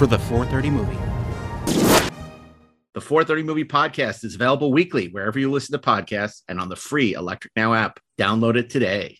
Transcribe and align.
for 0.00 0.06
the 0.06 0.18
430 0.18 0.70
movie. 0.70 0.96
The 2.94 3.02
430 3.02 3.42
Movie 3.42 3.66
Podcast 3.66 4.24
is 4.24 4.34
available 4.34 4.72
weekly 4.72 5.08
wherever 5.08 5.38
you 5.38 5.50
listen 5.50 5.78
to 5.78 5.86
podcasts 5.86 6.40
and 6.48 6.58
on 6.58 6.70
the 6.70 6.74
free 6.74 7.12
Electric 7.12 7.52
Now 7.54 7.74
app. 7.74 8.00
Download 8.18 8.56
it 8.56 8.70
today. 8.70 9.19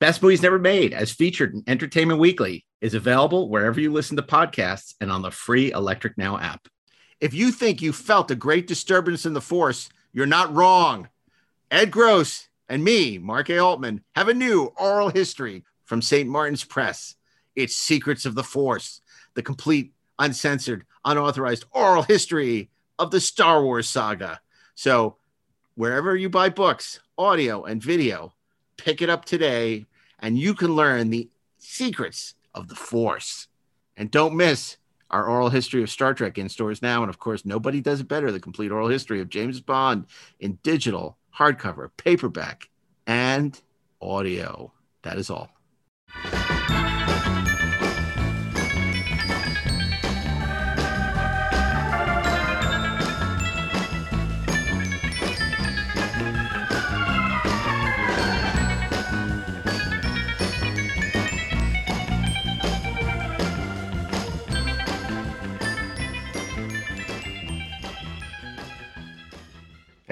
Best 0.00 0.22
Movies 0.22 0.42
Never 0.42 0.58
Made, 0.58 0.92
as 0.92 1.12
featured 1.12 1.54
in 1.54 1.62
Entertainment 1.68 2.18
Weekly, 2.18 2.64
is 2.80 2.94
available 2.94 3.48
wherever 3.48 3.80
you 3.80 3.92
listen 3.92 4.16
to 4.16 4.22
podcasts 4.22 4.94
and 5.00 5.10
on 5.10 5.22
the 5.22 5.30
free 5.30 5.70
Electric 5.70 6.18
Now 6.18 6.36
app. 6.36 6.66
If 7.20 7.32
you 7.32 7.52
think 7.52 7.80
you 7.80 7.92
felt 7.92 8.30
a 8.32 8.36
great 8.36 8.66
disturbance 8.66 9.24
in 9.24 9.34
the 9.34 9.40
force, 9.40 9.88
you're 10.12 10.26
not 10.26 10.52
wrong. 10.52 11.08
Ed 11.70 11.92
Gross 11.92 12.48
and 12.68 12.82
me, 12.82 13.18
Mark 13.18 13.48
A. 13.50 13.58
Altman, 13.58 14.02
have 14.16 14.28
a 14.28 14.34
new 14.34 14.72
oral 14.76 15.10
history 15.10 15.64
from 15.84 16.02
St. 16.02 16.28
Martin's 16.28 16.64
Press. 16.64 17.14
It's 17.54 17.76
Secrets 17.76 18.26
of 18.26 18.34
the 18.34 18.42
Force, 18.42 19.00
the 19.34 19.42
complete, 19.42 19.92
uncensored, 20.18 20.84
unauthorized 21.04 21.66
oral 21.70 22.02
history 22.02 22.68
of 22.98 23.12
the 23.12 23.20
Star 23.20 23.62
Wars 23.62 23.88
saga. 23.88 24.40
So, 24.74 25.18
wherever 25.76 26.16
you 26.16 26.28
buy 26.28 26.48
books, 26.48 27.00
audio, 27.16 27.64
and 27.64 27.82
video, 27.82 28.34
pick 28.76 29.02
it 29.02 29.10
up 29.10 29.24
today 29.24 29.86
and 30.18 30.38
you 30.38 30.54
can 30.54 30.74
learn 30.74 31.10
the 31.10 31.28
secrets 31.58 32.34
of 32.54 32.68
the 32.68 32.74
force. 32.74 33.48
And 33.96 34.10
don't 34.10 34.36
miss 34.36 34.76
our 35.10 35.26
oral 35.26 35.50
history 35.50 35.82
of 35.82 35.90
star 35.90 36.14
trek 36.14 36.38
in 36.38 36.48
stores 36.48 36.82
now 36.82 37.02
and 37.02 37.10
of 37.10 37.18
course 37.18 37.44
nobody 37.44 37.80
does 37.80 38.00
it 38.00 38.08
better 38.08 38.32
the 38.32 38.40
complete 38.40 38.72
oral 38.72 38.88
history 38.88 39.20
of 39.20 39.28
james 39.28 39.60
bond 39.60 40.06
in 40.40 40.58
digital 40.64 41.18
hardcover 41.38 41.90
paperback 41.96 42.68
and 43.06 43.60
audio. 44.00 44.72
That 45.02 45.18
is 45.18 45.30
all 45.30 45.50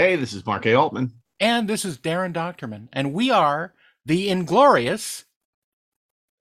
hey 0.03 0.17
this 0.17 0.33
is 0.33 0.45
mark 0.45 0.67
a 0.67 0.75
altman 0.75 1.13
And 1.39 1.69
this 1.69 1.85
is 1.85 1.97
Darren 1.97 2.33
Dochterman, 2.33 2.89
and 2.93 3.13
we 3.15 3.31
are 3.31 3.73
the 4.05 4.31
Inglorious. 4.31 5.25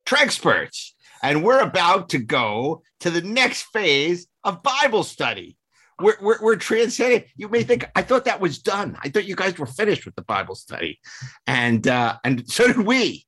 Treksperts, 0.08 0.94
and 1.22 1.44
we're 1.44 1.60
about 1.60 2.10
to 2.10 2.18
go 2.18 2.82
to 3.02 3.12
the 3.12 3.22
next 3.22 3.68
phase 3.72 4.26
of 4.44 4.64
Bible 4.64 5.04
study. 5.04 5.58
We're, 6.00 6.18
we're, 6.22 6.42
we're 6.42 6.56
transcending. 6.56 7.26
You 7.36 7.50
may 7.50 7.62
think 7.62 7.86
I 7.96 8.02
thought 8.02 8.26
that 8.26 8.42
was 8.42 8.58
done. 8.58 8.98
I 9.00 9.10
thought 9.10 9.26
you 9.26 9.36
guys 9.36 9.60
were 9.60 9.68
finished 9.68 10.06
with 10.06 10.16
the 10.16 10.24
Bible 10.24 10.56
study, 10.56 11.00
and 11.46 11.88
uh, 11.88 12.18
and 12.24 12.50
so 12.50 12.66
did 12.66 12.80
we. 12.80 13.28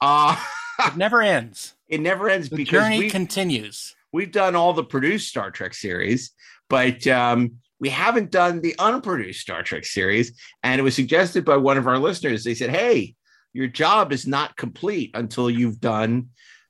Uh, 0.00 0.36
It 0.86 0.96
never 0.96 1.22
ends. 1.22 1.74
it 1.88 2.00
never 2.00 2.28
ends 2.30 2.48
The 2.48 2.56
because 2.56 2.70
journey 2.84 3.10
continues. 3.10 3.94
we've 4.12 4.32
done 4.32 4.54
all 4.56 4.72
the 4.72 4.84
produced 4.84 5.28
Star 5.28 5.50
Trek 5.50 5.74
series, 5.74 6.30
but 6.68 7.04
um, 7.08 7.56
we 7.82 7.88
haven't 7.88 8.30
done 8.30 8.60
the 8.60 8.76
unproduced 8.78 9.40
Star 9.40 9.64
Trek 9.64 9.84
series. 9.84 10.40
And 10.62 10.78
it 10.78 10.84
was 10.84 10.94
suggested 10.94 11.44
by 11.44 11.56
one 11.56 11.76
of 11.76 11.88
our 11.88 11.98
listeners. 11.98 12.44
They 12.44 12.54
said, 12.54 12.70
"Hey, 12.70 13.16
your 13.52 13.66
job 13.66 14.12
is 14.12 14.24
not 14.24 14.56
complete 14.56 15.10
until 15.14 15.50
you've 15.50 15.80
done 15.80 16.28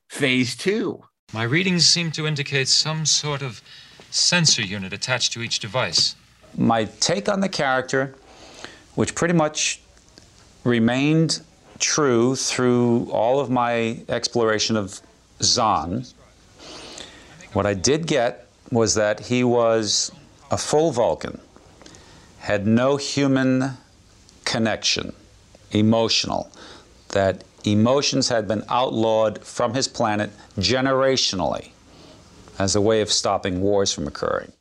phase 0.08 0.56
two. 0.56 1.02
My 1.34 1.42
readings 1.42 1.86
seem 1.86 2.12
to 2.12 2.26
indicate 2.26 2.66
some 2.66 3.04
sort 3.04 3.42
of 3.42 3.60
sensor 4.10 4.62
unit 4.62 4.94
attached 4.94 5.34
to 5.34 5.42
each 5.42 5.58
device. 5.60 6.16
my 6.56 6.84
take 7.00 7.28
on 7.30 7.40
the 7.40 7.48
character, 7.48 8.14
which 8.94 9.14
pretty 9.14 9.32
much 9.32 9.80
remained 10.64 11.40
true 11.78 12.36
through 12.36 13.10
all 13.10 13.40
of 13.40 13.48
my 13.48 13.98
exploration 14.08 14.76
of 14.76 15.00
Xon. 15.40 16.12
What 17.54 17.64
I 17.64 17.72
did 17.72 18.06
get 18.06 18.48
was 18.70 18.94
that 18.94 19.20
he 19.20 19.44
was 19.44 20.12
a 20.52 20.58
full 20.58 20.92
Vulcan, 20.92 21.40
had 22.40 22.66
no 22.66 22.98
human 22.98 23.70
connection, 24.44 25.14
emotional, 25.70 26.52
that 27.08 27.42
emotions 27.64 28.28
had 28.28 28.46
been 28.46 28.62
outlawed 28.68 29.42
from 29.42 29.72
his 29.72 29.88
planet 29.88 30.30
generationally 30.58 31.70
as 32.58 32.76
a 32.76 32.80
way 32.80 33.00
of 33.00 33.10
stopping 33.10 33.62
wars 33.62 33.92
from 33.94 34.06
occurring. 34.06 34.52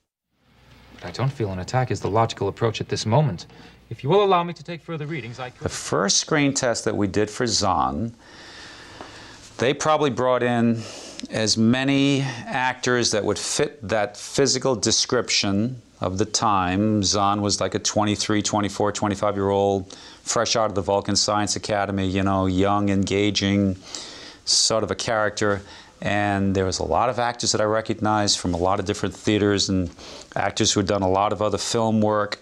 But 0.94 1.06
I 1.06 1.12
don't 1.12 1.32
feel 1.32 1.52
an 1.52 1.60
attack 1.60 1.92
is 1.92 2.00
the 2.00 2.10
logical 2.10 2.48
approach 2.48 2.80
at 2.80 2.88
this 2.88 3.06
moment. 3.06 3.46
If 3.90 4.02
you 4.02 4.10
will 4.10 4.24
allow 4.24 4.44
me 4.44 4.54
to 4.54 4.64
take 4.64 4.82
further 4.82 5.06
readings, 5.06 5.40
I 5.40 5.50
The 5.50 5.68
first 5.68 6.18
screen 6.18 6.54
test 6.54 6.86
that 6.86 6.96
we 6.96 7.08
did 7.08 7.30
for 7.30 7.46
Xon, 7.46 8.14
they 9.58 9.74
probably 9.74 10.10
brought 10.10 10.42
in 10.42 10.84
as 11.30 11.58
many 11.58 12.22
actors 12.22 13.12
that 13.12 13.24
would 13.24 13.40
fit 13.40 13.88
that 13.88 14.18
physical 14.18 14.76
description 14.76 15.82
of 16.02 16.18
the 16.18 16.26
time. 16.26 17.02
Xon 17.02 17.42
was 17.42 17.62
like 17.62 17.76
a 17.76 17.80
23, 17.80 18.42
24, 18.42 18.92
25 18.92 19.36
year 19.36 19.50
old, 19.50 19.96
fresh 20.24 20.56
out 20.56 20.70
of 20.70 20.76
the 20.76 20.82
Vulcan 20.82 21.16
Science 21.16 21.56
Academy, 21.56 22.08
you 22.08 22.24
know, 22.24 22.48
young, 22.48 22.90
engaging, 22.90 23.78
sort 24.46 24.84
of 24.84 24.92
a 24.92 24.96
character. 24.96 25.62
And 26.02 26.56
there 26.56 26.66
was 26.66 26.80
a 26.80 26.84
lot 26.84 27.10
of 27.10 27.20
actors 27.20 27.52
that 27.52 27.62
I 27.62 27.66
recognized 27.66 28.40
from 28.40 28.56
a 28.56 28.58
lot 28.58 28.80
of 28.80 28.86
different 28.86 29.16
theaters 29.16 29.70
and 29.70 29.92
actors 30.36 30.72
who 30.72 30.80
had 30.80 30.88
done 30.88 31.04
a 31.04 31.10
lot 31.10 31.32
of 31.32 31.42
other 31.44 31.60
film 31.60 32.02
work. 32.02 32.40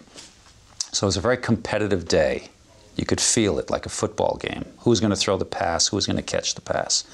So 0.92 1.04
it 1.04 1.08
was 1.08 1.18
a 1.18 1.20
very 1.20 1.36
competitive 1.36 2.08
day. 2.08 2.48
You 2.96 3.04
could 3.04 3.20
feel 3.20 3.58
it 3.58 3.70
like 3.70 3.84
a 3.84 3.90
football 3.90 4.38
game. 4.40 4.64
Who's 4.78 5.00
going 5.00 5.10
to 5.10 5.16
throw 5.16 5.36
the 5.36 5.44
pass? 5.44 5.88
Who's 5.88 6.06
going 6.06 6.16
to 6.16 6.22
catch 6.22 6.54
the 6.54 6.60
pass? 6.62 7.04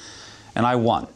And 0.55 0.65
I 0.65 0.75
won. 0.75 1.07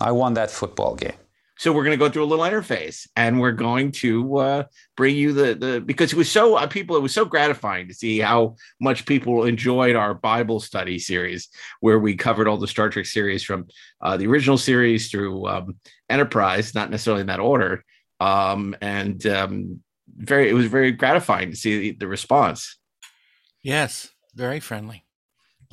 I 0.00 0.12
won 0.12 0.34
that 0.34 0.50
football 0.50 0.94
game. 0.94 1.14
So 1.56 1.72
we're 1.72 1.84
going 1.84 1.96
to 1.96 2.04
go 2.04 2.10
through 2.10 2.24
a 2.24 2.26
little 2.26 2.44
interface, 2.44 3.06
and 3.14 3.40
we're 3.40 3.52
going 3.52 3.92
to 3.92 4.36
uh, 4.38 4.64
bring 4.96 5.14
you 5.14 5.32
the 5.32 5.54
the 5.54 5.80
because 5.80 6.12
it 6.12 6.16
was 6.16 6.28
so 6.28 6.56
uh, 6.56 6.66
people 6.66 6.96
it 6.96 7.02
was 7.02 7.14
so 7.14 7.24
gratifying 7.24 7.86
to 7.88 7.94
see 7.94 8.18
how 8.18 8.56
much 8.80 9.06
people 9.06 9.44
enjoyed 9.44 9.94
our 9.94 10.14
Bible 10.14 10.58
study 10.58 10.98
series 10.98 11.48
where 11.78 12.00
we 12.00 12.16
covered 12.16 12.48
all 12.48 12.56
the 12.56 12.66
Star 12.66 12.88
Trek 12.88 13.06
series 13.06 13.44
from 13.44 13.68
uh, 14.00 14.16
the 14.16 14.26
original 14.26 14.58
series 14.58 15.10
through 15.10 15.46
um, 15.46 15.76
Enterprise, 16.10 16.74
not 16.74 16.90
necessarily 16.90 17.20
in 17.20 17.28
that 17.28 17.40
order, 17.40 17.84
um, 18.18 18.74
and 18.80 19.24
um, 19.26 19.80
very 20.16 20.48
it 20.48 20.54
was 20.54 20.66
very 20.66 20.90
gratifying 20.90 21.52
to 21.52 21.56
see 21.56 21.78
the, 21.78 21.98
the 22.00 22.08
response. 22.08 22.78
Yes, 23.62 24.10
very 24.34 24.58
friendly. 24.58 25.04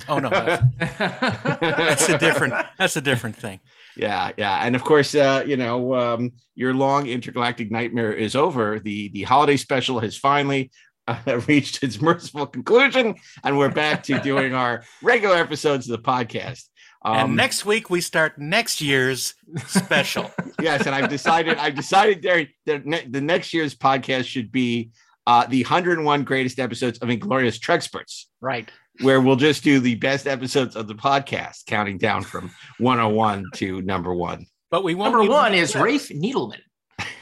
Oh 0.08 0.20
no, 0.20 0.30
that's, 0.30 0.64
that's 1.60 2.10
a 2.10 2.18
different. 2.20 2.54
That's 2.78 2.96
a 2.96 3.02
different 3.02 3.36
thing. 3.36 3.60
Yeah, 3.96 4.32
yeah, 4.38 4.66
and 4.66 4.76
of 4.76 4.84
course, 4.84 5.14
uh, 5.16 5.44
you 5.46 5.58
know, 5.58 5.96
um, 5.96 6.32
your 6.56 6.74
long 6.74 7.08
intergalactic 7.08 7.72
nightmare 7.72 8.14
is 8.14 8.36
over. 8.36 8.80
The 8.80 9.10
the 9.10 9.24
holiday 9.24 9.58
special 9.58 10.00
has 10.00 10.18
finally 10.18 10.72
uh, 11.08 11.42
reached 11.48 11.84
its 11.84 12.02
merciful 12.02 12.46
conclusion, 12.48 13.16
and 13.44 13.58
we're 13.58 13.72
back 13.72 14.04
to 14.04 14.20
doing 14.24 14.54
our 14.54 14.84
regular 15.02 15.36
episodes 15.36 15.90
of 15.90 16.02
the 16.02 16.04
podcast. 16.04 16.64
Um, 17.04 17.16
and 17.16 17.36
next 17.36 17.66
week 17.66 17.90
we 17.90 18.00
start 18.00 18.38
next 18.38 18.80
year's 18.80 19.34
special. 19.66 20.32
yes, 20.62 20.86
and 20.86 20.94
I've 20.94 21.10
decided. 21.10 21.58
I've 21.58 21.76
decided, 21.76 22.22
Derry, 22.22 22.56
that 22.66 22.86
ne- 22.86 23.08
the 23.08 23.22
next 23.22 23.54
year's 23.54 23.76
podcast 23.76 24.26
should 24.26 24.52
be 24.52 24.92
uh, 25.28 25.46
the 25.48 25.64
101 25.64 26.24
greatest 26.24 26.60
episodes 26.60 27.00
of 27.00 27.10
Inglorious 27.10 27.58
Treksperts. 27.60 28.26
Right. 28.40 28.70
Where 29.00 29.22
we'll 29.22 29.38
just 29.38 29.64
do 29.64 29.80
the 29.80 29.96
best 29.96 30.28
episodes 30.28 30.76
of 30.76 30.88
the 30.88 30.94
podcast, 30.94 31.66
counting 31.66 31.98
down 31.98 32.24
from 32.24 32.52
101 32.78 33.46
to 33.56 33.82
number 33.82 34.14
one. 34.14 34.46
But 34.70 34.84
we 34.84 34.96
won't. 34.96 35.14
Number 35.14 35.32
one 35.32 35.54
is 35.54 35.76
Rafe 35.76 36.10
Needleman. 36.10 36.60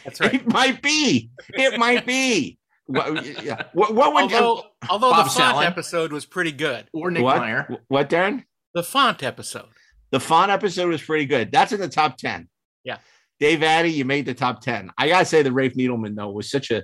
That's 0.04 0.19
right. 0.19 0.33
It 0.33 0.51
might 0.51 0.81
be. 0.81 1.31
It 1.54 1.80
might 1.80 2.06
be. 2.06 2.57
What, 2.86 3.44
yeah. 3.44 3.63
what, 3.74 3.94
what 3.94 4.13
would 4.13 4.33
Although, 4.33 4.63
although 4.89 5.10
the 5.10 5.30
font 5.30 5.57
Sallin. 5.57 5.66
episode 5.66 6.12
was 6.12 6.25
pretty 6.25 6.51
good. 6.51 6.88
Or 6.92 7.12
Nick 7.12 7.24
what? 7.24 7.38
Meyer. 7.38 7.77
What, 7.88 8.10
Darren? 8.10 8.44
The 8.74 8.81
font 8.81 9.21
episode. 9.21 9.69
The 10.12 10.19
font 10.19 10.50
episode 10.51 10.89
was 10.89 11.01
pretty 11.01 11.27
good. 11.27 11.51
That's 11.51 11.71
in 11.71 11.80
the 11.80 11.88
top 11.88 12.18
10. 12.18 12.50
Yeah. 12.83 12.98
Dave 13.39 13.60
Addey, 13.60 13.94
you 13.94 14.06
made 14.06 14.25
the 14.25 14.33
top 14.33 14.62
10. 14.62 14.89
I 14.98 15.07
gotta 15.07 15.25
say 15.25 15.44
the 15.44 15.51
Rafe 15.51 15.75
Needleman, 15.75 16.16
though, 16.16 16.31
was 16.31 16.50
such 16.50 16.71
a 16.71 16.83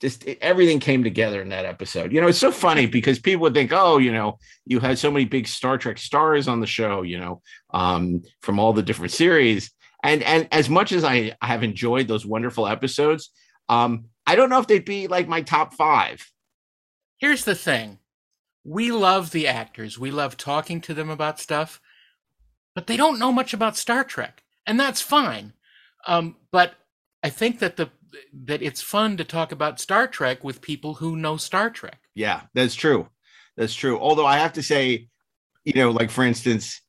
just 0.00 0.26
everything 0.40 0.80
came 0.80 1.04
together 1.04 1.42
in 1.42 1.50
that 1.50 1.66
episode. 1.66 2.12
You 2.12 2.20
know, 2.20 2.28
it's 2.28 2.38
so 2.38 2.50
funny 2.50 2.86
because 2.86 3.18
people 3.18 3.42
would 3.42 3.54
think, 3.54 3.70
oh, 3.72 3.98
you 3.98 4.12
know, 4.12 4.38
you 4.64 4.80
had 4.80 4.98
so 4.98 5.10
many 5.10 5.26
big 5.26 5.46
Star 5.46 5.76
Trek 5.76 5.98
stars 5.98 6.48
on 6.48 6.60
the 6.60 6.66
show, 6.66 7.02
you 7.02 7.20
know, 7.20 7.42
um, 7.70 8.22
from 8.40 8.58
all 8.58 8.72
the 8.72 8.82
different 8.82 9.12
series. 9.12 9.70
And 10.02 10.22
and 10.22 10.48
as 10.52 10.70
much 10.70 10.92
as 10.92 11.04
I, 11.04 11.36
I 11.42 11.46
have 11.46 11.62
enjoyed 11.62 12.08
those 12.08 12.24
wonderful 12.24 12.66
episodes, 12.66 13.30
um, 13.68 14.06
I 14.26 14.36
don't 14.36 14.48
know 14.48 14.58
if 14.58 14.66
they'd 14.66 14.84
be 14.84 15.06
like 15.06 15.28
my 15.28 15.42
top 15.42 15.74
five. 15.74 16.26
Here's 17.18 17.44
the 17.44 17.54
thing. 17.54 17.98
We 18.64 18.92
love 18.92 19.30
the 19.30 19.46
actors. 19.46 19.98
We 19.98 20.10
love 20.10 20.36
talking 20.36 20.80
to 20.82 20.94
them 20.94 21.10
about 21.10 21.38
stuff, 21.38 21.80
but 22.74 22.86
they 22.86 22.96
don't 22.96 23.18
know 23.18 23.32
much 23.32 23.52
about 23.52 23.76
Star 23.76 24.02
Trek, 24.04 24.42
and 24.66 24.80
that's 24.80 25.02
fine. 25.02 25.52
Um, 26.06 26.36
but 26.50 26.74
I 27.22 27.28
think 27.28 27.58
that 27.58 27.76
the 27.76 27.90
that 28.44 28.62
it's 28.62 28.82
fun 28.82 29.16
to 29.16 29.24
talk 29.24 29.52
about 29.52 29.80
Star 29.80 30.06
Trek 30.06 30.42
with 30.44 30.60
people 30.60 30.94
who 30.94 31.16
know 31.16 31.36
Star 31.36 31.70
Trek. 31.70 32.00
Yeah, 32.14 32.42
that's 32.54 32.74
true. 32.74 33.08
That's 33.56 33.74
true. 33.74 33.98
Although 33.98 34.26
I 34.26 34.38
have 34.38 34.54
to 34.54 34.62
say, 34.62 35.08
you 35.64 35.72
know, 35.74 35.90
like 35.90 36.10
for 36.10 36.24
instance, 36.24 36.80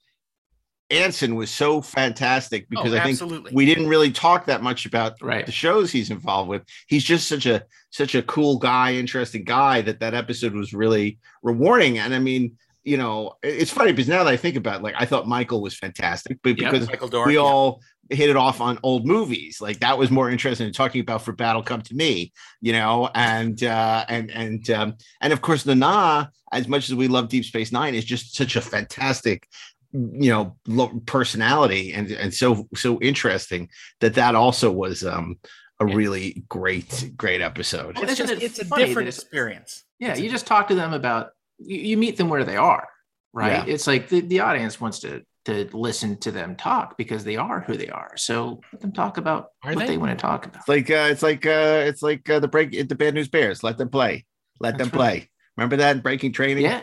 Anson 0.89 1.35
was 1.35 1.49
so 1.49 1.81
fantastic 1.81 2.63
oh, 2.63 2.67
because 2.69 2.93
Oh, 2.93 2.97
I 2.97 3.13
think 3.13 3.49
we 3.51 3.65
didn't 3.65 3.87
really 3.87 4.11
talk 4.11 4.45
that 4.45 4.61
much 4.61 4.85
about 4.85 5.13
Right. 5.21 5.45
the 5.45 5.51
shows 5.51 5.91
he's 5.91 6.11
involved 6.11 6.49
with. 6.49 6.63
He's 6.87 7.03
just 7.03 7.27
such 7.27 7.45
a 7.45 7.63
such 7.91 8.15
a 8.15 8.23
cool 8.23 8.57
guy, 8.57 8.93
interesting 8.95 9.43
guy 9.43 9.81
that 9.81 9.99
that 10.01 10.13
episode 10.13 10.53
was 10.53 10.73
really 10.73 11.19
rewarding. 11.43 11.97
And 11.97 12.13
I 12.13 12.19
mean, 12.19 12.57
you 12.83 12.97
know, 12.97 13.33
it's 13.43 13.71
funny 13.71 13.91
because 13.91 14.07
now 14.07 14.23
that 14.23 14.31
I 14.31 14.37
think 14.37 14.55
about 14.55 14.77
it, 14.79 14.83
like 14.83 14.95
I 14.97 15.05
thought 15.05 15.27
Michael 15.27 15.61
was 15.61 15.77
fantastic, 15.77 16.39
but 16.43 16.59
Yeah, 16.59 16.71
because 16.71 16.87
Michael 16.87 17.07
Dorn. 17.09 17.27
we 17.27 17.35
yeah. 17.35 17.41
all 17.41 17.81
hit 18.09 18.29
it 18.29 18.35
off 18.35 18.59
on 18.59 18.77
old 18.83 19.05
movies 19.05 19.61
like 19.61 19.79
that 19.79 19.97
was 19.97 20.11
more 20.11 20.29
interesting 20.29 20.65
than 20.65 20.73
talking 20.73 20.99
about 20.99 21.21
for 21.21 21.31
battle 21.31 21.63
come 21.63 21.81
to 21.81 21.93
me 21.95 22.33
you 22.59 22.73
know 22.73 23.09
and 23.15 23.63
uh 23.63 24.03
and 24.09 24.29
and 24.31 24.69
um 24.69 24.93
and 25.21 25.31
of 25.31 25.39
course 25.41 25.63
the 25.63 25.73
na 25.75 26.25
as 26.51 26.67
much 26.67 26.89
as 26.89 26.95
we 26.95 27.07
love 27.07 27.29
deep 27.29 27.45
space 27.45 27.71
nine 27.71 27.95
is 27.95 28.03
just 28.03 28.35
such 28.35 28.57
a 28.57 28.61
fantastic 28.61 29.47
you 29.93 30.29
know 30.29 30.57
lo- 30.67 30.99
personality 31.05 31.93
and 31.93 32.11
and 32.11 32.33
so 32.33 32.67
so 32.75 32.99
interesting 32.99 33.69
that 34.01 34.15
that 34.15 34.35
also 34.35 34.69
was 34.69 35.05
um 35.05 35.37
a 35.79 35.85
really 35.85 36.43
great 36.49 37.11
great 37.15 37.39
episode 37.39 37.95
Well, 37.95 38.09
It's, 38.09 38.17
just, 38.17 38.33
it 38.33 38.43
it's 38.43 38.59
a 38.59 38.65
different 38.65 39.07
it's- 39.07 39.19
experience. 39.19 39.85
Yeah, 39.99 40.15
you 40.17 40.29
just 40.29 40.47
talk 40.47 40.67
to 40.67 40.75
them 40.75 40.91
about 40.93 41.29
you, 41.65 41.77
you 41.77 41.97
meet 41.97 42.17
them 42.17 42.29
where 42.29 42.43
they 42.43 42.57
are, 42.57 42.87
right? 43.33 43.67
It's 43.67 43.87
like 43.87 44.09
the, 44.09 44.21
the 44.21 44.39
audience 44.41 44.79
wants 44.81 44.99
to 44.99 45.23
to 45.45 45.67
listen 45.73 46.17
to 46.17 46.31
them 46.31 46.55
talk 46.55 46.97
because 46.97 47.23
they 47.23 47.35
are 47.35 47.61
who 47.61 47.75
they 47.75 47.89
are. 47.89 48.11
So 48.15 48.61
let 48.71 48.79
them 48.81 48.91
talk 48.91 49.17
about 49.17 49.47
Are 49.63 49.73
what 49.73 49.79
they? 49.87 49.93
they? 49.93 49.97
want 49.97 50.11
to 50.11 50.21
talk 50.21 50.45
about. 50.45 50.59
it's 50.59 50.67
like 50.69 50.89
uh 50.91 51.07
it's 51.09 51.23
like 51.23 51.45
uh 51.47 51.81
it's 51.87 52.03
like 52.03 52.29
uh, 52.29 52.39
the 52.39 52.47
break 52.47 52.71
the 52.87 52.95
bad 52.95 53.15
news 53.15 53.27
bears 53.27 53.63
let 53.63 53.77
them 53.79 53.89
play 53.89 54.25
let 54.59 54.77
them 54.77 54.89
That's 54.89 54.97
right. 54.99 55.19
play 55.21 55.29
remember 55.57 55.77
that 55.77 55.95
in 55.95 56.01
breaking 56.03 56.33
training 56.33 56.63
Yeah. 56.65 56.81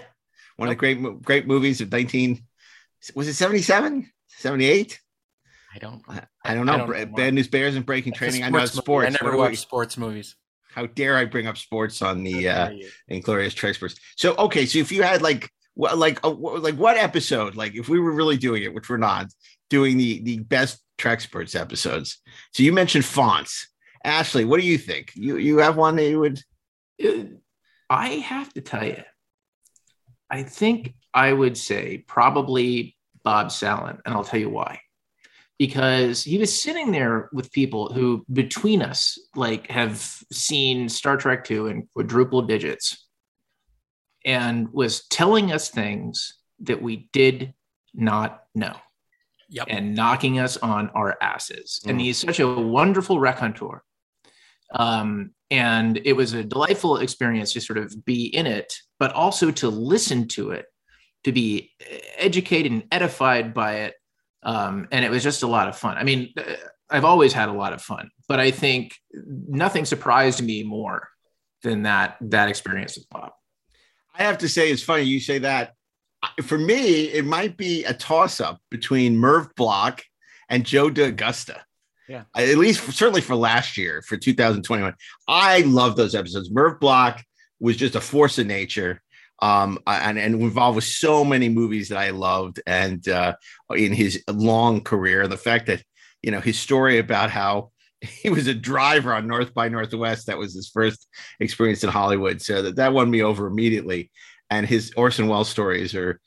one 0.56 0.69
of 0.69 0.72
the 0.72 0.76
great 0.76 1.22
great 1.22 1.46
movies 1.46 1.80
of 1.80 1.92
19 1.92 2.42
was 3.14 3.28
it 3.28 3.34
77 3.34 4.10
78 4.26 5.00
I 5.75 5.78
don't. 5.78 6.02
i 6.44 6.54
don't 6.54 6.66
know 6.66 6.72
I 6.75 6.76
don't 6.78 6.86
Bra- 6.88 6.98
know. 7.04 7.06
bad 7.14 7.34
news 7.34 7.46
bears 7.46 7.76
and 7.76 7.86
breaking 7.86 8.12
training 8.14 8.42
i 8.42 8.48
know 8.48 8.64
sports 8.64 9.06
I 9.06 9.10
never 9.10 9.36
What 9.36 9.50
watched 9.50 9.60
sports 9.62 9.96
movies. 9.96 10.34
How 10.74 10.86
dare 10.86 11.16
i 11.16 11.24
bring 11.24 11.46
up 11.46 11.56
sports 11.56 12.02
on 12.02 12.22
the 12.22 12.44
How 12.44 12.50
uh 12.62 12.68
dare 12.68 12.72
you. 12.74 12.88
inglorious 13.08 13.54
Treksperts. 13.54 13.98
so 14.16 14.34
okay 14.36 14.66
so 14.66 14.78
if 14.78 14.90
you 14.92 15.02
had 15.02 15.22
like 15.22 15.50
what 15.74 15.96
like 15.98 16.18
uh, 16.24 16.30
wh- 16.30 16.62
like 16.62 16.74
what 16.76 16.96
episode 16.96 17.54
like 17.56 17.74
if 17.74 17.88
we 17.88 17.98
were 18.00 18.12
really 18.12 18.36
doing 18.36 18.62
it 18.62 18.74
which 18.74 18.88
we're 18.88 18.96
not 18.96 19.26
doing 19.70 19.96
the 19.98 20.22
the 20.22 20.38
best 20.40 20.82
Treksperts 20.98 21.54
episodes 21.58 22.18
so 22.52 22.62
you 22.62 22.72
mentioned 22.72 23.04
fonts 23.04 23.68
ashley 24.04 24.44
what 24.44 24.60
do 24.60 24.66
you 24.66 24.78
think 24.78 25.12
you 25.14 25.36
you 25.36 25.58
have 25.58 25.76
one 25.76 25.96
that 25.96 26.08
you 26.08 26.18
would 26.20 26.40
Uh, 27.04 27.24
I 27.90 28.08
have 28.32 28.52
to 28.54 28.60
tell 28.60 28.84
you, 28.84 29.02
I 30.28 30.42
think 30.42 30.94
I 31.14 31.32
would 31.32 31.56
say 31.56 32.04
probably 32.06 32.96
Bob 33.24 33.46
Sallin, 33.48 33.98
and 34.04 34.14
I'll 34.14 34.24
tell 34.24 34.40
you 34.40 34.50
why. 34.50 34.80
Because 35.58 36.22
he 36.22 36.38
was 36.38 36.62
sitting 36.62 36.93
there 36.93 37.28
with 37.32 37.50
people 37.50 37.93
who, 37.93 38.25
between 38.32 38.81
us, 38.81 39.19
like 39.34 39.69
have 39.70 40.00
seen 40.32 40.88
Star 40.88 41.16
Trek 41.16 41.50
II 41.50 41.70
in 41.70 41.88
quadruple 41.93 42.43
digits, 42.43 43.06
and 44.25 44.69
was 44.72 45.06
telling 45.08 45.50
us 45.52 45.69
things 45.70 46.38
that 46.60 46.81
we 46.81 47.08
did 47.12 47.55
not 47.94 48.44
know 48.55 48.76
Yep. 49.50 49.66
and 49.70 49.94
knocking 49.94 50.38
us 50.38 50.56
on 50.58 50.90
our 50.90 51.16
asses. 51.20 51.81
And 51.87 51.99
Mm. 51.99 52.02
he's 52.02 52.19
such 52.19 52.38
a 52.38 52.46
wonderful 52.49 53.19
raconteur. 53.19 53.82
Um, 54.75 55.31
and 55.50 56.00
it 56.04 56.12
was 56.12 56.34
a 56.34 56.44
delightful 56.44 56.99
experience 56.99 57.52
to 57.54 57.61
sort 57.61 57.78
of 57.78 58.04
be 58.04 58.26
in 58.26 58.46
it, 58.46 58.75
but 58.99 59.12
also 59.12 59.50
to 59.52 59.70
listen 59.70 60.28
to 60.28 60.50
it, 60.50 60.66
to 61.25 61.32
be 61.32 61.73
educated 62.16 62.71
and 62.71 62.85
edified 62.92 63.54
by 63.54 63.76
it. 63.76 63.94
Um, 64.42 64.88
and 64.92 65.04
it 65.04 65.11
was 65.11 65.23
just 65.23 65.42
a 65.42 65.47
lot 65.47 65.68
of 65.68 65.76
fun. 65.76 65.97
I 65.97 66.04
mean, 66.04 66.33
uh, 66.37 66.42
I've 66.90 67.04
always 67.04 67.33
had 67.33 67.49
a 67.49 67.52
lot 67.52 67.73
of 67.73 67.83
fun, 67.83 68.11
but 68.28 68.40
I 68.40 68.50
think 68.50 68.95
nothing 69.12 69.85
surprised 69.85 70.42
me 70.42 70.62
more 70.62 71.09
than 71.62 71.83
that 71.83 72.16
that 72.21 72.49
experience 72.49 72.97
with 72.97 73.09
Bob. 73.11 73.33
I 74.14 74.23
have 74.23 74.38
to 74.38 74.49
say, 74.49 74.71
it's 74.71 74.83
funny 74.83 75.04
you 75.04 75.21
say 75.21 75.38
that. 75.38 75.75
For 76.42 76.59
me, 76.59 77.04
it 77.04 77.25
might 77.25 77.57
be 77.57 77.85
a 77.85 77.95
toss 77.95 78.40
up 78.40 78.61
between 78.71 79.16
Merv 79.16 79.54
Bloch 79.54 80.02
and 80.49 80.66
Joe 80.66 80.90
D'Agosta. 80.90 81.61
Yeah. 82.09 82.25
At 82.35 82.57
least, 82.57 82.83
certainly 82.92 83.21
for 83.21 83.37
last 83.37 83.76
year, 83.76 84.02
for 84.02 84.16
2021. 84.16 84.95
I 85.28 85.61
love 85.61 85.95
those 85.95 86.14
episodes. 86.14 86.50
Merv 86.50 86.80
Bloch 86.80 87.23
was 87.61 87.76
just 87.76 87.95
a 87.95 88.00
force 88.00 88.38
of 88.38 88.47
nature 88.47 89.02
um, 89.40 89.78
and, 89.87 90.18
and 90.18 90.40
involved 90.40 90.76
with 90.76 90.85
so 90.85 91.25
many 91.25 91.49
movies 91.49 91.88
that 91.88 91.99
I 91.99 92.11
loved. 92.11 92.61
And 92.66 93.07
uh, 93.09 93.35
in 93.75 93.92
his 93.92 94.23
long 94.28 94.83
career, 94.83 95.28
the 95.28 95.37
fact 95.37 95.66
that, 95.66 95.83
you 96.23 96.30
know, 96.30 96.40
his 96.40 96.59
story 96.59 96.99
about 96.99 97.30
how 97.30 97.71
he 98.00 98.30
was 98.30 98.47
a 98.47 98.54
driver 98.54 99.12
on 99.12 99.26
North 99.26 99.54
by 99.54 99.68
Northwest. 99.68 100.26
That 100.26 100.38
was 100.38 100.54
his 100.54 100.68
first 100.68 101.07
experience 101.40 101.85
in 101.85 101.90
Hollywood. 101.90 102.40
So 102.42 102.62
that, 102.62 102.76
that 102.76 102.92
won 102.92 103.11
me 103.11 103.23
over 103.23 103.47
immediately. 103.47 104.11
And 104.50 104.66
his 104.66 104.92
Orson 104.97 105.28
Welles 105.28 105.49
stories 105.49 105.95
are, 105.95 106.21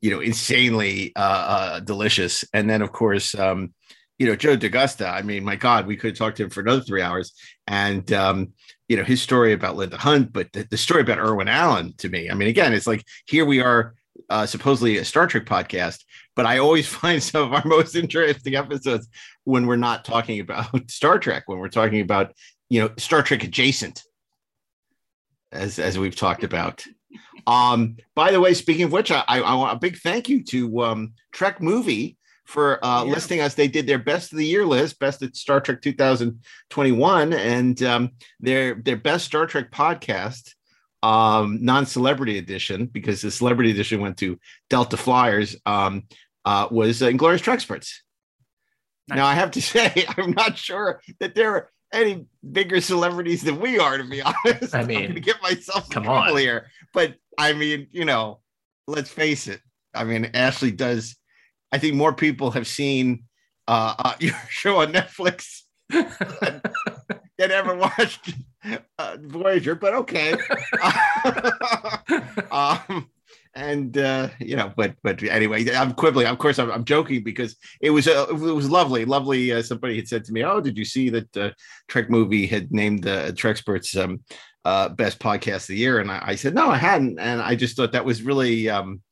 you 0.00 0.10
know, 0.10 0.20
insanely 0.20 1.12
uh, 1.14 1.20
uh, 1.20 1.80
delicious. 1.80 2.44
And 2.52 2.68
then, 2.68 2.82
of 2.82 2.92
course, 2.92 3.34
um, 3.34 3.74
you 4.18 4.26
know, 4.26 4.36
Joe 4.36 4.56
D'Agosta. 4.56 5.10
I 5.10 5.22
mean, 5.22 5.44
my 5.44 5.56
God, 5.56 5.86
we 5.86 5.96
could 5.96 6.16
talk 6.16 6.34
to 6.34 6.44
him 6.44 6.50
for 6.50 6.60
another 6.60 6.82
three 6.82 7.02
hours. 7.02 7.32
And, 7.66 8.10
um, 8.12 8.52
you 8.90 8.96
know, 8.96 9.04
his 9.04 9.22
story 9.22 9.52
about 9.52 9.76
Linda 9.76 9.96
Hunt, 9.96 10.32
but 10.32 10.52
the, 10.52 10.66
the 10.68 10.76
story 10.76 11.02
about 11.02 11.20
Irwin 11.20 11.46
Allen 11.46 11.94
to 11.98 12.08
me, 12.08 12.28
I 12.28 12.34
mean, 12.34 12.48
again, 12.48 12.72
it's 12.72 12.88
like 12.88 13.04
here 13.24 13.44
we 13.44 13.60
are, 13.60 13.94
uh, 14.28 14.46
supposedly 14.46 14.98
a 14.98 15.04
Star 15.04 15.28
Trek 15.28 15.44
podcast, 15.44 16.02
but 16.34 16.44
I 16.44 16.58
always 16.58 16.88
find 17.00 17.22
some 17.22 17.44
of 17.44 17.52
our 17.52 17.64
most 17.64 17.94
interesting 17.94 18.56
episodes 18.56 19.08
when 19.44 19.68
we're 19.68 19.76
not 19.76 20.04
talking 20.04 20.40
about 20.40 20.90
Star 20.90 21.20
Trek, 21.20 21.44
when 21.46 21.60
we're 21.60 21.68
talking 21.68 22.00
about, 22.00 22.32
you 22.68 22.80
know, 22.80 22.90
Star 22.98 23.22
Trek 23.22 23.44
adjacent, 23.44 24.02
as, 25.52 25.78
as 25.78 25.96
we've 25.96 26.16
talked 26.16 26.42
about. 26.42 26.84
Um, 27.46 27.96
by 28.16 28.32
the 28.32 28.40
way, 28.40 28.54
speaking 28.54 28.86
of 28.86 28.92
which, 28.92 29.12
I, 29.12 29.22
I, 29.28 29.40
I 29.40 29.54
want 29.54 29.76
a 29.76 29.78
big 29.78 29.98
thank 29.98 30.28
you 30.28 30.42
to 30.46 30.82
um, 30.82 31.12
Trek 31.30 31.62
Movie 31.62 32.16
for 32.50 32.84
uh, 32.84 33.04
Yeah. 33.04 33.12
listing 33.12 33.40
us. 33.40 33.54
They 33.54 33.68
did 33.68 33.86
their 33.86 33.98
best 33.98 34.32
of 34.32 34.38
the 34.38 34.44
year 34.46 34.66
list, 34.66 34.98
best 34.98 35.22
of 35.22 35.34
Star 35.36 35.60
Trek 35.60 35.80
2021, 35.80 37.32
and 37.32 37.82
um, 37.82 38.10
their 38.40 38.74
their 38.74 38.96
best 38.96 39.24
Star 39.26 39.46
Trek 39.46 39.70
podcast 39.70 40.54
um, 41.02 41.58
non-celebrity 41.64 42.36
edition 42.38 42.86
because 42.86 43.22
the 43.22 43.30
celebrity 43.30 43.70
edition 43.70 44.00
went 44.00 44.18
to 44.18 44.38
Delta 44.68 44.96
Flyers. 44.96 45.56
Um, 45.64 46.04
uh, 46.44 46.66
was 46.70 47.02
uh, 47.02 47.06
Inglorious 47.08 47.42
Treksperts. 47.42 47.90
Now 49.08 49.26
I 49.26 49.34
have 49.34 49.50
to 49.52 49.62
say, 49.72 50.06
I'm 50.16 50.32
not 50.32 50.56
sure 50.58 51.00
that 51.20 51.34
there 51.34 51.52
are 51.54 51.70
any 51.92 52.24
bigger 52.52 52.80
celebrities 52.80 53.42
than 53.42 53.60
we 53.60 53.78
are, 53.78 53.98
to 53.98 54.04
be 54.04 54.22
honest. 54.46 54.74
I 54.74 54.80
I'm 54.80 54.86
mean, 54.86 55.14
to 55.14 55.20
get 55.20 55.42
myself 55.42 55.88
come 55.90 56.08
on. 56.08 56.36
here, 56.36 56.68
but 56.94 57.14
I 57.38 57.52
mean, 57.52 57.88
you 57.90 58.04
know, 58.04 58.40
let's 58.86 59.10
face 59.10 59.48
it. 59.48 59.60
I 59.94 60.04
mean, 60.04 60.30
Ashley 60.34 60.70
does. 60.70 61.16
I 61.72 61.78
think 61.78 61.94
more 61.94 62.12
people 62.12 62.50
have 62.52 62.66
seen 62.66 63.24
uh, 63.68 63.94
uh, 63.98 64.14
your 64.20 64.34
show 64.48 64.80
on 64.80 64.92
Netflix 64.92 65.62
than, 65.88 66.10
than 67.38 67.50
ever 67.50 67.74
watched 67.74 68.34
uh, 68.98 69.16
Voyager, 69.20 69.74
but 69.74 69.94
okay. 69.94 70.34
um, 72.50 73.08
and 73.54 73.98
uh, 73.98 74.28
you 74.38 74.56
know, 74.56 74.72
but 74.76 74.94
but 75.02 75.22
anyway, 75.22 75.68
I'm 75.74 75.92
quibbling. 75.92 76.26
Of 76.26 76.38
course, 76.38 76.58
I'm, 76.58 76.70
I'm 76.70 76.84
joking 76.84 77.24
because 77.24 77.56
it 77.80 77.90
was 77.90 78.06
uh, 78.06 78.26
it 78.28 78.34
was 78.34 78.70
lovely, 78.70 79.04
lovely. 79.04 79.52
Uh, 79.52 79.62
somebody 79.62 79.96
had 79.96 80.08
said 80.08 80.24
to 80.24 80.32
me, 80.32 80.44
"Oh, 80.44 80.60
did 80.60 80.78
you 80.78 80.84
see 80.84 81.10
that 81.10 81.36
uh, 81.36 81.50
Trek 81.88 82.10
movie 82.10 82.46
had 82.46 82.72
named 82.72 83.06
uh, 83.06 83.32
Treksperts 83.32 84.00
um, 84.00 84.20
uh, 84.64 84.90
best 84.90 85.18
podcast 85.18 85.62
of 85.62 85.68
the 85.68 85.76
year?" 85.76 85.98
And 85.98 86.10
I, 86.10 86.22
I 86.26 86.34
said, 86.36 86.54
"No, 86.54 86.70
I 86.70 86.76
hadn't," 86.76 87.18
and 87.18 87.40
I 87.40 87.56
just 87.56 87.76
thought 87.76 87.92
that 87.92 88.04
was 88.04 88.22
really. 88.22 88.68
Um, 88.68 89.02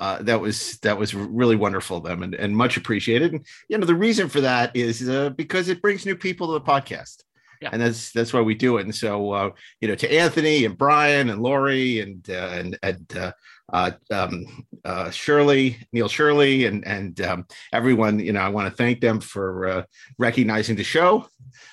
uh, 0.00 0.22
that 0.22 0.40
was 0.40 0.78
that 0.78 0.98
was 0.98 1.14
really 1.14 1.56
wonderful 1.56 1.98
of 1.98 2.04
them 2.04 2.22
and, 2.22 2.34
and 2.34 2.56
much 2.56 2.76
appreciated. 2.76 3.32
And 3.34 3.46
you 3.68 3.78
know 3.78 3.86
the 3.86 3.94
reason 3.94 4.28
for 4.28 4.40
that 4.40 4.74
is 4.74 5.08
uh, 5.08 5.30
because 5.30 5.68
it 5.68 5.82
brings 5.82 6.04
new 6.06 6.16
people 6.16 6.48
to 6.48 6.52
the 6.54 6.60
podcast, 6.72 7.22
Yeah. 7.60 7.68
and 7.72 7.80
that's 7.82 8.10
that's 8.12 8.32
why 8.32 8.40
we 8.40 8.54
do 8.54 8.78
it. 8.78 8.84
And 8.86 8.94
so 8.94 9.30
uh, 9.32 9.50
you 9.80 9.88
know 9.88 9.94
to 9.96 10.12
Anthony 10.12 10.64
and 10.64 10.76
Brian 10.76 11.30
and 11.30 11.42
Lori 11.42 12.00
and 12.00 12.28
uh, 12.30 12.50
and 12.58 12.78
and 12.82 13.16
uh, 13.16 13.32
uh, 13.72 13.90
um, 14.10 14.66
uh, 14.84 15.10
Shurley 15.10 15.76
Neil 15.92 16.08
Shurley 16.08 16.66
and 16.66 16.84
and 16.86 17.20
um, 17.20 17.46
everyone, 17.72 18.18
you 18.18 18.32
know, 18.32 18.40
I 18.40 18.48
want 18.48 18.68
to 18.70 18.74
thank 18.76 19.00
them 19.00 19.20
for 19.20 19.68
uh, 19.68 19.82
recognizing 20.18 20.76
the 20.76 20.84
show. 20.84 21.28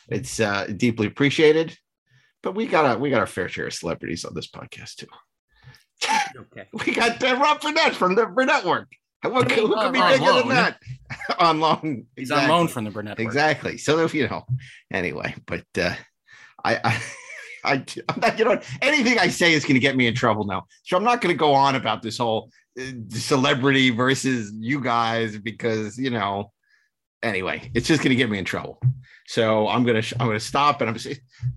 It's 0.09 0.39
uh, 0.39 0.67
deeply 0.75 1.07
appreciated. 1.07 1.77
But 2.43 2.55
we 2.55 2.67
got 2.67 2.95
a 2.95 2.99
we 2.99 3.09
got 3.09 3.19
our 3.19 3.25
fair 3.25 3.49
share 3.49 3.67
of 3.67 3.73
celebrities 3.73 4.25
on 4.25 4.33
this 4.35 4.47
podcast 4.47 4.95
too. 4.97 5.07
Okay. 6.05 6.67
We 6.85 6.93
got 6.93 7.23
uh, 7.23 7.35
Rob 7.35 7.61
Burnett 7.61 7.95
from 7.95 8.15
the 8.15 8.25
Burnett 8.25 8.65
Work. 8.65 8.89
What, 9.23 9.51
who 9.51 9.73
could 9.73 9.93
be 9.93 9.99
On 9.99 10.11
bigger 10.11 10.23
loan. 10.23 10.47
than 10.47 10.55
that? 10.55 10.79
on 11.39 11.59
loan. 11.59 12.05
He's 12.15 12.31
on 12.31 12.47
loan 12.47 12.67
from 12.67 12.85
the 12.85 12.91
Burnett. 12.91 13.17
Work. 13.17 13.25
Exactly. 13.25 13.77
So 13.77 13.99
if 13.99 14.13
you 14.13 14.27
know, 14.27 14.45
anyway, 14.91 15.35
but 15.45 15.65
uh, 15.77 15.95
I, 16.63 16.75
I, 16.83 17.01
I, 17.63 17.85
I'm 18.09 18.19
not, 18.19 18.39
you 18.39 18.45
know, 18.45 18.61
anything 18.81 19.19
I 19.19 19.27
say 19.27 19.53
is 19.53 19.63
going 19.63 19.73
to 19.73 19.79
get 19.79 19.97
me 19.97 20.07
in 20.07 20.13
trouble 20.13 20.45
now. 20.45 20.65
So 20.83 20.95
I'm 20.95 21.03
not 21.03 21.21
going 21.21 21.33
to 21.33 21.37
go 21.37 21.53
on 21.53 21.75
about 21.75 22.01
this 22.01 22.19
whole 22.19 22.51
uh, 22.79 22.83
celebrity 23.09 23.89
versus 23.89 24.51
you 24.55 24.81
guys 24.81 25.37
because 25.37 25.97
you 25.97 26.11
know, 26.11 26.51
anyway, 27.23 27.71
it's 27.73 27.87
just 27.87 28.01
going 28.01 28.09
to 28.09 28.15
get 28.15 28.29
me 28.29 28.37
in 28.37 28.45
trouble. 28.45 28.79
So 29.27 29.67
I'm 29.67 29.83
gonna 29.83 30.03
I'm 30.21 30.27
gonna 30.27 30.39
stop 30.39 30.79
and 30.79 30.89
I'm 30.89 30.97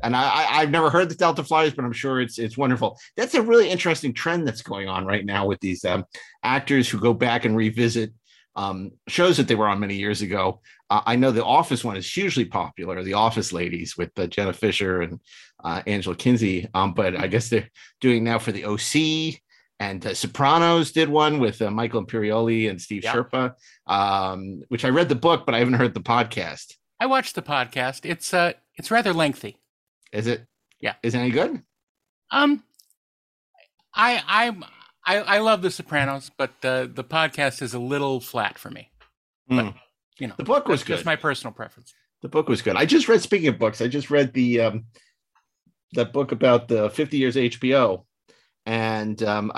and 0.02 0.16
I 0.16 0.46
I've 0.50 0.70
never 0.70 0.90
heard 0.90 1.08
the 1.08 1.14
Delta 1.14 1.44
Flyers, 1.44 1.72
but 1.72 1.84
I'm 1.84 1.92
sure 1.92 2.20
it's 2.20 2.36
it's 2.36 2.58
wonderful. 2.58 2.98
That's 3.16 3.34
a 3.34 3.42
really 3.42 3.70
interesting 3.70 4.12
trend 4.12 4.46
that's 4.46 4.60
going 4.60 4.88
on 4.88 5.06
right 5.06 5.24
now 5.24 5.46
with 5.46 5.60
these 5.60 5.84
um, 5.84 6.04
actors 6.42 6.88
who 6.88 6.98
go 6.98 7.14
back 7.14 7.44
and 7.44 7.56
revisit 7.56 8.12
um, 8.56 8.90
shows 9.06 9.36
that 9.36 9.46
they 9.46 9.54
were 9.54 9.68
on 9.68 9.78
many 9.78 9.94
years 9.94 10.20
ago. 10.20 10.60
Uh, 10.90 11.02
I 11.06 11.14
know 11.14 11.30
the 11.30 11.44
Office 11.44 11.84
one 11.84 11.96
is 11.96 12.12
hugely 12.12 12.44
popular, 12.44 13.04
the 13.04 13.14
Office 13.14 13.52
ladies 13.52 13.96
with 13.96 14.10
uh, 14.18 14.26
Jenna 14.26 14.52
Fischer 14.52 15.02
and 15.02 15.20
uh, 15.62 15.82
Angela 15.86 16.16
Kinsey. 16.16 16.68
Um, 16.74 16.92
but 16.92 17.16
I 17.16 17.28
guess 17.28 17.48
they're 17.48 17.70
doing 18.00 18.24
now 18.24 18.40
for 18.40 18.50
the 18.50 18.64
OC. 18.64 19.40
And 19.80 20.04
uh, 20.06 20.12
Sopranos 20.14 20.92
did 20.92 21.08
one 21.08 21.38
with 21.40 21.60
uh, 21.62 21.70
Michael 21.70 22.04
Imperioli 22.04 22.68
and 22.68 22.80
Steve 22.80 23.02
Yeah. 23.02 23.14
Schirripa, 23.14 23.54
um, 23.86 24.62
which 24.68 24.84
I 24.84 24.88
read 24.90 25.08
the 25.08 25.14
book, 25.14 25.46
but 25.46 25.54
I 25.54 25.58
haven't 25.58 25.74
heard 25.74 25.94
the 25.94 26.00
podcast. 26.00 26.74
I 27.00 27.06
watched 27.06 27.34
the 27.34 27.40
podcast. 27.42 28.04
It's 28.04 28.34
uh, 28.34 28.52
it's 28.76 28.90
rather 28.90 29.14
lengthy. 29.14 29.56
Is 30.12 30.26
it? 30.26 30.46
Yeah. 30.80 30.94
Is 31.02 31.14
it 31.14 31.18
any 31.18 31.30
good? 31.30 31.62
Um, 32.30 32.62
I 33.94 34.22
I'm 34.26 34.64
I 35.06 35.16
I 35.20 35.38
love 35.38 35.62
The 35.62 35.70
Sopranos, 35.70 36.30
but 36.36 36.50
uh, 36.62 36.86
the 36.92 37.02
podcast 37.04 37.62
is 37.62 37.72
a 37.72 37.78
little 37.78 38.20
flat 38.20 38.58
for 38.58 38.70
me. 38.70 38.90
Hmm. 39.48 39.70
You 40.18 40.26
know, 40.28 40.34
The 40.36 40.44
book 40.44 40.68
was 40.68 40.80
that's 40.80 40.88
just 40.88 41.04
my 41.06 41.16
personal 41.16 41.54
preference. 41.54 41.94
The 42.20 42.28
book 42.28 42.50
was 42.50 42.60
good. 42.60 42.76
I 42.76 42.84
just 42.84 43.08
read. 43.08 43.22
Speaking 43.22 43.48
of 43.48 43.58
books, 43.58 43.80
I 43.80 43.88
just 43.88 44.10
read 44.10 44.34
the 44.34 44.60
um, 44.60 44.84
that 45.94 46.12
book 46.12 46.32
about 46.32 46.68
the 46.68 46.90
50 46.90 47.16
years 47.16 47.36
HBO, 47.36 48.04
and 48.66 49.22
um, 49.22 49.50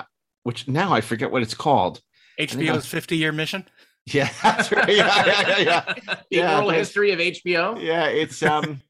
which 0.43 0.69
now 0.69 0.93
I 0.93 1.01
forget 1.01 1.31
what 1.31 1.43
it's 1.43 1.55
called. 1.55 2.01
HBO's 2.41 2.87
50 2.87 3.17
year 3.17 3.33
mission. 3.33 3.69
Yeah, 4.07 4.29
that's 4.43 4.73
right. 4.73 4.89
Yeah, 4.89 5.25
yeah, 5.27 5.49
yeah, 5.49 5.59
yeah. 5.59 5.95
the 6.31 6.37
Yeah, 6.39 6.57
oral 6.57 6.71
history 6.71 7.13
of 7.13 7.19
HBO. 7.21 7.81
yeah 7.81 8.07
it's 8.07 8.43
um 8.43 8.81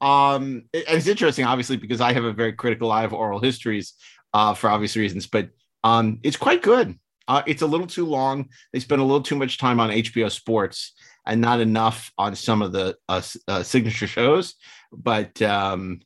um 0.00 0.62
it- 0.72 0.84
and 0.88 0.96
it's 0.96 1.06
interesting 1.08 1.44
obviously 1.44 1.76
because 1.76 2.00
i 2.00 2.12
have 2.12 2.24
a 2.24 2.32
very 2.32 2.52
critical 2.52 2.92
eye 2.92 3.02
of 3.04 3.12
oral 3.12 3.40
histories 3.40 3.94
uh 4.32 4.54
for 4.54 4.70
obvious 4.70 4.96
reasons 4.96 5.26
but 5.26 5.48
um 5.84 6.20
it's 6.22 6.36
quite 6.36 6.62
good 6.62 6.96
uh 7.26 7.42
it's 7.46 7.62
a 7.62 7.66
little 7.66 7.86
too 7.86 8.06
long 8.06 8.48
they 8.72 8.78
spend 8.78 9.00
a 9.00 9.04
little 9.04 9.22
too 9.22 9.34
much 9.36 9.58
time 9.58 9.80
on 9.80 9.90
hbo 9.90 10.30
sports 10.30 10.92
and 11.26 11.40
not 11.40 11.60
enough 11.60 12.12
on 12.16 12.34
some 12.36 12.62
of 12.62 12.70
the 12.72 12.96
uh, 13.08 13.20
uh 13.48 13.62
signature 13.62 14.06
shows 14.06 14.54
but 14.92 15.40
um 15.42 16.00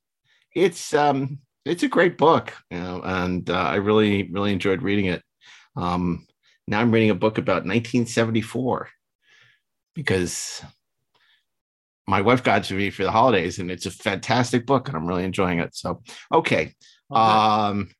it's 0.54 0.94
um 0.94 1.38
it's 1.64 1.82
a 1.82 1.88
great 1.88 2.18
book 2.18 2.52
you 2.70 2.78
know 2.78 3.00
and 3.04 3.48
uh, 3.50 3.54
i 3.54 3.76
really 3.76 4.28
really 4.32 4.52
enjoyed 4.52 4.82
reading 4.82 5.06
it 5.06 5.22
um 5.76 6.26
now 6.66 6.80
i'm 6.80 6.90
reading 6.90 7.10
a 7.10 7.14
book 7.14 7.38
about 7.38 7.64
1974 7.64 8.88
because 9.94 10.62
my 12.08 12.20
wife 12.20 12.42
got 12.42 12.62
it 12.62 12.64
to 12.68 12.74
me 12.74 12.90
for 12.90 13.04
the 13.04 13.10
holidays 13.12 13.58
and 13.58 13.70
it's 13.70 13.86
a 13.86 13.90
fantastic 13.90 14.66
book 14.66 14.88
and 14.88 14.96
I'm 14.96 15.06
really 15.06 15.24
enjoying 15.24 15.60
it. 15.60 15.74
So, 15.76 16.02
okay. 16.32 16.74
Um, 17.10 17.90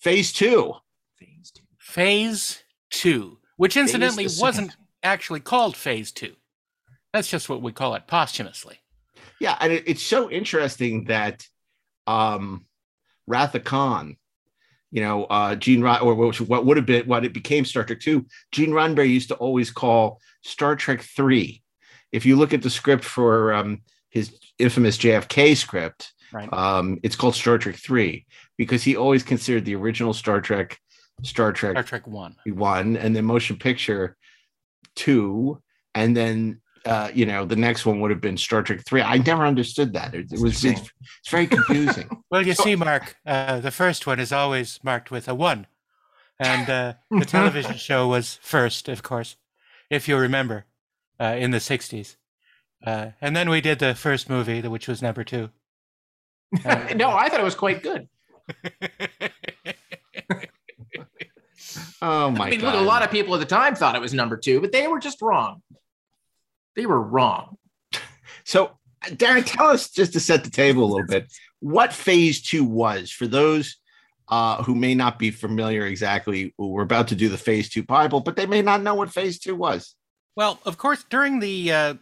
phase 0.00 0.32
two. 0.34 0.74
Phase 1.78 2.62
two, 2.90 3.38
which 3.56 3.76
incidentally 3.76 4.28
wasn't 4.38 4.76
actually 5.02 5.40
called 5.40 5.76
Phase 5.76 6.12
two. 6.12 6.34
That's 7.14 7.28
just 7.30 7.48
what 7.48 7.62
we 7.62 7.72
call 7.72 7.94
it 7.94 8.06
posthumously. 8.06 8.80
Yeah. 9.40 9.56
And 9.60 9.72
it- 9.72 9.84
it's 9.86 10.02
so 10.02 10.30
interesting 10.30 11.04
that, 11.04 11.46
um, 12.06 12.66
Wrath 13.26 13.54
of 13.54 13.64
Khan, 13.64 14.16
you 14.90 15.02
know, 15.02 15.24
uh, 15.24 15.54
Gene 15.54 15.80
Rod, 15.82 16.02
or 16.02 16.14
which- 16.14 16.40
what 16.40 16.64
would 16.66 16.76
have 16.76 16.86
been 16.86 17.06
what 17.06 17.24
it 17.24 17.32
became 17.32 17.64
Star 17.64 17.84
Trek 17.84 18.00
2, 18.00 18.26
Gene 18.50 18.70
Roddenberry 18.70 19.08
used 19.10 19.28
to 19.28 19.34
always 19.36 19.70
call 19.70 20.20
Star 20.42 20.76
Trek 20.76 21.00
3. 21.02 21.62
If 22.10 22.26
you 22.26 22.36
look 22.36 22.52
at 22.52 22.62
the 22.62 22.70
script 22.70 23.04
for 23.04 23.52
um, 23.54 23.82
his 24.10 24.38
infamous 24.58 24.98
JFK 24.98 25.54
script, 25.56 26.12
Right. 26.32 26.52
um, 26.52 26.98
it's 27.02 27.16
called 27.16 27.34
Star 27.34 27.58
Trek 27.58 27.76
3 27.76 28.26
because 28.56 28.82
he 28.82 28.96
always 28.96 29.22
considered 29.22 29.64
the 29.64 29.74
original 29.76 30.12
Star 30.14 30.40
Trek 30.40 30.78
Star 31.22 31.52
Trek 31.52 31.72
Star 31.72 31.82
Trek 31.84 32.06
one. 32.06 32.34
one 32.46 32.96
and 32.96 33.14
then 33.14 33.24
motion 33.26 33.56
picture 33.56 34.16
two 34.96 35.62
and 35.94 36.16
then 36.16 36.60
uh 36.84 37.10
you 37.14 37.24
know 37.24 37.44
the 37.44 37.56
next 37.56 37.86
one 37.86 38.00
would 38.00 38.10
have 38.10 38.20
been 38.20 38.36
star 38.36 38.62
trek 38.62 38.84
three 38.84 39.02
i 39.02 39.18
never 39.18 39.46
understood 39.46 39.92
that 39.92 40.14
it, 40.14 40.32
it 40.32 40.40
was 40.40 40.64
it's, 40.64 40.80
it's 40.80 41.30
very 41.30 41.46
confusing 41.46 42.08
Well, 42.32 42.46
you 42.46 42.54
see, 42.54 42.76
Mark, 42.76 43.16
uh, 43.26 43.60
the 43.60 43.70
first 43.70 44.06
one 44.06 44.18
is 44.18 44.32
always 44.32 44.80
marked 44.82 45.10
with 45.10 45.28
a 45.28 45.34
one. 45.34 45.66
And 46.38 46.70
uh, 46.70 46.94
the 47.10 47.24
television 47.26 47.76
show 47.76 48.08
was 48.08 48.38
first, 48.40 48.88
of 48.88 49.02
course, 49.02 49.36
if 49.90 50.08
you 50.08 50.16
remember, 50.16 50.64
uh, 51.20 51.36
in 51.38 51.50
the 51.50 51.58
60s. 51.58 52.16
Uh, 52.86 53.08
and 53.20 53.36
then 53.36 53.50
we 53.50 53.60
did 53.60 53.80
the 53.80 53.94
first 53.94 54.30
movie, 54.30 54.62
which 54.62 54.88
was 54.88 55.02
number 55.02 55.24
two. 55.24 55.50
Uh, 56.64 56.86
no, 56.96 57.10
I 57.10 57.28
thought 57.28 57.40
it 57.40 57.44
was 57.44 57.54
quite 57.54 57.82
good. 57.82 58.08
oh 62.00 62.30
my 62.30 62.46
I 62.46 62.50
mean, 62.50 62.60
god 62.60 62.74
look, 62.74 62.82
a 62.82 62.86
lot 62.86 63.02
of 63.02 63.10
people 63.10 63.34
at 63.34 63.40
the 63.40 63.46
time 63.46 63.74
thought 63.74 63.94
it 63.94 64.00
was 64.00 64.14
number 64.14 64.38
two, 64.38 64.62
but 64.62 64.72
they 64.72 64.88
were 64.88 65.00
just 65.00 65.20
wrong. 65.20 65.60
They 66.76 66.86
were 66.86 67.00
wrong. 67.02 67.56
so 68.44 68.72
darren 69.04 69.44
tell 69.44 69.66
us 69.66 69.90
just 69.90 70.12
to 70.12 70.20
set 70.20 70.44
the 70.44 70.50
table 70.50 70.84
a 70.84 70.90
little 70.90 71.06
bit 71.06 71.26
what 71.58 71.92
phase 71.92 72.40
two 72.40 72.64
was 72.64 73.10
for 73.10 73.26
those 73.26 73.76
uh 74.28 74.62
who 74.62 74.76
may 74.76 74.94
not 74.94 75.18
be 75.18 75.30
familiar 75.30 75.84
exactly 75.86 76.54
we're 76.56 76.82
about 76.82 77.08
to 77.08 77.16
do 77.16 77.28
the 77.28 77.36
phase 77.36 77.68
two 77.68 77.82
bible 77.82 78.20
but 78.20 78.36
they 78.36 78.46
may 78.46 78.62
not 78.62 78.80
know 78.80 78.94
what 78.94 79.10
phase 79.12 79.40
two 79.40 79.56
was 79.56 79.96
Well, 80.34 80.60
of 80.64 80.78
course, 80.78 81.04
during 81.10 81.40
the 81.40 81.72
uh, 81.72 81.94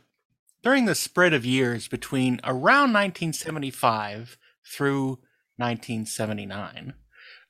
during 0.62 0.84
the 0.84 0.94
spread 0.94 1.32
of 1.32 1.44
years 1.44 1.88
between 1.88 2.40
around 2.44 2.92
1975 2.92 4.38
through 4.64 5.18
1979, 5.56 6.94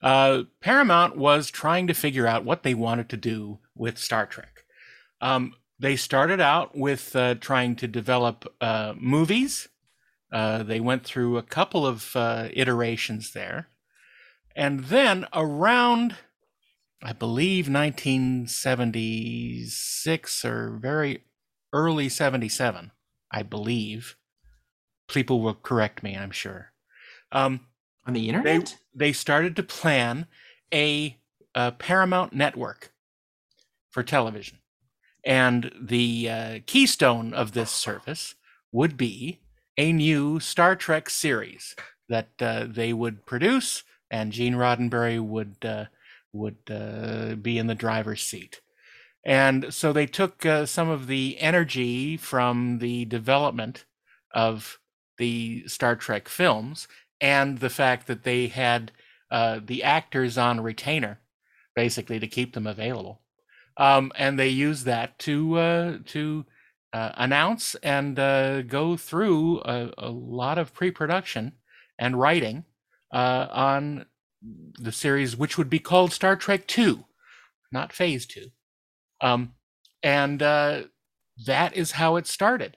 uh, 0.02 0.42
Paramount 0.60 1.16
was 1.16 1.50
trying 1.50 1.86
to 1.86 1.94
figure 1.94 2.26
out 2.26 2.44
what 2.44 2.62
they 2.62 2.74
wanted 2.74 3.08
to 3.10 3.16
do 3.16 3.58
with 3.74 3.98
Star 3.98 4.26
Trek. 4.26 4.64
Um, 5.20 5.54
they 5.80 5.96
started 5.96 6.40
out 6.40 6.76
with 6.76 7.16
uh, 7.16 7.36
trying 7.36 7.76
to 7.76 7.88
develop 7.88 8.46
uh, 8.62 8.94
movies 8.98 9.68
Uh, 10.32 10.62
they 10.64 10.80
went 10.80 11.04
through 11.04 11.38
a 11.38 11.42
couple 11.42 11.86
of 11.86 12.16
uh, 12.16 12.48
iterations 12.54 13.32
there. 13.32 13.68
And 14.56 14.86
then 14.86 15.26
around, 15.34 16.16
I 17.02 17.14
believe, 17.14 17.68
1976 17.68 20.46
or 20.46 20.78
very 20.80 21.24
early 21.72 22.08
77, 22.08 22.92
I 23.32 23.42
believe. 23.42 24.16
People 25.08 25.40
will 25.42 25.54
correct 25.54 26.04
me, 26.04 26.16
I'm 26.16 26.30
sure. 26.32 26.72
Um, 27.32 27.66
On 28.06 28.14
the 28.14 28.20
they, 28.20 28.28
internet? 28.28 28.78
they 28.94 29.12
started 29.12 29.56
to 29.56 29.64
plan 29.64 30.28
a, 30.72 31.18
a 31.56 31.72
Paramount 31.72 32.32
network 32.32 32.92
for 33.90 34.04
television. 34.04 34.59
And 35.24 35.70
the 35.80 36.30
uh, 36.30 36.58
keystone 36.66 37.34
of 37.34 37.52
this 37.52 37.70
service 37.70 38.34
would 38.72 38.96
be 38.96 39.40
a 39.76 39.92
new 39.92 40.40
Star 40.40 40.76
Trek 40.76 41.10
series 41.10 41.74
that 42.08 42.30
uh, 42.40 42.66
they 42.68 42.92
would 42.92 43.26
produce, 43.26 43.84
and 44.10 44.32
Gene 44.32 44.54
Roddenberry 44.54 45.20
would 45.20 45.56
uh, 45.64 45.86
would 46.32 46.58
uh, 46.70 47.34
be 47.36 47.58
in 47.58 47.66
the 47.66 47.74
driver's 47.74 48.22
seat. 48.22 48.60
And 49.24 49.72
so 49.72 49.92
they 49.92 50.06
took 50.06 50.46
uh, 50.46 50.66
some 50.66 50.88
of 50.88 51.06
the 51.06 51.38
energy 51.40 52.16
from 52.16 52.78
the 52.78 53.04
development 53.04 53.84
of 54.32 54.78
the 55.18 55.64
Star 55.66 55.96
Trek 55.96 56.28
films 56.28 56.88
and 57.20 57.58
the 57.58 57.68
fact 57.68 58.06
that 58.06 58.22
they 58.22 58.46
had 58.46 58.92
uh, 59.30 59.60
the 59.62 59.82
actors 59.82 60.38
on 60.38 60.60
retainer, 60.60 61.20
basically 61.76 62.18
to 62.18 62.26
keep 62.26 62.54
them 62.54 62.66
available, 62.66 63.20
um, 63.80 64.12
and 64.14 64.38
they 64.38 64.48
use 64.48 64.84
that 64.84 65.18
to 65.20 65.58
uh, 65.58 65.98
to 66.04 66.44
uh, 66.92 67.12
announce 67.14 67.74
and 67.76 68.18
uh, 68.18 68.60
go 68.62 68.96
through 68.96 69.60
a, 69.64 69.90
a 69.96 70.10
lot 70.10 70.58
of 70.58 70.74
pre-production 70.74 71.52
and 71.98 72.20
writing 72.20 72.64
uh, 73.12 73.46
on 73.50 74.04
the 74.78 74.92
series, 74.92 75.36
which 75.36 75.56
would 75.56 75.70
be 75.70 75.78
called 75.78 76.12
Star 76.12 76.36
Trek 76.36 76.66
Two, 76.66 77.06
not 77.72 77.92
Phase 77.92 78.26
Two, 78.26 78.48
um, 79.22 79.54
and 80.02 80.42
uh, 80.42 80.82
that 81.46 81.74
is 81.74 81.92
how 81.92 82.16
it 82.16 82.26
started. 82.26 82.76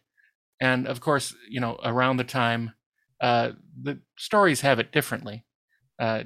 And 0.62 0.88
of 0.88 1.02
course, 1.02 1.36
you 1.50 1.60
know, 1.60 1.78
around 1.84 2.16
the 2.16 2.24
time, 2.24 2.72
uh, 3.20 3.52
the 3.82 4.00
stories 4.18 4.62
have 4.62 4.80
it 4.80 4.94
differently, 4.94 5.44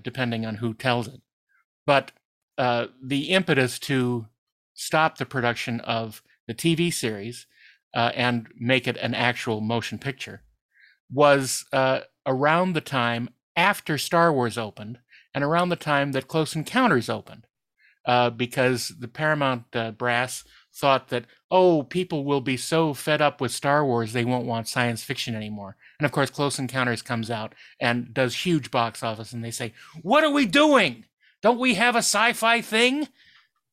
depending 0.04 0.46
on 0.46 0.56
who 0.56 0.76
tells 0.76 1.08
it. 1.08 1.22
But 1.88 2.12
the 2.58 3.30
impetus 3.30 3.80
to 3.80 4.28
stop 4.78 5.18
the 5.18 5.26
production 5.26 5.80
of 5.82 6.22
the 6.48 6.54
TV 6.54 6.94
series 6.94 7.48
uh, 7.94 8.12
and 8.16 8.48
make 8.58 8.88
it 8.88 8.96
an 8.98 9.14
actual 9.14 9.60
motion 9.60 9.98
picture 9.98 10.44
was 11.12 11.66
uh, 11.74 12.02
around 12.26 12.74
the 12.74 12.82
time 12.82 13.30
after 13.56 13.98
Star 13.98 14.32
Wars 14.32 14.58
opened 14.58 15.00
and 15.34 15.44
around 15.44 15.70
the 15.70 15.76
time 15.76 16.12
that 16.12 16.28
Close 16.28 16.56
Encounters 16.56 17.10
opened, 17.10 17.48
uh, 18.06 18.30
because 18.30 18.90
the 19.00 19.08
Paramount 19.08 19.64
uh, 19.74 19.92
brass 19.92 20.44
thought 20.74 21.10
that, 21.10 21.26
oh, 21.50 21.82
people 21.82 22.24
will 22.24 22.42
be 22.42 22.56
so 22.56 22.94
fed 22.94 23.20
up 23.20 23.42
with 23.42 23.52
Star 23.52 23.84
Wars 23.84 24.14
they 24.14 24.26
won't 24.26 24.46
want 24.46 24.68
science 24.68 25.04
fiction 25.04 25.36
anymore. 25.36 25.76
And 26.00 26.06
of 26.06 26.12
course, 26.12 26.30
Close 26.30 26.60
Encounters 26.60 27.02
comes 27.02 27.32
out 27.32 27.56
and 27.82 28.14
does 28.14 28.46
huge 28.46 28.70
box 28.70 29.02
office, 29.02 29.34
and 29.34 29.44
they 29.44 29.52
say, 29.52 29.74
what 30.04 30.24
are 30.24 30.32
we 30.32 30.46
doing? 30.46 31.06
Don't 31.42 31.60
we 31.60 31.76
have 31.76 31.96
a 31.96 32.00
sci 32.00 32.34
fi 32.34 32.62
thing? 32.62 33.08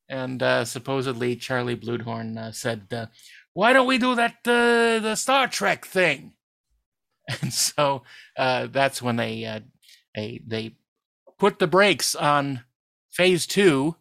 And 0.08 0.42
uh, 0.42 0.64
supposedly 0.64 1.37
Charlie 1.37 1.76
Bluhdorn 1.76 2.37
uh, 2.37 2.52
said, 2.52 2.87
uh, 2.92 3.06
"Why 3.54 3.73
don't 3.73 3.87
we 3.87 3.99
do 3.99 4.14
that 4.14 4.37
uh, 4.44 5.00
the 5.00 5.14
Star 5.14 5.49
Trek 5.49 5.84
thing?" 5.84 6.32
And 7.40 7.52
so 7.52 8.02
uh, 8.37 8.66
that's 8.66 9.00
when 9.00 9.16
they 9.16 9.44
uh, 9.46 9.61
they 10.14 10.42
they 10.46 10.76
put 11.38 11.58
the 11.58 11.66
brakes 11.66 12.14
on 12.14 12.64
Phase 13.12 13.46
Two, 13.46 13.96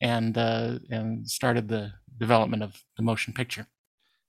and 0.00 0.36
and 0.36 1.28
started 1.28 1.68
the 1.68 1.92
development 2.18 2.62
of 2.62 2.82
the 2.96 3.02
motion 3.02 3.32
picture. 3.32 3.66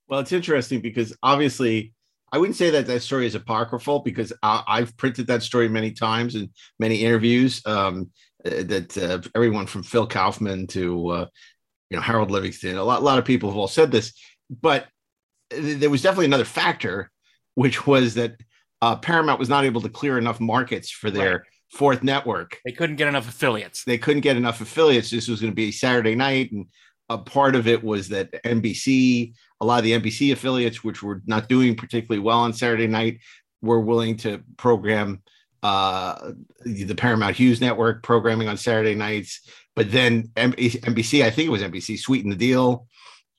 Well, 0.08 0.20
it's 0.20 0.32
interesting 0.32 0.80
because 0.80 1.16
obviously, 1.22 1.92
I 2.32 2.38
wouldn't 2.38 2.56
say 2.56 2.70
that 2.70 2.86
that 2.86 3.02
story 3.02 3.26
is 3.26 3.34
apocryphal 3.34 4.00
because 4.00 4.32
I, 4.42 4.62
I've 4.66 4.96
printed 4.96 5.26
that 5.26 5.42
story 5.42 5.68
many 5.68 5.90
times 5.90 6.34
in 6.34 6.50
many 6.78 7.02
interviews. 7.02 7.60
Um, 7.66 8.10
that 8.50 8.96
uh, 8.98 9.20
everyone 9.34 9.66
from 9.66 9.82
Phil 9.82 10.06
Kaufman 10.06 10.66
to 10.68 11.08
uh, 11.08 11.26
you 11.90 11.96
know 11.96 12.02
Harold 12.02 12.30
Livingston, 12.30 12.76
a 12.76 12.84
lot, 12.84 13.00
a 13.00 13.04
lot 13.04 13.18
of 13.18 13.24
people 13.24 13.48
have 13.50 13.56
all 13.58 13.68
said 13.68 13.90
this, 13.90 14.12
but 14.50 14.86
th- 15.50 15.78
there 15.78 15.90
was 15.90 16.02
definitely 16.02 16.26
another 16.26 16.44
factor, 16.44 17.10
which 17.54 17.86
was 17.86 18.14
that 18.14 18.36
uh, 18.82 18.96
Paramount 18.96 19.38
was 19.38 19.48
not 19.48 19.64
able 19.64 19.80
to 19.80 19.88
clear 19.88 20.18
enough 20.18 20.40
markets 20.40 20.90
for 20.90 21.10
their 21.10 21.32
Right. 21.32 21.40
fourth 21.72 22.02
network. 22.02 22.58
They 22.64 22.72
couldn't 22.72 22.96
get 22.96 23.08
enough 23.08 23.28
affiliates. 23.28 23.84
They 23.84 23.98
couldn't 23.98 24.22
get 24.22 24.36
enough 24.36 24.60
affiliates. 24.60 25.10
This 25.10 25.28
was 25.28 25.40
going 25.40 25.52
to 25.52 25.56
be 25.56 25.72
Saturday 25.72 26.14
night, 26.14 26.52
and 26.52 26.66
a 27.08 27.18
part 27.18 27.54
of 27.54 27.66
it 27.68 27.82
was 27.82 28.08
that 28.08 28.32
NBC, 28.44 29.32
a 29.60 29.64
lot 29.64 29.78
of 29.78 29.84
the 29.84 29.92
NBC 29.92 30.32
affiliates, 30.32 30.82
which 30.84 31.02
were 31.02 31.22
not 31.26 31.48
doing 31.48 31.74
particularly 31.76 32.20
well 32.20 32.38
on 32.40 32.52
Saturday 32.52 32.86
night, 32.86 33.20
were 33.62 33.80
willing 33.80 34.16
to 34.18 34.42
program 34.56 35.22
uh, 35.62 36.32
the 36.64 36.94
Paramount 36.94 37.36
Hughes 37.36 37.60
network 37.60 38.02
programming 38.02 38.48
on 38.48 38.56
Saturday 38.56 38.94
nights. 38.94 39.40
But 39.74 39.92
then 39.92 40.28
NBC, 40.36 41.22
I 41.22 41.30
think 41.30 41.48
it 41.48 41.50
was 41.50 41.62
NBC, 41.62 41.98
sweetened 41.98 42.32
the 42.32 42.36
deal. 42.36 42.86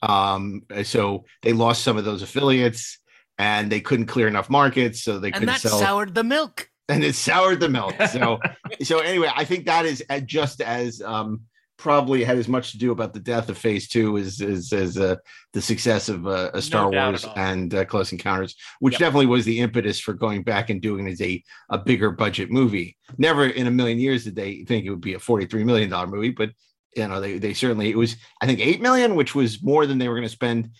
Um, 0.01 0.63
so 0.84 1.25
they 1.41 1.53
lost 1.53 1.84
some 1.84 1.97
of 1.97 2.06
those 2.06 2.21
affiliates 2.21 2.99
and 3.38 3.71
they 3.71 3.80
couldn't 3.80 4.06
clear 4.06 4.27
enough 4.27 4.49
markets. 4.49 5.03
So 5.03 5.19
they 5.19 5.27
and 5.27 5.36
couldn't 5.36 5.47
that 5.47 5.62
sell 5.62 5.80
soured 5.80 6.13
the 6.13 6.23
milk. 6.23 6.69
and 6.89 7.03
it 7.03 7.15
soured 7.15 7.60
the 7.60 7.69
milk. 7.69 7.95
So, 8.12 8.39
so 8.84 8.99
anyway, 8.99 9.32
I 9.36 9.45
think 9.45 9.65
that 9.65 9.86
is 9.86 10.03
just 10.25 10.62
as 10.62 11.01
um, 11.01 11.41
probably 11.77 12.23
had 12.23 12.37
as 12.37 12.47
much 12.47 12.71
to 12.71 12.77
do 12.77 12.91
about 12.91 13.13
the 13.13 13.19
death 13.19 13.49
of 13.49 13.57
Phase 13.57 13.87
Two 13.87 14.17
as 14.17 14.41
as, 14.41 14.73
as 14.73 14.97
uh, 14.97 15.15
the 15.53 15.61
success 15.61 16.09
of 16.09 16.27
uh, 16.27 16.51
a 16.53 16.61
Star 16.61 16.91
doubt 16.91 17.11
Wars 17.11 17.25
and 17.35 17.73
uh, 17.73 17.85
Close 17.85 18.11
Encounters, 18.11 18.55
which 18.79 18.93
Yep. 18.93 18.99
definitely 18.99 19.27
was 19.27 19.45
the 19.45 19.59
impetus 19.59 19.99
for 19.99 20.13
going 20.13 20.43
back 20.43 20.69
and 20.69 20.81
doing 20.81 21.07
it 21.07 21.11
as 21.11 21.21
a 21.21 21.43
a 21.69 21.77
bigger 21.77 22.11
budget 22.11 22.51
movie. 22.51 22.97
Never 23.17 23.45
in 23.45 23.67
a 23.67 23.71
million 23.71 23.99
years 23.99 24.23
did 24.23 24.35
they 24.35 24.63
think 24.65 24.85
it 24.85 24.89
would 24.89 25.01
be 25.01 25.13
a 25.13 25.19
forty 25.19 25.45
three 25.45 25.63
million 25.63 25.89
dollar 25.89 26.07
movie, 26.07 26.31
but 26.31 26.49
you 26.95 27.07
know 27.07 27.21
they 27.21 27.37
they 27.37 27.53
certainly 27.53 27.89
it 27.89 27.97
was 27.97 28.15
I 28.41 28.45
think 28.45 28.59
eight 28.59 28.81
million, 28.81 29.15
which 29.15 29.35
was 29.35 29.61
more 29.63 29.85
than 29.85 29.97
they 29.97 30.07
were 30.09 30.15
going 30.15 30.23
to 30.23 30.29
spend 30.29 30.71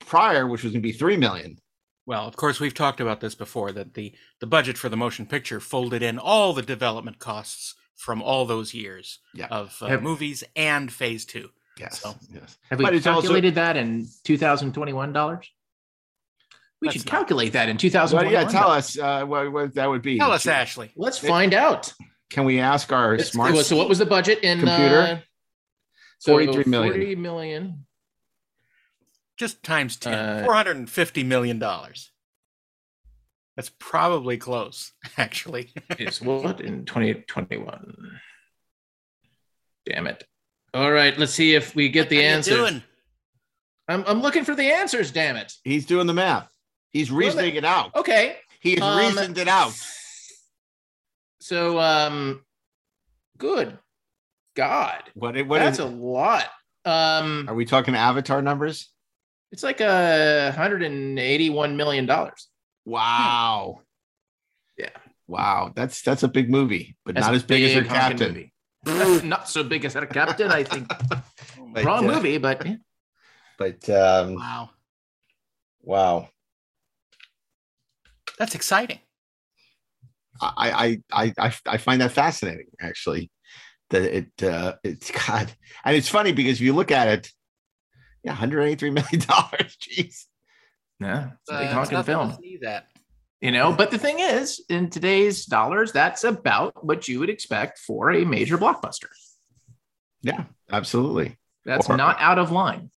prior, 0.00 0.46
which 0.46 0.62
was 0.62 0.72
going 0.72 0.82
to 0.82 0.88
be 0.88 0.92
three 0.92 1.16
million. 1.16 1.58
Well, 2.06 2.26
of 2.28 2.36
course, 2.36 2.60
we've 2.60 2.72
talked 2.72 3.00
about 3.00 3.20
this 3.20 3.34
before 3.34 3.72
that 3.72 3.94
the, 3.94 4.14
the 4.38 4.46
budget 4.46 4.78
for 4.78 4.88
the 4.88 4.96
motion 4.96 5.26
picture 5.26 5.58
folded 5.58 6.02
in 6.04 6.20
all 6.20 6.52
the 6.52 6.62
development 6.62 7.18
costs 7.18 7.74
from 7.96 8.22
all 8.22 8.44
those 8.46 8.74
years 8.74 9.18
Yeah. 9.34 9.46
of 9.50 9.76
uh, 9.82 9.86
Have- 9.88 10.02
movies 10.02 10.44
and 10.54 10.92
phase 10.92 11.24
two. 11.24 11.50
Yes, 11.78 12.00
So- 12.00 12.14
yes. 12.32 12.56
Have 12.70 12.78
we 12.78 12.84
But 12.84 12.94
it's 12.94 13.06
also- 13.06 13.20
calculated 13.22 13.54
that 13.56 13.76
in 13.76 14.06
2021 14.24 15.12
dollars? 15.12 15.50
We 16.80 16.88
Let's 16.88 16.98
should 16.98 17.06
not. 17.06 17.10
calculate 17.10 17.52
that 17.54 17.68
in 17.70 17.76
Well, 17.76 17.80
2021. 17.80 18.32
yeah, 18.32 18.48
tell 18.48 18.70
us 18.70 18.98
uh, 18.98 19.24
what, 19.24 19.50
what 19.50 19.74
that 19.74 19.88
would 19.88 20.02
be. 20.02 20.18
Tell 20.18 20.30
us, 20.32 20.46
Ashley. 20.46 20.92
Let's 20.94 21.18
find 21.18 21.54
out. 21.54 21.92
Can 22.28 22.44
we 22.44 22.60
ask 22.60 22.92
our 22.92 23.16
Let's- 23.16 23.30
smart? 23.32 23.56
So 23.64 23.76
what 23.76 23.88
was 23.88 23.98
the 23.98 24.06
budget 24.06 24.40
in 24.40 24.58
computer? 24.60 25.00
Uh, 25.00 25.18
so 26.18 26.32
43 26.32 26.64
million. 26.64 26.92
40 26.92 27.14
million. 27.16 27.86
Just 29.38 29.62
times 29.62 29.96
10, 29.96 30.12
Uh, 30.14 30.44
$450 30.46 31.24
million. 31.24 31.58
That's 33.56 33.70
probably 33.78 34.36
close, 34.36 34.92
actually. 35.16 35.72
is 35.98 36.20
what 36.20 36.60
in 36.60 36.84
2021? 36.84 38.20
Damn 39.86 40.06
it. 40.06 40.24
All 40.74 40.90
right, 40.92 41.16
let's 41.18 41.32
see 41.32 41.54
if 41.54 41.74
we 41.74 41.88
get 41.88 42.08
the 42.10 42.22
answer. 42.22 42.66
I'm, 43.88 44.04
I'm 44.06 44.20
looking 44.20 44.44
for 44.44 44.54
the 44.54 44.70
answers, 44.72 45.10
damn 45.10 45.36
it. 45.36 45.52
He's 45.64 45.86
doing 45.86 46.06
the 46.06 46.12
math. 46.12 46.48
He's 46.92 47.10
reasoning 47.10 47.54
it 47.54 47.64
out. 47.64 47.94
Okay. 47.94 48.36
He 48.60 48.72
has 48.74 48.82
Um, 48.82 48.98
reasoned 48.98 49.38
it 49.38 49.48
out. 49.48 49.72
So 51.40 51.78
um 51.78 52.42
good 53.38 53.78
God. 54.56 55.02
What? 55.14 55.36
What 55.46 55.58
That's 55.60 55.78
is? 55.78 55.84
a 55.84 55.88
lot. 55.88 56.46
Um 56.84 57.46
Are 57.48 57.54
we 57.54 57.64
talking 57.64 57.94
Avatar 57.94 58.42
numbers? 58.42 58.88
it's 59.52 59.62
like 59.62 59.80
a 59.80 60.52
hundred 60.56 60.82
and 60.82 61.18
eighty-one 61.18 61.76
million 61.76 62.04
dollars. 62.06 62.48
Wow. 62.86 63.82
Yeah. 64.78 64.88
Wow. 65.26 65.72
That's 65.74 66.00
that's 66.02 66.22
a 66.22 66.28
big 66.28 66.48
movie, 66.48 66.96
but 67.04 67.14
That's 67.14 67.26
not 67.26 67.34
as 67.34 67.42
big 67.52 67.62
as 67.64 67.74
her 67.74 67.84
captain. 67.84 68.28
movie. 68.84 69.22
Not 69.26 69.48
so 69.48 69.64
big 69.64 69.84
as 69.84 69.94
that 69.94 70.08
captain, 70.10 70.50
I 70.50 70.64
think. 70.64 70.90
But, 71.72 71.84
Wrong 71.84 72.08
uh, 72.08 72.14
movie, 72.14 72.38
but. 72.38 72.66
But 73.58 73.90
um, 73.90 74.36
Wow. 74.36 74.70
wow. 75.82 76.28
That's 78.38 78.54
exciting. 78.54 79.00
I, 80.40 81.02
I 81.12 81.24
I 81.24 81.32
I 81.48 81.54
I 81.66 81.76
find 81.78 82.00
that 82.00 82.12
fascinating 82.12 82.66
actually. 82.80 83.30
That 83.90 84.02
it 84.02 84.42
uh 84.42 84.74
it's 84.84 85.10
God 85.10 85.52
and 85.84 85.96
it's 85.96 86.08
funny 86.08 86.32
because 86.32 86.54
if 86.58 86.60
you 86.62 86.72
look 86.74 86.90
at 86.90 87.08
it, 87.08 87.30
yeah, 88.22 88.32
183 88.32 88.90
million 88.90 89.20
dollars. 89.20 89.76
Jeez. 89.82 90.24
Yeah, 91.00 91.30
it's 91.40 91.50
a 91.50 91.54
Uh, 91.54 91.58
big 91.58 91.66
it's 91.66 91.74
honking 91.74 92.02
film. 92.04 92.32
sneeze 92.34 92.62
at. 92.62 92.86
You 93.40 93.50
know, 93.52 93.72
but 93.72 93.90
the 93.90 93.98
thing 93.98 94.18
is, 94.18 94.64
in 94.70 94.88
today's 94.88 95.44
dollars, 95.44 95.92
that's 95.92 96.24
about 96.24 96.84
what 96.84 97.06
you 97.06 97.20
would 97.20 97.28
expect 97.30 97.78
for 97.78 98.10
a 98.10 98.24
major 98.24 98.56
blockbuster. 98.56 99.08
Yeah, 100.22 100.44
absolutely. 100.72 101.36
That's 101.64 101.88
Or- 101.90 101.96
not 101.96 102.16
out 102.18 102.38
of 102.38 102.50
line. 102.50 102.90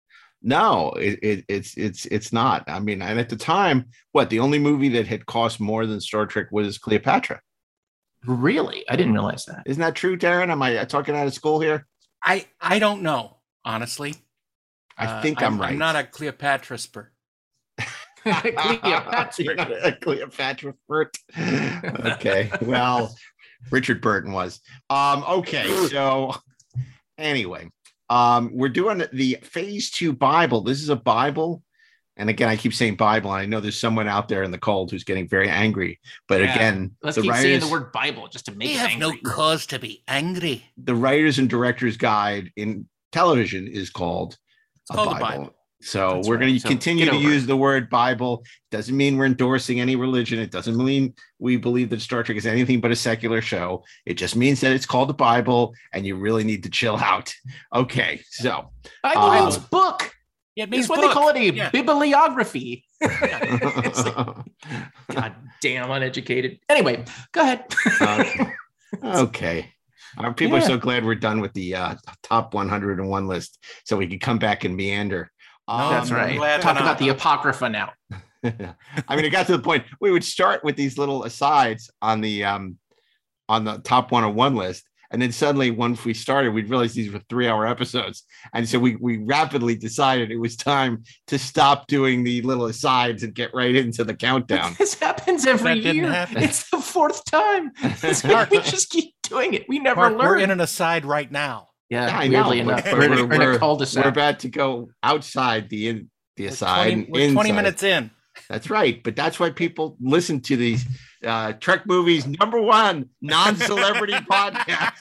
No, 0.44 0.92
it, 0.92 1.20
it, 1.24 1.46
it's 1.48 1.76
it's 1.76 2.06
it's 2.06 2.32
not. 2.32 2.64
I 2.68 2.80
mean, 2.80 3.02
and 3.02 3.20
at 3.20 3.30
the 3.30 3.36
time, 3.36 3.86
what 4.12 4.30
the 4.30 4.40
only 4.40 4.60
movie 4.60 4.90
that 4.90 5.08
had 5.08 5.26
cost 5.26 5.60
more 5.60 5.88
than 5.88 6.00
Star 6.00 6.28
Trek 6.28 6.48
was 6.52 6.78
Cleopatra. 6.78 7.42
Really? 8.26 8.88
I 8.88 8.96
didn't 8.96 9.14
realize 9.14 9.46
that. 9.46 9.64
Isn't 9.66 9.82
that 9.82 9.96
true, 9.96 10.16
Darren? 10.18 10.50
Am 10.50 10.62
I 10.62 10.86
talking 10.86 11.16
out 11.16 11.26
of 11.28 11.34
school 11.34 11.60
here? 11.60 11.88
I 12.24 12.46
I 12.62 12.78
don't 12.78 13.02
know 13.02 13.38
honestly. 13.66 14.14
I 14.98 15.06
Uh, 15.08 15.22
think 15.22 15.42
I'm, 15.42 15.60
right. 15.60 15.72
I'm 15.72 15.78
not 15.80 15.96
a 15.96 16.04
Cleopatra 16.04 16.78
spur. 16.78 17.12
Cleopatra. 18.34 19.56
Not 19.56 19.72
a 19.86 19.92
Cleopatra 19.94 20.74
Burt. 20.88 21.16
okay. 21.38 22.52
Well, 22.62 23.16
Richard 23.72 24.02
Burton 24.02 24.32
was. 24.32 24.60
Um, 24.90 25.24
okay, 25.28 25.68
so 25.88 26.36
anyway, 27.18 27.70
um, 28.10 28.52
we're 28.54 28.70
doing 28.70 29.04
the 29.14 29.38
phase 29.44 29.90
two 29.92 30.14
Bible. 30.14 30.62
This 30.62 30.82
is 30.82 30.90
a 30.90 30.96
Bible. 30.96 31.64
And 32.20 32.32
again, 32.32 32.50
I 32.50 32.56
keep 32.56 32.74
saying 32.74 32.96
Bible, 32.96 33.32
and 33.32 33.40
I 33.42 33.46
know 33.46 33.60
there's 33.60 33.80
someone 33.80 34.08
out 34.08 34.28
there 34.28 34.42
in 34.42 34.50
the 34.50 34.58
cold 34.58 34.90
who's 34.90 35.04
getting 35.04 35.28
very 35.30 35.50
angry. 35.50 36.00
But 36.28 36.42
Yeah. 36.42 36.56
again, 36.56 36.96
Let's 37.04 37.16
the 37.16 37.22
keep 37.22 37.32
saying 37.34 37.46
writers, 37.46 37.70
the 37.70 37.72
word 37.72 37.92
Bible 37.92 38.28
just 38.28 38.46
to 38.46 38.54
make 38.56 38.70
We 38.70 38.74
it 38.74 38.80
have 38.80 39.00
no 39.00 39.16
cause 39.24 39.68
to 39.68 39.78
be 39.78 40.04
angry. 40.08 40.64
the 40.78 40.96
writers 40.96 41.38
and 41.38 41.48
directors 41.48 41.96
guide 41.96 42.52
in 42.56 42.88
television 43.12 43.68
is 43.68 43.92
called 43.92 44.36
It's 44.82 44.90
called 44.96 45.16
the 45.16 45.20
Bible. 45.20 45.56
So 45.82 46.16
That's 46.16 46.28
we're 46.28 46.36
right. 46.36 46.42
going 46.42 46.54
to 46.56 46.60
So 46.60 46.70
continue 46.70 47.06
to 47.06 47.12
over 47.12 47.20
use 47.22 47.46
the 47.46 47.56
word 47.56 47.90
Bible. 47.90 48.44
Doesn't 48.72 48.98
mean 48.98 49.16
we're 49.18 49.26
endorsing 49.28 49.80
any 49.80 49.96
religion. 49.96 50.40
It 50.40 50.50
doesn't 50.52 50.76
mean 50.76 51.14
we 51.40 51.58
believe 51.58 51.90
that 51.92 52.02
Star 52.02 52.24
Trek 52.24 52.38
is 52.38 52.48
anything 52.48 52.82
but 52.82 52.90
a 52.92 52.96
secular 52.96 53.42
show. 53.42 53.84
It 54.06 54.16
just 54.16 54.36
means 54.36 54.60
that 54.62 54.72
it's 54.72 54.88
called 54.88 55.10
the 55.10 55.14
Bible, 55.14 55.74
and 55.94 56.06
you 56.06 56.16
really 56.16 56.44
need 56.44 56.64
to 56.64 56.70
chill 56.70 56.98
out. 56.98 57.34
Okay, 57.76 58.22
so 58.30 58.72
Bible 59.04 59.22
Um, 59.24 59.44
means 59.46 59.58
book. 59.58 60.12
Yeah, 60.56 60.64
it 60.64 60.70
means 60.72 60.86
It's 60.86 60.90
what 60.90 61.00
book. 61.02 61.10
they 61.10 61.14
call 61.14 61.30
it 61.30 61.36
a 61.36 61.54
Yeah. 61.54 61.70
bibliography. 61.70 62.84
Like, 63.02 63.16
God 65.14 65.36
damn 65.62 65.92
uneducated. 65.92 66.60
Anyway, 66.70 67.06
go 67.32 67.42
ahead. 67.42 67.66
okay. 68.02 68.54
okay. 69.04 69.72
Uh, 70.18 70.32
people 70.34 70.58
are 70.58 70.62
so 70.62 70.78
glad 70.78 71.06
we're 71.06 71.14
done 71.14 71.42
with 71.42 71.54
the 71.54 71.76
uh, 71.76 71.96
top 72.24 72.54
101 72.56 73.28
list, 73.28 73.64
so 73.86 73.96
we 73.98 74.08
can 74.08 74.18
come 74.18 74.40
back 74.40 74.64
and 74.64 74.76
meander. 74.76 75.32
Um, 75.68 75.92
That's 75.92 76.12
I'm 76.12 76.18
right. 76.18 76.38
glad 76.38 76.62
Talk 76.62 76.80
about 76.80 76.98
the 76.98 77.10
Apocrypha 77.10 77.70
now. 77.70 77.92
I 78.44 79.16
mean, 79.16 79.26
it 79.26 79.32
got 79.32 79.48
to 79.48 79.58
the 79.58 79.64
point 79.64 79.84
we 80.00 80.12
would 80.12 80.24
start 80.24 80.64
with 80.64 80.76
these 80.76 80.98
little 80.98 81.24
asides 81.24 81.90
on 82.02 82.22
the 82.22 82.44
um 82.46 82.78
on 83.50 83.64
the 83.66 83.78
top 83.80 84.12
101 84.12 84.56
list. 84.56 84.84
And 85.10 85.22
then 85.22 85.32
suddenly, 85.32 85.72
once 85.72 86.04
we 86.04 86.14
started, 86.14 86.54
we'd 86.54 86.70
realize 86.70 86.94
these 86.94 87.12
were 87.12 87.22
three 87.30 87.48
hour 87.48 87.66
episodes. 87.66 88.24
And 88.54 88.68
so 88.68 88.78
we, 88.78 88.98
we 88.98 89.18
rapidly 89.20 89.76
decided 89.76 90.32
it 90.32 90.38
was 90.38 90.58
time 90.58 91.04
to 91.28 91.40
stop 91.40 91.88
doing 91.88 92.26
the 92.26 92.42
little 92.42 92.66
asides 92.66 93.24
and 93.24 93.34
get 93.34 93.54
right 93.54 93.74
into 93.74 94.04
the 94.04 94.14
countdown. 94.14 94.76
This 94.78 94.96
happens 94.96 95.48
every 95.48 95.80
That 95.80 95.96
year. 95.96 96.12
happen. 96.12 96.44
It's 96.44 96.70
the 96.70 96.80
fourth 96.82 97.24
time. 97.24 97.72
We 98.52 98.60
just 98.60 98.90
keep 98.90 99.14
doing 99.24 99.54
it. 99.54 99.64
We 99.70 99.80
never 99.80 100.02
Mark, 100.02 100.18
learn. 100.18 100.28
we're 100.28 100.40
in 100.40 100.52
an 100.52 100.60
aside 100.60 101.06
right 101.06 101.32
now. 101.32 101.67
Yeah, 101.90 102.08
Yeah, 102.08 102.18
I 102.18 102.28
know, 102.28 102.50
weirdly 102.50 102.60
enough, 102.60 102.86
we're, 102.92 103.00
we're- 103.10 103.24
we're 103.24 103.50
in 103.52 103.56
a 103.56 103.60
cul-de-sac. 103.60 104.04
We're 104.04 104.10
about 104.12 104.40
to 104.40 104.50
go 104.50 104.90
outside 105.04 105.70
the 105.70 105.88
in 105.90 106.10
the 106.36 106.44
We're 106.46 106.50
aside. 106.50 106.92
20, 106.92 107.08
we're 107.12 107.34
20 107.34 107.52
minutes 107.52 107.84
in. 107.84 108.12
That's 108.50 108.70
right. 108.70 109.02
But 109.04 109.16
that's 109.16 109.40
why 109.40 109.50
people 109.50 109.98
listen 110.00 110.42
to 110.42 110.56
these 110.58 110.86
uh, 111.26 111.54
Trek 111.54 111.86
movies 111.88 112.28
number 112.28 112.62
one 112.62 113.10
non 113.22 113.56
celebrity 113.56 114.14
podcast. 114.32 114.94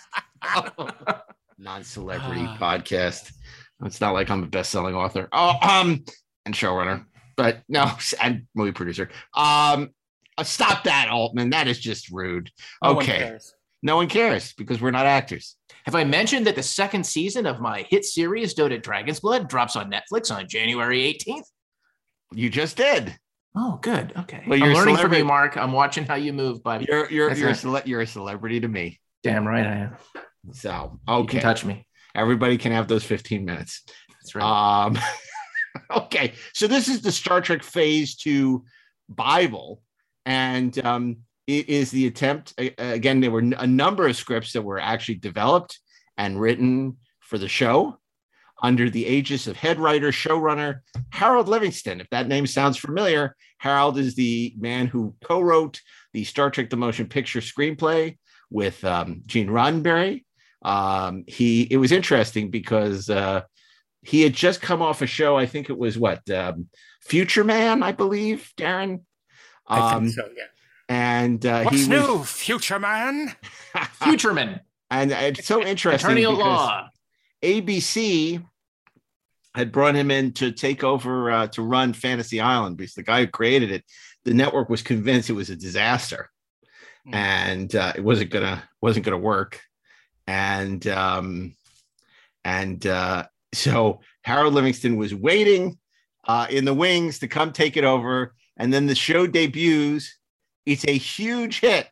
non 1.58 1.84
celebrity 1.84 2.44
Ah. 2.46 2.56
podcast. 2.60 3.32
It's 3.84 4.00
not 4.00 4.14
like 4.14 4.30
I'm 4.30 4.42
a 4.42 4.46
best 4.46 4.70
selling 4.70 4.94
author. 4.94 5.28
Oh, 5.32 5.54
um, 5.62 6.04
and 6.46 6.54
showrunner, 6.54 7.04
but 7.36 7.62
no, 7.68 7.90
and 8.22 8.46
movie 8.54 8.72
producer. 8.72 9.10
Um, 9.34 9.90
uh, 10.38 10.44
stop 10.44 10.84
that, 10.84 11.08
Altman. 11.10 11.50
That 11.50 11.68
is 11.68 11.78
just 11.78 12.10
rude. 12.10 12.50
No 12.82 12.94
one 12.94 13.02
okay. 13.04 13.18
cares. 13.18 13.54
No 13.82 13.96
one 13.96 14.08
cares 14.08 14.54
because 14.54 14.80
we're 14.80 14.90
not 14.92 15.04
actors. 15.06 15.56
Have 15.86 15.94
I 15.94 16.02
mentioned 16.02 16.48
that 16.48 16.56
the 16.56 16.64
second 16.64 17.06
season 17.06 17.46
of 17.46 17.60
my 17.60 17.86
hit 17.88 18.04
series, 18.04 18.54
Dota 18.54 18.82
Dragon's 18.82 19.20
Blood, 19.20 19.48
drops 19.48 19.76
on 19.76 19.88
Netflix 19.88 20.34
on 20.34 20.48
January 20.48 21.02
18th? 21.02 21.44
You 22.32 22.50
just 22.50 22.76
did. 22.76 23.16
Oh, 23.56 23.78
good. 23.80 24.12
Okay. 24.18 24.42
Well, 24.48 24.58
you're 24.58 24.68
I'm 24.68 24.74
learning 24.74 24.96
from 24.96 25.14
you, 25.14 25.24
Mark. 25.24 25.56
I'm 25.56 25.70
watching 25.70 26.04
how 26.04 26.16
you 26.16 26.32
move, 26.32 26.62
buddy. 26.64 26.86
You're 26.88 27.08
you're 27.10 27.28
That's 27.28 27.40
you're 27.40 27.50
a, 27.50 27.54
cele- 27.54 27.82
you're 27.86 28.00
a 28.00 28.06
celebrity 28.06 28.60
to 28.60 28.68
me. 28.68 29.00
Damn 29.22 29.46
right 29.46 29.64
I 29.64 29.74
am. 29.76 29.96
So 30.52 30.98
okay, 31.08 31.34
can 31.34 31.40
touch 31.40 31.64
me. 31.64 31.86
everybody 32.14 32.58
can 32.58 32.72
have 32.72 32.88
those 32.88 33.04
15 33.04 33.44
minutes. 33.44 33.84
That's 34.10 34.34
right. 34.34 34.84
Um, 34.84 34.98
okay, 35.96 36.32
so 36.52 36.66
this 36.66 36.88
is 36.88 37.00
the 37.00 37.12
Star 37.12 37.40
Trek 37.40 37.62
Phase 37.62 38.16
Two 38.16 38.64
Bible, 39.08 39.80
and 40.26 40.76
um, 40.84 41.18
is 41.46 41.90
the 41.90 42.06
attempt. 42.06 42.54
Again, 42.58 43.20
there 43.20 43.30
were 43.30 43.40
a 43.56 43.66
number 43.66 44.06
of 44.06 44.16
scripts 44.16 44.52
that 44.52 44.62
were 44.62 44.80
actually 44.80 45.16
developed 45.16 45.78
and 46.16 46.40
written 46.40 46.96
for 47.20 47.38
the 47.38 47.48
show 47.48 47.98
under 48.62 48.88
the 48.88 49.04
aegis 49.06 49.46
of 49.46 49.56
head 49.56 49.78
writer 49.78 50.10
showrunner 50.10 50.80
Harold 51.10 51.48
Livingston. 51.48 52.00
If 52.00 52.08
that 52.10 52.26
name 52.28 52.46
sounds 52.46 52.78
familiar, 52.78 53.36
Harold 53.58 53.98
is 53.98 54.14
the 54.14 54.54
man 54.58 54.86
who 54.86 55.14
co-wrote 55.22 55.80
the 56.12 56.24
Star 56.24 56.50
Trek: 56.50 56.70
The 56.70 56.76
Motion 56.76 57.06
Picture 57.06 57.40
screenplay 57.40 58.16
with 58.50 58.82
um, 58.84 59.22
Gene 59.26 59.48
Roddenberry. 59.48 60.24
Um, 60.62 61.24
he 61.26 61.62
it 61.62 61.76
was 61.76 61.92
interesting 61.92 62.50
because. 62.50 63.10
Uh, 63.10 63.42
he 64.02 64.22
had 64.22 64.34
just 64.34 64.60
come 64.62 64.82
off 64.82 65.02
a 65.02 65.06
show. 65.06 65.36
I 65.36 65.46
think 65.46 65.68
it 65.68 65.76
was 65.76 65.98
what 65.98 66.30
um, 66.30 66.68
Future 67.02 67.42
Man, 67.42 67.82
I 67.82 67.90
believe, 67.90 68.52
Darren. 68.56 69.00
I 69.66 69.94
Um, 69.94 70.04
think 70.04 70.14
so, 70.14 70.28
yeah. 70.36 70.44
And 70.88 71.44
uh, 71.44 71.64
What's 71.64 71.82
he 71.84 71.88
new, 71.88 72.22
future 72.24 72.78
man? 72.78 73.34
was, 73.74 73.86
Futureman, 74.00 74.60
and 74.90 75.10
it's 75.10 75.46
so 75.46 75.60
interesting 75.64 76.10
attorney 76.12 76.24
at 76.24 76.32
law. 76.32 76.88
ABC 77.42 78.42
had 79.54 79.72
brought 79.72 79.94
him 79.94 80.10
in 80.10 80.32
to 80.34 80.52
take 80.52 80.84
over 80.84 81.30
uh, 81.30 81.46
to 81.48 81.62
run 81.62 81.92
Fantasy 81.92 82.40
Island 82.40 82.76
because 82.76 82.94
the 82.94 83.02
guy 83.02 83.20
who 83.22 83.26
created 83.26 83.70
it, 83.72 83.84
the 84.24 84.34
network 84.34 84.68
was 84.68 84.82
convinced 84.82 85.28
it 85.30 85.34
was 85.34 85.50
a 85.50 85.56
disaster, 85.56 86.30
Hmm. 87.04 87.14
and 87.14 87.74
uh, 87.76 87.92
it 87.96 88.02
wasn't 88.04 88.30
gonna 88.30 88.62
wasn't 88.80 89.04
gonna 89.04 89.18
work, 89.18 89.60
and 90.26 90.86
um, 90.88 91.56
and 92.44 92.84
uh, 92.86 93.26
so 93.52 94.00
Harold 94.22 94.54
Livingston 94.54 94.96
was 94.96 95.14
waiting 95.14 95.78
uh, 96.28 96.46
in 96.50 96.64
the 96.64 96.74
wings 96.74 97.18
to 97.20 97.28
come 97.28 97.52
take 97.52 97.76
it 97.76 97.84
over, 97.84 98.34
and 98.56 98.72
then 98.72 98.86
the 98.86 98.94
show 98.94 99.26
debuts. 99.26 100.15
It's 100.66 100.84
a 100.86 100.92
huge 100.92 101.60
hit, 101.60 101.88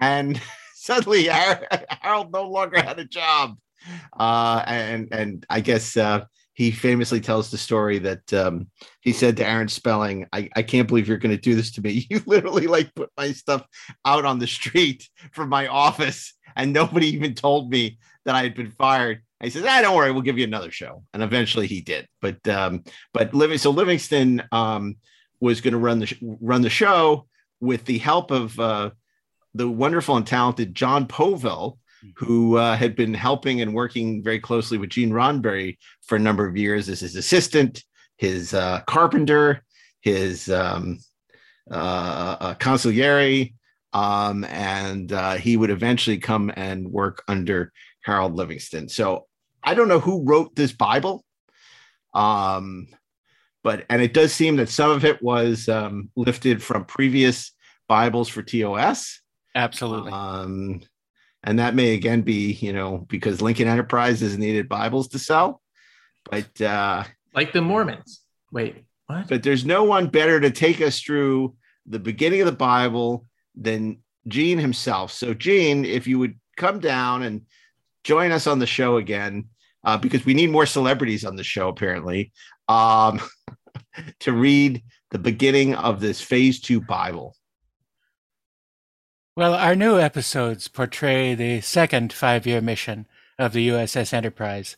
and 0.00 0.40
suddenly 0.74 1.24
Harold 1.24 2.32
no 2.32 2.48
longer 2.48 2.80
had 2.80 2.98
a 2.98 3.04
job 3.04 3.56
uh, 4.18 4.62
and 4.66 5.08
and 5.12 5.46
I 5.48 5.60
guess 5.60 5.96
uh, 5.96 6.24
he 6.54 6.70
famously 6.70 7.20
tells 7.20 7.50
the 7.50 7.58
story 7.58 7.98
that 8.00 8.32
um, 8.32 8.68
he 9.00 9.12
said 9.12 9.36
to 9.36 9.46
Aaron 9.46 9.68
Spelling, 9.68 10.26
I, 10.32 10.48
"I 10.56 10.62
can't 10.62 10.88
believe 10.88 11.08
you're 11.08 11.18
going 11.18 11.34
to 11.34 11.40
do 11.40 11.54
this 11.54 11.72
to 11.72 11.82
me. 11.82 12.06
You 12.10 12.22
literally 12.26 12.66
like 12.66 12.94
put 12.94 13.10
my 13.16 13.32
stuff 13.32 13.66
out 14.04 14.24
on 14.24 14.38
the 14.38 14.46
street 14.46 15.08
from 15.32 15.48
my 15.48 15.66
office, 15.66 16.34
and 16.54 16.72
nobody 16.72 17.08
even 17.08 17.34
told 17.34 17.70
me 17.70 17.98
that 18.24 18.34
I 18.34 18.42
had 18.42 18.54
been 18.54 18.70
fired." 18.70 19.22
He 19.42 19.50
says, 19.50 19.64
"Ah, 19.66 19.82
don't 19.82 19.96
worry, 19.96 20.12
we'll 20.12 20.22
give 20.22 20.38
you 20.38 20.44
another 20.44 20.70
show." 20.70 21.02
And 21.12 21.22
eventually 21.22 21.66
he 21.66 21.80
did. 21.80 22.08
But 22.20 22.46
um, 22.48 22.84
but 23.12 23.34
Living 23.34 23.58
so 23.58 23.70
Livingston 23.70 24.42
um, 24.52 24.96
was 25.40 25.60
going 25.60 25.72
to 25.72 25.78
run 25.78 25.98
the 25.98 26.06
sh- 26.06 26.22
run 26.22 26.62
the 26.62 26.70
show 26.70 27.26
with 27.60 27.84
the 27.84 27.98
help 27.98 28.30
of 28.30 28.58
uh, 28.60 28.90
the 29.54 29.68
wonderful 29.68 30.16
and 30.16 30.26
talented 30.26 30.74
Jon 30.74 31.06
Povill 31.06 31.78
who 32.14 32.56
uh, 32.56 32.76
had 32.76 32.94
been 32.94 33.14
helping 33.14 33.60
and 33.60 33.74
working 33.74 34.22
very 34.22 34.38
closely 34.38 34.78
with 34.78 34.90
Gene 34.90 35.10
Roddenberry 35.10 35.78
for 36.02 36.16
a 36.16 36.20
number 36.20 36.46
of 36.46 36.56
years 36.56 36.88
as 36.88 37.00
his 37.00 37.16
assistant, 37.16 37.82
his 38.16 38.54
uh, 38.54 38.80
carpenter, 38.86 39.64
his 40.00 40.48
um, 40.48 40.98
uh, 41.70 42.36
uh, 42.40 42.54
consigliere, 42.54 43.52
um, 43.92 44.44
and 44.44 45.12
uh, 45.12 45.34
he 45.34 45.56
would 45.56 45.70
eventually 45.70 46.18
come 46.18 46.52
and 46.54 46.90
work 46.90 47.22
under 47.28 47.72
Harold 48.02 48.34
Livingston. 48.34 48.88
So 48.88 49.26
I 49.62 49.74
don't 49.74 49.88
know 49.88 50.00
who 50.00 50.24
wrote 50.24 50.54
this 50.54 50.72
Bible, 50.72 51.24
um, 52.14 52.86
but 53.66 53.84
and 53.90 54.00
it 54.00 54.14
does 54.14 54.32
seem 54.32 54.54
that 54.58 54.68
some 54.68 54.92
of 54.92 55.04
it 55.04 55.20
was 55.20 55.68
um, 55.68 56.08
lifted 56.14 56.62
from 56.62 56.84
previous 56.84 57.50
Bibles 57.88 58.28
for 58.28 58.40
TOS. 58.40 59.20
Absolutely. 59.56 60.12
Um, 60.12 60.82
and 61.42 61.58
that 61.58 61.74
may 61.74 61.94
again 61.94 62.22
be, 62.22 62.52
you 62.52 62.72
know, 62.72 62.98
because 63.08 63.42
Lincoln 63.42 63.66
Enterprises 63.66 64.38
needed 64.38 64.68
Bibles 64.68 65.08
to 65.08 65.18
sell, 65.18 65.62
but 66.30 66.60
uh, 66.60 67.02
Like 67.34 67.52
the 67.52 67.60
Mormons. 67.60 68.20
Wait, 68.52 68.84
what? 69.08 69.26
but 69.26 69.42
there's 69.42 69.64
no 69.64 69.82
one 69.82 70.06
better 70.06 70.38
to 70.38 70.52
take 70.52 70.80
us 70.80 71.00
through 71.00 71.56
the 71.86 71.98
beginning 71.98 72.42
of 72.42 72.46
the 72.46 72.52
Bible, 72.52 73.26
than 73.56 73.98
Gene 74.28 74.58
himself. 74.58 75.10
So, 75.10 75.34
Gene, 75.34 75.84
if 75.84 76.06
you 76.06 76.20
would 76.20 76.38
come 76.56 76.78
down 76.78 77.24
and 77.24 77.42
join 78.04 78.30
us 78.30 78.46
on 78.46 78.60
the 78.60 78.66
show 78.66 78.98
again, 78.98 79.48
uh, 79.82 79.98
because 79.98 80.24
we 80.24 80.34
need 80.34 80.50
more 80.50 80.66
celebrities 80.66 81.24
on 81.24 81.34
the 81.34 81.42
show, 81.42 81.68
apparently, 81.68 82.30
um, 82.68 83.20
to 84.20 84.32
read 84.32 84.82
the 85.10 85.18
beginning 85.18 85.74
of 85.74 86.00
this 86.00 86.20
phase 86.20 86.60
two 86.60 86.80
Bible. 86.80 87.36
Well, 89.36 89.54
our 89.54 89.76
new 89.76 89.98
episodes 89.98 90.68
portray 90.68 91.34
the 91.34 91.60
second 91.60 92.12
five 92.12 92.46
year 92.46 92.60
mission 92.60 93.06
of 93.38 93.52
the 93.52 93.68
USS 93.68 94.12
Enterprise. 94.12 94.76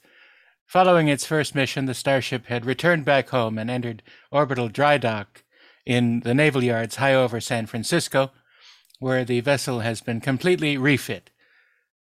Following 0.67 1.09
its 1.09 1.25
first 1.25 1.55
mission, 1.55 1.87
the 1.87 1.95
starship 1.95 2.47
had 2.47 2.67
returned 2.67 3.05
back 3.05 3.31
home 3.31 3.57
and 3.57 3.71
entered 3.71 4.03
orbital 4.31 4.69
dry 4.69 4.99
dock 4.99 5.45
in 5.87 6.21
the 6.21 6.35
naval 6.35 6.63
yards 6.63 6.97
high 6.97 7.15
over 7.15 7.41
San 7.41 7.67
Francisco, 7.67 8.33
where 8.99 9.25
the 9.25 9.41
vessel 9.41 9.81
has 9.81 10.01
been 10.01 10.21
completely 10.21 10.77
refit. 10.77 11.31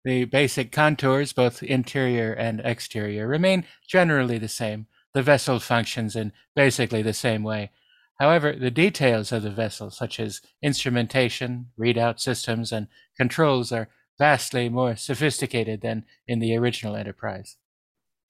The 0.04 0.24
basic 0.24 0.70
contours, 0.70 1.32
both 1.32 1.62
interior 1.62 2.32
and 2.32 2.60
exterior, 2.60 3.26
remain 3.26 3.66
generally 3.86 4.38
the 4.38 4.48
same. 4.48 4.86
The 5.14 5.22
vessel 5.22 5.60
functions 5.60 6.16
in 6.16 6.32
basically 6.54 7.02
the 7.02 7.12
same 7.12 7.42
way. 7.42 7.70
However, 8.18 8.52
the 8.52 8.70
details 8.70 9.32
of 9.32 9.42
the 9.42 9.50
vessel, 9.50 9.90
such 9.90 10.20
as 10.20 10.40
instrumentation, 10.62 11.70
readout 11.78 12.20
systems, 12.20 12.72
and 12.72 12.88
controls, 13.16 13.72
are 13.72 13.88
vastly 14.18 14.68
more 14.68 14.94
sophisticated 14.96 15.80
than 15.80 16.04
in 16.28 16.38
the 16.38 16.56
original 16.56 16.94
Enterprise. 16.96 17.56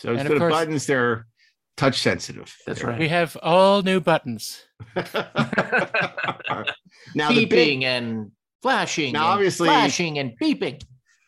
So 0.01 0.11
And 0.11 0.21
instead 0.21 0.37
of 0.37 0.43
of, 0.43 0.51
buttons, 0.51 0.87
they're 0.87 1.27
touch 1.77 2.01
sensitive. 2.01 2.57
That's 2.67 2.83
right. 2.83 2.99
We 2.99 3.09
have 3.09 3.37
all 3.43 3.83
new 3.83 4.01
buttons. 4.01 4.63
now, 4.97 5.05
the 7.15 7.47
beeping 7.47 7.49
big, 7.49 7.83
and 7.83 8.31
flashing. 8.63 9.13
Now, 9.13 9.25
and 9.25 9.33
obviously- 9.35 9.69
flashing 9.69 10.19
and 10.19 10.33
beeping. 10.41 10.83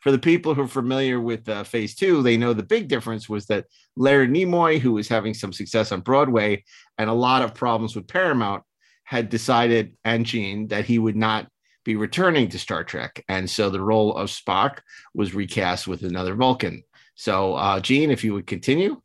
For 0.06 0.12
the 0.12 0.18
people 0.20 0.54
who 0.54 0.62
are 0.62 0.68
familiar 0.68 1.20
with 1.20 1.48
uh, 1.48 1.64
Phase 1.64 1.96
Two, 1.96 2.22
they 2.22 2.36
know 2.36 2.52
the 2.52 2.62
big 2.62 2.86
difference 2.86 3.28
was 3.28 3.46
that 3.46 3.66
Larry 3.96 4.28
Nimoy, 4.28 4.78
who 4.78 4.92
was 4.92 5.08
having 5.08 5.34
some 5.34 5.52
success 5.52 5.90
on 5.90 6.00
Broadway 6.00 6.62
and 6.96 7.10
a 7.10 7.12
lot 7.12 7.42
of 7.42 7.54
problems 7.54 7.96
with 7.96 8.06
Paramount, 8.06 8.62
had 9.02 9.28
decided 9.28 9.96
and 10.04 10.24
Gene 10.24 10.68
that 10.68 10.84
he 10.84 11.00
would 11.00 11.16
not 11.16 11.48
be 11.84 11.96
returning 11.96 12.48
to 12.50 12.58
Star 12.60 12.84
Trek, 12.84 13.24
and 13.28 13.50
so 13.50 13.68
the 13.68 13.80
role 13.80 14.14
of 14.14 14.28
Spock 14.28 14.78
was 15.12 15.34
recast 15.34 15.88
with 15.88 16.04
another 16.04 16.36
Vulcan. 16.36 16.84
So, 17.16 17.54
uh, 17.54 17.80
Gene, 17.80 18.12
if 18.12 18.22
you 18.22 18.32
would 18.32 18.46
continue. 18.46 19.02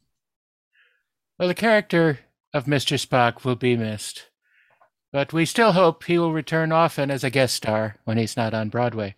Well, 1.40 1.48
the 1.48 1.56
character 1.56 2.20
of 2.54 2.66
Mr. 2.66 3.04
Spock 3.04 3.44
will 3.44 3.56
be 3.56 3.76
missed, 3.76 4.30
but 5.12 5.34
we 5.34 5.46
still 5.48 5.72
hope 5.72 6.04
he 6.04 6.20
will 6.20 6.32
return 6.32 6.72
often 6.72 7.10
as 7.10 7.24
a 7.24 7.32
guest 7.32 7.56
star 7.56 7.98
when 8.04 8.20
he's 8.20 8.38
not 8.38 8.54
on 8.54 8.70
Broadway. 8.70 9.16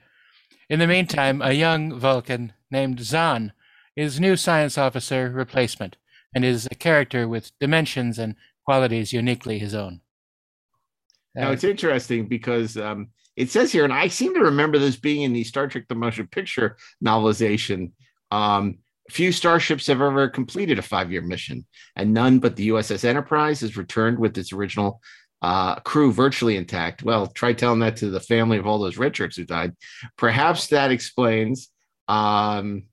In 0.73 0.79
the 0.79 0.87
meantime, 0.87 1.39
a 1.43 1.51
young 1.51 1.99
Vulcan 1.99 2.51
named 2.71 2.97
Xon 2.97 3.51
is 3.95 4.19
new 4.19 4.35
science 4.35 4.75
officer 4.75 5.29
replacement 5.29 5.97
and 6.33 6.43
is 6.43 6.65
a 6.65 6.73
character 6.73 7.27
with 7.27 7.51
dimensions 7.59 8.17
and 8.17 8.33
qualities 8.65 9.13
uniquely 9.13 9.59
his 9.59 9.75
own. 9.75 10.01
Now 11.35 11.49
Uh, 11.49 11.51
it's 11.51 11.63
interesting 11.63 12.25
because 12.25 12.75
um, 12.75 13.09
it 13.35 13.51
says 13.51 13.71
here, 13.71 13.83
and 13.83 13.93
I 13.93 14.07
seem 14.07 14.33
to 14.33 14.39
remember 14.39 14.79
this 14.79 14.95
being 14.95 15.21
in 15.21 15.31
the 15.31 15.43
Star 15.43 15.67
Trek: 15.67 15.85
The 15.89 15.93
Motion 15.93 16.25
Picture 16.25 16.75
novelization. 17.05 17.91
Um, 18.31 18.79
few 19.11 19.31
starships 19.31 19.85
have 19.85 20.01
ever 20.01 20.27
completed 20.27 20.79
a 20.79 20.81
five-year 20.81 21.21
mission, 21.21 21.67
and 21.95 22.15
none 22.15 22.39
but 22.39 22.55
the 22.55 22.69
USS 22.69 23.05
Enterprise 23.05 23.61
has 23.61 23.77
returned 23.77 24.17
with 24.17 24.35
its 24.39 24.51
original 24.51 25.01
uh, 25.43 25.75
crew 25.81 26.11
virtually 26.11 26.55
intact. 26.55 27.03
Well, 27.03 27.27
try 27.27 27.51
telling 27.53 27.79
that 27.81 27.97
to 27.97 28.09
the 28.09 28.19
family 28.21 28.57
of 28.57 28.65
all 28.65 28.79
those 28.79 28.97
Richards 28.97 29.35
who 29.35 29.43
died. 29.43 29.73
Perhaps 30.17 30.67
that 30.67 30.89
explains 30.89 31.69
um, 32.07 32.83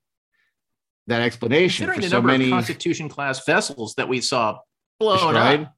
that 1.07 1.23
explanation 1.23 1.87
Considering 1.87 1.97
for 1.97 2.03
the 2.03 2.11
so 2.11 2.17
number 2.17 2.33
many. 2.33 2.45
of 2.47 2.51
Constitution 2.51 3.09
class 3.09 3.45
vessels 3.47 3.95
that 3.95 4.09
we 4.09 4.21
saw 4.21 4.59
blown 4.99 5.33
Destroyed? 5.33 5.61
up. 5.63 5.75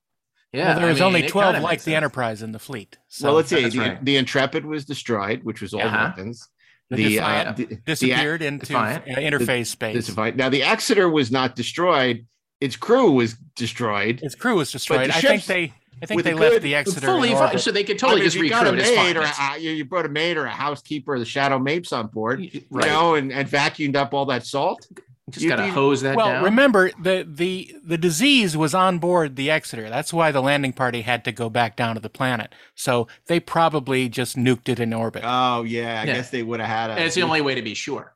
Yeah, 0.55 0.67
well, 0.67 0.77
there 0.77 0.85
I 0.85 0.89
was 0.89 0.99
mean, 0.99 1.07
only 1.07 1.27
12 1.29 1.55
like 1.55 1.63
makes 1.73 1.85
the 1.85 1.91
sense. 1.93 1.97
Enterprise 1.97 2.43
in 2.43 2.53
the 2.53 2.59
fleet. 2.59 2.99
So 3.09 3.27
well, 3.29 3.37
let's 3.37 3.49
see. 3.49 3.69
The, 3.69 3.79
right. 3.79 4.05
the 4.05 4.17
Intrepid 4.17 4.67
was 4.67 4.85
destroyed, 4.85 5.45
which 5.45 5.63
was 5.63 5.73
all 5.73 5.81
Uh-huh. 5.81 6.13
weapons. 6.15 6.49
The 6.91 6.97
The, 6.97 7.21
uh, 7.21 7.27
Defiant 7.27 7.57
the- 7.57 7.65
the- 7.67 7.77
disappeared 7.77 8.43
into 8.43 8.67
Defiant. 8.67 9.07
interface 9.07 9.67
space. 9.69 9.95
This 9.95 10.07
device. 10.07 10.35
Now 10.37 10.51
the 10.51 10.63
Exeter 10.63 11.09
was 11.09 11.31
not 11.31 11.57
destroyed; 11.57 12.27
its 12.61 12.77
crew 12.77 13.13
was 13.13 13.35
destroyed. 13.57 14.21
Its 14.23 14.35
crew 14.35 14.57
was 14.57 14.71
destroyed. 14.71 15.09
the 15.09 15.17
I 15.17 15.21
think 15.23 15.45
they, 15.47 15.73
I 16.03 16.07
think 16.07 16.17
with 16.17 16.25
they 16.25 16.33
a 16.33 16.37
left 16.37 16.55
good- 16.55 16.63
the 16.63 16.75
Exeter 16.75 17.07
fully 17.07 17.31
in 17.31 17.37
fine, 17.39 17.59
so 17.59 17.71
they 17.71 17.85
could 17.85 17.97
I 17.97 17.99
totally 17.99 18.21
mean, 18.21 18.25
just 18.27 18.37
if 18.37 18.43
you 18.43 18.51
got 18.51 18.67
a 18.67 18.73
maid 18.73 18.97
fine. 18.97 19.17
or 19.17 19.21
a, 19.23 19.33
uh, 19.39 19.55
you, 19.57 19.71
you 19.71 19.85
brought 19.85 20.05
a 20.07 20.09
maid 20.09 20.37
or 20.37 20.45
a 20.45 20.51
housekeeper, 20.51 21.15
or 21.15 21.19
the 21.19 21.25
Shadow 21.25 21.59
Mapes 21.59 21.93
on 21.93 22.09
board, 22.09 22.41
you 22.41 22.63
Right. 22.71 22.87
know, 22.87 23.15
and, 23.15 23.33
and 23.33 23.49
vacuumed 23.49 23.95
up 23.97 24.13
all 24.13 24.27
that 24.27 24.45
salt. 24.45 24.87
Just 25.31 25.45
you 25.45 25.49
gotta 25.51 25.63
need- 25.67 25.71
hose 25.73 26.03
that 26.03 26.17
well, 26.17 26.27
down. 26.27 26.45
remember 26.45 26.91
the 27.01 27.25
the 27.27 27.75
the 27.85 27.97
disease 27.97 28.57
was 28.57 28.75
on 28.75 28.99
board 28.99 29.37
the 29.37 29.51
Exeter. 29.51 29.89
That's 29.89 30.13
why 30.13 30.33
the 30.33 30.43
landing 30.43 30.73
party 30.73 31.03
had 31.03 31.25
to 31.25 31.33
go 31.33 31.49
back 31.49 31.77
down 31.77 31.95
to 31.95 32.01
the 32.01 32.11
planet. 32.11 32.53
So 32.75 33.07
they 33.27 33.39
probably 33.39 34.09
just 34.09 34.37
nuked 34.37 34.69
it 34.69 34.81
in 34.81 34.93
orbit. 34.93 35.23
Oh 35.25 35.63
yeah, 35.63 36.01
I 36.03 36.05
Yeah. 36.05 36.15
guess 36.15 36.31
they 36.31 36.43
would 36.43 36.59
have 36.59 36.69
had 36.69 36.91
a. 36.91 36.95
And 36.95 37.05
it's 37.05 37.15
the 37.15 37.23
only 37.23 37.41
way 37.41 37.55
to 37.55 37.63
be 37.63 37.75
sure. 37.75 38.15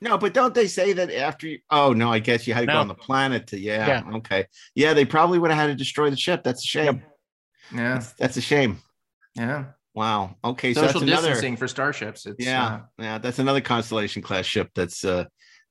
No, 0.00 0.18
but 0.18 0.34
don't 0.34 0.54
they 0.54 0.66
say 0.66 0.92
that 0.92 1.12
after 1.12 1.46
you? 1.48 1.58
Oh 1.70 1.92
no, 1.92 2.12
I 2.12 2.18
guess 2.18 2.46
you 2.46 2.54
had 2.54 2.60
to 2.60 2.66
No. 2.66 2.72
go 2.74 2.80
on 2.80 2.88
the 2.88 2.94
planet 2.94 3.46
to. 3.48 3.58
Yeah, 3.58 3.86
Yeah. 3.86 4.16
okay. 4.16 4.46
Yeah, 4.74 4.94
they 4.94 5.04
probably 5.04 5.38
would 5.38 5.50
have 5.50 5.58
had 5.60 5.66
to 5.68 5.74
destroy 5.74 6.10
the 6.10 6.16
ship. 6.16 6.42
That's 6.44 6.64
a 6.64 6.66
shame. 6.66 7.02
Yeah, 7.74 7.94
That's, 7.94 8.12
that's 8.14 8.36
a 8.36 8.40
shame. 8.40 8.78
yeah. 9.34 9.64
Wow. 9.94 10.36
Okay, 10.44 10.72
so 10.72 10.82
Social 10.82 11.00
that's 11.00 11.10
another. 11.12 11.28
distancing 11.28 11.56
for 11.56 11.66
starships. 11.68 12.24
It's, 12.26 12.44
Yeah, 12.44 12.64
uh, 12.66 12.80
yeah, 12.98 13.18
that's 13.18 13.38
another 13.40 13.60
constellation 13.60 14.22
class 14.22 14.46
ship 14.46 14.70
that's 14.74 15.04
uh 15.04 15.24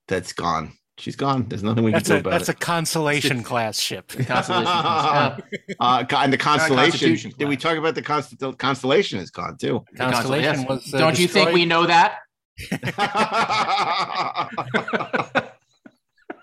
that's 0.07 0.33
gone. 0.33 0.73
She's 0.97 1.15
gone. 1.15 1.47
There's 1.47 1.63
nothing 1.63 1.85
we 1.85 1.91
That's 1.93 2.09
can 2.09 2.17
a 2.17 2.19
about 2.19 2.31
that's 2.31 2.43
it. 2.43 2.47
That's 2.47 2.61
a 2.61 2.65
consolation 2.65 3.41
class 3.43 3.79
ship. 3.79 4.09
constellation. 4.27 4.65
class. 4.65 5.39
Yeah. 5.69 5.75
uh, 5.79 6.05
and 6.17 6.33
the 6.33 6.37
constellation. 6.37 7.31
Did 7.37 7.47
we 7.47 7.55
talk 7.55 7.77
about 7.77 7.95
the 7.95 8.01
const- 8.01 8.35
constellation 8.57 9.19
is 9.19 9.31
gone 9.31 9.55
too? 9.57 9.85
The 9.93 9.99
constel- 10.03 10.11
Constellation 10.11 10.59
yes. 10.59 10.67
was. 10.67 10.93
uh, 10.93 10.97
Don't 10.97 11.17
you 11.17 11.29
think 11.29 11.51
we 11.53 11.63
know 11.65 11.85
that? 11.85 12.17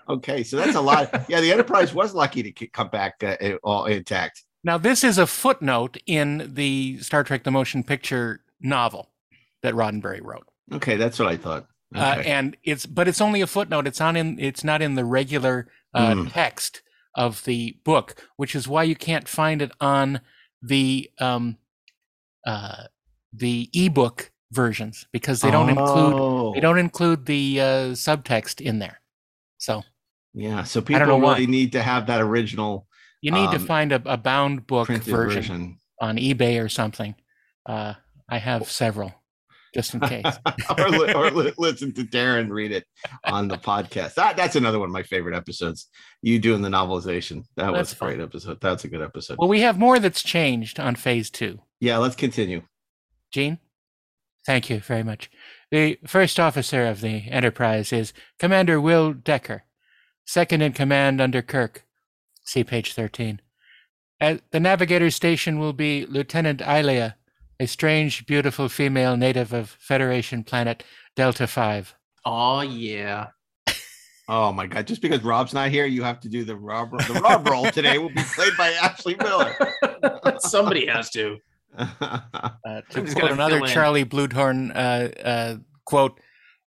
okay, 0.09 0.43
so 0.43 0.57
that's 0.57 0.75
a 0.75 0.81
lot. 0.81 1.25
Yeah, 1.29 1.41
the 1.41 1.51
Enterprise 1.51 1.93
was 1.93 2.13
lucky 2.13 2.51
to 2.51 2.67
come 2.67 2.89
back 2.89 3.15
uh, 3.23 3.35
uh, 3.41 3.57
all 3.63 3.85
intact. 3.85 4.43
Now 4.63 4.77
this 4.77 5.03
is 5.03 5.17
a 5.17 5.27
footnote 5.27 5.97
in 6.05 6.51
the 6.53 6.97
Star 6.99 7.23
Trek: 7.23 7.43
The 7.43 7.51
Motion 7.51 7.83
Picture 7.83 8.41
novel 8.61 9.11
that 9.63 9.73
Roddenberry 9.73 10.21
wrote. 10.21 10.47
Okay, 10.73 10.97
that's 10.97 11.19
what 11.19 11.27
I 11.27 11.37
thought. 11.37 11.67
uh, 11.95 12.21
and 12.25 12.57
it's 12.63 12.85
but 12.85 13.07
it's 13.07 13.21
only 13.21 13.41
a 13.41 13.47
footnote. 13.47 13.87
It's 13.87 14.01
on 14.01 14.15
in 14.15 14.39
it's 14.39 14.63
not 14.63 14.81
in 14.81 14.95
the 14.95 15.05
regular 15.05 15.67
uh, 15.93 16.13
Mm. 16.13 16.33
text 16.33 16.81
of 17.15 17.43
the 17.45 17.77
book, 17.83 18.15
which 18.35 18.55
is 18.55 18.67
why 18.67 18.83
you 18.83 18.95
can't 18.95 19.27
find 19.27 19.61
it 19.61 19.71
on 19.79 20.21
the 20.61 21.09
um, 21.19 21.57
uh, 22.45 22.83
the 23.33 23.69
ebook 23.73 24.31
versions 24.51 25.05
because 25.11 25.41
they 25.41 25.51
don't 25.51 25.69
include 25.69 26.13
Oh, 26.15 26.53
they 26.53 26.59
don't 26.61 26.77
include 26.79 27.25
the 27.25 27.59
uh, 27.59 27.65
subtext 27.93 28.61
in 28.61 28.79
there. 28.79 29.01
So 29.57 29.83
Yeah, 30.33 30.63
so 30.63 30.79
I 30.79 30.83
don't 30.99 31.07
know 31.07 31.15
people 31.15 31.19
why. 31.21 31.33
really 31.33 31.47
need 31.47 31.71
to 31.73 31.81
have 31.81 32.07
that 32.07 32.21
original 32.21 32.87
you 33.21 33.31
need 33.31 33.49
to 33.49 33.57
Um, 33.57 33.65
find 33.65 33.91
a, 33.91 34.01
a 34.05 34.15
bound 34.17 34.67
book 34.67 34.87
version, 34.89 35.11
version. 35.11 35.77
on 35.99 36.17
eBay 36.17 36.63
or 36.63 36.69
something. 36.69 37.15
Uh, 37.65 37.95
I 38.29 38.37
have 38.37 38.69
several, 38.69 39.11
just 39.73 39.95
in 39.95 39.99
case. 40.01 40.23
or, 40.77 40.89
li- 40.89 41.13
or 41.13 41.31
li- 41.31 41.53
listen 41.57 41.93
to 41.95 42.03
Darren 42.03 42.49
read 42.51 42.71
it 42.71 42.85
on 43.23 43.47
the 43.47 43.57
podcast. 43.57 44.13
That, 44.13 44.37
that's 44.37 44.55
another 44.55 44.77
one 44.79 44.89
of 44.89 44.93
my 44.93 45.01
favorite 45.01 45.35
episodes. 45.35 45.89
You 46.21 46.37
doing 46.37 46.61
the 46.61 46.69
novelization. 46.69 47.43
That 47.55 47.71
was 47.71 47.89
That's 47.89 47.93
a 47.93 48.05
great 48.05 48.19
episode. 48.21 48.61
That's 48.61 48.85
a 48.85 48.87
good 48.87 49.01
episode. 49.01 49.37
well, 49.39 49.49
we 49.49 49.61
have 49.61 49.79
more 49.79 49.97
that's 49.97 50.21
changed 50.21 50.79
on 50.79 50.95
Phase 50.95 51.31
Two. 51.31 51.59
yeah, 51.79 51.97
let's 51.97 52.15
continue. 52.15 52.61
Gene? 53.31 53.57
Thank 54.47 54.69
you 54.69 54.79
very 54.79 55.03
much. 55.03 55.29
The 55.71 55.99
first 56.07 56.39
officer 56.39 56.85
of 56.85 57.01
the 57.01 57.29
Enterprise 57.29 57.91
is 57.91 58.13
Commander 58.39 58.79
Will 58.79 59.11
Decker, 59.11 59.65
second 60.25 60.61
in 60.61 60.71
command 60.71 61.19
under 61.19 61.41
Kirk. 61.41 61.83
See 62.45 62.63
page 62.63 62.93
13. 62.93 63.41
At 64.21 64.49
the 64.51 64.61
navigator's 64.61 65.15
station 65.15 65.59
will 65.59 65.73
be 65.73 66.05
Lieutenant 66.05 66.61
Ilia, 66.61 67.17
a 67.59 67.67
strange, 67.67 68.25
beautiful 68.25 68.69
female 68.69 69.17
native 69.17 69.51
of 69.51 69.71
Federation 69.81 70.45
planet 70.45 70.81
Delta 71.17 71.45
5. 71.45 71.93
Oh 72.25 72.61
yeah. 72.61 73.27
Oh 74.29 74.51
my 74.51 74.67
god! 74.67 74.85
Just 74.85 75.01
because 75.01 75.23
Rob's 75.23 75.53
not 75.53 75.69
here, 75.69 75.85
you 75.85 76.03
have 76.03 76.19
to 76.19 76.27
do 76.27 76.43
the 76.43 76.57
Rob. 76.57 76.91
The 76.91 77.21
Rob 77.23 77.47
role 77.47 77.71
today 77.71 77.97
will 77.97 78.09
be 78.09 78.21
played 78.35 78.51
by 78.57 78.71
Ashley 78.73 79.15
Miller. 79.15 79.55
Somebody 80.39 80.85
has 80.85 81.09
to. 81.11 81.37
Uh, 81.77 82.81
to 82.89 83.03
quote 83.13 83.31
another. 83.31 83.61
Charlie 83.61 84.05
Bluhdorn 84.05 84.71
uh, 84.75 85.21
uh, 85.21 85.57
quote, 85.85 86.19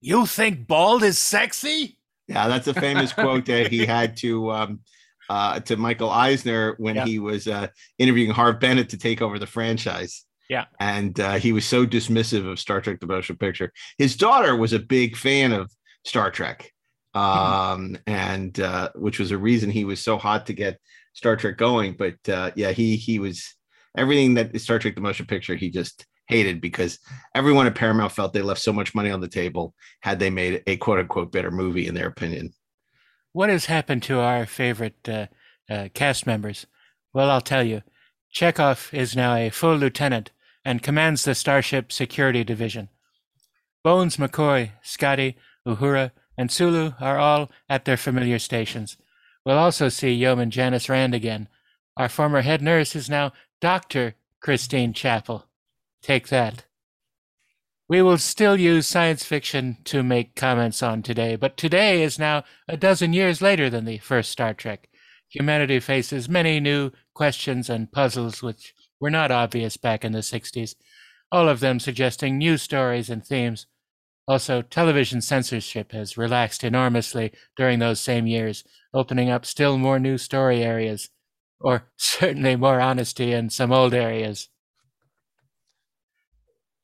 You 0.00 0.26
think 0.26 0.66
bald 0.66 1.02
is 1.02 1.18
sexy? 1.18 1.98
Yeah, 2.28 2.48
that's 2.48 2.66
a 2.66 2.74
famous 2.74 3.12
quote 3.22 3.46
that 3.46 3.68
he 3.70 3.84
had 3.84 4.16
to 4.18 4.50
um, 4.52 4.80
uh, 5.28 5.60
to 5.60 5.76
Michael 5.76 6.10
Eisner 6.10 6.74
when 6.78 6.96
Yeah. 6.96 7.04
he 7.04 7.18
was 7.18 7.46
uh, 7.48 7.68
interviewing 7.98 8.30
Harve 8.30 8.60
Bennett 8.60 8.88
to 8.90 8.98
take 8.98 9.20
over 9.22 9.38
the 9.38 9.46
franchise. 9.46 10.24
Yeah. 10.48 10.66
And 10.78 11.18
uh, 11.18 11.34
he 11.34 11.52
was 11.52 11.64
so 11.64 11.86
dismissive 11.86 12.46
of 12.50 12.58
Star 12.60 12.80
Trek: 12.80 13.00
The 13.00 13.06
Motion 13.06 13.36
Picture. 13.36 13.72
His 13.98 14.16
daughter 14.16 14.56
was 14.56 14.72
a 14.72 14.78
big 14.78 15.16
fan 15.16 15.52
of 15.52 15.70
Star 16.04 16.30
Trek, 16.30 16.70
um, 17.14 17.96
and 18.06 18.58
uh, 18.60 18.90
which 18.94 19.18
was 19.18 19.30
a 19.30 19.38
reason 19.38 19.70
he 19.70 19.84
was 19.84 20.00
so 20.00 20.18
hot 20.18 20.46
to 20.46 20.52
get 20.52 20.78
Star 21.14 21.36
Trek 21.36 21.56
going. 21.56 21.94
But 21.94 22.28
uh, 22.28 22.50
yeah, 22.54 22.72
he 22.72 22.96
he 22.96 23.18
was 23.18 23.54
everything 23.96 24.34
that 24.34 24.58
Star 24.60 24.78
Trek: 24.78 24.94
The 24.94 25.00
Motion 25.00 25.26
Picture 25.26 25.54
he 25.54 25.70
just 25.70 26.06
hated 26.28 26.60
because 26.60 26.98
everyone 27.34 27.66
at 27.66 27.74
Paramount 27.74 28.12
felt 28.12 28.32
they 28.32 28.42
left 28.42 28.62
so 28.62 28.72
much 28.72 28.94
money 28.94 29.10
on 29.10 29.20
the 29.20 29.28
table 29.28 29.74
had 30.00 30.18
they 30.18 30.30
made 30.30 30.62
a 30.66 30.76
quote 30.76 30.98
unquote 30.98 31.32
better 31.32 31.50
movie 31.50 31.86
in 31.86 31.94
their 31.94 32.08
opinion. 32.08 32.52
What 33.32 33.50
has 33.50 33.66
happened 33.66 34.02
to 34.04 34.20
our 34.20 34.46
favorite 34.46 35.08
uh, 35.08 35.26
uh, 35.70 35.88
cast 35.94 36.26
members? 36.26 36.66
Well, 37.12 37.30
I'll 37.30 37.40
tell 37.40 37.62
you. 37.62 37.82
Chekov 38.34 38.94
is 38.94 39.14
now 39.14 39.34
a 39.34 39.50
full 39.50 39.76
lieutenant 39.76 40.30
and 40.64 40.82
commands 40.82 41.24
the 41.24 41.34
Starship 41.34 41.92
Security 41.92 42.44
Division. 42.44 42.88
Bones 43.84 44.16
McCoy, 44.16 44.70
Scotty, 44.82 45.36
Uhura, 45.66 46.12
and 46.38 46.50
Sulu 46.50 46.92
are 47.00 47.18
all 47.18 47.50
at 47.68 47.84
their 47.84 47.96
familiar 47.96 48.38
stations. 48.38 48.96
We'll 49.44 49.58
also 49.58 49.88
see 49.88 50.12
Yeoman 50.12 50.50
Janice 50.50 50.88
Rand 50.88 51.14
again. 51.14 51.48
Our 51.96 52.08
former 52.08 52.40
head 52.42 52.62
nurse 52.62 52.96
is 52.96 53.10
now 53.10 53.32
Dr. 53.62 54.16
Christine 54.40 54.92
Chapel. 54.92 55.46
Take 56.02 56.26
that. 56.30 56.64
We 57.88 58.02
will 58.02 58.18
still 58.18 58.58
use 58.58 58.88
science 58.88 59.22
fiction 59.22 59.76
to 59.84 60.02
make 60.02 60.34
comments 60.34 60.82
on 60.82 61.04
today, 61.04 61.36
but 61.36 61.56
today 61.56 62.02
is 62.02 62.18
now 62.18 62.42
a 62.66 62.76
dozen 62.76 63.12
years 63.12 63.40
later 63.40 63.70
than 63.70 63.84
the 63.84 63.98
first 63.98 64.32
Star 64.32 64.52
Trek. 64.52 64.88
Humanity 65.28 65.78
faces 65.78 66.28
many 66.28 66.58
new 66.58 66.90
questions 67.14 67.70
and 67.70 67.92
puzzles 67.92 68.42
which 68.42 68.74
were 68.98 69.10
not 69.10 69.30
obvious 69.30 69.76
back 69.76 70.04
in 70.04 70.10
the 70.10 70.18
60s, 70.18 70.74
all 71.30 71.48
of 71.48 71.60
them 71.60 71.78
suggesting 71.78 72.38
new 72.38 72.56
stories 72.56 73.08
and 73.08 73.24
themes. 73.24 73.66
Also, 74.26 74.62
television 74.62 75.20
censorship 75.20 75.92
has 75.92 76.18
relaxed 76.18 76.64
enormously 76.64 77.30
during 77.56 77.78
those 77.78 78.00
same 78.00 78.26
years, 78.26 78.64
opening 78.92 79.30
up 79.30 79.46
still 79.46 79.78
more 79.78 80.00
new 80.00 80.18
story 80.18 80.64
areas, 80.64 81.10
or 81.62 81.88
certainly 81.96 82.56
more 82.56 82.80
honesty 82.80 83.32
in 83.32 83.50
some 83.50 83.72
old 83.72 83.94
areas. 83.94 84.48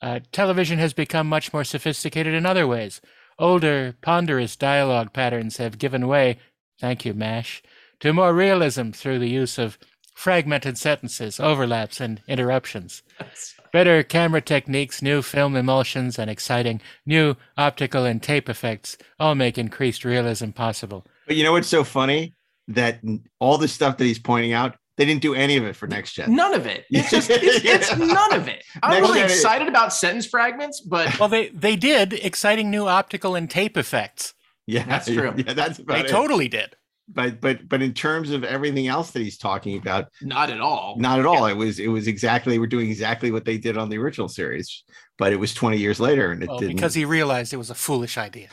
Uh, 0.00 0.20
television 0.30 0.78
has 0.78 0.92
become 0.92 1.28
much 1.28 1.52
more 1.52 1.64
sophisticated 1.64 2.32
in 2.32 2.46
other 2.46 2.66
ways. 2.66 3.00
Older, 3.38 3.96
ponderous 4.00 4.56
dialogue 4.56 5.12
patterns 5.12 5.56
have 5.56 5.78
given 5.78 6.06
way, 6.06 6.38
thank 6.80 7.04
you, 7.04 7.14
MASH, 7.14 7.62
to 8.00 8.12
more 8.12 8.32
realism 8.32 8.90
through 8.90 9.18
the 9.18 9.28
use 9.28 9.58
of 9.58 9.78
fragmented 10.14 10.76
sentences, 10.76 11.38
overlaps, 11.38 12.00
and 12.00 12.20
interruptions. 12.26 13.02
Better 13.72 14.02
camera 14.02 14.40
techniques, 14.40 15.02
new 15.02 15.22
film 15.22 15.54
emulsions, 15.54 16.18
and 16.18 16.30
exciting 16.30 16.80
new 17.04 17.36
optical 17.56 18.04
and 18.04 18.22
tape 18.22 18.48
effects 18.48 18.96
all 19.20 19.34
make 19.34 19.58
increased 19.58 20.04
realism 20.04 20.50
possible. 20.50 21.06
But 21.26 21.36
you 21.36 21.44
know 21.44 21.52
what's 21.52 21.68
so 21.68 21.84
funny? 21.84 22.34
That 22.68 23.00
all 23.38 23.58
the 23.58 23.68
stuff 23.68 23.96
that 23.96 24.04
he's 24.04 24.18
pointing 24.18 24.52
out, 24.52 24.76
they 24.96 25.04
didn't 25.06 25.22
do 25.22 25.34
any 25.34 25.56
of 25.56 25.64
it 25.64 25.74
for 25.74 25.86
next 25.86 26.12
gen. 26.12 26.34
None 26.34 26.52
of 26.54 26.66
it. 26.66 26.84
It's 26.90 27.10
just 27.10 27.30
it's, 27.32 27.64
it's 27.64 27.96
none 27.96 28.34
of 28.34 28.46
it. 28.48 28.62
I'm 28.82 28.90
Next 28.90 29.08
really 29.08 29.20
gen- 29.20 29.30
excited 29.30 29.68
about 29.68 29.92
sentence 29.94 30.26
fragments, 30.26 30.80
but 30.82 31.18
Well, 31.20 31.28
they, 31.30 31.48
they 31.48 31.76
did 31.76 32.12
exciting 32.12 32.70
new 32.70 32.86
optical 32.86 33.34
and 33.36 33.48
tape 33.50 33.76
effects. 33.76 34.34
Yeah, 34.66 34.84
That's 34.84 35.06
true. 35.06 35.32
Yeah, 35.36 35.54
that's 35.54 35.78
about 35.78 35.94
They 35.94 36.04
it. 36.04 36.08
totally 36.10 36.46
did. 36.48 36.74
But 37.10 37.40
but 37.40 37.66
but 37.70 37.80
in 37.80 37.94
terms 37.94 38.32
of 38.32 38.44
everything 38.44 38.86
else 38.86 39.12
that 39.12 39.20
he's 39.20 39.38
talking 39.38 39.78
about, 39.78 40.08
not 40.20 40.50
at 40.50 40.60
all. 40.60 40.96
not 40.98 41.18
at 41.18 41.24
all. 41.24 41.46
It 41.46 41.54
was 41.56 41.78
it 41.78 41.88
was 41.88 42.06
exactly 42.06 42.52
they 42.52 42.58
were 42.58 42.66
doing 42.66 42.90
exactly 42.90 43.30
what 43.30 43.46
they 43.46 43.56
did 43.56 43.78
on 43.78 43.88
the 43.88 43.96
original 43.96 44.28
series, 44.28 44.84
but 45.16 45.32
it 45.32 45.36
was 45.36 45.54
20 45.54 45.78
years 45.78 46.00
later 46.00 46.32
and 46.32 46.42
it 46.42 46.50
Well, 46.50 46.58
didn't. 46.58 46.76
because 46.76 46.92
he 46.92 47.06
realized 47.06 47.54
it 47.54 47.56
was 47.56 47.70
a 47.70 47.74
foolish 47.74 48.18
idea. 48.18 48.48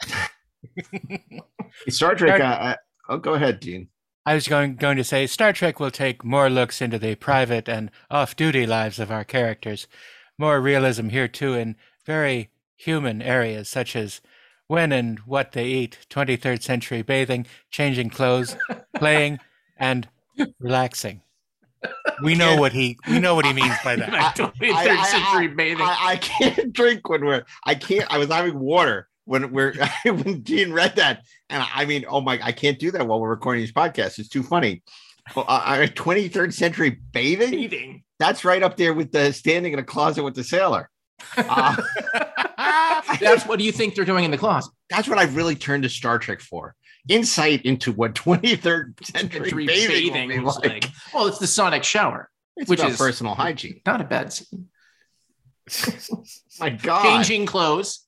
Star 1.88 2.14
Trek. 2.14 2.36
Star- 2.36 2.52
Uh, 2.52 2.56
uh, 2.72 2.76
oh, 3.10 3.18
go 3.18 3.34
ahead, 3.34 3.60
Dean. 3.60 3.88
I 4.24 4.34
was 4.34 4.48
going 4.48 4.76
going 4.76 4.96
to 4.96 5.04
say 5.04 5.26
Star 5.26 5.52
Trek 5.52 5.80
will 5.80 5.90
take 5.90 6.24
more 6.24 6.48
looks 6.48 6.80
into 6.80 6.98
the 6.98 7.14
private 7.16 7.68
and 7.68 7.90
off-duty 8.10 8.66
lives 8.66 8.98
of 8.98 9.10
our 9.10 9.24
characters, 9.24 9.86
more 10.38 10.60
realism 10.60 11.08
here 11.08 11.28
too 11.28 11.54
in 11.54 11.76
very 12.06 12.50
human 12.76 13.20
areas 13.20 13.68
such 13.68 13.96
as 13.96 14.20
when 14.66 14.92
and 14.92 15.18
what 15.20 15.52
they 15.52 15.66
eat, 15.66 16.06
23rd 16.10 16.62
century 16.62 17.02
bathing, 17.02 17.46
changing 17.70 18.08
clothes, 18.08 18.56
playing, 18.94 19.40
and 19.76 20.08
relaxing. 20.60 21.22
We 22.22 22.34
know 22.34 22.56
what 22.56 22.72
he 22.72 22.98
we 23.08 23.18
know 23.18 23.34
what 23.34 23.46
he 23.46 23.52
means 23.52 23.74
by 23.82 23.96
that. 23.96 24.10
Like 24.12 24.34
23rd 24.36 25.04
century 25.06 25.48
bathing. 25.48 25.82
I, 25.82 26.10
I 26.10 26.16
can't 26.16 26.72
drink 26.80 27.08
when 27.08 27.24
we're. 27.24 27.44
I 27.64 27.74
can't. 27.74 28.06
I 28.12 28.18
was 28.18 28.28
having 28.28 28.58
water 28.58 29.08
when 29.24 29.52
we're 29.52 29.74
when 30.04 30.44
Gene 30.44 30.72
read 30.72 30.96
that, 30.96 31.22
and 31.48 31.64
I 31.74 31.84
mean, 31.84 32.04
oh 32.08 32.20
my, 32.20 32.40
I 32.42 32.52
can't 32.52 32.78
do 32.78 32.90
that 32.92 33.06
while 33.06 33.20
we're 33.20 33.30
recording 33.30 33.62
this 33.62 33.72
podcast. 33.72 34.18
It's 34.18 34.28
too 34.28 34.42
funny. 34.42 34.82
Well, 35.36 35.44
uh, 35.48 35.86
23rd 35.86 36.52
century 36.52 36.98
bathing. 37.12 37.50
Bathing. 37.50 38.02
That's 38.18 38.44
right 38.44 38.62
up 38.62 38.76
there 38.76 38.94
with 38.94 39.12
the 39.12 39.32
standing 39.32 39.72
in 39.72 39.78
a 39.78 39.84
closet 39.84 40.24
with 40.24 40.34
the 40.34 40.42
sailor. 40.44 40.90
Uh, 41.36 41.76
That's 43.20 43.46
what 43.46 43.58
do 43.58 43.64
you 43.64 43.72
think 43.72 43.94
they're 43.94 44.04
doing 44.04 44.24
in 44.24 44.30
the 44.30 44.38
closet? 44.38 44.72
that's 44.88 45.08
what 45.08 45.18
I've 45.18 45.36
really 45.36 45.54
turned 45.54 45.84
to 45.84 45.88
Star 45.88 46.18
Trek 46.18 46.40
for. 46.40 46.74
Insight 47.08 47.62
into 47.64 47.92
what 47.92 48.14
23rd 48.14 49.04
century 49.06 49.40
Century 49.40 49.66
bathing, 49.66 49.88
bathing 49.88 50.28
will 50.28 50.36
be 50.36 50.40
was 50.40 50.58
like. 50.58 50.72
like. 50.84 50.86
Well, 51.14 51.26
it's 51.26 51.38
the 51.38 51.46
sonic 51.46 51.84
shower. 51.84 52.28
It's 52.56 52.68
which 52.68 52.82
is- 52.82 52.96
personal 52.96 53.34
hygiene. 53.34 53.80
Not 53.86 54.00
a 54.00 54.04
bad 54.04 54.32
scene. 54.32 54.68
My 56.60 56.70
God. 56.70 57.02
Changing 57.02 57.46
clothes. 57.46 58.06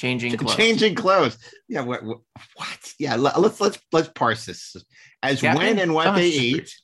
Changing 0.00 0.34
clothes. 0.38 0.56
changing 0.56 0.94
clothes. 0.94 1.36
Yeah, 1.68 1.82
what? 1.82 2.02
What? 2.02 2.20
what? 2.56 2.92
Yeah, 2.98 3.16
let, 3.16 3.36
us 3.36 3.60
let's 3.60 3.78
let's 3.92 4.08
parse 4.08 4.46
this 4.46 4.74
as 5.22 5.42
Captain 5.42 5.58
when 5.66 5.78
and 5.78 5.92
what 5.92 6.14
they 6.14 6.28
eat. 6.28 6.74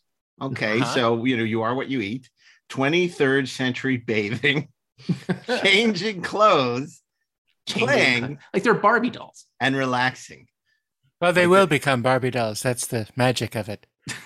Okay, 0.43 0.81
Uh-huh. 0.83 0.95
so 0.95 1.25
you 1.25 1.39
know 1.39 1.43
you 1.43 1.63
are 1.63 1.75
what 1.75 1.89
you 1.89 2.03
eat. 2.03 2.29
Twenty 2.69 3.09
third 3.09 3.49
century 3.49 3.97
bathing, 3.97 4.69
changing 5.63 6.21
clothes, 6.21 7.01
Changing 7.67 7.87
playing, 7.89 8.25
clothes. 8.27 8.39
Like 8.53 8.63
they're 8.65 8.75
Barbie 8.75 9.09
dolls. 9.11 9.47
and 9.61 9.75
relaxing. 9.75 10.49
Well, 11.19 11.33
they 11.33 11.47
Like 11.47 11.51
will 11.51 11.61
that. 11.67 11.71
become 11.71 12.03
Barbie 12.03 12.31
dolls. 12.33 12.61
That's 12.61 12.87
the 12.87 13.09
magic 13.17 13.55
of 13.55 13.71
it. 13.71 13.87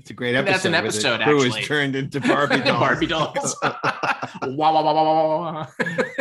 It's 0.00 0.08
a 0.08 0.14
great 0.14 0.34
episode. 0.34 0.52
That's 0.52 0.64
an 0.64 0.74
episode, 0.74 1.20
is 1.44 1.66
turned 1.66 1.94
into 1.96 2.20
Barbie 2.20 2.62
dolls. 2.62 2.80
Barbie 2.80 3.06
dolls. 3.06 3.56
wah, 3.62 4.72
wah, 4.72 4.82
wah, 4.82 4.94
wah, 4.94 5.52
wah, 5.52 5.66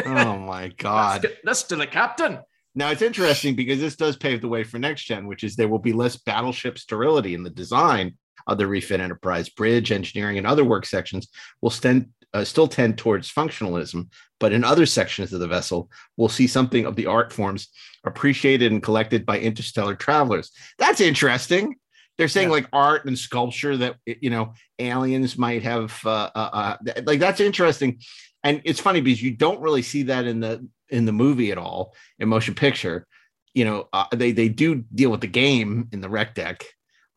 oh 0.05 0.37
my 0.37 0.67
God! 0.77 1.21
That's, 1.21 1.35
that's 1.45 1.63
to 1.63 1.77
the 1.77 1.87
captain. 1.87 2.39
Now 2.75 2.91
it's 2.91 3.01
interesting 3.01 3.55
because 3.55 3.79
this 3.79 3.95
does 3.95 4.17
pave 4.17 4.41
the 4.41 4.49
way 4.49 4.65
for 4.65 4.79
next 4.79 5.05
gen, 5.05 5.27
which 5.27 5.45
is 5.45 5.55
there 5.55 5.69
will 5.69 5.79
be 5.79 5.93
less 5.93 6.17
battleship 6.17 6.77
sterility 6.77 7.35
in 7.35 7.43
the 7.43 7.49
design 7.49 8.17
of 8.47 8.57
the 8.57 8.67
refit 8.67 8.99
enterprise. 8.99 9.47
Bridge, 9.47 9.93
engineering, 9.93 10.37
and 10.37 10.45
other 10.45 10.65
work 10.65 10.85
sections 10.85 11.29
will 11.61 11.69
stand, 11.69 12.09
uh, 12.33 12.43
still 12.43 12.67
tend 12.67 12.97
towards 12.97 13.31
functionalism, 13.31 14.09
but 14.41 14.51
in 14.51 14.65
other 14.65 14.85
sections 14.85 15.31
of 15.31 15.39
the 15.39 15.47
vessel, 15.47 15.89
we'll 16.17 16.27
see 16.27 16.47
something 16.47 16.85
of 16.85 16.97
the 16.97 17.05
art 17.05 17.31
forms 17.31 17.69
appreciated 18.03 18.73
and 18.73 18.83
collected 18.83 19.25
by 19.25 19.39
interstellar 19.39 19.95
travelers. 19.95 20.51
That's 20.77 20.99
interesting. 20.99 21.75
They're 22.19 22.27
saying 22.27 22.49
Yeah. 22.49 22.55
like 22.55 22.67
art 22.73 23.05
and 23.05 23.17
sculpture 23.17 23.77
that 23.77 23.95
you 24.05 24.29
know 24.29 24.53
aliens 24.77 25.38
might 25.38 25.63
have. 25.63 25.97
Uh, 26.05 26.29
uh, 26.36 26.75
uh, 26.86 27.01
like 27.05 27.21
that's 27.21 27.39
interesting, 27.39 28.01
and 28.43 28.62
it's 28.65 28.82
funny 28.82 28.99
because 28.99 29.23
you 29.23 29.32
don't 29.32 29.62
really 29.62 29.82
see 29.82 30.03
that 30.03 30.25
in 30.25 30.41
the 30.41 30.67
in 30.89 31.05
the 31.05 31.13
movie 31.13 31.49
at 31.53 31.58
all 31.58 31.95
in 32.19 32.27
motion 32.27 32.55
picture. 32.55 33.08
You 33.53 33.63
know, 33.63 33.88
uh, 33.93 34.08
they 34.13 34.34
they 34.34 34.49
do 34.49 34.84
deal 34.93 35.12
with 35.12 35.21
the 35.21 35.27
game 35.27 35.88
in 35.93 36.01
the 36.01 36.10
rec 36.10 36.36
deck, 36.36 36.65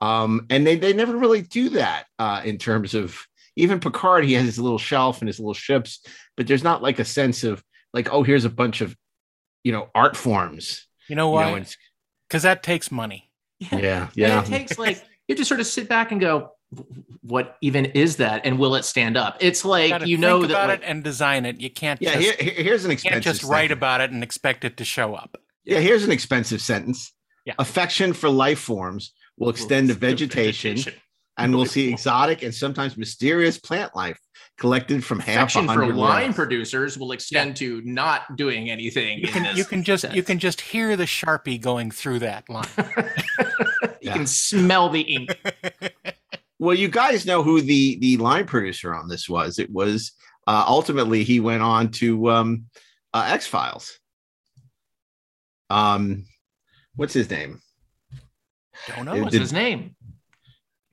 um, 0.00 0.46
and 0.50 0.64
they 0.64 0.76
they 0.76 0.92
never 0.92 1.16
really 1.16 1.42
do 1.42 1.70
that 1.70 2.04
uh, 2.20 2.42
in 2.44 2.56
terms 2.58 2.94
of 2.94 3.26
even 3.56 3.80
Picard. 3.80 4.24
He 4.24 4.34
has 4.34 4.44
his 4.44 4.60
little 4.60 4.78
shelf 4.78 5.20
and 5.20 5.26
his 5.28 5.40
little 5.40 5.52
ships, 5.52 5.98
but 6.36 6.46
there's 6.46 6.62
not 6.62 6.80
like 6.80 7.00
a 7.00 7.04
sense 7.04 7.42
of 7.42 7.60
like, 7.92 8.08
oh, 8.12 8.22
here's 8.22 8.44
a 8.44 8.50
bunch 8.50 8.80
of 8.80 8.96
you 9.64 9.72
know 9.72 9.90
art 9.96 10.16
forms. 10.16 10.86
You 11.08 11.16
know 11.16 11.28
You 11.36 11.44
know, 11.44 11.52
why? 11.54 11.66
Because 12.28 12.44
that 12.44 12.62
takes 12.62 12.92
money. 12.92 13.31
Yeah, 13.72 14.02
And 14.04 14.10
yeah. 14.14 14.40
it 14.42 14.46
takes 14.46 14.78
like 14.78 14.96
you 15.28 15.34
have 15.34 15.38
to 15.38 15.44
sort 15.44 15.60
of 15.60 15.66
sit 15.66 15.88
back 15.88 16.12
and 16.12 16.20
go, 16.20 16.52
what 17.22 17.56
even 17.60 17.84
is 17.86 18.16
that? 18.16 18.44
And 18.44 18.58
will 18.58 18.74
it 18.74 18.84
stand 18.84 19.16
up? 19.16 19.36
It's 19.40 19.64
like 19.64 19.90
Gotta 19.90 20.08
you 20.08 20.16
know 20.18 20.40
think 20.40 20.52
that 20.52 20.64
about 20.64 20.68
like, 20.70 20.80
it 20.82 20.86
and 20.86 21.04
design 21.04 21.44
it. 21.44 21.60
You 21.60 21.70
can't 21.70 22.00
Yeah, 22.00 22.14
just, 22.18 22.40
here, 22.40 22.52
here- 22.52 22.64
here's 22.64 22.84
an 22.84 22.90
expensive. 22.90 23.12
can't 23.22 23.24
just 23.24 23.42
write 23.44 23.68
sentence. 23.68 23.78
about 23.78 24.00
it 24.00 24.10
and 24.10 24.22
expect 24.22 24.64
it 24.64 24.76
to 24.78 24.84
show 24.84 25.14
up. 25.14 25.36
Yeah, 25.64 25.78
here's 25.78 26.02
an 26.04 26.10
expensive 26.10 26.60
sentence. 26.60 27.12
Yeah. 27.44 27.54
Affection 27.58 28.12
for 28.12 28.28
life 28.28 28.58
forms 28.58 29.12
will 29.38 29.50
extend 29.50 29.88
to 29.88 29.94
vegetation, 29.94 30.78
and 31.36 31.54
we'll 31.54 31.66
see 31.66 31.92
exotic 31.92 32.42
and 32.42 32.54
sometimes 32.54 32.96
mysterious 32.96 33.58
plant 33.58 33.94
life 33.96 34.18
collected 34.58 35.04
from 35.04 35.18
half 35.18 35.50
a 35.56 35.60
for 35.60 35.66
hundred 35.66 35.96
line 35.96 36.22
wells. 36.24 36.34
producers 36.36 36.96
will 36.98 37.12
extend 37.12 37.56
to 37.56 37.80
not 37.84 38.36
doing 38.36 38.70
anything. 38.70 39.18
You 39.18 39.26
in 39.28 39.32
can 39.32 39.42
this 39.44 39.56
you 39.56 39.64
can 39.64 39.82
just 39.82 40.12
you 40.12 40.22
can 40.22 40.38
just 40.38 40.60
hear 40.60 40.96
the 40.96 41.04
sharpie 41.04 41.60
going 41.60 41.90
through 41.90 42.20
that 42.20 42.48
line. 42.48 42.68
you 42.78 43.04
Yeah. 44.02 44.14
can 44.14 44.26
smell 44.26 44.88
the 44.88 45.00
ink. 45.00 45.30
Well, 46.58 46.76
you 46.76 46.86
guys 46.86 47.26
know 47.26 47.42
who 47.42 47.60
the 47.60 47.98
the 47.98 48.18
line 48.18 48.46
producer 48.46 48.94
on 48.94 49.08
this 49.08 49.28
was. 49.28 49.58
It 49.58 49.68
was 49.68 50.12
uh, 50.46 50.64
ultimately 50.68 51.24
he 51.24 51.40
went 51.40 51.60
on 51.60 51.90
to 51.92 52.30
um, 52.30 52.66
uh, 53.12 53.24
X 53.32 53.48
Files. 53.48 53.98
Um, 55.70 56.24
what's 56.94 57.14
his 57.14 57.28
name? 57.30 57.60
Don't 58.86 59.06
know. 59.06 59.16
What's 59.16 59.32
did- 59.32 59.40
his 59.40 59.52
name? 59.52 59.96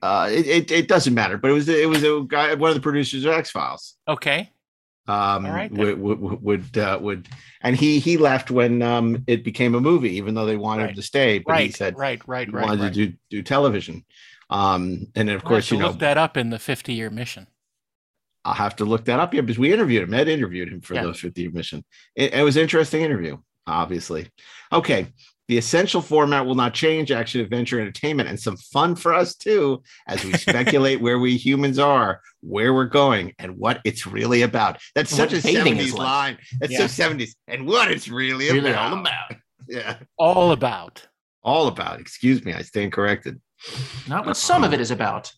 Uh, 0.02 0.30
it, 0.32 0.47
it 0.47 0.72
it 0.72 0.88
doesn't 0.88 1.14
matter, 1.14 1.38
but 1.38 1.52
it 1.52 1.54
was 1.54 1.68
it 1.68 1.89
was 1.89 2.04
a 2.04 2.24
guy, 2.28 2.54
one 2.54 2.70
of 2.70 2.76
the 2.76 2.82
producers 2.82 3.26
of 3.26 3.34
X 3.34 3.52
Files. 3.52 3.95
Okay. 4.08 4.52
Um, 5.08 5.45
All 5.45 5.52
right, 5.52 5.72
would 5.72 6.00
would 6.00 6.41
would, 6.41 6.78
uh, 6.78 7.00
would 7.02 7.28
and 7.62 7.76
he 7.76 8.00
he 8.00 8.18
left 8.18 8.52
when 8.52 8.82
um 8.82 9.24
it 9.28 9.43
became 9.43 9.74
a 9.76 9.82
movie, 9.82 10.16
even 10.18 10.36
though 10.36 10.45
they 10.45 10.56
wanted 10.56 10.89
him 10.91 10.95
to 10.95 11.02
stay, 11.02 11.39
but 11.39 11.52
Right. 11.52 11.66
he 11.66 11.72
said 11.72 11.97
right. 11.97 12.22
Right. 12.28 12.47
he 12.47 12.54
Right. 12.54 12.66
wanted 12.68 12.84
right. 12.84 12.93
to 12.93 13.08
do 13.08 13.14
do 13.30 13.41
television. 13.41 14.06
Um, 14.52 15.08
and 15.16 15.28
then 15.28 15.36
of 15.36 15.41
have 15.41 15.47
course 15.47 15.72
you 15.72 15.80
know 15.80 15.88
look 15.88 16.00
that 16.00 16.18
up 16.18 16.38
in 16.38 16.50
the 16.52 16.60
50 16.60 16.93
year 16.93 17.10
mission. 17.10 17.47
I'll 18.45 18.54
have 18.54 18.76
to 18.78 18.86
look 18.86 19.06
that 19.06 19.20
up. 19.20 19.34
Yeah, 19.34 19.41
because 19.41 19.60
we 19.60 19.74
interviewed 19.74 20.04
him. 20.04 20.14
Ed 20.14 20.28
interviewed 20.30 20.70
him 20.70 20.80
for 20.82 20.93
Yeah. 20.93 21.04
the 21.04 21.14
50 21.14 21.41
year 21.41 21.52
mission. 21.52 21.84
It, 22.16 22.34
it 22.34 22.43
was 22.43 22.56
an 22.56 22.62
interesting 22.64 23.02
interview, 23.02 23.38
obviously. 23.68 24.30
Okay. 24.72 25.08
The 25.50 25.58
essential 25.58 26.02
format 26.02 26.45
will 26.45 26.54
not 26.56 26.76
change 26.76 27.12
action, 27.12 27.41
adventure, 27.41 27.80
entertainment, 27.82 28.30
and 28.30 28.39
some 28.39 28.56
fun 28.56 28.95
for 28.95 29.14
us 29.16 29.36
too, 29.36 29.82
as 30.08 30.24
we 30.24 30.32
speculate 30.34 31.02
where 31.02 31.18
we 31.20 31.36
humans 31.38 31.80
are, 31.80 32.22
where 32.41 32.72
we're 32.74 32.86
going, 32.86 33.34
and 33.39 33.58
what 33.58 33.82
it's 33.84 34.06
really 34.06 34.43
about. 34.43 34.80
That's 34.93 35.10
such 35.10 35.34
a 35.34 35.38
what 35.38 35.43
bathing 35.43 35.76
70s 35.78 35.91
like. 35.93 35.97
line. 36.08 36.38
That's 36.60 36.72
Yeah. 36.74 36.86
so 36.86 37.04
70s. 37.04 37.32
And 37.47 37.66
what 37.68 37.89
it's 37.91 38.08
really, 38.08 38.52
Really 38.52 38.70
about. 38.70 38.93
all 38.93 39.00
about. 39.00 39.32
Yeah. 39.68 39.97
All 40.18 40.52
about. 40.52 41.08
All 41.43 41.68
about. 41.68 42.00
Excuse 42.00 42.45
me. 42.45 42.54
I 42.54 42.62
stand 42.62 42.91
corrected. 42.91 43.41
Not 44.08 44.26
what 44.28 44.38
some 44.38 44.64
of 44.64 44.72
it 44.74 44.80
is 44.80 44.91
about, 44.91 45.34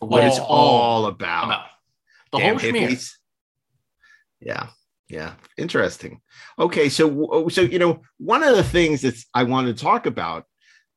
but 0.00 0.08
What 0.08 0.24
it's 0.24 0.38
all 0.40 1.04
about. 1.06 1.44
about. 1.44 1.66
The 2.32 2.38
Damn 2.38 2.58
whole 2.58 2.70
schmear. 2.72 3.14
Yeah, 4.40 4.68
yeah, 5.08 5.34
interesting. 5.56 6.20
Okay, 6.58 6.88
so 6.88 7.48
so 7.48 7.62
you 7.62 7.78
know, 7.78 8.02
one 8.18 8.42
of 8.42 8.56
the 8.56 8.64
things 8.64 9.02
that 9.02 9.14
I 9.34 9.44
wanted 9.44 9.76
to 9.76 9.82
talk 9.82 10.06
about, 10.06 10.44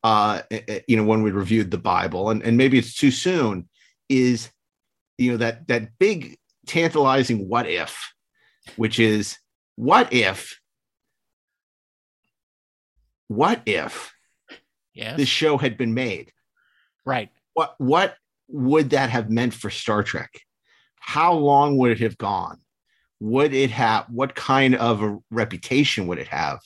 uh, 0.04 0.42
eh, 0.52 0.62
eh, 0.68 0.80
you 0.88 0.98
know, 0.98 1.04
when 1.06 1.24
we 1.24 1.32
reviewed 1.32 1.72
the 1.72 1.78
Bible, 1.78 2.30
and 2.30 2.44
and 2.44 2.58
maybe 2.58 2.78
it's 2.78 2.96
too 2.96 3.12
soon, 3.12 3.70
is 4.10 4.50
you 5.18 5.32
know 5.32 5.38
that 5.38 5.68
that 5.68 5.98
big 6.00 6.38
tantalizing 6.68 7.48
what 7.48 7.68
if, 7.68 8.14
which 8.76 9.00
is 9.00 9.38
what 9.76 10.12
if, 10.14 10.60
what 13.28 13.62
if 13.66 14.14
Yes. 14.94 15.18
this 15.18 15.30
show 15.30 15.58
had 15.58 15.78
been 15.78 15.94
made? 15.94 16.32
right. 17.06 17.30
what 17.54 17.76
what 17.78 18.16
would 18.50 18.90
that 18.92 19.10
have 19.10 19.30
meant 19.30 19.54
for 19.54 19.70
Star 19.70 20.04
Trek? 20.04 20.30
How 21.00 21.34
long 21.34 21.78
would 21.78 21.92
it 21.92 22.00
have 22.00 22.18
gone? 22.18 22.61
Would 23.22 23.54
it 23.54 23.70
have 23.70 24.06
what 24.10 24.34
kind 24.34 24.76
of 24.76 25.04
a 25.04 25.18
reputation 25.30 26.08
would 26.08 26.18
it 26.18 26.28
have? 26.28 26.60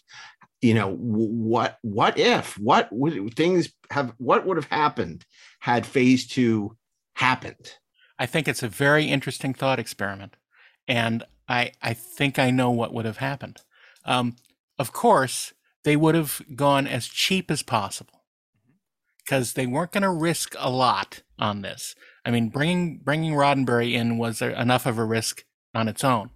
You 0.62 0.74
know, 0.74 0.95
what 0.95 1.78
what 1.82 2.18
if 2.18 2.58
what 2.58 2.88
would 2.91 3.36
things 3.36 3.70
have 3.91 4.14
what 4.18 4.45
would 4.45 4.58
have 4.58 4.70
happened 4.70 5.26
had 5.60 5.86
phase 5.86 6.26
two 6.26 6.78
happened? 7.16 7.74
I 8.18 8.26
think 8.26 8.47
it's 8.47 8.64
a 8.64 8.70
very 8.70 9.06
interesting 9.06 9.53
thought 9.53 9.80
experiment, 9.80 10.38
and 10.88 11.26
I 11.49 11.74
I 11.82 11.93
think 11.93 12.39
I 12.39 12.51
know 12.51 12.72
what 12.72 12.93
would 12.93 13.06
have 13.06 13.18
happened. 13.18 13.58
Um, 14.06 14.38
of 14.80 14.93
course, 14.93 15.53
they 15.84 15.97
would 15.97 16.16
have 16.16 16.41
gone 16.56 16.88
as 16.88 17.06
cheap 17.08 17.51
as 17.51 17.64
possible 17.64 18.24
because 19.18 19.53
they 19.53 19.66
weren't 19.66 19.91
going 19.91 20.03
to 20.03 20.10
risk 20.10 20.56
a 20.58 20.70
lot 20.70 21.22
on 21.38 21.64
this. 21.64 21.95
I 22.24 22.32
mean, 22.32 22.47
bringing 22.47 22.99
bringing 22.99 23.34
Roddenberry 23.34 23.93
in 23.93 24.18
was 24.18 24.41
enough 24.41 24.86
of 24.86 24.97
a 24.97 25.03
risk 25.06 25.43
on 25.74 25.88
its 25.88 26.03
own. 26.03 26.30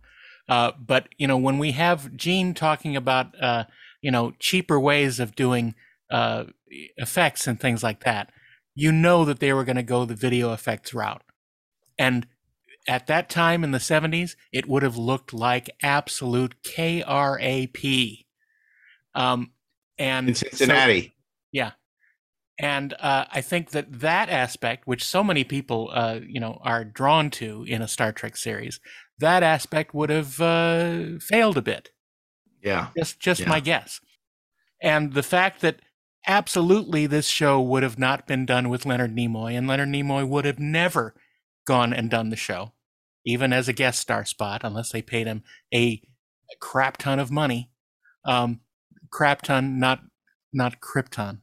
Uh, 0.49 0.71
but 0.85 1.07
you 1.17 1.27
know, 1.27 1.37
when 1.37 1.57
we 1.59 1.71
have 1.71 2.15
Gene 2.17 2.53
talking 2.53 2.95
about 2.97 3.27
uh, 3.41 3.65
you 4.01 4.11
know 4.11 4.33
cheaper 4.39 4.79
ways 4.79 5.19
of 5.19 5.35
doing 5.35 5.75
uh, 6.11 6.45
effects 6.97 7.47
and 7.47 7.59
things 7.59 7.83
like 7.83 8.03
that, 8.03 8.31
you 8.75 8.91
know 8.91 9.23
that 9.25 9.39
they 9.39 9.53
were 9.53 9.63
going 9.63 9.75
to 9.75 9.83
go 9.83 10.05
the 10.05 10.15
video 10.15 10.51
effects 10.51 10.93
route. 10.93 11.21
And 11.97 12.25
at 12.87 13.07
that 13.07 13.29
time 13.29 13.63
in 13.63 13.71
the 13.71 13.77
70s, 13.77 14.35
it 14.51 14.67
would 14.67 14.81
have 14.83 14.97
looked 14.97 15.33
like 15.33 15.69
absolute 15.83 16.55
KRAP. 16.63 18.25
Um, 19.13 19.51
and 19.97 20.29
In 20.29 20.35
so- 20.35 20.47
Cincinnati. 20.49 21.13
yeah. 21.51 21.71
And 22.57 22.93
uh, 22.99 23.25
I 23.31 23.41
think 23.41 23.69
that 23.71 23.99
that 24.01 24.29
aspect, 24.29 24.85
which 24.87 25.03
so 25.05 25.23
many 25.23 25.43
people, 25.43 25.89
uh, 25.93 26.19
you 26.25 26.39
know, 26.39 26.59
are 26.63 26.83
drawn 26.83 27.29
to 27.31 27.63
in 27.67 27.81
a 27.81 27.87
Star 27.87 28.11
Trek 28.11 28.35
series, 28.35 28.79
that 29.19 29.43
aspect 29.43 29.93
would 29.93 30.09
have 30.09 30.39
uh, 30.41 31.19
failed 31.19 31.57
a 31.57 31.61
bit. 31.61 31.91
yeah. 32.63 32.89
Just, 32.97 33.19
just 33.19 33.41
Yeah. 33.41 33.49
my 33.49 33.59
guess. 33.59 33.99
And 34.81 35.13
the 35.13 35.23
fact 35.23 35.61
that 35.61 35.79
absolutely 36.27 37.05
this 37.07 37.27
show 37.27 37.61
would 37.61 37.83
have 37.83 37.99
not 37.99 38.27
been 38.27 38.45
done 38.45 38.69
with 38.69 38.85
Leonard 38.85 39.15
Nimoy, 39.15 39.57
and 39.57 39.67
Leonard 39.67 39.89
Nimoy 39.89 40.27
would 40.27 40.45
have 40.45 40.59
never 40.59 41.15
gone 41.65 41.93
and 41.93 42.09
done 42.09 42.29
the 42.29 42.35
show, 42.35 42.73
even 43.25 43.53
as 43.53 43.67
a 43.67 43.73
guest 43.73 43.99
star 43.99 44.25
spot, 44.25 44.61
unless 44.63 44.91
they 44.91 45.01
paid 45.01 45.27
him 45.27 45.43
a 45.73 46.01
crap 46.59 46.97
ton 46.97 47.19
of 47.19 47.31
money. 47.31 47.69
Um, 48.25 48.61
crap 49.11 49.41
ton, 49.41 49.79
not 49.79 50.01
not 50.53 50.79
Krypton. 50.81 51.39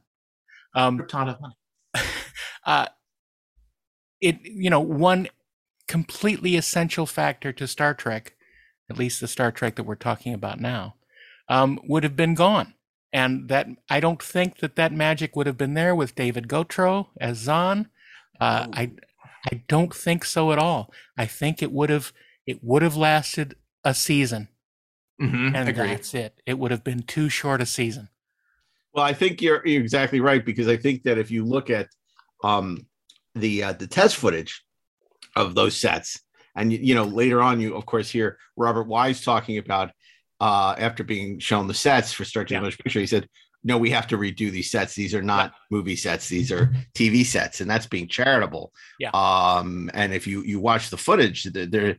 Um, 0.75 1.05
ton 1.07 1.29
of 1.29 1.39
money. 1.41 1.55
uh, 2.65 2.87
it 4.21 4.39
you 4.43 4.69
know 4.69 4.79
one 4.81 5.27
completely 5.87 6.55
essential 6.55 7.05
factor 7.05 7.51
to 7.53 7.67
Star 7.67 7.93
Trek, 7.93 8.35
at 8.89 8.97
least 8.97 9.21
the 9.21 9.27
Star 9.27 9.51
Trek 9.51 9.75
that 9.75 9.83
we're 9.83 9.95
talking 9.95 10.33
about 10.33 10.59
now, 10.59 10.95
um, 11.49 11.79
would 11.87 12.03
have 12.03 12.15
been 12.15 12.35
gone, 12.35 12.73
and 13.13 13.47
that 13.49 13.67
I 13.89 13.99
don't 13.99 14.21
think 14.21 14.59
that 14.59 14.75
that 14.75 14.91
magic 14.91 15.35
would 15.35 15.47
have 15.47 15.57
been 15.57 15.73
there 15.73 15.95
with 15.95 16.15
David 16.15 16.47
Gautreaux 16.47 17.07
as 17.19 17.45
Xon. 17.47 17.87
Uh, 18.39 18.67
I 18.73 18.91
I 19.51 19.63
don't 19.67 19.93
think 19.93 20.25
so 20.25 20.51
at 20.51 20.59
all. 20.59 20.91
I 21.17 21.25
think 21.25 21.61
it 21.61 21.71
would 21.71 21.89
have 21.89 22.11
it 22.45 22.63
would 22.63 22.81
have 22.81 22.95
lasted 22.95 23.55
a 23.83 23.93
season, 23.93 24.49
Mhm, 25.21 25.55
and 25.55 25.69
agree. 25.69 25.87
that's 25.87 26.13
it. 26.13 26.41
It 26.45 26.59
would 26.59 26.71
have 26.71 26.83
been 26.83 27.03
too 27.03 27.29
short 27.29 27.61
a 27.61 27.65
season. 27.65 28.09
Well, 28.93 29.05
I 29.05 29.13
think 29.13 29.41
you're 29.41 29.65
you're 29.65 29.81
exactly 29.81 30.19
right 30.19 30.43
because 30.43 30.67
I 30.67 30.75
think 30.77 31.03
that 31.03 31.17
if 31.17 31.31
you 31.31 31.45
look 31.45 31.69
at 31.69 31.87
um, 32.43 32.87
the 33.35 33.63
uh, 33.63 33.73
the 33.73 33.87
test 33.87 34.17
footage 34.17 34.63
of 35.37 35.55
those 35.55 35.77
sets, 35.77 36.19
and 36.55 36.71
you, 36.73 36.95
know 36.95 37.03
later 37.05 37.41
on, 37.41 37.59
you 37.59 37.75
of 37.75 37.85
course 37.85 38.09
hear 38.09 38.37
Robert 38.55 38.87
Wise 38.87 39.23
talking 39.23 39.57
about 39.57 39.91
uh, 40.39 40.75
after 40.77 41.03
being 41.03 41.39
shown 41.39 41.67
the 41.67 41.73
sets 41.73 42.11
for 42.11 42.25
Trek: 42.25 42.49
Yeah. 42.49 42.61
Motion 42.61 42.79
Picture, 42.83 42.99
he 42.99 43.07
said, 43.07 43.27
"No, 43.63 43.77
we 43.77 43.89
have 43.91 44.07
to 44.07 44.17
redo 44.17 44.51
these 44.51 44.71
sets. 44.71 44.95
These 44.95 45.13
are 45.15 45.21
not 45.21 45.53
movie 45.71 45.95
sets; 45.95 46.27
these 46.27 46.51
are 46.51 46.73
TV 46.93 47.25
sets, 47.25 47.61
and 47.61 47.69
that's 47.69 47.87
being 47.87 48.07
charitable." 48.07 48.73
Yeah. 48.99 49.11
Um, 49.13 49.89
and 49.93 50.13
if 50.13 50.27
you 50.27 50.41
you 50.41 50.59
watch 50.59 50.89
the 50.89 50.97
footage, 50.97 51.43
they're, 51.43 51.65
they're 51.65 51.97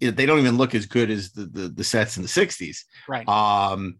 they 0.00 0.26
don't 0.26 0.40
even 0.40 0.56
look 0.56 0.74
as 0.74 0.86
good 0.86 1.10
as 1.10 1.32
the 1.32 1.46
the, 1.46 1.68
the 1.68 1.84
sets 1.84 2.16
in 2.16 2.22
the 2.22 2.28
'60s. 2.28 2.78
Right. 3.08 3.28
Um, 3.28 3.98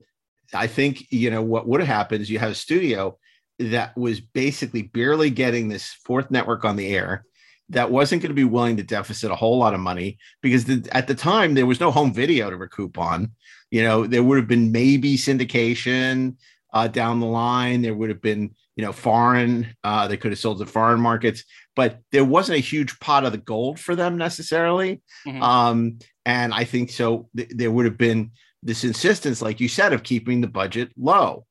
I 0.55 0.67
think 0.67 1.11
you 1.11 1.31
know 1.31 1.43
what 1.43 1.67
would 1.69 1.81
have 1.81 1.89
happened 1.89 2.23
is 2.23 2.31
you 2.31 2.39
have 2.39 2.51
a 2.51 2.57
studio 2.57 3.19
that 3.59 3.97
was 3.97 4.21
basically 4.21 4.83
barely 4.83 5.31
getting 5.31 5.69
this 5.69 5.93
fourth 6.05 6.31
network 6.31 6.65
on 6.65 6.77
the 6.77 6.95
air 6.95 7.25
that 7.73 7.91
wasn't 7.91 8.23
going 8.23 8.31
to 8.31 8.35
be 8.35 8.45
willing 8.45 8.77
to 8.77 8.83
deficit 8.83 9.31
a 9.31 9.35
whole 9.35 9.59
lot 9.59 9.75
of 9.75 9.81
money 9.81 10.19
because 10.43 10.65
the, 10.65 10.87
at 10.93 11.07
the 11.07 11.15
time 11.15 11.55
there 11.55 11.67
was 11.67 11.81
no 11.81 11.91
home 11.91 12.13
video 12.13 12.51
to 12.51 12.57
recoup 12.57 12.99
on. 12.99 13.33
You 13.71 13.83
know, 13.83 14.07
there 14.07 14.23
would 14.23 14.37
have 14.37 14.49
been 14.49 14.71
maybe 14.71 15.17
syndication 15.17 16.37
uh, 16.73 16.89
down 16.89 17.21
the 17.21 17.27
line. 17.27 17.83
There 17.83 17.95
would 17.95 18.11
have 18.11 18.23
been 18.23 18.55
you 18.77 18.85
know 18.85 18.93
foreign. 18.93 19.75
Uh, 19.83 20.07
they 20.09 20.17
could 20.17 20.33
have 20.33 20.39
sold 20.39 20.59
to 20.59 20.67
foreign 20.67 21.01
markets, 21.01 21.45
but 21.75 22.01
there 22.13 22.25
wasn't 22.25 22.59
a 22.59 22.63
huge 22.63 22.99
pot 23.01 23.25
of 23.25 23.33
the 23.33 23.39
gold 23.39 23.81
for 23.81 23.97
them 23.97 24.17
necessarily. 24.17 25.03
Mhm. 25.27 25.43
Um, 25.43 25.99
and 26.25 26.55
I 26.55 26.65
think 26.65 26.91
so. 26.91 27.29
Th- 27.37 27.51
there 27.51 27.71
would 27.71 27.87
have 27.87 27.99
been 27.99 28.31
this 28.63 28.85
insistence, 28.85 29.43
like 29.43 29.61
you 29.61 29.69
said, 29.69 29.93
of 29.93 30.03
keeping 30.03 30.41
the 30.41 30.47
budget 30.47 30.91
low. 30.97 31.47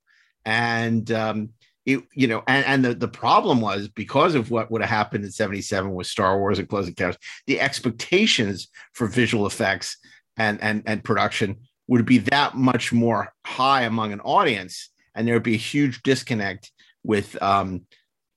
And 0.45 1.11
um, 1.11 1.49
it, 1.86 2.03
you 2.13 2.27
know, 2.27 2.43
and, 2.47 2.65
and 2.65 2.86
the, 2.86 2.93
the 2.93 3.07
problem 3.07 3.59
was 3.59 3.88
because 3.88 4.36
of 4.36 4.51
what 4.51 4.69
would 4.69 4.82
have 4.82 4.89
happened 4.89 5.25
in 5.25 5.32
77 5.32 5.91
with 5.93 6.07
Star 6.07 6.38
Wars 6.38 6.59
and 6.59 6.69
Close 6.69 6.88
Encounters, 6.88 7.17
the 7.47 7.59
expectations 7.59 8.67
for 8.93 9.07
visual 9.07 9.45
effects 9.45 9.97
and 10.38 10.61
and 10.61 10.84
and 10.86 11.03
production 11.03 11.57
would 11.88 12.05
be 12.05 12.19
that 12.19 12.55
much 12.55 12.93
more 12.93 13.34
high 13.45 13.82
among 13.82 14.13
an 14.13 14.21
audience, 14.21 14.89
and 15.15 15.27
there 15.27 15.36
would 15.36 15.43
be 15.43 15.55
a 15.55 15.57
huge 15.57 16.03
disconnect 16.03 16.71
with 17.03 17.41
um 17.41 17.82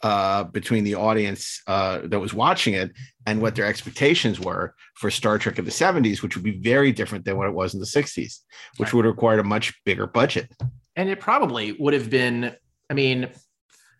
uh 0.02 0.44
between 0.44 0.84
the 0.84 0.94
audience 0.94 1.62
uh 1.66 2.00
that 2.04 2.18
was 2.18 2.34
watching 2.34 2.74
it 2.74 2.90
and 3.26 3.40
what 3.40 3.54
their 3.54 3.66
expectations 3.66 4.40
were 4.40 4.74
for 4.96 5.10
Star 5.10 5.38
Trek 5.38 5.58
of 5.58 5.64
the 5.66 5.70
70s, 5.70 6.22
which 6.22 6.34
would 6.34 6.44
be 6.44 6.58
very 6.58 6.92
different 6.92 7.24
than 7.24 7.36
what 7.36 7.46
it 7.46 7.54
was 7.54 7.74
in 7.74 7.80
the 7.80 7.86
60s, 7.86 8.40
which 8.78 8.92
would 8.92 9.04
require 9.04 9.38
a 9.38 9.44
much 9.44 9.72
bigger 9.84 10.06
budget. 10.06 10.50
and 10.96 11.08
it 11.08 11.20
probably 11.20 11.72
would 11.72 11.94
have 11.94 12.10
been 12.10 12.54
i 12.90 12.94
mean 12.94 13.28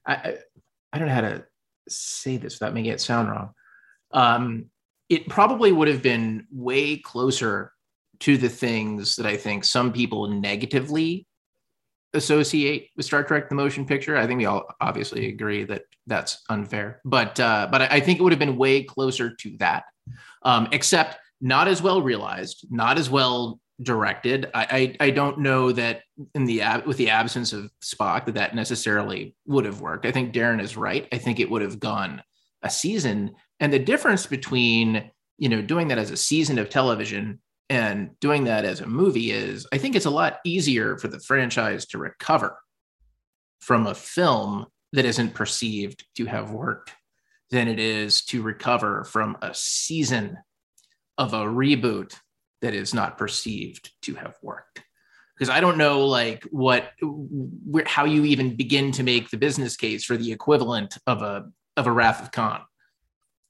i 0.07 0.37
i, 0.93 0.99
don't 0.99 1.09
know 1.09 1.15
how 1.15 1.21
to 1.21 1.45
say 1.89 2.37
this 2.37 2.59
without 2.59 2.75
making 2.75 2.93
it 2.93 3.01
sound 3.01 3.31
wrong. 3.31 3.51
Um, 4.13 4.67
it 5.09 5.29
probably 5.29 5.73
would 5.73 5.89
have 5.89 6.03
been 6.03 6.47
way 6.51 6.97
closer 6.97 7.73
to 8.21 8.37
the 8.37 8.49
things 8.49 9.17
that 9.17 9.27
I 9.27 9.37
think 9.37 9.65
some 9.65 9.93
people 9.93 10.29
negatively 10.29 11.27
associate 12.15 12.91
with 12.97 13.07
Star 13.07 13.25
Trek: 13.25 13.49
The 13.49 13.55
Motion 13.55 13.85
Picture. 13.87 14.17
I 14.17 14.27
think 14.27 14.39
we 14.39 14.47
all 14.47 14.65
obviously 14.81 15.29
agree 15.29 15.65
that 15.65 15.83
that's 16.07 16.43
unfair, 16.49 17.01
but 17.05 17.39
uh, 17.41 17.69
but 17.71 17.83
I 17.83 18.01
think 18.01 18.19
it 18.19 18.23
would 18.23 18.33
have 18.33 18.39
been 18.39 18.57
way 18.57 18.83
closer 18.83 19.35
to 19.35 19.57
that, 19.59 19.85
um, 20.43 20.69
except 20.73 21.19
not 21.41 21.69
as 21.69 21.83
well 21.83 22.01
realized, 22.01 22.67
not 22.71 22.99
as 22.99 23.11
well 23.11 23.61
directed. 23.83 24.51
I, 24.55 24.97
I, 25.01 25.07
I 25.07 25.11
don't 25.11 25.41
know 25.41 25.73
that 25.73 26.03
in 26.35 26.45
the 26.45 26.63
ab- 26.63 26.87
with 26.87 26.97
the 26.97 27.11
absence 27.11 27.53
of 27.53 27.71
Spock 27.83 28.27
that 28.27 28.35
that 28.35 28.55
necessarily 28.55 29.35
would 29.47 29.65
have 29.65 29.81
worked. 29.81 30.07
I 30.07 30.13
think 30.13 30.33
Darren 30.33 30.63
is 30.63 30.77
right. 30.77 31.09
I 31.13 31.19
think 31.19 31.41
it 31.41 31.51
would 31.51 31.63
have 31.63 31.81
gone 31.81 32.23
a 32.63 32.71
season, 32.71 33.35
and 33.61 33.73
the 33.73 33.79
difference 33.79 34.27
between 34.27 35.11
you 35.39 35.49
know 35.49 35.63
doing 35.63 35.89
that 35.89 35.99
as 35.99 36.11
a 36.11 36.17
season 36.17 36.59
of 36.59 36.71
television 36.71 37.41
and 37.71 38.11
doing 38.21 38.45
that 38.45 38.65
as 38.65 38.81
a 38.81 38.87
movie 38.87 39.31
is 39.31 39.67
I 39.73 39.79
think 39.79 39.97
it's 39.97 40.07
a 40.07 40.11
lot 40.11 40.39
easier 40.45 40.99
for 40.99 41.09
the 41.09 41.21
franchise 41.21 41.87
to 41.87 41.99
recover 41.99 42.59
from 43.61 43.87
a 43.87 43.95
film 43.95 44.67
that 44.93 45.05
isn't 45.05 45.35
perceived 45.35 46.07
to 46.17 46.27
have 46.27 46.53
worked 46.53 46.93
than 47.51 47.69
it 47.69 47.81
is 47.81 48.25
to 48.27 48.43
recover 48.43 49.05
from 49.05 49.37
a 49.43 49.53
season 49.55 50.37
of 51.19 51.33
a 51.33 51.45
reboot 51.45 52.15
that 52.65 52.75
is 52.75 52.95
not 52.95 53.19
perceived 53.19 53.91
to 54.01 54.15
have 54.15 54.35
worked. 54.43 54.83
Because 55.37 55.51
i 55.51 55.61
don't 55.61 55.79
know 55.79 56.07
like 56.07 56.45
what 56.45 56.93
where, 57.01 57.85
how 57.87 58.05
you 58.05 58.25
even 58.25 58.57
begin 58.57 58.93
to 58.93 59.03
make 59.03 59.31
the 59.31 59.37
business 59.37 59.77
case 59.77 60.05
for 60.05 60.17
the 60.17 60.31
equivalent 60.31 60.97
of 61.09 61.23
a 61.23 61.51
of 61.77 61.89
a 61.89 61.93
wrath 61.93 62.23
of 62.23 62.31
khan 62.31 62.61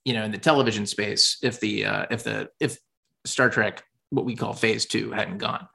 you 0.05 0.15
know 0.15 0.25
in 0.25 0.33
the 0.33 0.39
television 0.39 0.87
space 0.87 1.37
if 1.43 1.61
the 1.61 1.85
uh, 1.85 2.07
if 2.11 2.25
the 2.25 2.49
if 2.59 2.79
star 3.27 3.51
trek 3.51 3.85
what 4.09 4.25
we 4.25 4.35
call 4.35 4.55
phase 4.55 4.87
two 4.87 5.11
hadn't 5.11 5.39
gone. 5.39 5.69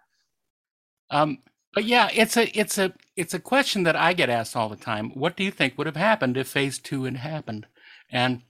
Um 1.12 1.40
but 1.74 1.86
yeah 1.86 2.10
it's 2.12 2.38
a 2.38 2.46
it's 2.58 2.80
a 2.80 2.92
it's 3.16 3.36
a 3.36 3.40
question 3.40 3.84
that 3.84 3.96
i 3.96 4.14
get 4.14 4.30
asked 4.30 4.56
all 4.56 4.70
the 4.70 4.76
time. 4.76 5.12
What 5.12 5.38
do 5.38 5.44
you 5.44 5.52
think 5.52 5.78
would 5.78 5.88
have 5.88 5.96
happened 5.96 6.38
if 6.38 6.48
phase 6.48 6.80
two 6.80 7.04
had 7.04 7.18
happened? 7.18 7.68
And 8.10 8.42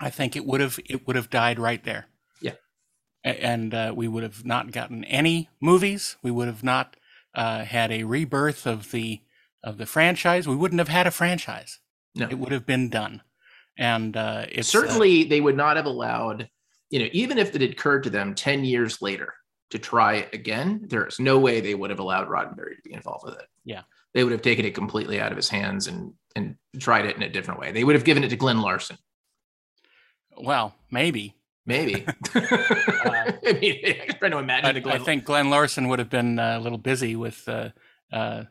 i 0.00 0.08
think 0.08 0.34
it 0.34 0.46
would 0.46 0.62
have 0.62 0.78
it 0.86 1.06
would 1.06 1.16
have 1.16 1.28
died 1.28 1.58
right 1.58 1.84
there 1.84 2.06
and 3.26 3.74
uh, 3.74 3.92
we 3.94 4.08
would 4.08 4.22
have 4.22 4.44
not 4.44 4.70
gotten 4.70 5.04
any 5.04 5.48
movies. 5.60 6.16
We 6.22 6.30
would 6.30 6.46
have 6.46 6.62
not 6.62 6.96
uh, 7.34 7.64
had 7.64 7.90
a 7.90 8.04
rebirth 8.04 8.66
of 8.66 8.92
the 8.92 9.20
of 9.64 9.78
the 9.78 9.86
franchise. 9.86 10.46
We 10.46 10.54
wouldn't 10.54 10.78
have 10.78 10.88
had 10.88 11.06
a 11.06 11.10
franchise. 11.10 11.80
No, 12.14 12.28
it 12.30 12.38
would 12.38 12.52
have 12.52 12.66
been 12.66 12.88
done. 12.88 13.22
And 13.76 14.16
uh, 14.16 14.46
it's 14.48 14.74
uh, 14.74 14.80
certainly 14.80 15.24
they 15.24 15.40
would 15.40 15.56
not 15.56 15.76
have 15.76 15.86
allowed. 15.86 16.48
You 16.90 17.00
know, 17.00 17.08
even 17.12 17.36
if 17.36 17.54
it 17.54 17.60
had 17.60 17.72
occurred 17.72 18.04
to 18.04 18.10
them 18.10 18.34
ten 18.34 18.64
years 18.64 19.02
later 19.02 19.34
to 19.70 19.78
try 19.78 20.14
it 20.14 20.32
again, 20.32 20.82
there 20.88 21.04
is 21.04 21.18
no 21.18 21.38
way 21.38 21.60
they 21.60 21.74
would 21.74 21.90
have 21.90 21.98
allowed 21.98 22.28
Roddenberry 22.28 22.76
to 22.76 22.82
be 22.84 22.94
involved 22.94 23.24
with 23.24 23.34
it. 23.34 23.46
Yeah, 23.64 23.82
they 24.14 24.22
would 24.22 24.32
have 24.32 24.42
taken 24.42 24.64
it 24.64 24.74
completely 24.74 25.20
out 25.20 25.32
of 25.32 25.36
his 25.36 25.48
hands 25.48 25.88
and 25.88 26.12
and 26.36 26.56
tried 26.78 27.06
it 27.06 27.16
in 27.16 27.22
a 27.22 27.28
different 27.28 27.58
way. 27.58 27.72
They 27.72 27.82
would 27.82 27.96
have 27.96 28.04
given 28.04 28.22
it 28.22 28.28
to 28.28 28.36
Glen 28.36 28.60
Larson. 28.60 28.98
Well, 30.38 30.74
maybe 30.90 31.34
Maybe. 31.66 32.06
uh, 32.06 32.12
I 32.34 33.58
mean, 33.60 33.80
I'm 33.84 34.18
trying 34.18 34.30
to 34.30 34.38
imagine. 34.38 34.88
I, 34.88 34.94
I, 34.94 34.98
think 34.98 35.24
Glen 35.24 35.50
Larson 35.50 35.88
would 35.88 35.98
have 35.98 36.10
been 36.10 36.38
uh, 36.38 36.58
a 36.58 36.60
little 36.60 36.78
busy 36.78 37.16
with, 37.16 37.46
uh, 37.48 37.70
uh, 38.12 38.44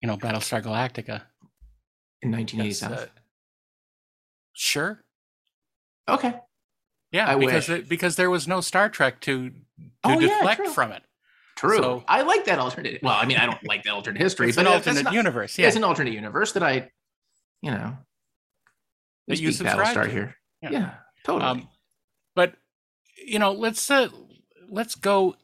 you 0.00 0.06
know, 0.06 0.16
Battlestar 0.16 0.62
Galactica 0.62 1.22
in 2.22 2.32
1987. 2.32 2.98
Uh, 2.98 3.06
sure. 4.54 5.04
Okay. 6.08 6.34
Yeah, 7.12 7.30
I 7.30 7.36
because 7.36 7.68
it, 7.68 7.88
because 7.88 8.16
there 8.16 8.30
was 8.30 8.46
no 8.46 8.60
Star 8.60 8.88
Trek 8.88 9.20
to 9.22 9.50
to 9.50 9.54
oh, 10.04 10.20
deflect 10.20 10.60
yeah, 10.64 10.72
from 10.72 10.92
it. 10.92 11.02
True. 11.56 11.78
So, 11.78 12.04
I 12.06 12.22
like 12.22 12.44
that 12.44 12.58
alternate. 12.58 13.02
Well, 13.02 13.14
I 13.14 13.26
mean, 13.26 13.36
I 13.36 13.46
don't 13.46 13.62
like 13.66 13.82
the 13.82 13.90
alternate 13.90 14.20
history, 14.22 14.48
it's 14.48 14.56
but 14.56 14.66
an 14.66 14.72
alternate 14.72 15.04
not, 15.04 15.12
universe. 15.12 15.58
Yeah, 15.58 15.66
it's 15.66 15.76
an 15.76 15.84
alternate 15.84 16.14
universe 16.14 16.52
that 16.52 16.62
I, 16.62 16.90
you 17.62 17.70
know, 17.72 17.98
that 19.26 19.40
you 19.40 19.50
subscribe 19.50 19.88
Battlestar 19.88 20.04
to. 20.04 20.10
here. 20.10 20.36
Yeah, 20.62 20.70
yeah 20.70 20.94
totally. 21.24 21.50
Um, 21.50 21.68
you 23.24 23.38
know, 23.38 23.52
let's 23.52 23.90
uh, 23.90 24.08
let's 24.68 24.94
go 24.94 25.36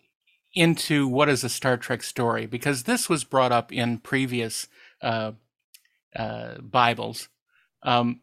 into 0.54 1.06
what 1.06 1.28
is 1.28 1.44
a 1.44 1.48
Star 1.48 1.76
Trek 1.76 2.02
story 2.02 2.46
because 2.46 2.84
this 2.84 3.08
was 3.08 3.24
brought 3.24 3.52
up 3.52 3.72
in 3.72 3.98
previous 3.98 4.68
uh, 5.02 5.32
uh, 6.14 6.58
Bibles. 6.58 7.28
Um, 7.82 8.20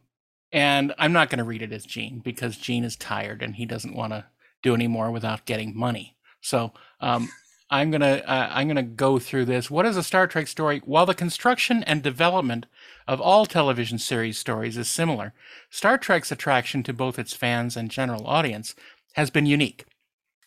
and 0.52 0.94
I'm 0.98 1.12
not 1.12 1.30
going 1.30 1.38
to 1.38 1.44
read 1.44 1.62
it 1.62 1.72
as 1.72 1.84
Gene 1.84 2.20
because 2.20 2.56
Gene 2.56 2.84
is 2.84 2.96
tired 2.96 3.42
and 3.42 3.56
he 3.56 3.66
doesn't 3.66 3.94
want 3.94 4.12
to 4.12 4.26
do 4.62 4.74
any 4.74 4.88
more 4.88 5.10
without 5.10 5.46
getting 5.46 5.76
money. 5.76 6.16
So 6.40 6.72
um, 7.00 7.28
I'm 7.70 7.90
gonna 7.90 8.22
uh, 8.26 8.48
I'm 8.52 8.68
gonna 8.68 8.82
go 8.82 9.18
through 9.18 9.46
this. 9.46 9.70
What 9.70 9.86
is 9.86 9.96
a 9.96 10.02
Star 10.02 10.26
Trek 10.26 10.46
story? 10.46 10.82
While 10.84 11.06
the 11.06 11.14
construction 11.14 11.82
and 11.84 12.02
development 12.02 12.66
of 13.08 13.20
all 13.20 13.46
television 13.46 13.98
series 13.98 14.38
stories 14.38 14.76
is 14.76 14.88
similar, 14.88 15.32
Star 15.70 15.98
Trek's 15.98 16.30
attraction 16.30 16.82
to 16.84 16.92
both 16.92 17.18
its 17.18 17.32
fans 17.32 17.76
and 17.76 17.90
general 17.90 18.26
audience 18.26 18.74
has 19.14 19.30
been 19.30 19.46
unique. 19.46 19.84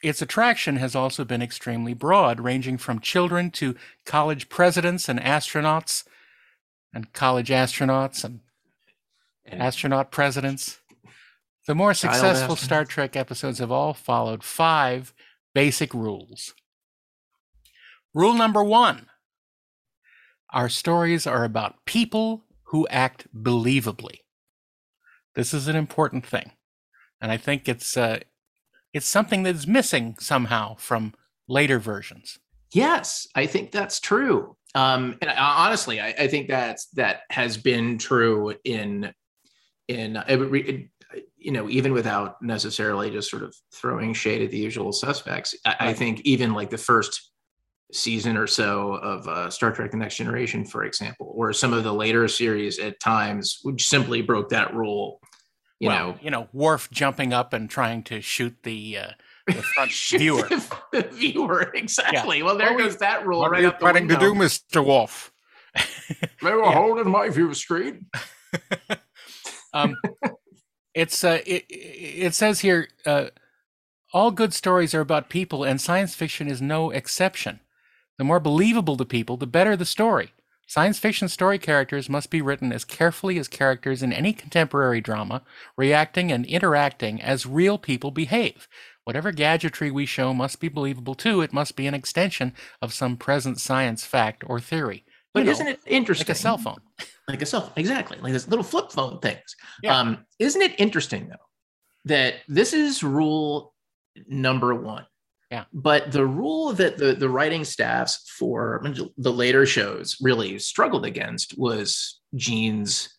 Its 0.04 0.22
attraction 0.22 0.78
has 0.78 0.96
also 0.96 1.26
been 1.26 1.42
extremely 1.42 1.94
broad, 1.94 2.40
ranging 2.40 2.78
from 2.78 3.00
children 3.00 3.50
to 3.50 3.76
college 4.06 4.48
presidents 4.48 5.10
and 5.10 5.20
astronauts, 5.20 6.04
and 6.94 7.12
college 7.14 7.50
astronauts 7.50 8.24
and, 8.24 8.42
and 9.46 9.62
astronaut 9.62 10.12
presidents. 10.12 10.80
The 11.66 11.76
more 11.76 11.94
successful 11.94 12.56
Star 12.56 12.86
Trek 12.86 13.16
episodes 13.16 13.60
have 13.60 13.72
all 13.72 13.94
followed 13.94 14.44
five 14.44 15.14
basic 15.54 15.94
rules. 15.94 16.54
Rule 18.14 18.34
number 18.34 18.64
one 18.64 19.08
our 20.52 20.70
stories 20.70 21.28
are 21.28 21.44
about 21.44 21.84
people 21.86 22.46
who 22.68 22.88
act 22.88 23.28
believably. 23.36 24.20
This 25.36 25.54
is 25.54 25.68
an 25.68 25.76
important 25.76 26.26
thing. 26.26 26.52
And 27.20 27.32
I 27.32 27.38
think 27.38 27.68
it's 27.68 27.98
uh, 27.98 28.20
it's 28.98 29.08
something 29.08 29.44
that's 29.44 29.68
missing 29.68 30.16
somehow 30.20 30.76
from 30.76 31.14
later 31.48 31.80
versions. 31.80 32.40
Yes, 32.74 33.28
I 33.36 33.46
think 33.46 33.72
that's 33.72 34.00
true. 34.00 34.58
Um, 34.76 35.18
and 35.22 35.30
I, 35.30 35.66
honestly, 35.66 36.02
I, 36.02 36.10
I, 36.10 36.28
think 36.28 36.50
that's 36.50 36.88
that 36.96 37.22
has 37.30 37.58
been 37.58 37.98
true 37.98 38.54
in 38.66 39.14
in 39.88 40.22
you 41.38 41.52
know 41.52 41.70
even 41.70 41.94
without 41.94 42.42
necessarily 42.42 43.10
just 43.10 43.32
sort 43.32 43.44
of 43.44 43.56
throwing 43.74 44.14
shade 44.14 44.42
at 44.42 44.52
the 44.52 44.58
usual 44.58 44.92
suspects. 44.92 45.56
I, 45.64 45.76
I 45.80 45.94
think 45.94 46.22
even 46.22 46.54
like 46.54 46.70
the 46.70 46.78
first 46.78 47.32
season 47.94 48.36
or 48.36 48.48
so 48.48 48.96
of 48.96 49.28
uh, 49.28 49.50
Star 49.50 49.72
Trek: 49.72 49.92
The 49.92 49.98
Next 49.98 50.18
Generation, 50.18 50.66
for 50.66 50.84
example, 50.84 51.32
or 51.34 51.54
some 51.54 51.72
of 51.72 51.84
the 51.84 51.94
later 51.94 52.28
series 52.28 52.78
at 52.80 53.00
times, 53.00 53.60
which 53.64 53.88
simply 53.88 54.22
broke 54.22 54.50
that 54.50 54.76
rule 54.76 55.22
you 55.80 55.90
well, 55.90 56.08
know, 56.08 56.20
you 56.22 56.32
know, 56.32 56.48
Worf 56.54 56.90
jumping 56.92 57.34
up 57.34 57.54
and 57.54 57.70
trying 57.70 58.04
to 58.04 58.22
shoot 58.22 58.56
the, 58.64 58.98
uh, 58.98 59.12
the 59.46 59.54
front 59.54 59.92
viewer. 60.10 60.48
The, 60.92 61.10
viewer, 61.14 61.72
exactly. 61.74 62.40
Yeah. 62.40 62.46
Well, 62.46 62.58
there 62.58 62.78
goes 62.78 62.98
that 62.98 63.26
rule. 63.26 63.40
What 63.40 63.52
right 63.52 63.62
are 63.62 63.68
you 63.68 63.72
planning 63.72 64.08
to 64.08 64.18
do, 64.18 64.34
Mister 64.34 64.82
Worf? 64.82 65.32
they 66.42 66.52
were 66.52 66.64
yeah. 66.64 66.74
holding 66.74 67.10
my 67.10 67.30
view 67.30 67.54
screen. 67.54 68.08
um, 69.74 69.96
it's 70.96 71.24
uh, 71.24 71.40
it, 71.46 71.66
it 71.70 72.34
says 72.34 72.62
here, 72.62 72.88
uh, 73.06 73.28
all 74.14 74.32
good 74.32 74.54
stories 74.54 74.96
are 74.96 75.02
about 75.02 75.30
people, 75.30 75.64
and 75.64 75.80
science 75.80 76.16
fiction 76.16 76.48
is 76.48 76.62
no 76.62 76.90
exception. 76.90 77.60
The 78.18 78.24
more 78.24 78.40
believable 78.40 78.96
the 78.96 79.06
people, 79.06 79.38
the 79.38 79.46
better 79.46 79.76
the 79.76 79.86
story. 79.86 80.34
Science 80.70 81.00
fiction 81.00 81.30
story 81.30 81.58
characters 81.58 82.10
must 82.10 82.30
be 82.30 82.42
written 82.42 82.74
as 82.74 82.84
carefully 82.84 83.40
as 83.40 83.48
characters 83.48 84.04
in 84.04 84.12
any 84.12 84.34
contemporary 84.34 85.00
drama, 85.00 85.42
reacting 85.78 86.30
and 86.30 86.46
interacting 86.46 87.22
as 87.22 87.46
real 87.46 87.78
people 87.78 88.12
behave. 88.12 88.68
Whatever 89.06 89.32
gadgetry 89.32 89.90
we 89.90 90.06
show 90.06 90.34
must 90.34 90.60
be 90.60 90.68
believable 90.68 91.16
too. 91.16 91.42
It 91.42 91.54
must 91.54 91.78
be 91.78 91.88
an 91.88 91.94
extension 91.94 92.54
of 92.82 92.94
some 92.94 93.16
present 93.16 93.62
science 93.62 94.04
fact 94.04 94.44
or 94.46 94.60
theory. 94.60 95.06
But 95.34 95.48
isn't 95.48 95.68
it 95.68 95.80
interesting? 95.86 96.28
Like 96.28 96.36
a 96.36 96.40
cell 96.40 96.58
phone. 96.58 96.82
Like 97.30 97.42
a 97.42 97.46
cell 97.46 97.62
phone, 97.62 97.74
exactly. 97.78 98.18
Like 98.20 98.34
this 98.34 98.50
little 98.50 98.64
flip 98.64 98.92
phone 98.92 99.20
things. 99.20 99.56
Yeah. 99.82 99.98
Um, 99.98 100.26
isn't 100.38 100.62
it 100.62 100.78
interesting 100.78 101.30
though 101.30 101.36
that 102.04 102.36
this 102.50 102.74
is 102.74 103.04
rule 103.04 103.74
number 104.28 104.76
one? 104.76 105.06
Yeah. 105.52 105.64
But 105.74 106.12
the 106.12 106.26
rule 106.26 106.74
that 106.74 106.98
the, 106.98 107.14
the 107.14 107.30
writing 107.30 107.64
staffs 107.64 108.30
for 108.38 108.84
the 109.18 109.32
later 109.32 109.66
shows 109.66 110.18
really 110.20 110.60
struggled 110.60 111.06
against 111.06 111.58
was 111.58 112.20
Gene's 112.36 113.18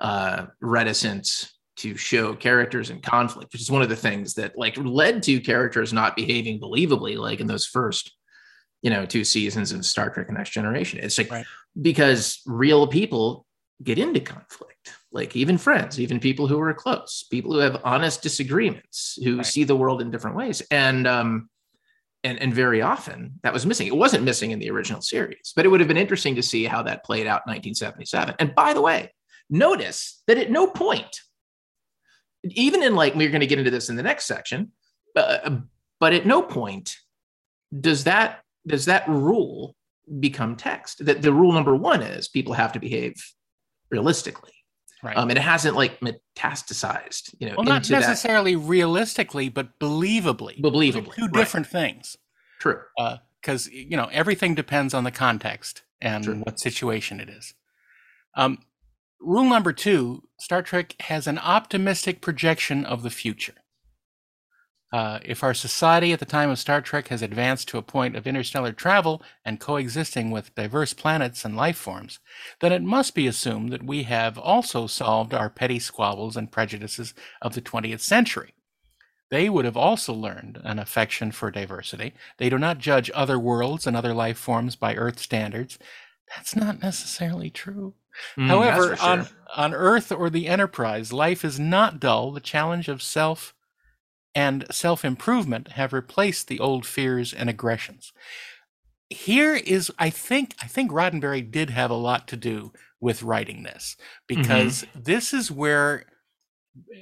uh, 0.00 0.46
reticence 0.60 1.52
to 1.76 1.96
show 1.96 2.34
characters 2.34 2.90
in 2.90 3.00
conflict, 3.00 3.52
which 3.54 3.62
is 3.62 3.70
one 3.70 3.80
of 3.80 3.88
the 3.88 3.96
things 3.96 4.34
that 4.34 4.58
like 4.58 4.76
led 4.76 5.22
to 5.22 5.40
characters 5.40 5.92
not 5.92 6.16
behaving 6.16 6.60
believably, 6.60 7.16
like 7.16 7.40
in 7.40 7.46
those 7.46 7.64
first, 7.64 8.14
you 8.82 8.90
know, 8.90 9.06
two 9.06 9.24
seasons 9.24 9.72
of 9.72 9.86
Star 9.86 10.10
Trek: 10.10 10.26
The 10.26 10.34
Next 10.34 10.50
Generation. 10.50 11.00
It's 11.02 11.16
like 11.16 11.30
right. 11.30 11.46
because 11.80 12.42
real 12.44 12.86
people 12.86 13.46
get 13.82 13.98
into 13.98 14.20
conflict 14.20 14.92
like 15.10 15.34
even 15.34 15.56
friends 15.56 15.98
even 15.98 16.20
people 16.20 16.46
who 16.46 16.60
are 16.60 16.74
close 16.74 17.24
people 17.30 17.52
who 17.52 17.58
have 17.58 17.80
honest 17.82 18.22
disagreements 18.22 19.18
who 19.24 19.38
Right. 19.38 19.46
see 19.46 19.64
the 19.64 19.74
world 19.74 20.02
in 20.02 20.10
different 20.10 20.36
ways 20.36 20.60
and 20.70 21.06
um 21.06 21.48
and 22.24 22.38
and 22.38 22.54
very 22.54 22.82
often 22.82 23.38
that 23.42 23.52
was 23.52 23.66
missing. 23.66 23.86
It 23.86 23.96
wasn't 23.96 24.24
missing 24.24 24.50
in 24.50 24.58
the 24.58 24.70
original 24.70 25.00
series 25.00 25.52
but 25.54 25.64
it 25.64 25.68
would 25.68 25.80
have 25.80 25.88
been 25.88 25.96
interesting 25.96 26.34
to 26.36 26.42
see 26.42 26.64
how 26.64 26.82
that 26.82 27.04
played 27.04 27.26
out 27.26 27.42
in 27.46 27.52
1977 27.52 28.34
and 28.38 28.54
by 28.54 28.72
the 28.72 28.80
way 28.80 29.12
notice 29.48 30.22
that 30.26 30.38
at 30.38 30.50
no 30.50 30.66
point 30.66 31.20
even 32.44 32.82
in 32.82 32.94
like 32.94 33.14
we're 33.14 33.28
going 33.28 33.40
to 33.40 33.46
get 33.46 33.58
into 33.58 33.70
this 33.70 33.88
in 33.88 33.96
the 33.96 34.02
next 34.02 34.26
section 34.26 34.70
uh, 35.16 35.58
but 35.98 36.12
at 36.12 36.26
no 36.26 36.42
point 36.42 36.96
does 37.78 38.04
that 38.04 38.40
does 38.66 38.86
that 38.86 39.06
rule 39.08 39.74
become 40.18 40.56
text 40.56 41.04
that 41.04 41.22
the 41.22 41.32
rule 41.32 41.52
number 41.52 41.76
one 41.76 42.02
is 42.02 42.28
people 42.28 42.52
have 42.52 42.72
to 42.72 42.80
behave 42.80 43.14
realistically 43.90 44.52
Right. 45.02 45.16
um, 45.16 45.30
and 45.30 45.38
it 45.38 45.42
hasn't 45.42 45.76
like 45.76 45.98
metastasized 46.00 47.34
you 47.38 47.48
know 47.48 47.54
well, 47.56 47.64
not 47.64 47.76
into 47.78 47.92
that 47.92 48.00
necessarily 48.00 48.56
realistically, 48.56 49.48
but 49.48 49.78
believably. 49.78 50.60
believably 50.60 51.14
Two 51.14 51.22
right. 51.22 51.32
different 51.32 51.66
things. 51.66 52.16
true 52.58 52.80
because 53.40 53.68
you 53.68 53.96
know 53.96 54.08
everything 54.12 54.54
depends 54.54 54.94
on 54.94 55.04
the 55.04 55.10
context 55.10 55.82
and 56.00 56.24
True. 56.24 56.36
what 56.36 56.58
situation 56.58 57.20
it 57.20 57.28
is. 57.28 57.54
Um, 58.34 58.58
rule 59.20 59.44
number 59.44 59.72
two: 59.72 60.22
Star 60.38 60.62
Trek 60.62 60.96
has 61.02 61.26
an 61.26 61.38
optimistic 61.38 62.20
projection 62.20 62.84
of 62.84 63.02
the 63.02 63.10
future. 63.10 63.54
Uh, 64.92 65.20
if 65.24 65.44
our 65.44 65.54
society 65.54 66.12
at 66.12 66.18
the 66.18 66.24
time 66.24 66.50
of 66.50 66.58
Star 66.58 66.80
Trek 66.80 67.08
has 67.08 67.22
advanced 67.22 67.68
to 67.68 67.78
a 67.78 67.82
point 67.82 68.16
of 68.16 68.26
interstellar 68.26 68.72
travel 68.72 69.22
and 69.44 69.60
coexisting 69.60 70.30
with 70.32 70.54
diverse 70.56 70.92
planets 70.94 71.44
and 71.44 71.56
life 71.56 71.76
forms, 71.76 72.18
then 72.60 72.72
it 72.72 72.82
must 72.82 73.14
be 73.14 73.28
assumed 73.28 73.70
that 73.72 73.84
we 73.84 74.02
have 74.02 74.36
also 74.36 74.88
solved 74.88 75.32
our 75.32 75.48
petty 75.48 75.78
squabbles 75.78 76.36
and 76.36 76.50
prejudices 76.50 77.14
of 77.40 77.54
the 77.54 77.62
20th 77.62 78.00
century. 78.00 78.52
They 79.30 79.48
would 79.48 79.64
have 79.64 79.76
also 79.76 80.12
learned 80.12 80.60
an 80.64 80.80
affection 80.80 81.30
for 81.30 81.52
diversity. 81.52 82.14
They 82.38 82.50
do 82.50 82.58
not 82.58 82.78
judge 82.78 83.12
other 83.14 83.38
worlds 83.38 83.86
and 83.86 83.96
other 83.96 84.12
life 84.12 84.38
forms 84.38 84.74
by 84.74 84.96
Earth 84.96 85.20
standards. 85.20 85.78
That's 86.34 86.56
not 86.56 86.82
necessarily 86.82 87.48
true. 87.48 87.94
Mm, 88.36 88.48
However, 88.48 88.96
for 88.96 89.02
on, 89.04 89.28
on 89.56 89.72
Earth 89.72 90.10
or 90.10 90.30
the 90.30 90.48
Enterprise, 90.48 91.12
life 91.12 91.44
is 91.44 91.60
not 91.60 92.00
dull. 92.00 92.32
The 92.32 92.40
challenge 92.40 92.88
of 92.88 93.02
self 93.02 93.54
and 94.34 94.66
self 94.70 95.04
improvement 95.04 95.72
have 95.72 95.92
replaced 95.92 96.48
the 96.48 96.60
old 96.60 96.86
fears 96.86 97.32
and 97.32 97.50
aggressions. 97.50 98.12
Here 99.08 99.54
is, 99.54 99.90
I 99.98 100.10
think, 100.10 100.54
I 100.62 100.66
think 100.66 100.92
Roddenberry 100.92 101.48
did 101.50 101.70
have 101.70 101.90
a 101.90 101.94
lot 101.94 102.28
to 102.28 102.36
do 102.36 102.72
with 103.00 103.22
writing 103.22 103.64
this 103.64 103.96
because 104.28 104.84
this 104.94 105.34
is 105.34 105.50
where, 105.50 106.06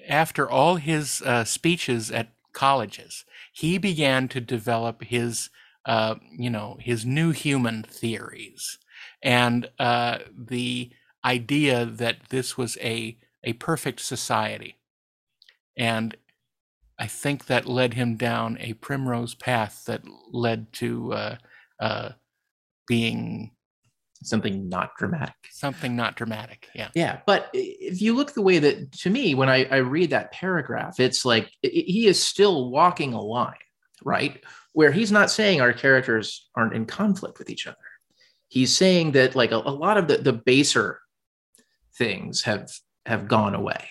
after 0.08 0.48
all 0.48 0.76
his 0.76 1.20
uh, 1.22 1.44
speeches 1.44 2.10
at 2.10 2.32
colleges, 2.52 3.24
he 3.52 3.76
began 3.76 4.26
to 4.28 4.40
develop 4.40 5.04
his, 5.04 5.50
uh, 5.84 6.14
you 6.30 6.48
know, 6.48 6.78
his 6.80 7.04
new 7.04 7.30
human 7.32 7.82
theories. 7.82 8.78
And 9.22 9.68
uh, 9.78 10.18
the 10.34 10.90
idea 11.24 11.84
that 11.84 12.30
this 12.30 12.56
was 12.56 12.78
a 12.80 13.18
a 13.44 13.52
perfect 13.54 14.00
society, 14.00 14.76
and 15.76 16.16
I 16.98 17.06
think 17.06 17.46
that 17.46 17.66
led 17.66 17.94
him 17.94 18.16
down 18.16 18.58
a 18.60 18.74
primrose 18.74 19.34
path 19.34 19.84
that 19.86 20.02
led 20.32 20.72
to 20.74 21.12
uh, 21.12 21.36
uh, 21.80 22.10
being 22.86 23.52
something 24.22 24.68
not 24.68 24.90
dramatic 24.98 25.34
something 25.50 25.94
not 25.96 26.16
dramatic. 26.16 26.68
Yeah, 26.74 26.88
Yeah, 26.94 27.20
but 27.26 27.50
if 27.52 28.00
you 28.00 28.14
look 28.14 28.32
the 28.32 28.42
way 28.42 28.58
that 28.58 28.92
to 28.92 29.10
me, 29.10 29.34
when 29.34 29.48
I, 29.48 29.64
I 29.66 29.76
read 29.76 30.10
that 30.10 30.32
paragraph, 30.32 31.00
it's 31.00 31.24
like 31.24 31.50
he 31.62 32.06
is 32.06 32.22
still 32.22 32.70
walking 32.70 33.12
a 33.12 33.20
line, 33.20 33.54
right? 34.04 34.42
Where 34.72 34.92
he's 34.92 35.12
not 35.12 35.30
saying 35.30 35.60
our 35.60 35.72
characters 35.72 36.48
aren't 36.56 36.74
in 36.74 36.86
conflict 36.86 37.38
with 37.38 37.50
each 37.50 37.66
other. 37.66 37.76
He's 38.48 38.76
saying 38.76 39.12
that 39.12 39.34
like 39.34 39.50
a, 39.50 39.56
a 39.56 39.70
lot 39.70 39.98
of 39.98 40.08
the, 40.08 40.18
the 40.18 40.32
baser 40.32 41.00
things 41.96 42.42
have 42.42 42.70
have 43.06 43.28
gone 43.28 43.54
away, 43.54 43.88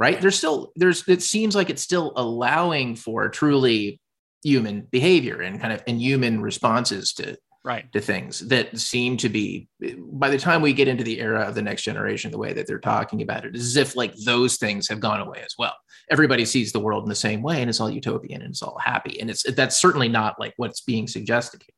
right? 0.00 0.18
There's 0.20 0.38
still 0.38 0.72
there's 0.74 1.06
it 1.06 1.22
seems 1.22 1.54
like 1.54 1.70
it's 1.70 1.82
still 1.82 2.12
allowing 2.16 2.96
for 2.96 3.28
truly 3.28 4.00
human 4.42 4.88
behavior 4.90 5.42
and 5.42 5.60
kind 5.60 5.72
of 5.72 5.82
and 5.86 6.00
human 6.00 6.40
responses 6.40 7.12
to 7.12 7.36
right. 7.62 7.92
to 7.92 8.00
things 8.00 8.40
that 8.48 8.76
seem 8.78 9.18
to 9.18 9.28
be 9.28 9.68
by 9.98 10.30
the 10.30 10.38
time 10.38 10.62
we 10.62 10.72
get 10.72 10.88
into 10.88 11.04
the 11.04 11.20
era 11.20 11.42
of 11.42 11.54
the 11.54 11.60
next 11.60 11.82
generation 11.82 12.30
the 12.30 12.38
way 12.38 12.54
that 12.54 12.66
they're 12.66 12.78
talking 12.78 13.20
about 13.20 13.44
it 13.44 13.54
is 13.54 13.62
as 13.62 13.76
if 13.76 13.96
like 13.96 14.14
those 14.24 14.56
things 14.56 14.88
have 14.88 14.98
gone 14.98 15.20
away 15.20 15.42
as 15.44 15.54
well 15.58 15.74
everybody 16.10 16.46
sees 16.46 16.72
the 16.72 16.80
world 16.80 17.02
in 17.02 17.10
the 17.10 17.14
same 17.14 17.42
way 17.42 17.60
and 17.60 17.68
it's 17.68 17.80
all 17.80 17.90
utopian 17.90 18.40
and 18.40 18.52
it's 18.52 18.62
all 18.62 18.78
happy 18.78 19.20
and 19.20 19.28
it's 19.28 19.42
that's 19.52 19.78
certainly 19.78 20.08
not 20.08 20.40
like 20.40 20.54
what's 20.56 20.80
being 20.80 21.06
suggested 21.06 21.62
here 21.62 21.74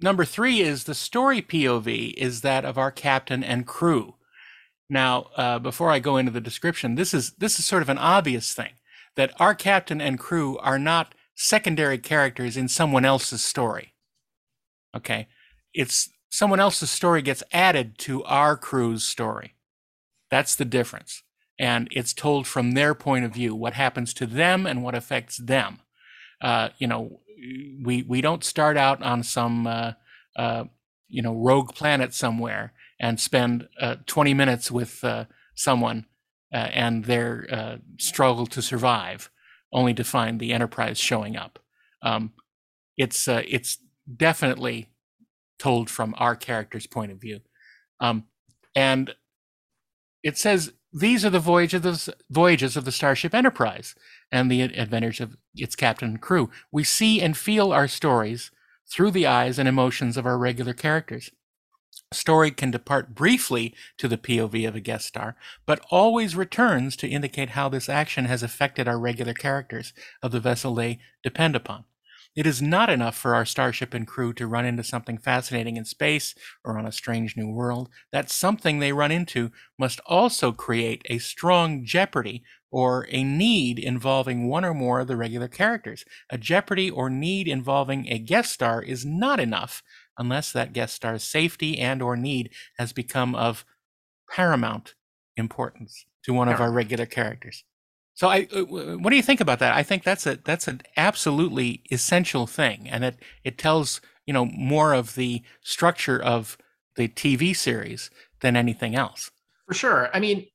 Number 0.00 0.24
three 0.24 0.60
is 0.60 0.84
the 0.84 0.94
story 0.94 1.42
POV 1.42 2.14
is 2.14 2.42
that 2.42 2.64
of 2.64 2.78
our 2.78 2.92
captain 2.92 3.42
and 3.42 3.66
crew. 3.66 4.14
Now, 4.90 5.28
uh, 5.36 5.58
before 5.58 5.90
I 5.90 5.98
go 5.98 6.16
into 6.16 6.32
the 6.32 6.40
description, 6.40 6.94
this 6.94 7.12
is 7.12 7.32
this 7.32 7.58
is 7.58 7.66
sort 7.66 7.82
of 7.82 7.88
an 7.88 7.98
obvious 7.98 8.54
thing 8.54 8.72
that 9.16 9.32
our 9.38 9.54
captain 9.54 10.00
and 10.00 10.18
crew 10.18 10.56
are 10.58 10.78
not 10.78 11.14
secondary 11.34 11.98
characters 11.98 12.56
in 12.56 12.68
someone 12.68 13.04
else's 13.04 13.42
story. 13.42 13.94
Okay, 14.96 15.28
it's 15.74 16.08
someone 16.30 16.60
else's 16.60 16.90
story 16.90 17.20
gets 17.20 17.42
added 17.52 17.98
to 17.98 18.24
our 18.24 18.56
crew's 18.56 19.04
story. 19.04 19.54
That's 20.30 20.54
the 20.56 20.64
difference, 20.64 21.22
and 21.58 21.88
it's 21.90 22.14
told 22.14 22.46
from 22.46 22.72
their 22.72 22.94
point 22.94 23.26
of 23.26 23.34
view, 23.34 23.54
what 23.54 23.74
happens 23.74 24.14
to 24.14 24.26
them 24.26 24.66
and 24.66 24.82
what 24.82 24.94
affects 24.94 25.36
them. 25.36 25.80
Uh, 26.40 26.70
you 26.78 26.86
know, 26.86 27.20
we 27.82 28.04
we 28.08 28.22
don't 28.22 28.42
start 28.42 28.78
out 28.78 29.02
on 29.02 29.22
some 29.22 29.66
uh, 29.66 29.92
uh, 30.36 30.64
you 31.08 31.20
know 31.20 31.34
rogue 31.34 31.74
planet 31.74 32.14
somewhere 32.14 32.72
and 33.00 33.20
spend 33.20 33.68
uh, 33.80 33.96
20 34.06 34.34
minutes 34.34 34.70
with 34.70 35.02
uh, 35.04 35.24
someone 35.54 36.06
uh, 36.52 36.56
and 36.56 37.04
their 37.04 37.46
uh, 37.50 37.76
struggle 37.98 38.46
to 38.46 38.62
survive, 38.62 39.30
only 39.72 39.94
to 39.94 40.04
find 40.04 40.40
the 40.40 40.52
Enterprise 40.52 40.98
showing 40.98 41.36
up. 41.36 41.58
Um, 42.02 42.32
it's 42.96 43.28
uh, 43.28 43.42
it's 43.46 43.78
definitely 44.16 44.88
told 45.58 45.90
from 45.90 46.14
our 46.18 46.36
character's 46.36 46.86
point 46.86 47.12
of 47.12 47.20
view, 47.20 47.40
um, 48.00 48.24
and 48.74 49.14
it 50.22 50.38
says 50.38 50.72
these 50.92 51.24
are 51.24 51.30
the 51.30 51.40
voyage 51.40 51.74
of 51.74 51.82
the 51.82 52.14
voyages 52.30 52.76
of 52.76 52.84
the 52.84 52.92
Starship 52.92 53.34
Enterprise 53.34 53.94
and 54.32 54.50
the 54.50 54.62
adventures 54.62 55.20
of 55.20 55.36
its 55.54 55.76
captain 55.76 56.08
and 56.08 56.20
crew. 56.20 56.50
We 56.72 56.84
see 56.84 57.20
and 57.20 57.36
feel 57.36 57.72
our 57.72 57.88
stories 57.88 58.50
through 58.90 59.10
the 59.10 59.26
eyes 59.26 59.58
and 59.58 59.68
emotions 59.68 60.16
of 60.16 60.24
our 60.24 60.38
regular 60.38 60.72
characters. 60.72 61.30
Story 62.12 62.50
can 62.50 62.70
depart 62.70 63.14
briefly 63.14 63.74
to 63.98 64.08
the 64.08 64.16
POV 64.16 64.66
of 64.66 64.74
a 64.74 64.80
guest 64.80 65.06
star, 65.06 65.36
but 65.66 65.84
always 65.90 66.34
returns 66.34 66.96
to 66.96 67.08
indicate 67.08 67.50
how 67.50 67.68
this 67.68 67.88
action 67.88 68.24
has 68.24 68.42
affected 68.42 68.88
our 68.88 68.98
regular 68.98 69.34
characters 69.34 69.92
of 70.22 70.32
the 70.32 70.40
vessel 70.40 70.74
they 70.74 71.00
depend 71.22 71.54
upon. 71.54 71.84
It 72.34 72.46
is 72.46 72.62
not 72.62 72.88
enough 72.88 73.16
for 73.16 73.34
our 73.34 73.44
starship 73.44 73.92
and 73.92 74.06
crew 74.06 74.32
to 74.34 74.46
run 74.46 74.64
into 74.64 74.84
something 74.84 75.18
fascinating 75.18 75.76
in 75.76 75.84
space 75.84 76.34
or 76.64 76.78
on 76.78 76.86
a 76.86 76.92
strange 76.92 77.36
new 77.36 77.48
world. 77.48 77.88
That 78.12 78.30
something 78.30 78.78
they 78.78 78.92
run 78.92 79.10
into 79.10 79.50
must 79.78 80.00
also 80.06 80.52
create 80.52 81.02
a 81.06 81.18
strong 81.18 81.84
jeopardy 81.84 82.44
or 82.70 83.06
a 83.10 83.24
need 83.24 83.78
involving 83.78 84.48
one 84.48 84.64
or 84.64 84.72
more 84.72 85.00
of 85.00 85.08
the 85.08 85.16
regular 85.16 85.48
characters. 85.48 86.04
A 86.30 86.38
jeopardy 86.38 86.90
or 86.90 87.10
need 87.10 87.48
involving 87.48 88.06
a 88.06 88.18
guest 88.18 88.52
star 88.52 88.82
is 88.82 89.04
not 89.04 89.40
enough 89.40 89.82
unless 90.18 90.52
that 90.52 90.72
guest 90.72 90.94
star's 90.94 91.22
safety 91.22 91.78
and 91.78 92.02
or 92.02 92.16
need 92.16 92.50
has 92.78 92.92
become 92.92 93.34
of 93.34 93.64
paramount 94.30 94.94
importance 95.36 96.04
to 96.24 96.32
one 96.32 96.48
of 96.48 96.60
our 96.60 96.70
regular 96.70 97.06
characters. 97.06 97.64
So 98.14 98.28
I 98.28 98.48
uh, 98.52 98.64
what 98.98 99.10
do 99.10 99.16
you 99.16 99.22
think 99.22 99.40
about 99.40 99.60
that? 99.60 99.74
I 99.74 99.82
think 99.84 100.02
that's 100.02 100.26
a 100.26 100.36
that's 100.36 100.66
an 100.68 100.82
absolutely 100.96 101.82
essential 101.90 102.46
thing 102.46 102.88
and 102.88 103.04
it 103.04 103.16
it 103.44 103.58
tells, 103.58 104.00
you 104.26 104.34
know, 104.34 104.44
more 104.46 104.92
of 104.92 105.14
the 105.14 105.42
structure 105.62 106.20
of 106.20 106.58
the 106.96 107.08
TV 107.08 107.54
series 107.56 108.10
than 108.40 108.56
anything 108.56 108.94
else. 108.96 109.30
for 109.66 109.74
sure 109.74 110.10
i 110.14 110.18
mean 110.20 110.46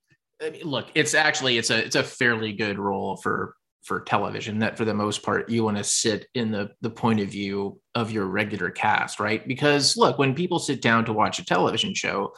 I 0.41 0.49
mean, 0.49 0.64
look 0.64 0.88
it's 0.95 1.14
actually 1.14 1.57
it's 1.57 1.70
a 1.70 1.86
it's 1.86 1.95
a 1.95 2.03
fairly 2.03 2.51
good 2.51 2.78
role 2.80 3.16
for 3.18 3.55
for 3.84 4.01
television 4.01 4.59
that 4.59 4.77
for 4.77 4.86
the 4.86 4.93
most 4.93 5.23
part 5.23 5.49
you 5.49 5.63
want 5.63 5.77
to 5.77 5.84
sit 5.84 6.27
in 6.36 6.51
the 6.51 6.69
the 6.81 6.89
point 6.89 7.19
of 7.19 7.27
view 7.29 7.79
of 7.95 8.11
your 8.11 8.25
regular 8.25 8.69
cast 8.69 9.19
right? 9.19 9.47
Because 9.47 9.97
look 9.97 10.17
when 10.17 10.34
people 10.34 10.59
sit 10.59 10.81
down 10.81 11.05
to 11.05 11.13
watch 11.13 11.39
a 11.39 11.45
television 11.45 11.93
show 11.93 12.34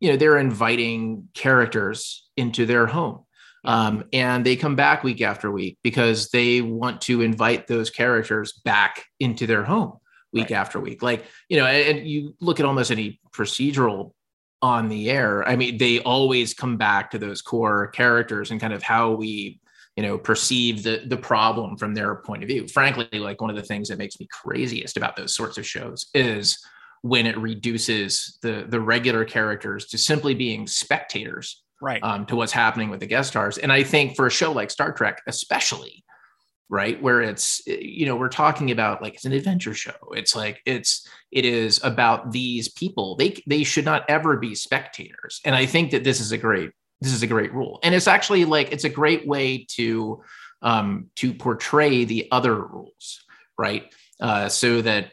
you 0.00 0.10
know 0.10 0.16
they're 0.16 0.38
inviting 0.38 1.28
characters 1.34 2.28
into 2.36 2.66
their 2.66 2.86
home 2.86 3.24
um, 3.64 4.04
and 4.12 4.44
they 4.44 4.56
come 4.56 4.76
back 4.76 5.04
week 5.04 5.20
after 5.20 5.50
week 5.50 5.78
because 5.82 6.30
they 6.30 6.62
want 6.62 7.02
to 7.02 7.20
invite 7.20 7.66
those 7.66 7.90
characters 7.90 8.52
back 8.64 9.04
into 9.18 9.46
their 9.46 9.64
home 9.64 9.98
week 10.32 10.50
after 10.50 10.80
week. 10.80 11.02
Like 11.02 11.24
you 11.48 11.58
know 11.58 11.66
and, 11.66 11.98
and 11.98 12.08
you 12.08 12.34
look 12.40 12.60
at 12.60 12.66
almost 12.66 12.90
any 12.90 13.20
procedural 13.32 14.12
on 14.62 14.88
the 14.88 15.10
air. 15.10 15.46
I 15.48 15.56
mean, 15.56 15.78
they 15.78 16.00
always 16.00 16.54
come 16.54 16.76
back 16.76 17.10
to 17.10 17.18
those 17.18 17.42
core 17.42 17.88
characters 17.88 18.50
and 18.50 18.60
kind 18.60 18.72
of 18.72 18.82
how 18.82 19.12
we, 19.12 19.60
you 20.00 20.06
know, 20.06 20.16
perceive 20.16 20.82
the 20.82 21.02
the 21.06 21.16
problem 21.18 21.76
from 21.76 21.92
their 21.92 22.14
point 22.14 22.42
of 22.42 22.48
view. 22.48 22.66
Frankly, 22.66 23.06
like 23.18 23.38
one 23.42 23.50
of 23.50 23.56
the 23.56 23.62
things 23.62 23.88
that 23.88 23.98
makes 23.98 24.18
me 24.18 24.26
craziest 24.32 24.96
about 24.96 25.14
those 25.14 25.34
sorts 25.34 25.58
of 25.58 25.66
shows 25.66 26.06
is 26.14 26.58
when 27.02 27.26
it 27.26 27.36
reduces 27.36 28.38
the 28.40 28.64
the 28.66 28.80
regular 28.80 29.26
characters 29.26 29.84
to 29.88 29.98
simply 29.98 30.34
being 30.34 30.66
spectators 30.66 31.62
Right. 31.82 32.02
um, 32.02 32.24
to 32.26 32.36
what's 32.36 32.52
happening 32.52 32.88
with 32.88 33.00
the 33.00 33.06
guest 33.06 33.28
stars. 33.30 33.58
And 33.58 33.70
I 33.70 33.82
think 33.82 34.16
for 34.16 34.26
a 34.26 34.30
show 34.30 34.52
like 34.52 34.70
Star 34.70 34.92
Trek, 34.92 35.20
especially, 35.26 36.02
right, 36.70 37.00
where 37.02 37.20
it's 37.20 37.60
you 37.66 38.06
know 38.06 38.16
we're 38.16 38.30
talking 38.30 38.70
about 38.70 39.02
like 39.02 39.16
it's 39.16 39.26
an 39.26 39.32
adventure 39.32 39.74
show. 39.74 40.00
It's 40.12 40.34
like 40.34 40.62
it's 40.64 41.06
it 41.30 41.44
is 41.44 41.78
about 41.84 42.32
these 42.32 42.70
people. 42.70 43.16
They 43.16 43.42
they 43.46 43.64
should 43.64 43.84
not 43.84 44.04
ever 44.08 44.38
be 44.38 44.54
spectators. 44.54 45.42
And 45.44 45.54
I 45.54 45.66
think 45.66 45.90
that 45.90 46.04
this 46.04 46.20
is 46.20 46.32
a 46.32 46.38
great 46.38 46.70
this 47.00 47.12
is 47.12 47.22
a 47.22 47.26
great 47.26 47.52
rule. 47.52 47.78
And 47.82 47.94
it's 47.94 48.08
actually 48.08 48.44
like 48.44 48.72
it's 48.72 48.84
a 48.84 48.88
great 48.90 49.26
way 49.26 49.64
to 49.70 50.22
um, 50.62 51.06
to 51.16 51.32
portray 51.32 52.04
the 52.04 52.28
other 52.30 52.54
rules, 52.54 53.20
right? 53.58 53.92
Uh, 54.20 54.48
so 54.48 54.82
that 54.82 55.12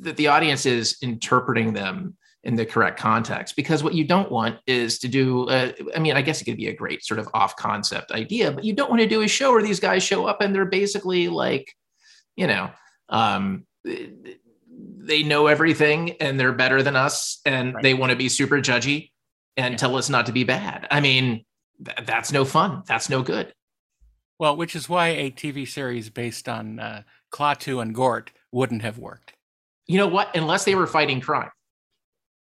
that 0.00 0.16
the 0.16 0.26
audience 0.28 0.66
is 0.66 0.96
interpreting 1.02 1.72
them 1.72 2.16
in 2.42 2.54
the 2.54 2.66
correct 2.66 2.98
context 2.98 3.56
because 3.56 3.82
what 3.82 3.94
you 3.94 4.04
don't 4.04 4.30
want 4.30 4.58
is 4.68 5.00
to 5.00 5.08
do 5.08 5.48
uh, 5.48 5.72
i 5.96 5.98
mean 5.98 6.16
i 6.16 6.22
guess 6.22 6.40
it 6.40 6.44
could 6.44 6.56
be 6.56 6.68
a 6.68 6.74
great 6.74 7.04
sort 7.04 7.18
of 7.18 7.28
off 7.34 7.56
concept 7.56 8.12
idea 8.12 8.52
but 8.52 8.62
you 8.62 8.72
don't 8.72 8.88
want 8.88 9.02
to 9.02 9.08
do 9.08 9.22
a 9.22 9.28
show 9.28 9.50
where 9.50 9.62
these 9.62 9.80
guys 9.80 10.02
show 10.02 10.26
up 10.26 10.40
and 10.40 10.54
they're 10.54 10.64
basically 10.64 11.26
like 11.28 11.72
you 12.36 12.46
know 12.46 12.70
um, 13.08 13.66
they 14.98 15.22
know 15.24 15.46
everything 15.48 16.12
and 16.20 16.38
they're 16.38 16.52
better 16.52 16.82
than 16.82 16.94
us 16.94 17.40
and 17.46 17.74
Right. 17.74 17.82
they 17.82 17.94
want 17.94 18.10
to 18.10 18.16
be 18.16 18.28
super 18.28 18.58
judgy 18.58 19.10
and 19.56 19.72
Yeah. 19.72 19.76
tell 19.78 19.96
us 19.96 20.08
not 20.10 20.26
to 20.26 20.32
be 20.32 20.44
bad 20.44 20.86
i 20.90 21.00
mean 21.00 21.44
th- 21.84 21.98
that's 22.06 22.32
no 22.32 22.44
fun 22.44 22.82
that's 22.86 23.08
no 23.10 23.22
good 23.22 23.52
Well, 24.38 24.56
which 24.56 24.76
is 24.76 24.88
why 24.88 25.08
a 25.08 25.30
TV 25.30 25.66
series 25.66 26.10
based 26.10 26.46
on 26.48 26.78
uh, 26.78 27.02
Klaatu 27.32 27.80
and 27.80 27.94
Gort 27.94 28.32
wouldn't 28.52 28.82
have 28.82 28.98
worked. 28.98 29.32
you 29.86 29.96
know 29.98 30.06
what 30.08 30.34
unless 30.36 30.64
they 30.64 30.74
were 30.74 30.86
fighting 30.86 31.20
crime 31.20 31.50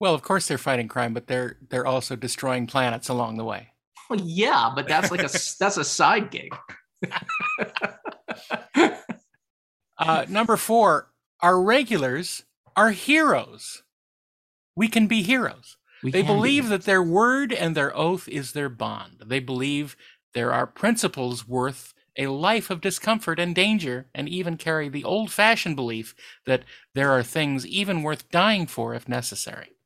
Well, 0.00 0.14
of 0.14 0.22
course 0.22 0.46
they're 0.46 0.58
fighting 0.58 0.86
crime, 0.88 1.14
but 1.14 1.26
they're 1.26 1.56
they're 1.70 1.86
also 1.86 2.14
destroying 2.16 2.66
planets 2.66 3.08
along 3.08 3.36
the 3.38 3.44
way. 3.44 3.68
well, 4.10 4.20
yeah 4.22 4.70
but 4.74 4.86
that's 4.86 5.10
like 5.10 5.20
a 5.22 5.30
that's 5.60 5.76
a 5.78 5.84
side 5.84 6.30
gig 6.30 6.54
Uh, 10.00 10.24
number 10.28 10.56
four, 10.56 11.10
our 11.42 11.60
regulars 11.60 12.44
are 12.76 12.90
heroes. 12.92 13.82
We 14.76 14.86
can 14.88 15.06
be 15.08 15.22
heroes. 15.22 15.76
We 16.02 16.10
They 16.10 16.22
be. 16.22 16.26
believe 16.28 16.68
that 16.68 16.84
their 16.84 17.02
word 17.02 17.52
and 17.52 17.76
their 17.76 17.96
oath 17.96 18.28
is 18.28 18.52
their 18.52 18.68
bond. 18.68 19.22
They 19.26 19.40
believe 19.40 19.96
there 20.34 20.52
are 20.52 20.66
principles 20.66 21.46
worth 21.48 21.94
a 22.16 22.26
life 22.26 22.68
of 22.68 22.80
discomfort 22.80 23.38
and 23.38 23.54
danger, 23.54 24.08
and 24.12 24.28
even 24.28 24.56
carry 24.56 24.88
the 24.88 25.04
old 25.04 25.30
fashioned 25.30 25.76
belief 25.76 26.16
that 26.46 26.64
there 26.92 27.12
are 27.12 27.22
things 27.22 27.64
even 27.64 28.02
worth 28.02 28.28
dying 28.30 28.66
for 28.66 28.92
if 28.92 29.08
necessary. 29.08 29.76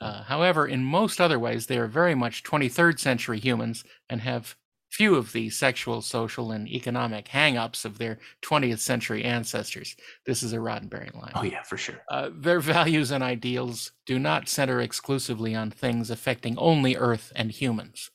Uh, 0.00 0.22
however, 0.24 0.66
in 0.66 0.84
most 0.84 1.20
other 1.20 1.38
ways, 1.38 1.66
they 1.66 1.78
are 1.78 1.86
very 1.86 2.14
much 2.14 2.42
23rd 2.42 2.98
century 2.98 3.38
humans 3.38 3.84
and 4.08 4.22
have 4.22 4.56
few 4.94 5.16
of 5.16 5.32
the 5.32 5.50
sexual, 5.50 6.00
social, 6.02 6.52
and 6.52 6.68
economic 6.68 7.26
hang 7.28 7.56
ups 7.56 7.84
of 7.84 7.98
their 7.98 8.18
20th 8.42 8.78
century 8.78 9.24
ancestors. 9.24 9.96
This 10.24 10.42
is 10.42 10.52
a 10.52 10.58
Roddenberry 10.58 11.12
line. 11.20 11.32
oh 11.34 11.42
yeah 11.42 11.62
for 11.62 11.76
sure 11.76 12.00
Uh, 12.08 12.30
their 12.32 12.60
values 12.60 13.10
and 13.10 13.22
ideals 13.24 13.92
do 14.06 14.18
not 14.18 14.48
center 14.48 14.80
exclusively 14.80 15.52
on 15.54 15.70
things 15.70 16.10
affecting 16.10 16.56
only 16.58 16.94
Earth 16.96 17.32
and 17.34 17.50
humans, 17.50 18.10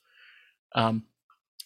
um, 0.74 1.04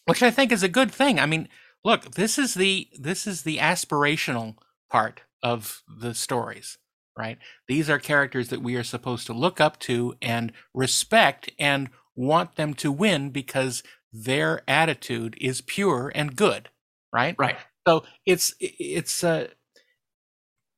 which 0.07 0.23
I 0.23 0.31
think 0.33 0.51
is 0.53 0.63
a 0.65 0.69
good 0.79 0.91
thing. 0.91 1.21
I 1.21 1.27
mean, 1.27 1.49
look, 1.85 2.15
this 2.15 2.39
is 2.39 2.55
the 2.55 2.89
this 2.99 3.27
is 3.27 3.43
the 3.43 3.59
aspirational 3.59 4.57
part 4.91 5.23
of 5.43 5.83
the 5.89 6.15
stories, 6.15 6.79
right? 7.17 7.39
These 7.69 7.89
are 7.89 7.99
characters 7.99 8.49
that 8.49 8.63
we 8.63 8.75
are 8.77 8.85
supposed 8.85 9.27
to 9.27 9.33
look 9.45 9.61
up 9.61 9.79
to 9.81 10.15
and 10.21 10.53
respect 10.73 11.51
and 11.59 11.91
want 12.17 12.57
them 12.57 12.75
to 12.75 12.91
win 12.93 13.31
because 13.31 13.83
their 14.15 14.63
attitude 14.69 15.37
is 15.41 15.61
pure 15.61 16.13
and 16.15 16.37
good, 16.37 16.69
right? 17.13 17.35
right 17.37 17.57
So 17.87 18.05
it's 18.25 18.55
it's 18.61 19.25
uh 19.25 19.49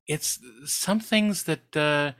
it's 0.06 0.38
some 0.64 1.00
things 1.00 1.44
that 1.44 1.76
uh 1.76 2.12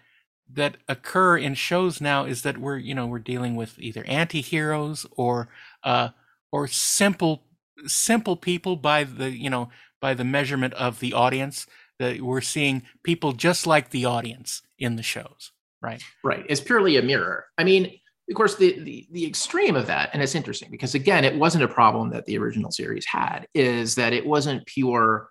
that 0.52 0.76
occur 0.88 1.38
in 1.38 1.54
shows 1.54 2.00
now 2.00 2.24
is 2.24 2.42
that 2.42 2.58
we're 2.58 2.76
you 2.76 2.94
know 2.94 3.06
we're 3.06 3.18
dealing 3.18 3.56
with 3.56 3.78
either 3.78 4.04
anti-heroes 4.06 5.06
or 5.12 5.48
uh 5.82 6.10
or 6.52 6.68
simple 6.68 7.44
simple 7.86 8.36
people 8.36 8.76
by 8.76 9.02
the 9.02 9.30
you 9.30 9.50
know 9.50 9.70
by 10.00 10.12
the 10.14 10.24
measurement 10.24 10.74
of 10.74 11.00
the 11.00 11.14
audience 11.14 11.66
that 11.98 12.20
we're 12.20 12.42
seeing 12.42 12.82
people 13.02 13.32
just 13.32 13.66
like 13.66 13.90
the 13.90 14.04
audience 14.04 14.62
in 14.78 14.96
the 14.96 15.02
shows 15.02 15.52
right 15.80 16.02
Right. 16.26 16.44
It's 16.48 16.60
purely 16.60 16.96
a 16.96 17.02
mirror. 17.02 17.46
I 17.56 17.62
mean, 17.62 18.00
of 18.29 18.35
course, 18.35 18.57
the, 18.57 18.81
the 18.81 19.07
the 19.12 19.27
extreme 19.27 19.77
of 19.77 19.87
that, 19.87 20.11
and 20.12 20.22
it's 20.22 20.35
interesting 20.35 20.70
because 20.70 20.95
again, 20.95 21.24
it 21.24 21.37
wasn't 21.37 21.64
a 21.64 21.68
problem 21.68 22.11
that 22.11 22.27
the 22.27 22.39
original 22.39 22.70
series 22.70 23.07
had, 23.07 23.47
is 23.55 23.95
that 23.95 24.12
it 24.12 24.27
wasn't 24.27 24.66
pure 24.66 25.31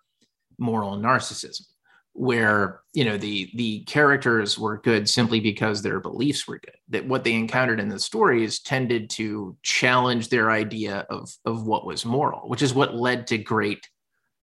moral 0.58 0.98
narcissism, 0.98 1.64
where 2.14 2.82
you 2.94 3.04
know 3.04 3.18
the 3.18 3.52
the 3.56 3.84
characters 3.84 4.58
were 4.58 4.78
good 4.78 5.10
simply 5.10 5.42
because 5.42 5.82
their 5.82 6.00
beliefs 6.00 6.48
were 6.48 6.60
good. 6.60 6.78
That 6.88 7.06
what 7.06 7.26
they 7.26 7.34
encountered 7.34 7.82
in 7.82 7.90
the 7.90 8.00
stories 8.00 8.60
tended 8.62 9.10
to 9.12 9.58
challenge 9.62 10.30
their 10.30 10.50
idea 10.50 11.06
of 11.10 11.30
of 11.44 11.68
what 11.68 11.86
was 11.86 12.06
moral, 12.06 12.48
which 12.48 12.62
is 12.62 12.74
what 12.74 12.96
led 12.96 13.28
to 13.28 13.38
great 13.38 13.90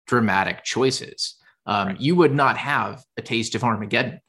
dramatic 0.08 0.64
choices. 0.66 1.36
Um, 1.66 1.89
Right. 1.89 2.02
You 2.02 2.16
would 2.18 2.34
not 2.34 2.58
have 2.58 3.04
a 3.16 3.22
taste 3.22 3.56
of 3.56 3.64
Armageddon 3.64 4.20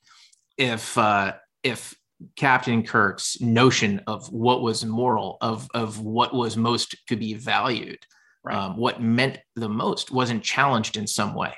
if 0.56 0.96
uh, 0.96 1.32
if 1.62 1.96
Captain 2.36 2.82
Kirk's 2.82 3.40
notion 3.40 4.00
of 4.06 4.30
what 4.32 4.62
was 4.62 4.84
moral, 4.84 5.38
of 5.40 5.68
of 5.74 6.00
what 6.00 6.34
was 6.34 6.56
most 6.56 6.94
to 7.08 7.16
be 7.16 7.34
valued, 7.34 7.98
Right. 8.44 8.56
um, 8.56 8.76
what 8.76 9.00
meant 9.00 9.38
the 9.54 9.68
most, 9.68 10.10
wasn't 10.10 10.42
challenged 10.42 10.96
in 10.96 11.06
some 11.06 11.34
way. 11.34 11.54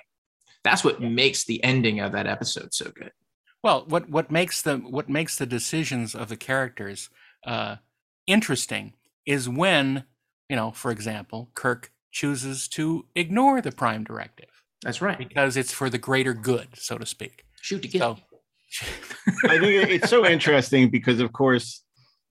That's 0.65 0.85
what 0.85 1.01
makes 1.01 1.45
the 1.45 1.63
ending 1.65 2.01
of 2.01 2.13
that 2.13 2.27
episode 2.27 2.73
so 2.75 2.91
good. 2.91 3.13
Well, 3.63 3.85
what 3.89 4.09
what 4.11 4.31
makes 4.31 4.61
the 4.63 4.77
what 4.79 5.09
makes 5.09 5.37
the 5.37 5.47
decisions 5.47 6.15
of 6.15 6.29
the 6.29 6.37
characters 6.37 7.09
uh, 7.47 7.77
interesting 8.27 8.95
is 9.27 9.49
when 9.49 10.05
you 10.51 10.57
know, 10.57 10.71
for 10.73 10.91
example, 10.91 11.51
Kirk 11.55 11.91
chooses 12.13 12.69
to 12.69 13.07
ignore 13.15 13.61
the 13.63 13.73
Prime 13.73 14.05
Directive 14.05 14.63
That's 14.83 15.01
right. 15.01 15.17
because 15.19 15.57
it's 15.57 15.73
for 15.73 15.89
the 15.89 15.99
greater 15.99 16.35
good, 16.35 16.69
so 16.75 16.99
to 16.99 17.07
speak. 17.07 17.45
Shoot 17.63 17.83
to 17.83 17.89
kill. 17.89 18.17
So, 18.17 18.34
I 19.45 19.59
think 19.59 19.91
it's 19.91 20.11
so 20.11 20.27
interesting 20.27 20.91
because, 20.91 21.21
of 21.21 21.33
course, 21.33 21.83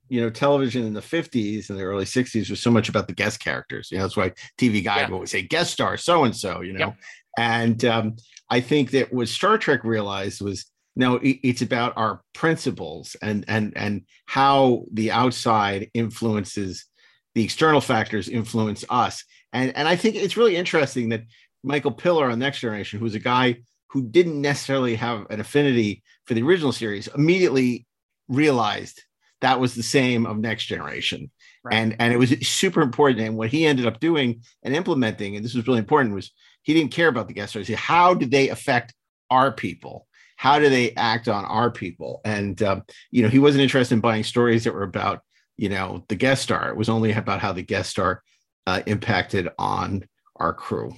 you 0.09 0.21
know, 0.21 0.29
television 0.29 0.85
in 0.85 0.93
the 0.93 1.01
50s 1.01 1.69
and 1.69 1.79
the 1.79 1.83
early 1.83 2.05
60s 2.05 2.49
was 2.49 2.59
so 2.59 2.69
much 2.69 2.89
about 2.89 3.07
the 3.07 3.13
guest 3.13 3.39
characters. 3.39 3.89
You 3.91 3.97
know, 3.97 4.03
that's 4.03 4.17
why 4.17 4.33
TV 4.57 4.83
Guide 4.83 4.97
Yeah. 4.97 5.05
would 5.07 5.13
always 5.13 5.31
say 5.31 5.41
guest 5.41 5.73
star 5.73 5.97
so 5.97 6.23
and 6.23 6.35
so, 6.35 6.61
you 6.61 6.73
know. 6.73 6.79
Yep. 6.79 6.97
And 7.37 7.85
um, 7.85 8.15
I 8.49 8.61
think 8.61 8.91
that 8.91 9.11
what 9.11 9.27
Star 9.27 9.57
Trek 9.57 9.83
realized 9.83 10.41
was 10.41 10.65
no, 10.95 11.19
it's 11.23 11.63
about 11.63 11.93
our 11.97 12.21
principles 12.33 13.15
and 13.21 13.45
and 13.47 13.73
and 13.75 14.03
how 14.27 14.85
the 14.91 15.09
outside 15.11 15.89
influences 15.95 16.85
the 17.33 17.43
external 17.43 17.81
factors 17.81 18.29
influence 18.29 18.85
us. 18.89 19.23
And 19.53 19.75
and 19.75 19.87
I 19.87 19.95
think 19.95 20.15
it's 20.15 20.37
really 20.37 20.55
interesting 20.55 21.09
that 21.09 21.23
Michael 21.63 21.91
Piller 21.91 22.29
on 22.29 22.37
Next 22.37 22.59
Generation, 22.59 22.99
who's 22.99 23.15
a 23.15 23.19
guy 23.19 23.57
who 23.93 24.01
didn't 24.01 24.41
necessarily 24.41 24.95
have 24.95 25.27
an 25.29 25.39
affinity 25.39 26.03
for 26.25 26.33
the 26.33 26.41
original 26.41 26.71
series, 26.71 27.07
immediately 27.09 27.85
realized 28.27 29.03
that 29.41 29.59
was 29.59 29.75
the 29.75 29.83
same 29.83 30.25
of 30.25 30.39
Next 30.39 30.65
Generation. 30.65 31.29
Right. 31.63 31.75
And 31.75 31.95
and 31.99 32.11
it 32.11 32.17
was 32.17 32.31
super 32.47 32.81
important. 32.81 33.21
And 33.25 33.37
what 33.37 33.49
he 33.49 33.65
ended 33.65 33.85
up 33.85 33.99
doing 33.99 34.41
and 34.63 34.75
implementing, 34.75 35.35
and 35.35 35.45
this 35.45 35.53
was 35.53 35.67
really 35.67 35.79
important, 35.79 36.15
was 36.15 36.31
he 36.63 36.73
didn't 36.73 36.91
care 36.91 37.07
about 37.07 37.27
the 37.27 37.33
guest 37.35 37.51
stars. 37.51 37.67
He- 37.67 37.75
How 37.75 38.13
did 38.15 38.31
they 38.31 38.49
affect 38.49 38.93
our 39.29 39.51
people? 39.51 40.07
How 40.37 40.57
do 40.59 40.69
they 40.69 40.91
act 40.95 41.27
on 41.27 41.45
our 41.45 41.69
people? 41.69 42.19
And 42.25 42.61
um, 42.63 42.83
you 43.11 43.21
know, 43.21 43.29
he 43.29 43.39
wasn't 43.39 43.61
interested 43.61 43.93
in 43.95 44.01
buying 44.01 44.23
stories 44.23 44.63
that 44.63 44.73
were 44.73 44.83
about 44.83 45.21
you 45.55 45.69
know 45.69 46.03
the 46.09 46.15
guest 46.15 46.41
star. 46.41 46.69
It 46.69 46.77
was 46.77 46.89
only 46.89 47.11
about 47.11 47.41
how 47.41 47.53
the 47.53 47.61
guest 47.61 47.91
star 47.91 48.23
uh, 48.65 48.81
impacted 48.87 49.49
on 49.59 50.05
our 50.37 50.53
crew. 50.53 50.95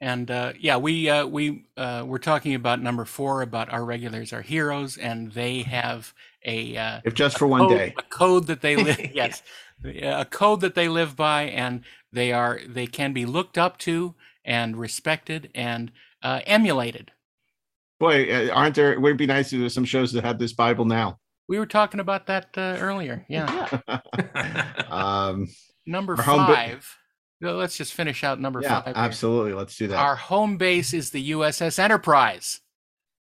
And 0.00 0.30
uh, 0.30 0.52
yeah, 0.58 0.76
we 0.76 1.08
uh, 1.08 1.26
we 1.26 1.64
uh, 1.76 2.04
we're 2.06 2.18
talking 2.18 2.54
about 2.54 2.80
number 2.80 3.04
four 3.04 3.42
about 3.42 3.72
our 3.72 3.84
regulars, 3.84 4.32
our 4.32 4.42
heroes, 4.42 4.96
and 4.96 5.32
they 5.32 5.62
have 5.62 6.14
a 6.44 6.76
uh, 6.76 7.00
If 7.04 7.14
just 7.14 7.38
for 7.38 7.46
one 7.46 7.62
code, 7.62 7.76
day. 7.76 7.94
a 7.98 8.02
code 8.02 8.46
that 8.46 8.60
they 8.60 8.76
live 8.76 9.00
yes 9.14 9.42
a 9.84 10.24
code 10.24 10.60
that 10.60 10.74
they 10.74 10.88
live 10.88 11.16
by 11.16 11.42
and 11.42 11.82
they 12.12 12.32
are 12.32 12.60
they 12.66 12.86
can 12.86 13.12
be 13.12 13.26
looked 13.26 13.58
up 13.58 13.78
to 13.78 14.14
and 14.44 14.76
respected 14.76 15.50
and 15.54 15.92
uh, 16.22 16.40
emulated 16.46 17.12
Boy, 18.00 18.32
uh, 18.32 18.52
aren't 18.54 18.76
there? 18.76 18.98
Would 19.00 19.12
it 19.12 19.18
be 19.18 19.26
nice 19.26 19.46
if 19.46 19.58
there 19.58 19.62
were 19.62 19.68
some 19.68 19.84
shows 19.84 20.12
that 20.12 20.24
had 20.24 20.38
this 20.38 20.52
Bible 20.52 20.84
now? 20.84 21.18
We 21.48 21.58
were 21.58 21.66
talking 21.66 21.98
about 21.98 22.26
that 22.26 22.50
uh, 22.56 22.76
earlier. 22.78 23.26
Yeah. 23.28 23.80
um, 24.88 25.48
Number 25.84 26.16
five. 26.16 26.96
Let's 27.40 27.76
just 27.76 27.94
finish 27.94 28.24
out 28.24 28.40
number 28.40 28.60
yeah, 28.60 28.82
five. 28.82 28.84
here. 28.86 28.94
absolutely. 28.96 29.52
Let's 29.52 29.76
do 29.76 29.86
that. 29.88 29.98
Our 29.98 30.16
home 30.16 30.56
base 30.56 30.92
is 30.92 31.10
the 31.10 31.30
USS 31.30 31.78
Enterprise. 31.78 32.60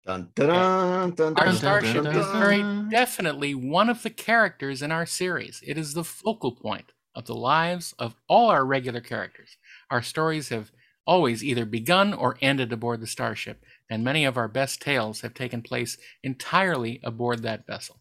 Dun, 0.06 0.30
dun, 0.36 0.48
dun, 0.48 1.12
dun, 1.12 1.34
Our 1.36 1.52
starship 1.54 2.06
is 2.06 2.26
very 2.28 2.62
definitely 2.92 3.56
one 3.56 3.90
of 3.90 4.04
the 4.04 4.12
characters 4.12 4.84
in 4.84 4.92
our 4.92 5.06
series. 5.06 5.62
It 5.66 5.80
is 5.80 5.94
the 5.94 6.04
focal 6.04 6.52
point 6.52 6.92
of 7.16 7.26
the 7.26 7.34
lives 7.34 7.94
of 7.98 8.16
all 8.30 8.50
our 8.50 8.64
regular 8.64 9.02
characters. 9.02 9.58
Our 9.90 10.04
stories 10.04 10.50
have 10.50 10.72
always 11.08 11.44
either 11.44 11.66
begun 11.66 12.14
or 12.14 12.38
ended 12.40 12.72
aboard 12.72 13.02
the 13.02 13.08
starship, 13.08 13.64
and 13.90 14.04
many 14.04 14.26
of 14.26 14.38
our 14.38 14.48
best 14.48 14.80
tales 14.82 15.22
have 15.22 15.34
taken 15.34 15.64
place 15.64 15.98
entirely 16.24 17.00
aboard 17.04 17.42
that 17.42 17.66
vessel. 17.66 18.00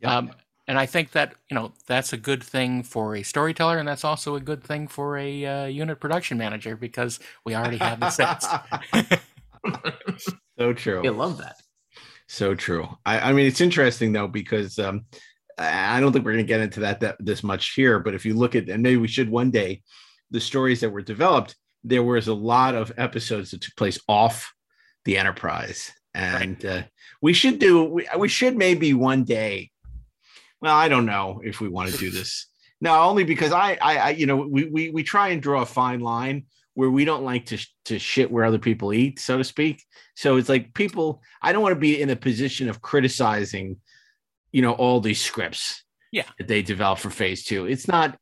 Yeah. 0.00 0.16
Um, 0.16 0.32
and 0.68 0.78
I 0.78 0.84
think 0.86 1.12
that 1.12 1.34
you 1.50 1.54
know 1.54 1.72
that's 1.86 2.12
a 2.12 2.18
good 2.18 2.44
thing 2.44 2.82
for 2.82 3.16
a 3.16 3.22
storyteller, 3.22 3.78
and 3.78 3.88
that's 3.88 4.04
also 4.04 4.36
a 4.36 4.40
good 4.40 4.62
thing 4.62 4.86
for 4.86 5.16
a 5.16 5.44
uh, 5.44 5.64
unit 5.64 5.98
production 5.98 6.36
manager 6.36 6.76
because 6.76 7.18
we 7.44 7.56
already 7.56 7.78
have 7.78 7.98
the 7.98 8.10
sets. 8.10 8.46
so 10.58 10.72
true. 10.74 11.04
I 11.04 11.08
love 11.08 11.38
that. 11.38 11.56
So 12.28 12.54
true. 12.54 12.86
I, 13.06 13.30
I 13.30 13.32
mean, 13.32 13.46
it's 13.46 13.62
interesting 13.62 14.12
though 14.12 14.28
because 14.28 14.78
um, 14.78 15.06
I 15.56 15.96
I 15.96 16.00
don't 16.00 16.12
think 16.12 16.24
we're 16.24 16.34
going 16.34 16.44
to 16.44 16.48
get 16.48 16.60
into 16.60 16.80
that, 16.80 17.00
that 17.00 17.16
this 17.18 17.42
much 17.42 17.72
here. 17.72 17.98
But 17.98 18.14
if 18.14 18.26
you 18.26 18.34
look 18.34 18.54
at, 18.54 18.68
and 18.68 18.82
maybe 18.82 18.98
we 18.98 19.08
should 19.08 19.30
one 19.30 19.50
day, 19.50 19.82
the 20.30 20.40
stories 20.40 20.80
that 20.80 20.90
were 20.90 21.02
developed, 21.02 21.56
there 21.82 22.02
was 22.02 22.28
a 22.28 22.34
lot 22.34 22.74
of 22.74 22.92
episodes 22.98 23.50
that 23.50 23.62
took 23.62 23.74
place 23.74 23.98
off 24.06 24.52
the 25.06 25.16
Enterprise, 25.16 25.90
and 26.12 26.62
uh, 26.66 26.82
we 27.22 27.32
should 27.32 27.58
do. 27.58 27.84
We, 27.84 28.06
we 28.18 28.28
should 28.28 28.58
maybe 28.58 28.92
one 28.92 29.24
day. 29.24 29.70
Well, 30.60 30.74
I 30.74 30.88
don't 30.88 31.06
know 31.06 31.40
if 31.44 31.60
we 31.60 31.68
want 31.68 31.90
to 31.90 31.98
do 31.98 32.10
this. 32.10 32.46
No, 32.80 32.94
only 33.02 33.24
because 33.24 33.52
I, 33.52 33.78
I, 33.80 33.96
I 33.96 34.10
you 34.10 34.26
know, 34.26 34.36
we, 34.36 34.64
we 34.64 34.90
we 34.90 35.02
try 35.02 35.28
and 35.28 35.42
draw 35.42 35.62
a 35.62 35.66
fine 35.66 36.00
line 36.00 36.44
where 36.74 36.90
we 36.90 37.04
don't 37.04 37.24
like 37.24 37.46
to 37.46 37.58
to 37.86 37.98
shit 37.98 38.30
where 38.30 38.44
other 38.44 38.58
people 38.58 38.92
eat, 38.92 39.18
so 39.18 39.38
to 39.38 39.44
speak. 39.44 39.84
So 40.14 40.36
it's 40.36 40.48
like 40.48 40.74
people. 40.74 41.22
I 41.42 41.52
don't 41.52 41.62
want 41.62 41.74
to 41.74 41.80
be 41.80 42.00
in 42.00 42.10
a 42.10 42.16
position 42.16 42.68
of 42.68 42.80
criticizing, 42.80 43.78
you 44.52 44.62
know, 44.62 44.72
all 44.72 45.00
these 45.00 45.20
scripts. 45.20 45.82
Yeah. 46.10 46.24
that 46.38 46.48
they 46.48 46.62
develop 46.62 47.00
for 47.00 47.10
Phase 47.10 47.44
Two. 47.44 47.66
It's 47.66 47.86
not. 47.86 48.18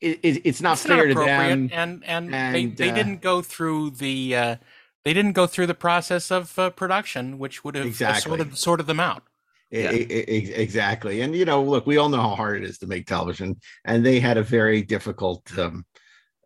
It, 0.00 0.20
it, 0.22 0.42
it's 0.46 0.62
not 0.62 0.74
It's 0.74 0.86
fair 0.86 1.06
to 1.06 1.14
them. 1.14 1.70
and 1.72 2.04
and, 2.04 2.34
and, 2.34 2.54
they, 2.54 2.66
they 2.66 2.90
uh, 2.90 2.94
didn't 2.94 3.20
go 3.20 3.42
through 3.42 3.90
the 3.90 4.34
uh, 4.34 4.56
they 5.04 5.12
didn't 5.12 5.32
go 5.32 5.46
through 5.46 5.66
the 5.66 5.74
process 5.74 6.30
of 6.30 6.58
uh, 6.58 6.70
production, 6.70 7.38
which 7.38 7.62
would 7.64 7.74
have 7.74 7.84
Exactly. 7.86 8.22
sorted 8.22 8.56
sorted 8.56 8.86
them 8.86 9.00
out. 9.00 9.24
E- 9.72 10.52
exactly. 10.54 11.20
And 11.20 11.34
you 11.34 11.44
know, 11.44 11.62
look, 11.62 11.86
we 11.86 11.96
all 11.96 12.08
know 12.08 12.20
how 12.20 12.34
hard 12.34 12.62
it 12.62 12.68
is 12.68 12.78
to 12.78 12.86
make 12.86 13.06
television, 13.06 13.60
and 13.84 14.04
they 14.04 14.18
had 14.20 14.36
a 14.36 14.42
very 14.42 14.82
difficult. 14.82 15.56
Um, 15.58 15.84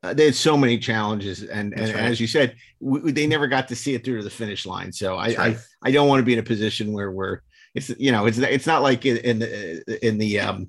uh, 0.03 0.13
they 0.13 0.27
had 0.27 0.35
so 0.35 0.57
many 0.57 0.79
challenges, 0.79 1.43
and, 1.43 1.73
and 1.73 1.95
right. 1.95 2.05
as 2.05 2.21
you 2.21 2.27
said, 2.27 2.57
we, 2.81 3.11
they 3.13 3.27
never 3.27 3.47
got 3.47 3.69
to 3.69 3.77
see 3.77 3.95
it 3.95 4.05
through 4.05 4.19
to 4.19 4.25
the 4.25 4.29
finish 4.29 4.67
line. 4.67 4.93
So 4.93 5.17
I, 5.17 5.35
right. 5.35 5.39
I, 5.39 5.57
I 5.83 5.91
don't 5.93 6.09
want 6.09 6.21
to 6.21 6.25
be 6.25 6.35
in 6.35 6.39
a 6.39 6.43
position 6.43 6.93
where 6.93 7.11
we're, 7.11 7.41
it's 7.75 7.89
you 7.99 8.13
know, 8.13 8.27
it's 8.27 8.37
it's 8.37 8.67
not 8.67 8.83
like 8.83 9.07
in, 9.07 9.17
in 9.19 9.39
the 9.39 10.07
in 10.07 10.19
the 10.19 10.41
um, 10.41 10.67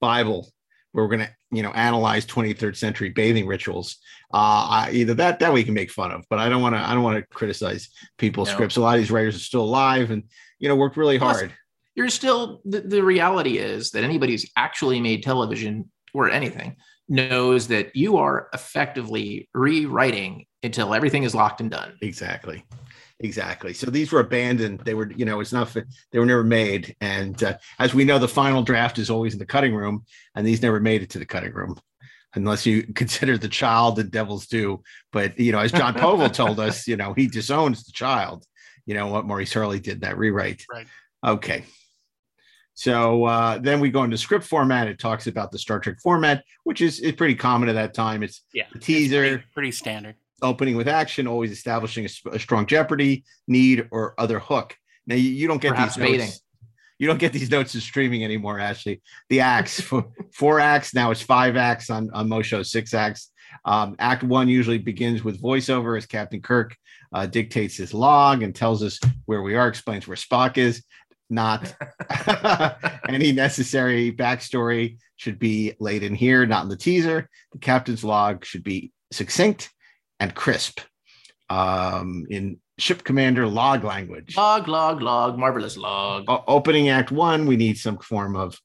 Bible 0.00 0.48
where 0.92 1.04
we're 1.04 1.16
going 1.16 1.26
to 1.26 1.32
you 1.52 1.62
know 1.62 1.70
analyze 1.70 2.26
23rd 2.26 2.76
century 2.76 3.08
bathing 3.10 3.46
rituals. 3.46 3.96
Uh, 4.32 4.86
I, 4.86 4.90
either 4.92 5.14
that 5.14 5.40
that 5.40 5.52
we 5.52 5.64
can 5.64 5.74
make 5.74 5.90
fun 5.90 6.12
of, 6.12 6.24
but 6.30 6.38
I 6.38 6.48
don't 6.48 6.62
want 6.62 6.74
to 6.74 6.80
I 6.80 6.94
don't 6.94 7.02
want 7.02 7.18
to 7.18 7.26
criticize 7.34 7.90
people's 8.18 8.48
No. 8.48 8.54
scripts. 8.54 8.76
A 8.76 8.80
lot 8.80 8.94
of 8.94 9.00
these 9.00 9.10
writers 9.10 9.36
are 9.36 9.40
still 9.40 9.62
alive, 9.62 10.10
and 10.10 10.24
you 10.58 10.68
know 10.68 10.76
worked 10.76 10.96
really 10.96 11.18
Plus, 11.18 11.40
hard. 11.40 11.52
You're 12.00 12.08
still 12.08 12.62
the, 12.64 12.80
the 12.80 13.04
reality 13.04 13.58
is 13.58 13.90
that 13.90 14.04
anybody 14.04 14.32
who's 14.32 14.50
actually 14.56 15.02
made 15.02 15.22
television 15.22 15.90
or 16.14 16.30
anything 16.30 16.76
knows 17.10 17.68
that 17.68 17.94
you 17.94 18.16
are 18.16 18.48
effectively 18.54 19.50
rewriting 19.52 20.46
until 20.62 20.94
everything 20.94 21.24
is 21.24 21.34
locked 21.34 21.60
and 21.60 21.70
done. 21.70 21.92
Exactly. 22.00 22.64
Exactly. 23.18 23.74
So 23.74 23.90
these 23.90 24.12
were 24.12 24.20
abandoned. 24.20 24.80
They 24.80 24.94
were, 24.94 25.12
you 25.12 25.26
know, 25.26 25.40
it's 25.40 25.52
not, 25.52 25.76
they 26.10 26.18
were 26.18 26.24
never 26.24 26.42
made. 26.42 26.96
And 27.02 27.42
uh, 27.42 27.58
as 27.78 27.92
we 27.92 28.06
know, 28.06 28.18
the 28.18 28.26
final 28.26 28.62
draft 28.62 28.98
is 28.98 29.10
always 29.10 29.34
in 29.34 29.38
the 29.38 29.44
cutting 29.44 29.74
room, 29.74 30.06
and 30.34 30.46
these 30.46 30.62
never 30.62 30.80
made 30.80 31.02
it 31.02 31.10
to 31.10 31.18
the 31.18 31.26
cutting 31.26 31.52
room, 31.52 31.78
unless 32.34 32.64
you 32.64 32.82
consider 32.94 33.36
the 33.36 33.46
child 33.46 33.98
and 33.98 34.10
Devil's 34.10 34.46
Due. 34.46 34.82
But, 35.12 35.38
you 35.38 35.52
know, 35.52 35.58
as 35.58 35.70
Jon 35.70 35.92
Povill 35.92 36.32
told 36.32 36.58
us, 36.58 36.88
you 36.88 36.96
know, 36.96 37.12
he 37.12 37.26
disowns 37.26 37.84
the 37.84 37.92
child, 37.92 38.46
you 38.86 38.94
know, 38.94 39.08
what 39.08 39.26
Maurice 39.26 39.52
Hurley 39.52 39.80
did 39.80 40.00
that 40.00 40.16
rewrite. 40.16 40.64
Right. 40.72 40.86
Okay. 41.22 41.64
So 42.74 43.24
uh, 43.24 43.58
then 43.58 43.80
we 43.80 43.90
go 43.90 44.04
into 44.04 44.16
script 44.16 44.44
format. 44.46 44.88
It 44.88 44.98
talks 44.98 45.26
about 45.26 45.50
the 45.50 45.58
Star 45.58 45.80
Trek 45.80 45.96
format, 46.02 46.44
which 46.64 46.80
is, 46.80 47.00
is 47.00 47.12
pretty 47.12 47.34
common 47.34 47.68
at 47.68 47.74
that 47.74 47.92
time. 47.94 48.22
It's 48.22 48.42
Yeah, 48.54 48.64
the 48.72 48.78
it's 48.78 48.86
teaser 48.86 49.20
pretty, 49.20 49.44
pretty 49.52 49.72
standard. 49.72 50.14
opening 50.42 50.76
with 50.76 50.88
action, 50.88 51.26
always 51.26 51.50
establishing 51.50 52.06
a, 52.06 52.30
a 52.30 52.38
strong 52.38 52.66
jeopardy, 52.66 53.24
need, 53.46 53.86
or 53.90 54.14
other 54.18 54.38
hook. 54.38 54.76
Now 55.06 55.16
you, 55.16 55.30
you 55.30 55.46
don't 55.48 55.60
get 55.60 55.70
Perhaps 55.70 55.96
these 55.96 56.04
notes. 56.04 56.10
baiting. 56.10 56.30
You 56.98 57.06
don't 57.06 57.18
get 57.18 57.32
these 57.32 57.50
notes 57.50 57.74
in 57.74 57.80
streaming 57.80 58.24
anymore, 58.24 58.58
Ashley. 58.60 59.00
The 59.30 59.40
acts, 59.40 59.80
four, 59.80 60.06
four 60.32 60.60
acts, 60.60 60.94
now 60.94 61.10
it's 61.10 61.22
five 61.22 61.56
acts 61.56 61.90
on, 61.90 62.10
on 62.12 62.28
most 62.28 62.46
shows, 62.46 62.70
six 62.70 62.94
acts. 62.94 63.30
Um, 63.64 63.96
act 63.98 64.22
one 64.22 64.48
usually 64.48 64.78
begins 64.78 65.24
with 65.24 65.42
voiceover 65.42 65.96
as 65.98 66.06
Captain 66.06 66.40
Kirk 66.40 66.76
uh, 67.12 67.26
dictates 67.26 67.76
his 67.76 67.92
log 67.92 68.42
and 68.42 68.54
tells 68.54 68.82
us 68.82 69.00
where 69.26 69.42
we 69.42 69.56
are, 69.56 69.66
explains 69.66 70.06
where 70.06 70.16
Spock 70.16 70.56
is. 70.56 70.84
Not 71.30 71.74
any 73.08 73.32
necessary 73.32 74.12
backstory 74.12 74.98
should 75.16 75.38
be 75.38 75.74
laid 75.78 76.02
in 76.02 76.14
here, 76.14 76.44
not 76.44 76.64
in 76.64 76.68
the 76.68 76.76
teaser. 76.76 77.28
The 77.52 77.58
captain's 77.58 78.04
log 78.04 78.44
should 78.44 78.64
be 78.64 78.92
succinct 79.12 79.70
and 80.18 80.34
crisp 80.34 80.80
um, 81.48 82.26
in 82.30 82.58
ship 82.78 83.04
commander 83.04 83.46
log 83.46 83.84
language. 83.84 84.36
Log, 84.36 84.68
log, 84.68 85.02
log, 85.02 85.38
marvelous 85.38 85.76
log. 85.76 86.24
O- 86.28 86.44
opening 86.46 86.88
act 86.88 87.10
one, 87.10 87.46
we 87.46 87.56
need 87.56 87.78
some 87.78 87.98
form 87.98 88.36
of 88.36 88.58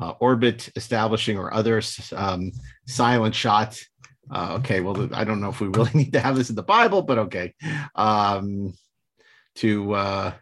uh, 0.00 0.14
orbit 0.20 0.70
establishing 0.76 1.38
or 1.38 1.52
other 1.52 1.82
um, 2.16 2.52
silent 2.86 3.34
shot. 3.34 3.80
Uh, 4.32 4.56
okay, 4.58 4.80
well, 4.80 5.08
I 5.12 5.24
don't 5.24 5.40
know 5.40 5.50
if 5.50 5.60
we 5.60 5.68
really 5.68 5.90
need 5.94 6.12
to 6.14 6.20
have 6.20 6.36
this 6.36 6.50
in 6.50 6.56
the 6.56 6.62
Bible, 6.62 7.02
but 7.02 7.18
okay. 7.18 7.54
Um, 7.94 8.74
to 9.56 9.92
uh, 9.94 10.32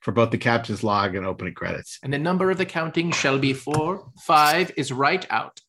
for 0.00 0.12
both 0.12 0.30
the 0.30 0.38
captain's 0.38 0.82
log 0.82 1.14
and 1.14 1.26
opening 1.26 1.54
credits. 1.54 1.98
And 2.02 2.12
the 2.12 2.18
number 2.18 2.50
of 2.50 2.58
the 2.58 2.66
counting 2.66 3.12
shall 3.12 3.38
be 3.38 3.52
four. 3.52 4.10
Five 4.22 4.72
is 4.76 4.92
right 4.92 5.26
out. 5.30 5.60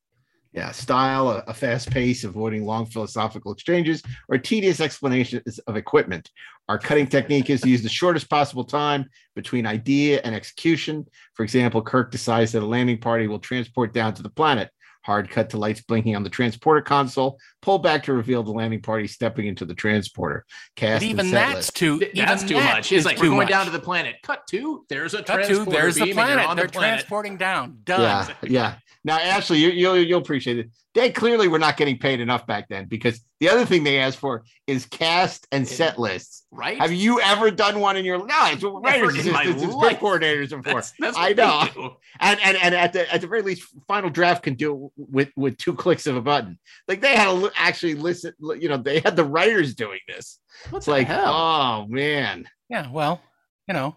Yeah, 0.54 0.72
style, 0.72 1.30
a, 1.30 1.44
a 1.48 1.54
fast 1.54 1.92
pace, 1.92 2.26
avoiding 2.26 2.66
long 2.66 2.86
philosophical 2.86 3.54
exchanges, 3.54 4.04
or 4.28 4.38
tedious 4.38 4.82
explanations 4.82 5.60
of 5.60 5.78
equipment. 5.78 6.30
Our 6.68 6.78
cutting 6.78 7.08
technique 7.08 7.50
is 7.50 7.62
to 7.62 7.70
use 7.70 7.84
the 7.84 7.90
shortest 7.90 8.30
possible 8.30 8.66
time 8.66 9.10
between 9.34 9.66
idea 9.66 10.20
and 10.24 10.36
execution. 10.36 11.06
For 11.36 11.44
example, 11.44 11.82
Kirk 11.82 12.12
decides 12.12 12.52
that 12.52 12.64
a 12.64 12.66
landing 12.66 13.00
party 13.00 13.28
will 13.28 13.40
transport 13.40 13.94
down 13.94 14.14
to 14.16 14.24
the 14.24 14.30
planet. 14.30 14.70
Hard 15.04 15.30
cut 15.30 15.50
to 15.50 15.58
lights 15.58 15.82
blinking 15.82 16.16
on 16.16 16.24
the 16.24 16.30
transporter 16.30 16.82
console. 16.82 17.40
Pull 17.62 17.80
back 17.80 18.04
to 18.04 18.14
reveal 18.14 18.42
the 18.44 18.52
landing 18.52 18.82
party 18.82 19.08
stepping 19.08 19.46
into 19.48 19.66
the 19.66 19.76
transporter. 19.76 20.46
Cast 20.76 21.02
But 21.02 21.08
even 21.08 21.32
that's 21.32 21.56
list. 21.56 21.76
too. 21.76 22.00
Th- 22.00 22.12
That's 22.16 22.44
too 22.44 22.56
that 22.56 22.76
much. 22.78 22.92
It's 22.92 23.06
like 23.06 23.18
we're 23.20 23.26
going 23.28 23.38
much. 23.38 23.50
down 23.50 23.66
to 23.66 23.72
the 23.72 23.80
planet. 23.80 24.16
Cut 24.24 24.48
two. 24.48 24.86
there's 24.90 25.14
a 25.14 25.18
Cut 25.24 25.28
to 25.28 25.44
transporter 25.46 25.72
there's 25.72 25.96
the 25.96 26.06
beam 26.06 26.18
and 26.18 26.18
you're 26.18 26.26
planet. 26.26 26.50
on 26.50 26.56
They're 26.58 26.66
the 26.68 26.72
planet. 26.72 26.90
transporting 27.00 27.38
down. 27.38 27.78
Done. 27.84 28.02
Yeah, 28.02 28.50
yeah. 28.50 28.76
Now, 29.04 29.18
Ashley, 29.18 29.58
you, 29.60 29.70
you'll 29.70 29.98
you'll 29.98 30.22
appreciate 30.22 30.60
it. 30.60 30.70
They 30.94 31.10
clearly 31.10 31.48
were 31.48 31.58
not 31.58 31.78
getting 31.78 31.98
paid 31.98 32.20
enough 32.20 32.46
back 32.46 32.68
then 32.68 32.86
because 32.86 33.22
the 33.40 33.48
other 33.50 33.66
thing 33.66 33.84
they 33.86 33.98
asked 33.98 34.18
for 34.18 34.44
is 34.68 34.86
cast 34.86 35.48
and 35.52 35.66
set 35.68 35.98
lists. 35.98 36.46
Right? 36.52 36.78
Have 36.78 36.92
you 36.92 37.20
ever 37.22 37.50
done 37.50 37.80
one 37.80 37.96
in 37.98 38.04
your 38.06 38.18
no? 38.20 38.26
It's 38.52 38.62
what 38.62 38.84
Never 38.84 39.08
writers 39.08 39.26
in 39.26 39.32
my 39.32 39.44
assistants 39.44 39.64
and 39.64 39.74
life. 39.74 39.96
script 39.98 40.04
coordinators 40.04 40.52
are 40.52 40.62
for. 40.62 40.74
That's, 40.74 40.94
that's 41.00 41.18
I 41.18 41.32
know. 41.34 41.96
And 42.20 42.40
and 42.44 42.58
and 42.58 42.76
at 42.76 42.94
the 42.94 43.12
at 43.12 43.22
the 43.22 43.28
very 43.28 43.42
least, 43.42 43.64
final 43.88 44.10
draft 44.12 44.44
can 44.44 44.54
do 44.56 44.86
it 44.86 44.92
with 45.10 45.30
with 45.36 45.58
two 45.58 45.74
clicks 45.74 46.06
of 46.06 46.16
a 46.18 46.22
button. 46.22 46.60
Like 46.88 47.00
they 47.02 47.16
had 47.16 47.26
to 47.26 47.51
li- 47.52 47.56
actually 47.58 47.96
listen. 47.96 48.34
You 48.40 48.70
know, 48.70 48.78
they 48.78 49.00
had 49.00 49.16
the 49.16 49.24
writers 49.26 49.76
doing 49.76 50.00
this. 50.08 50.40
What 50.70 50.80
It's 50.80 50.88
like, 50.88 51.08
hell? 51.08 51.34
oh 51.34 51.86
man, 51.88 52.46
Yeah. 52.70 52.90
Well, 52.92 53.22
you 53.68 53.74
know, 53.74 53.96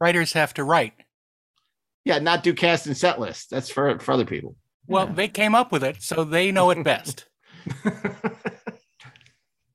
writers 0.00 0.32
have 0.32 0.54
to 0.54 0.64
write. 0.64 0.94
yeah, 2.04 2.18
not 2.18 2.42
do 2.42 2.52
cast 2.54 2.86
and 2.86 2.96
set 2.96 3.20
list. 3.20 3.50
That's 3.50 3.70
for 3.70 3.98
for 3.98 4.12
other 4.12 4.24
people. 4.26 4.56
Well, 4.86 5.06
they 5.06 5.28
came 5.28 5.54
up 5.54 5.72
with 5.72 5.82
it, 5.84 6.02
so 6.02 6.24
they 6.24 6.52
know 6.52 6.70
it 6.70 6.82
best. 6.92 7.26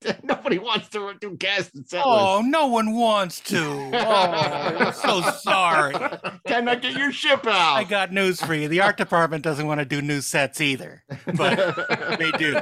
Nobody 0.23 0.57
wants 0.59 0.87
to 0.89 1.13
do 1.19 1.35
cast 1.37 1.75
and 1.75 1.87
set 1.87 2.03
oh, 2.05 2.41
no 2.45 2.67
one 2.67 2.95
wants 2.95 3.41
to. 3.41 3.59
Oh, 3.59 3.91
I'm 3.93 4.93
so 4.93 5.21
sorry. 5.41 5.95
Cannot 6.47 6.81
get 6.81 6.97
your 6.97 7.11
ship 7.11 7.45
out. 7.45 7.75
I 7.75 7.83
got 7.83 8.13
news 8.13 8.41
for 8.41 8.53
you. 8.53 8.67
The 8.67 8.81
art 8.81 8.97
department 8.97 9.43
doesn't 9.43 9.67
want 9.67 9.79
to 9.79 9.85
do 9.85 10.01
new 10.01 10.21
sets 10.21 10.61
either, 10.61 11.03
but 11.35 12.17
they 12.19 12.31
do. 12.31 12.61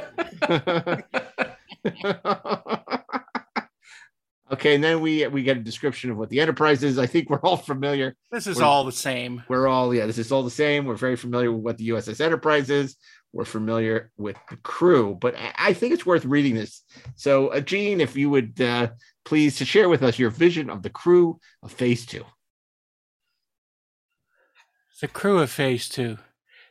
Okay, 4.49 4.75
and 4.75 4.83
then 4.83 5.01
we 5.01 5.27
we 5.27 5.43
get 5.43 5.57
a 5.57 5.59
description 5.59 6.09
of 6.09 6.17
what 6.17 6.29
the 6.29 6.39
Enterprise 6.39 6.81
is. 6.81 6.97
I 6.97 7.05
think 7.05 7.29
we're 7.29 7.41
all 7.41 7.57
familiar. 7.57 8.15
This 8.31 8.47
is 8.47 8.57
We're- 8.57 8.67
all 8.67 8.85
the 8.85 8.93
same. 8.93 9.43
We're 9.49 9.67
all 9.67 9.93
yeah, 9.93 10.05
this 10.05 10.17
is 10.17 10.31
all 10.31 10.43
the 10.43 10.49
same. 10.49 10.85
We're 10.85 10.95
very 10.95 11.17
familiar 11.17 11.51
with 11.51 11.63
what 11.63 11.77
the 11.77 11.89
USS 11.89 12.21
Enterprise 12.21 12.69
is. 12.69 12.95
We're 13.37 13.45
familiar 13.45 14.09
with 14.17 14.35
the 14.49 14.57
crew, 14.57 15.15
but 15.21 15.35
I- 15.37 15.73
think 15.73 15.93
it's 15.93 16.07
worth 16.07 16.25
reading 16.25 16.55
this. 16.55 16.81
So, 17.15 17.49
uh, 17.49 17.59
Gene, 17.59 18.01
if 18.01 18.15
you 18.15 18.31
would 18.31 18.59
uh, 18.59 18.87
please 19.25 19.57
to 19.57 19.65
share 19.65 19.89
with 19.89 20.01
us 20.01 20.17
your 20.17 20.31
vision 20.31 20.71
of 20.71 20.81
the 20.81 20.89
crew 20.89 21.39
of 21.61 21.71
Phase 21.71 22.07
Two. 22.07 22.25
The 25.01 25.07
crew 25.07 25.37
of 25.37 25.51
Phase 25.51 25.87
Two. 25.87 26.17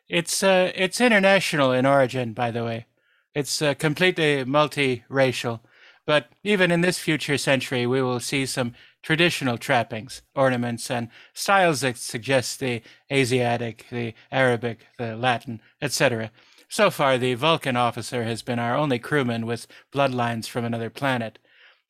It's 0.08 0.42
uh, 0.42 0.72
it's 0.74 1.00
international 1.00 1.70
in 1.70 1.86
origin, 1.86 2.32
by 2.32 2.50
the 2.50 2.64
way. 2.64 2.86
It's 3.32 3.62
uh, 3.62 3.74
completely 3.74 4.44
multiracial. 4.44 5.60
But 6.04 6.30
even 6.42 6.72
in 6.72 6.80
this 6.80 6.98
future 6.98 7.38
century, 7.38 7.86
we 7.86 8.02
will 8.02 8.20
see 8.20 8.44
some 8.44 8.74
traditional 9.04 9.56
trappings, 9.58 10.22
ornaments, 10.34 10.90
and 10.90 11.10
styles 11.32 11.82
that 11.82 11.96
suggest 11.96 12.58
the 12.58 12.82
Asiatic, 13.12 13.86
the 13.90 14.14
Arabic, 14.32 14.86
the 14.98 15.16
Latin, 15.16 15.60
etc. 15.80 16.30
So 16.68 16.90
far, 16.90 17.16
the 17.16 17.34
Vulcan 17.34 17.76
officer 17.76 18.24
has 18.24 18.42
been 18.42 18.58
our 18.58 18.74
only 18.74 18.98
crewman 18.98 19.46
with 19.46 19.66
bloodlines 19.92 20.48
from 20.48 20.64
another 20.64 20.90
planet. 20.90 21.38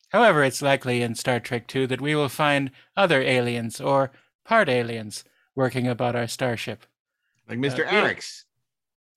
However, 0.09 0.43
it's 0.43 0.61
likely 0.61 1.01
in 1.01 1.15
Star 1.15 1.39
Trek 1.39 1.73
II 1.75 1.87
that 1.87 2.01
we 2.01 2.15
will 2.15 2.29
find 2.29 2.71
other 2.95 3.21
aliens 3.21 3.81
or 3.81 4.11
part 4.45 4.69
aliens 4.69 5.23
working 5.55 5.87
about 5.87 6.15
our 6.15 6.27
starship. 6.27 6.85
Like 7.49 7.59
Mr. 7.59 7.85
Uh. 7.85 7.91
Arex. 7.91 8.43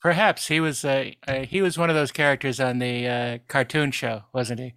Perhaps 0.01 0.49
he 0.49 0.61
was 0.61 0.83
uh, 0.83 1.11
uh, 1.29 1.41
he 1.41 1.61
was 1.61 1.77
one 1.77 1.91
of 1.91 1.97
those 1.97 2.11
characters 2.11 2.59
on 2.59 2.79
the 2.79 3.07
uh, 3.07 3.39
cartoon 3.49 3.91
show, 3.91 4.23
wasn't 4.33 4.61
he? 4.61 4.73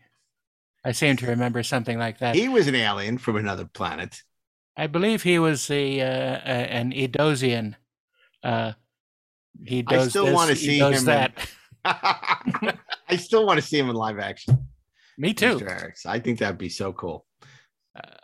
I 0.84 0.92
seem 0.92 1.16
to 1.18 1.28
remember 1.28 1.64
something 1.64 1.98
like 1.98 2.20
that. 2.20 2.36
He 2.36 2.50
was 2.50 2.68
an 2.68 2.76
alien 2.76 3.18
from 3.18 3.38
another 3.38 3.64
planet. 3.64 4.22
I 4.76 4.88
believe 4.88 5.24
he 5.24 5.40
was 5.40 5.68
the 5.68 6.02
uh, 6.02 6.06
uh, 6.06 6.68
an 6.70 6.92
Edosian. 6.92 7.76
Uh, 9.60 9.64
he 9.66 9.80
I 9.88 9.96
does 9.96 10.10
still 10.10 10.26
this, 10.26 10.34
want 10.36 10.50
to 10.50 10.56
he 10.56 10.66
see 10.66 10.80
does 10.80 11.00
him. 11.00 11.06
that. 11.06 11.32
in- 12.62 12.74
I 13.10 13.16
still 13.18 13.46
want 13.46 13.60
to 13.60 13.66
see 13.66 13.78
him 13.80 13.90
in 13.90 13.96
live 13.96 14.20
action. 14.20 14.68
Me 15.18 15.34
too. 15.34 15.58
Mr. 15.58 15.70
Arex. 15.70 16.06
I 16.06 16.20
think 16.20 16.40
that'd 16.40 16.58
be 16.58 16.70
so 16.70 16.94
cool. 16.94 17.26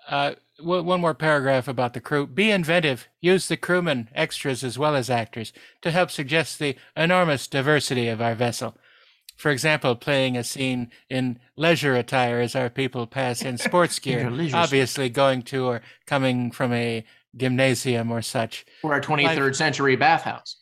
Uh, 0.08 0.34
one 0.62 0.86
one 0.86 1.02
more 1.02 1.14
paragraph 1.14 1.68
about 1.68 1.94
the 1.94 2.02
crew. 2.02 2.26
Be 2.26 2.50
inventive. 2.50 3.08
Use 3.22 3.48
the 3.48 3.58
crewmen, 3.58 4.10
extras 4.16 4.64
as 4.64 4.80
well 4.80 4.96
as 4.96 5.10
actors, 5.10 5.54
to 5.82 5.92
help 5.92 6.10
suggest 6.10 6.58
the 6.58 6.76
enormous 6.96 7.48
diversity 7.48 8.08
of 8.08 8.22
our 8.22 8.34
vessel. 8.34 8.76
For 9.38 9.52
example, 9.52 9.96
playing 9.96 10.36
a 10.36 10.44
scene 10.44 10.92
in 11.10 11.40
leisure 11.56 11.96
attire 11.96 12.42
as 12.42 12.56
our 12.56 12.70
people 12.70 13.06
pass 13.08 13.42
in 13.44 13.58
sports 13.58 14.00
gear, 14.00 14.30
leisure 14.32 14.58
obviously 14.58 15.10
going 15.10 15.44
to 15.44 15.66
or 15.66 15.82
coming 16.08 16.52
from 16.52 16.74
a 16.74 17.06
gymnasium 17.36 18.12
or 18.12 18.22
such. 18.24 18.66
Or 18.84 18.96
a 18.98 19.02
23rd 19.02 19.56
century 19.56 19.96
bathhouse. 19.96 20.58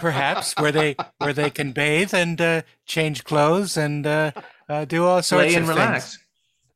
Perhaps 0.00 0.54
where 0.58 0.72
they 0.72 0.96
where 1.18 1.32
they 1.32 1.50
can 1.50 1.72
bathe 1.72 2.14
and 2.14 2.40
uh, 2.40 2.62
change 2.86 3.24
clothes 3.24 3.76
and 3.76 4.06
uh, 4.06 4.32
uh, 4.68 4.84
do 4.84 5.04
all 5.04 5.22
sorts 5.22 5.46
Play 5.46 5.54
of 5.54 5.60
and 5.60 5.68
relax. 5.68 6.04
things. 6.12 6.18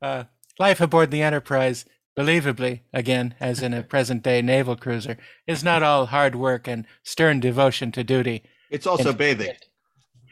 Uh, 0.03 0.25
life 0.59 0.81
aboard 0.81 1.11
the 1.11 1.23
Enterprise, 1.23 1.85
believably, 2.17 2.81
again, 2.93 3.35
as 3.41 3.63
in 3.63 3.73
a 3.73 3.83
present 3.83 4.23
day 4.23 4.43
naval 4.43 4.77
cruiser, 4.77 5.17
is 5.47 5.65
not 5.65 5.83
all 5.83 6.07
hard 6.07 6.35
work 6.35 6.69
and 6.69 6.87
stern 7.03 7.41
devotion 7.41 7.91
to 7.93 8.05
duty. 8.05 8.43
It's 8.71 8.87
also 8.87 9.11
And- 9.11 9.19
bathing. 9.19 9.55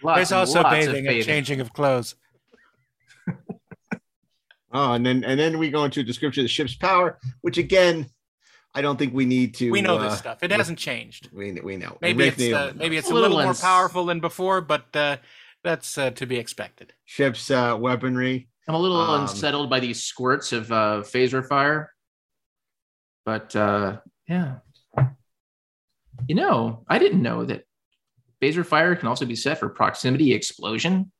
Lots 0.02 0.16
There's 0.18 0.32
also 0.32 0.62
lots 0.62 0.86
of 0.86 0.92
bathing 0.92 1.06
and 1.08 1.24
changing 1.24 1.60
of 1.60 1.72
clothes. 1.72 2.14
Oh, 4.72 4.92
and 4.92 5.06
then 5.06 5.22
and 5.24 5.38
then 5.38 5.58
we 5.58 5.70
go 5.70 5.84
into 5.84 6.00
a 6.00 6.02
description 6.02 6.40
of 6.42 6.44
the 6.44 6.48
ship's 6.48 6.74
power, 6.74 7.18
which 7.42 7.58
again, 7.58 8.10
I 8.74 8.82
don't 8.82 8.98
think 8.98 9.14
we 9.14 9.24
need 9.24 9.54
to. 9.56 9.70
We 9.70 9.82
know 9.82 9.98
uh, 9.98 10.08
this 10.08 10.18
stuff. 10.18 10.42
It 10.42 10.50
hasn't 10.50 10.78
changed. 10.78 11.30
We 11.32 11.52
we 11.52 11.76
know. 11.76 11.96
Maybe 12.00 12.24
it's 12.24 12.42
uh, 12.42 12.72
maybe 12.74 12.96
it's 12.96 13.08
a 13.08 13.12
A 13.12 13.14
little, 13.14 13.30
little 13.30 13.44
more 13.44 13.54
powerful 13.54 14.04
than 14.06 14.20
before, 14.20 14.60
but 14.60 14.94
uh, 14.94 15.18
that's 15.62 15.96
uh, 15.96 16.10
to 16.10 16.26
be 16.26 16.36
expected. 16.36 16.92
ship's 17.04 17.50
uh, 17.50 17.76
weaponry. 17.78 18.48
I'm 18.66 18.74
a 18.74 18.78
little 18.78 19.00
Um, 19.00 19.22
unsettled 19.22 19.70
by 19.70 19.80
these 19.80 20.02
squirts 20.02 20.52
of 20.52 20.72
uh, 20.72 21.02
phaser 21.04 21.46
fire. 21.46 21.92
But 23.24 23.54
uh, 23.54 23.98
yeah. 24.28 24.56
You 26.28 26.34
know, 26.34 26.84
I 26.88 26.98
didn't 26.98 27.22
know 27.22 27.44
that 27.44 27.64
phaser 28.40 28.64
fire 28.64 28.96
can 28.96 29.08
also 29.08 29.26
be 29.26 29.36
set 29.36 29.58
for 29.58 29.68
proximity 29.68 30.32
explosion. 30.32 31.10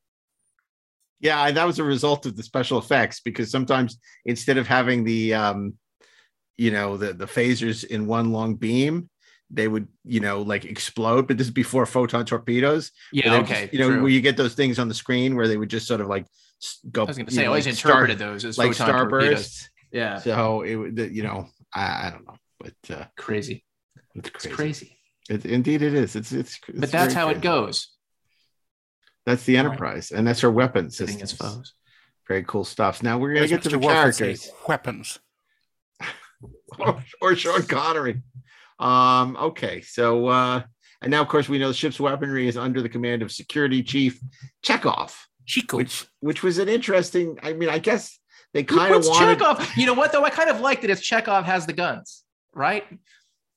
Yeah, 1.20 1.50
that 1.50 1.66
was 1.66 1.78
a 1.78 1.84
result 1.84 2.26
of 2.26 2.36
the 2.36 2.42
special 2.42 2.78
effects 2.78 3.20
because 3.20 3.50
sometimes 3.50 3.98
instead 4.24 4.58
of 4.58 4.66
having 4.66 5.04
the 5.04 5.34
um, 5.34 5.74
you 6.56 6.70
know, 6.70 6.96
the 6.96 7.12
the 7.12 7.26
phasers 7.26 7.84
in 7.84 8.06
one 8.06 8.32
long 8.32 8.54
beam, 8.56 9.08
they 9.50 9.68
would 9.68 9.88
you 10.04 10.20
know 10.20 10.42
like 10.42 10.64
explode. 10.64 11.26
But 11.28 11.38
this 11.38 11.46
is 11.48 11.52
before 11.52 11.86
photon 11.86 12.24
torpedoes. 12.26 12.90
Yeah, 13.12 13.36
okay. 13.38 13.62
just- 13.62 13.72
you 13.72 13.78
know 13.80 13.88
true. 13.90 14.02
where 14.02 14.10
you 14.10 14.20
get 14.20 14.36
those 14.36 14.54
things 14.54 14.78
on 14.78 14.88
the 14.88 14.94
screen 14.94 15.36
where 15.36 15.48
they 15.48 15.56
would 15.56 15.70
just 15.70 15.86
sort 15.86 16.00
of 16.00 16.06
like 16.08 16.26
go. 16.90 17.02
I 17.02 17.06
was 17.06 17.16
going 17.16 17.26
to 17.26 17.32
you 17.32 17.36
say, 17.36 17.42
I 17.42 17.44
know, 17.44 17.50
always 17.50 17.66
like 17.66 17.74
interpreted 17.74 18.18
star- 18.18 18.30
those 18.30 18.44
as 18.44 18.58
like 18.58 18.74
photon 18.74 19.08
torpedoes. 19.08 19.40
starbursts. 19.46 19.68
Yeah, 19.92 20.18
So 20.18 20.62
it 20.62 20.74
would, 20.74 20.98
you 20.98 21.22
know, 21.22 21.46
I, 21.72 22.08
I 22.08 22.10
don't 22.10 22.26
know, 22.26 22.34
but 22.58 22.74
uh, 22.90 23.04
crazy. 23.16 23.64
it's 24.16 24.28
crazy, 24.28 24.34
It's 24.34 24.46
crazy. 24.46 24.56
crazy. 24.56 24.98
It, 25.30 25.46
indeed, 25.46 25.82
it 25.82 25.94
is. 25.94 26.16
It's 26.16 26.32
it's. 26.32 26.58
But 26.66 26.90
that's 26.90 27.14
very 27.14 27.14
how 27.14 27.28
it 27.30 27.40
goes. 27.40 27.88
That's 29.24 29.44
the 29.44 29.56
All 29.56 29.64
right. 29.64 29.70
Enterprise, 29.70 30.10
and 30.10 30.26
that's 30.26 30.40
her 30.40 30.50
weapon 30.50 30.90
Sitting 30.90 31.18
system. 31.18 31.46
as 31.46 31.52
foes. 31.54 31.74
Very 32.28 32.42
cool 32.44 32.64
stuff. 32.64 33.02
Now 33.02 33.18
we're 33.18 33.34
gonna 33.34 33.44
As 33.44 33.50
get 33.50 33.62
to 33.62 33.68
Mr. 33.68 33.72
the 33.72 33.78
Wolf 33.78 34.04
would 34.04 34.14
say, 34.14 34.24
characters, 34.24 34.50
Weapons. 34.68 35.18
or, 37.20 37.36
Sean 37.36 37.62
Connery. 37.62 38.22
Um. 38.78 39.36
Okay. 39.36 39.80
So, 39.82 40.26
uh, 40.26 40.62
and 41.02 41.10
now 41.10 41.22
of 41.22 41.28
course 41.28 41.48
we 41.48 41.58
know 41.58 41.68
the 41.68 41.74
ship's 41.74 42.00
weaponry 42.00 42.48
is 42.48 42.56
under 42.56 42.82
the 42.82 42.88
command 42.88 43.22
of 43.22 43.30
Security 43.30 43.82
Chief 43.82 44.18
Chekov, 44.64 45.14
Chico. 45.46 45.76
which 45.76 46.06
which 46.20 46.42
was 46.42 46.58
an 46.58 46.68
interesting. 46.68 47.38
I 47.42 47.52
mean, 47.52 47.68
I 47.68 47.78
guess 47.78 48.18
they 48.54 48.62
kind 48.62 48.94
of 48.94 49.04
wanted 49.04 49.38
Chekov? 49.38 49.76
You 49.76 49.86
know 49.86 49.94
what 49.94 50.12
though? 50.12 50.24
I 50.24 50.30
kind 50.30 50.48
of 50.48 50.60
like 50.60 50.80
that 50.80 50.90
if 50.90 51.02
Chekhov 51.02 51.44
has 51.44 51.66
the 51.66 51.72
guns, 51.72 52.22
right? 52.54 52.84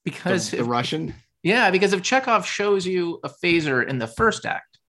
Because 0.04 0.52
the, 0.52 0.58
the 0.58 0.64
Russian. 0.64 1.14
yeah, 1.44 1.72
because 1.72 1.94
if 1.94 2.02
Chekhov 2.02 2.46
shows 2.46 2.86
you 2.86 3.20
a 3.24 3.30
phaser 3.30 3.88
in 3.88 4.00
the 4.00 4.08
first 4.08 4.46
act, 4.46 4.80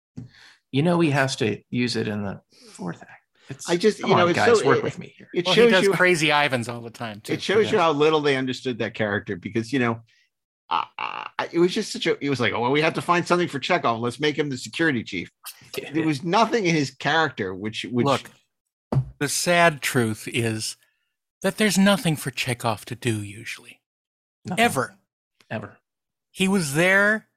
you 0.73 0.83
know 0.83 0.99
he 1.01 1.11
has 1.11 1.37
to 1.37 1.61
use 1.71 1.95
it 1.95 2.09
in 2.09 2.25
the 2.25 2.41
fourth 2.73 3.03
act. 3.03 3.18
It's, 3.51 3.69
I 3.69 3.77
just, 3.77 4.01
come 4.01 4.11
you 4.11 4.17
know, 4.17 4.23
on, 4.25 4.29
it's 4.31 4.39
guys, 4.39 4.59
so- 4.61 4.67
work 4.67 4.79
it- 4.79 4.85
with 4.85 4.99
me 4.99 5.15
here. 5.17 5.29
It 5.35 5.47
Well, 5.47 5.55
he 5.55 5.61
shows 5.63 5.71
does 5.73 5.85
you 5.85 5.93
crazy 5.93 6.31
Ivans 6.33 6.69
all 6.69 6.81
the 6.81 6.91
time 6.91 7.21
too. 7.21 7.33
it 7.33 7.43
shows 7.43 7.71
you 7.73 7.79
how 7.79 7.93
little 7.93 8.21
they 8.21 8.37
understood 8.37 8.79
that 8.79 8.95
character 8.95 9.37
because 9.37 9.73
you 9.73 9.79
know 9.79 10.01
uh, 10.71 10.85
uh, 10.99 11.25
it 11.51 11.59
was 11.59 11.73
just 11.73 11.93
such 11.93 12.07
a 12.07 12.23
it 12.25 12.29
was 12.29 12.41
like 12.41 12.53
oh 12.53 12.61
well 12.61 12.71
we 12.71 12.83
have 12.83 12.95
to 12.95 13.01
find 13.03 13.27
something 13.27 13.49
for 13.49 13.59
Chekov 13.59 14.01
let's 14.01 14.21
make 14.21 14.37
him 14.39 14.51
the 14.51 14.59
security 14.59 15.03
chief 15.03 15.31
there 15.95 16.05
was 16.07 16.23
nothing 16.23 16.67
in 16.67 16.75
his 16.75 16.91
character 16.91 17.55
which 17.55 17.87
which 17.91 18.05
Look, 18.05 18.31
the 19.19 19.29
sad 19.31 19.81
truth 19.81 20.29
is 20.31 20.77
that 21.43 21.57
there's 21.57 21.79
nothing 21.79 22.17
for 22.17 22.31
Chekov 22.31 22.85
to 22.87 22.95
do 22.95 23.23
usually, 23.23 23.81
Nothing. 24.45 24.65
ever. 24.65 24.97
ever. 25.51 25.79
He 26.33 26.49
was 26.49 26.75
there 26.75 27.29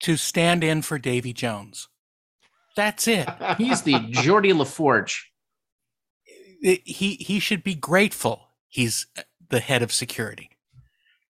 to 0.00 0.16
stand 0.16 0.62
in 0.62 0.82
for 0.82 0.98
Davy 0.98 1.32
Jones. 1.32 1.88
That's 2.78 3.08
it. 3.08 3.28
He's 3.58 3.82
the 3.82 3.94
Geordi 3.94 4.56
La 4.56 4.64
Forge. 4.64 5.32
He 6.62 6.78
he 7.20 7.38
should 7.40 7.62
be 7.64 7.74
grateful 7.74 8.48
he's 8.68 9.06
the 9.48 9.60
head 9.60 9.82
of 9.82 9.92
security 9.92 10.50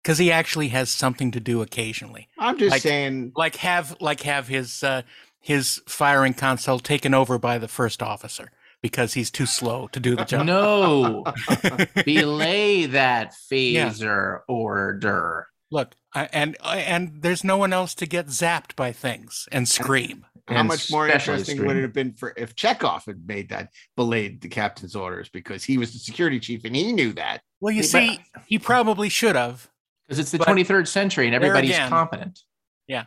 because 0.03 0.19
he 0.19 0.31
actually 0.33 0.69
has 0.69 0.89
something 0.91 1.31
to 1.33 1.41
do 1.41 1.61
occasionally 1.63 2.29
I'm 2.39 2.59
just 2.59 2.71
like- 2.73 2.83
saying 2.83 3.33
like 3.37 3.57
have 3.57 3.97
like 4.01 4.23
have 4.23 4.49
his 4.49 4.83
uh, 4.83 5.03
his 5.41 5.83
firing 5.87 6.35
console 6.35 6.79
taken 6.79 7.13
over 7.15 7.39
by 7.39 7.59
the 7.59 7.69
first 7.69 8.03
officer 8.03 8.51
because 8.83 9.15
he's 9.15 9.31
too 9.31 9.47
slow 9.47 9.89
to 9.93 10.01
do 10.01 10.17
the 10.17 10.25
job 10.25 10.47
No, 10.47 11.25
belay 12.05 12.87
that 12.87 13.33
phaser 13.53 14.41
order. 14.49 15.49
look 15.71 15.95
I, 16.15 16.29
and 16.33 16.57
and 16.65 17.21
there's 17.21 17.45
no 17.45 17.59
one 17.59 17.75
else 17.75 17.95
to 17.97 18.07
get 18.07 18.29
zapped 18.29 18.75
by 18.77 18.93
things 18.93 19.47
and 19.53 19.69
scream 19.69 20.25
how 20.57 20.63
much 20.63 20.91
more 20.91 21.07
especially 21.07 21.35
interesting 21.35 21.67
would 21.67 21.77
it 21.77 21.83
have 21.83 21.93
been 21.93 22.13
for 22.15 22.33
if 22.37 22.55
Chekov 22.57 23.05
had 23.07 23.27
made 23.27 23.49
that 23.51 23.71
belayed 23.97 24.41
the 24.41 24.49
captain's 24.49 24.97
orders 24.97 25.29
because 25.29 25.63
he 25.65 25.79
was 25.79 25.93
the 25.93 25.99
security 25.99 26.41
chief 26.41 26.65
and 26.65 26.75
he 26.75 26.93
knew 26.93 27.13
that 27.15 27.43
well 27.61 27.73
you 27.73 27.83
But- 27.83 27.89
see 27.89 28.21
he 28.47 28.59
probably 28.59 29.09
should 29.09 29.37
have 29.37 29.69
Because 30.07 30.19
it's 30.19 30.31
the 30.31 30.39
23rd 30.39 30.89
century 30.89 31.27
and 31.27 31.35
everybody's 31.35 31.71
again, 31.71 31.89
competent. 31.91 32.41
Yeah, 32.87 33.05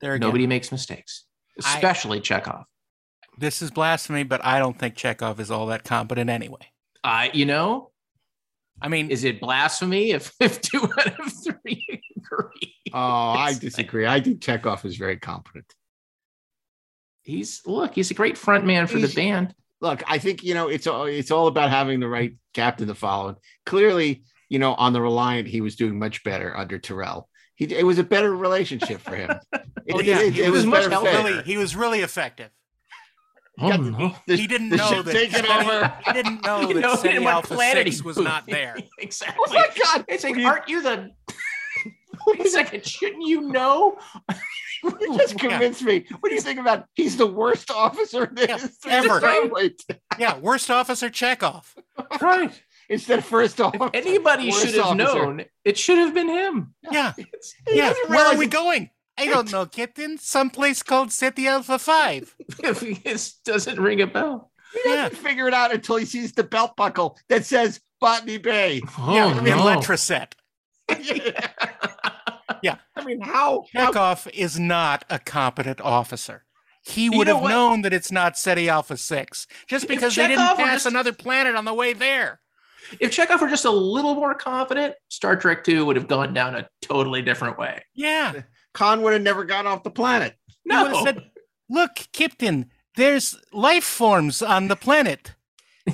there 0.00 0.14
again. 0.14 0.26
Nobody 0.28 0.46
makes 0.46 0.70
mistakes, 0.70 1.24
I- 1.64 1.74
especially 1.74 2.20
Chekov. 2.20 2.64
this 3.38 3.62
is 3.62 3.70
blasphemy 3.70 4.22
but 4.24 4.44
i 4.44 4.58
don't 4.58 4.78
think 4.78 4.94
chekov 4.94 5.38
is 5.40 5.50
all 5.50 5.66
that 5.66 5.84
competent 5.84 6.28
anyway 6.30 6.66
Uh, 7.04 7.28
you 7.32 7.46
know, 7.46 7.90
i 8.82 8.88
mean 8.88 9.10
is 9.10 9.24
it 9.24 9.40
blasphemy 9.40 10.10
if, 10.10 10.34
if 10.40 10.60
two 10.60 10.82
out 10.82 11.18
of 11.20 11.32
three 11.44 11.84
agree? 12.16 12.74
oh 12.92 12.98
I 13.48 13.54
disagree 13.54 14.06
I 14.06 14.20
think 14.20 14.40
Chekov 14.40 14.84
is 14.84 14.96
very 14.96 15.16
competent 15.16 15.74
He's 17.26 17.60
look, 17.66 17.94
he's 17.94 18.10
a 18.10 18.14
great 18.14 18.38
front 18.38 18.64
man 18.64 18.86
for 18.86 18.98
the 18.98 19.08
band. 19.08 19.54
look, 19.80 20.02
I 20.06 20.18
think 20.18 20.42
you 20.44 20.54
know 20.54 20.68
it's 20.68 20.86
all 20.86 21.04
it's 21.06 21.30
all 21.30 21.48
about 21.48 21.70
having 21.70 22.00
the 22.00 22.08
right 22.08 22.34
captain 22.54 22.86
to 22.88 22.94
follow. 22.94 23.36
Clearly, 23.66 24.22
you 24.48 24.58
know, 24.58 24.74
on 24.74 24.92
the 24.92 25.02
Reliant, 25.02 25.48
he 25.48 25.60
was 25.60 25.76
doing 25.76 25.98
much 25.98 26.22
better 26.24 26.56
under 26.56 26.78
Terrell. 26.78 27.28
He 27.56 27.64
it 27.66 27.84
was 27.84 27.98
a 27.98 28.04
better 28.04 28.34
relationship 28.34 29.00
for 29.00 29.14
him. 29.16 29.30
It, 29.88 29.94
Oh, 29.94 30.00
yeah. 30.00 30.18
it- 30.20 30.32
He 30.32 30.42
it 30.42 30.50
was 30.50 30.66
much 30.66 30.90
better 30.90 31.04
Really, 31.04 31.42
he 31.44 31.56
was 31.56 31.76
really 31.76 32.00
effective. 32.00 32.50
Oh, 33.60 33.68
Got 33.70 33.80
no. 33.82 34.16
The- 34.26 34.36
he 34.36 34.46
didn't 34.48 34.70
the 34.70 34.76
know 34.78 35.00
that 35.02 35.12
taken 35.12 35.46
over. 35.46 35.92
He 36.06 36.12
didn't 36.12 36.44
know 36.44 36.60
You 36.68 36.74
that 36.74 36.80
know, 36.80 36.96
Ceti 36.96 37.16
in 37.16 37.22
Alpha 37.24 37.54
planet 37.54 37.86
Six 37.86 37.96
he 38.00 38.02
was 38.02 38.16
not 38.18 38.46
there. 38.46 38.76
exactly. 38.98 39.44
Oh 39.48 39.52
my 39.54 39.68
god! 39.82 40.04
It's 40.08 40.24
like, 40.24 40.34
you- 40.36 40.46
aren't 40.46 40.68
you 40.68 40.82
the? 40.82 41.10
Wait 42.26 42.40
a 42.40 42.48
second, 42.48 42.84
shouldn't 42.84 43.24
you 43.26 43.42
know? 43.42 43.96
You 45.00 45.16
just 45.18 45.38
convinced 45.38 45.82
me. 45.82 46.06
What 46.20 46.28
do 46.30 46.34
you 46.34 46.40
think 46.40 46.58
about? 46.60 46.86
He's 46.94 47.16
the 47.16 47.26
worst 47.26 47.70
officer 47.70 48.24
in 48.24 48.34
the 48.34 48.46
Yeah, 48.48 48.90
ever. 48.92 49.20
Starfleet. 49.20 49.80
Yeah, 50.18 50.38
worst 50.38 50.70
officer 50.70 51.08
Chekov. 51.10 51.64
Right. 52.20 52.52
Instead 52.88 53.18
of 53.18 53.24
first 53.26 53.58
If 53.60 53.66
officer. 53.66 53.90
anybody 53.94 54.50
should 54.50 54.74
have 54.74 54.86
officer. 54.86 54.96
known, 54.96 55.44
it 55.64 55.76
should 55.76 55.98
have 55.98 56.14
been 56.14 56.28
him. 56.28 56.74
Yeah, 56.90 57.12
He 57.16 57.26
yeah. 57.76 57.88
doesn't 57.90 58.10
Where 58.10 58.26
are 58.26 58.36
we 58.36 58.46
going? 58.46 58.90
I 59.18 59.26
don't 59.26 59.50
know, 59.50 59.66
Captain. 59.66 60.18
Someplace 60.18 60.82
called 60.82 61.10
Ceti 61.10 61.46
Alpha 61.48 61.78
Five. 61.78 62.34
If 62.62 62.82
it 62.82 63.32
doesn't 63.44 63.80
ring 63.80 64.00
a 64.02 64.06
bell. 64.06 64.50
He 64.74 64.82
doesn't 64.90 65.16
figure 65.18 65.48
it 65.48 65.54
out 65.54 65.72
until 65.72 65.96
he 65.96 66.04
sees 66.04 66.32
the 66.32 66.44
belt 66.44 66.76
buckle 66.76 67.16
that 67.28 67.44
says 67.46 67.80
Botany 68.00 68.36
Bay. 68.38 68.82
yeah, 68.98 69.32
Oh, 69.34 69.38
in 69.38 69.44
no. 69.44 69.56
Letraset. 69.64 70.32
Yeah. 71.00 71.48
I 72.96 73.04
mean, 73.04 73.20
how? 73.20 73.64
how 73.74 73.90
Chekov 73.92 74.30
is 74.32 74.58
not 74.58 75.04
a 75.10 75.18
competent 75.18 75.80
officer. 75.80 76.44
He 76.82 77.04
You 77.04 77.12
would 77.18 77.26
know 77.26 77.34
have 77.34 77.42
what? 77.42 77.48
known 77.50 77.82
that 77.82 77.92
it's 77.92 78.12
not 78.12 78.38
Ceti 78.38 78.68
Alpha 78.68 78.96
Six 78.96 79.46
just 79.66 79.84
If 79.84 79.88
because 79.88 80.14
they 80.14 80.28
didn't 80.28 80.56
pass 80.56 80.74
just- 80.84 80.86
another 80.86 81.12
planet 81.12 81.56
on 81.56 81.64
the 81.64 81.74
way 81.74 81.92
there. 81.92 82.40
If 83.00 83.10
Chekov 83.16 83.40
were 83.40 83.48
just 83.48 83.64
a 83.64 83.70
little 83.70 84.14
more 84.14 84.34
confident, 84.34 84.94
Star 85.08 85.34
Trek 85.34 85.64
2 85.64 85.84
would 85.84 85.96
have 85.96 86.06
gone 86.06 86.32
down 86.32 86.54
a 86.54 86.68
totally 86.82 87.20
different 87.22 87.58
way. 87.58 87.82
Yeah. 87.94 88.42
Khan 88.74 89.02
would 89.02 89.12
have 89.14 89.22
never 89.22 89.44
gone 89.44 89.66
off 89.66 89.82
the 89.82 89.90
planet. 89.90 90.36
He 90.46 90.54
would 90.76 90.90
No. 90.92 90.94
have 90.96 91.04
said, 91.04 91.30
"Look, 91.68 92.06
Captain, 92.12 92.70
there's 92.94 93.34
life 93.52 93.82
forms 93.84 94.40
on 94.40 94.68
the 94.68 94.76
planet. 94.76 95.34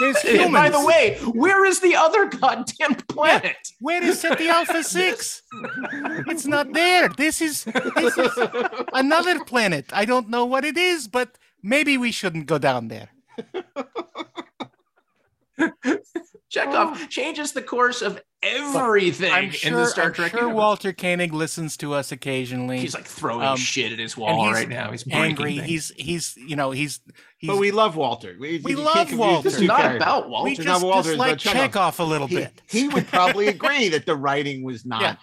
There's 0.00 0.20
humans. 0.22 0.52
By 0.52 0.70
the 0.70 0.84
way, 0.84 1.18
where 1.34 1.64
is 1.66 1.80
the 1.80 1.94
other 1.96 2.26
goddamn 2.26 2.96
planet? 3.08 3.56
where 3.80 4.02
is 4.02 4.20
Ceti 4.20 4.48
Alpha 4.48 4.82
Six? 4.96 5.42
It's 6.28 6.46
not 6.46 6.72
there. 6.72 7.08
This 7.10 7.40
is 7.40 7.64
this 7.64 8.18
is 8.18 8.32
another 8.94 9.44
planet. 9.44 9.86
I 9.92 10.04
don't 10.04 10.28
know 10.30 10.44
what 10.46 10.64
it 10.64 10.76
is, 10.76 11.08
but 11.08 11.38
maybe 11.62 11.98
we 11.98 12.12
shouldn't 12.12 12.46
go 12.46 12.58
down 12.58 12.88
there." 12.88 13.10
Chekov 16.52 17.08
changes 17.08 17.52
the 17.52 17.62
course 17.62 18.02
of 18.02 18.20
everything 18.42 19.32
I'm 19.32 19.52
in 19.62 19.74
the 19.74 19.86
Star 19.86 20.10
Trek. 20.10 20.10
I'm 20.10 20.14
Trek 20.14 20.30
sure 20.32 20.40
universe. 20.40 20.56
Walter 20.56 20.92
Koenig 20.92 21.32
listens 21.32 21.76
to 21.78 21.94
us 21.94 22.10
occasionally. 22.12 22.78
He's 22.80 22.94
like 22.94 23.04
throwing 23.06 23.46
Um, 23.46 23.56
shit 23.56 23.92
at 23.92 23.98
his 23.98 24.16
wall 24.16 24.46
he's 24.46 24.54
right 24.54 24.68
now. 24.68 24.90
He's 24.90 25.04
angry. 25.10 25.56
things. 25.58 25.66
He's 25.68 25.92
he's 25.96 26.36
you 26.36 26.56
know 26.56 26.70
he's 26.70 27.00
he's. 27.38 27.48
But 27.48 27.58
we 27.58 27.70
love 27.70 27.96
Walter. 27.96 28.36
We, 28.38 28.60
We 28.64 28.74
love 28.74 29.12
Walter. 29.16 29.48
This 29.48 29.56
is 29.60 29.62
not 29.62 29.80
characters. 29.80 30.02
about 30.02 30.24
we 30.26 30.30
Walter. 30.32 30.50
It's 30.50 30.58
not 30.64 30.72
just 30.74 30.84
Walter, 30.84 30.98
it's 30.98 31.08
dislike 31.10 31.30
about 31.44 31.70
Chekov. 31.70 31.70
Chekov 31.96 31.98
a 32.00 32.04
little 32.04 32.26
He, 32.26 32.36
bit. 32.36 32.62
he 32.68 32.88
would 32.88 33.06
probably 33.12 33.48
agree 33.48 33.88
that 33.90 34.06
the 34.06 34.16
writing 34.16 34.62
was 34.64 34.84
not 34.84 35.02
Yeah. 35.02 35.16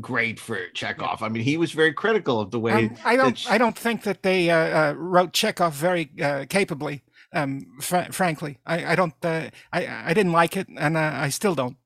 great 0.00 0.40
for 0.40 0.58
Chekov. 0.74 1.20
I 1.22 1.28
mean, 1.28 1.42
he 1.42 1.56
was 1.56 1.72
very 1.72 1.92
critical 1.92 2.40
of 2.40 2.50
the 2.50 2.60
way. 2.60 2.72
Um, 2.72 2.96
I 3.04 3.16
don't. 3.16 3.36
sh- 3.36 3.46
I 3.48 3.58
don't 3.58 3.76
think 3.76 4.04
that 4.04 4.22
they 4.22 4.48
uh, 4.50 4.56
uh, 4.90 4.94
wrote 4.96 5.32
Chekov 5.32 5.72
very 5.72 6.10
uh, 6.22 6.46
capably. 6.48 7.02
Um, 7.34 7.78
fr- 7.80 8.12
frankly, 8.12 8.58
I, 8.66 8.92
I 8.92 8.94
don't. 8.94 9.14
Uh, 9.22 9.48
I 9.72 10.10
I 10.10 10.14
didn't 10.14 10.32
like 10.32 10.56
it, 10.56 10.68
and 10.68 10.96
uh, 10.96 11.12
I 11.14 11.30
still 11.30 11.54
don't. 11.54 11.76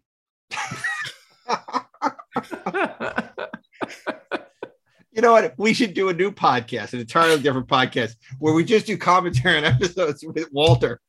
You 5.17 5.23
know 5.23 5.33
what? 5.33 5.55
We 5.57 5.73
should 5.73 5.95
do 5.95 6.11
a 6.11 6.13
new 6.13 6.31
podcast, 6.31 6.93
an 6.93 7.01
entirely 7.01 7.41
different 7.41 7.69
podcast, 7.69 8.17
where 8.39 8.53
we 8.53 8.63
just 8.63 8.87
do 8.87 8.99
commentary 8.99 9.57
on 9.57 9.65
episodes 9.65 10.23
with 10.23 10.53
Walter. 10.53 11.01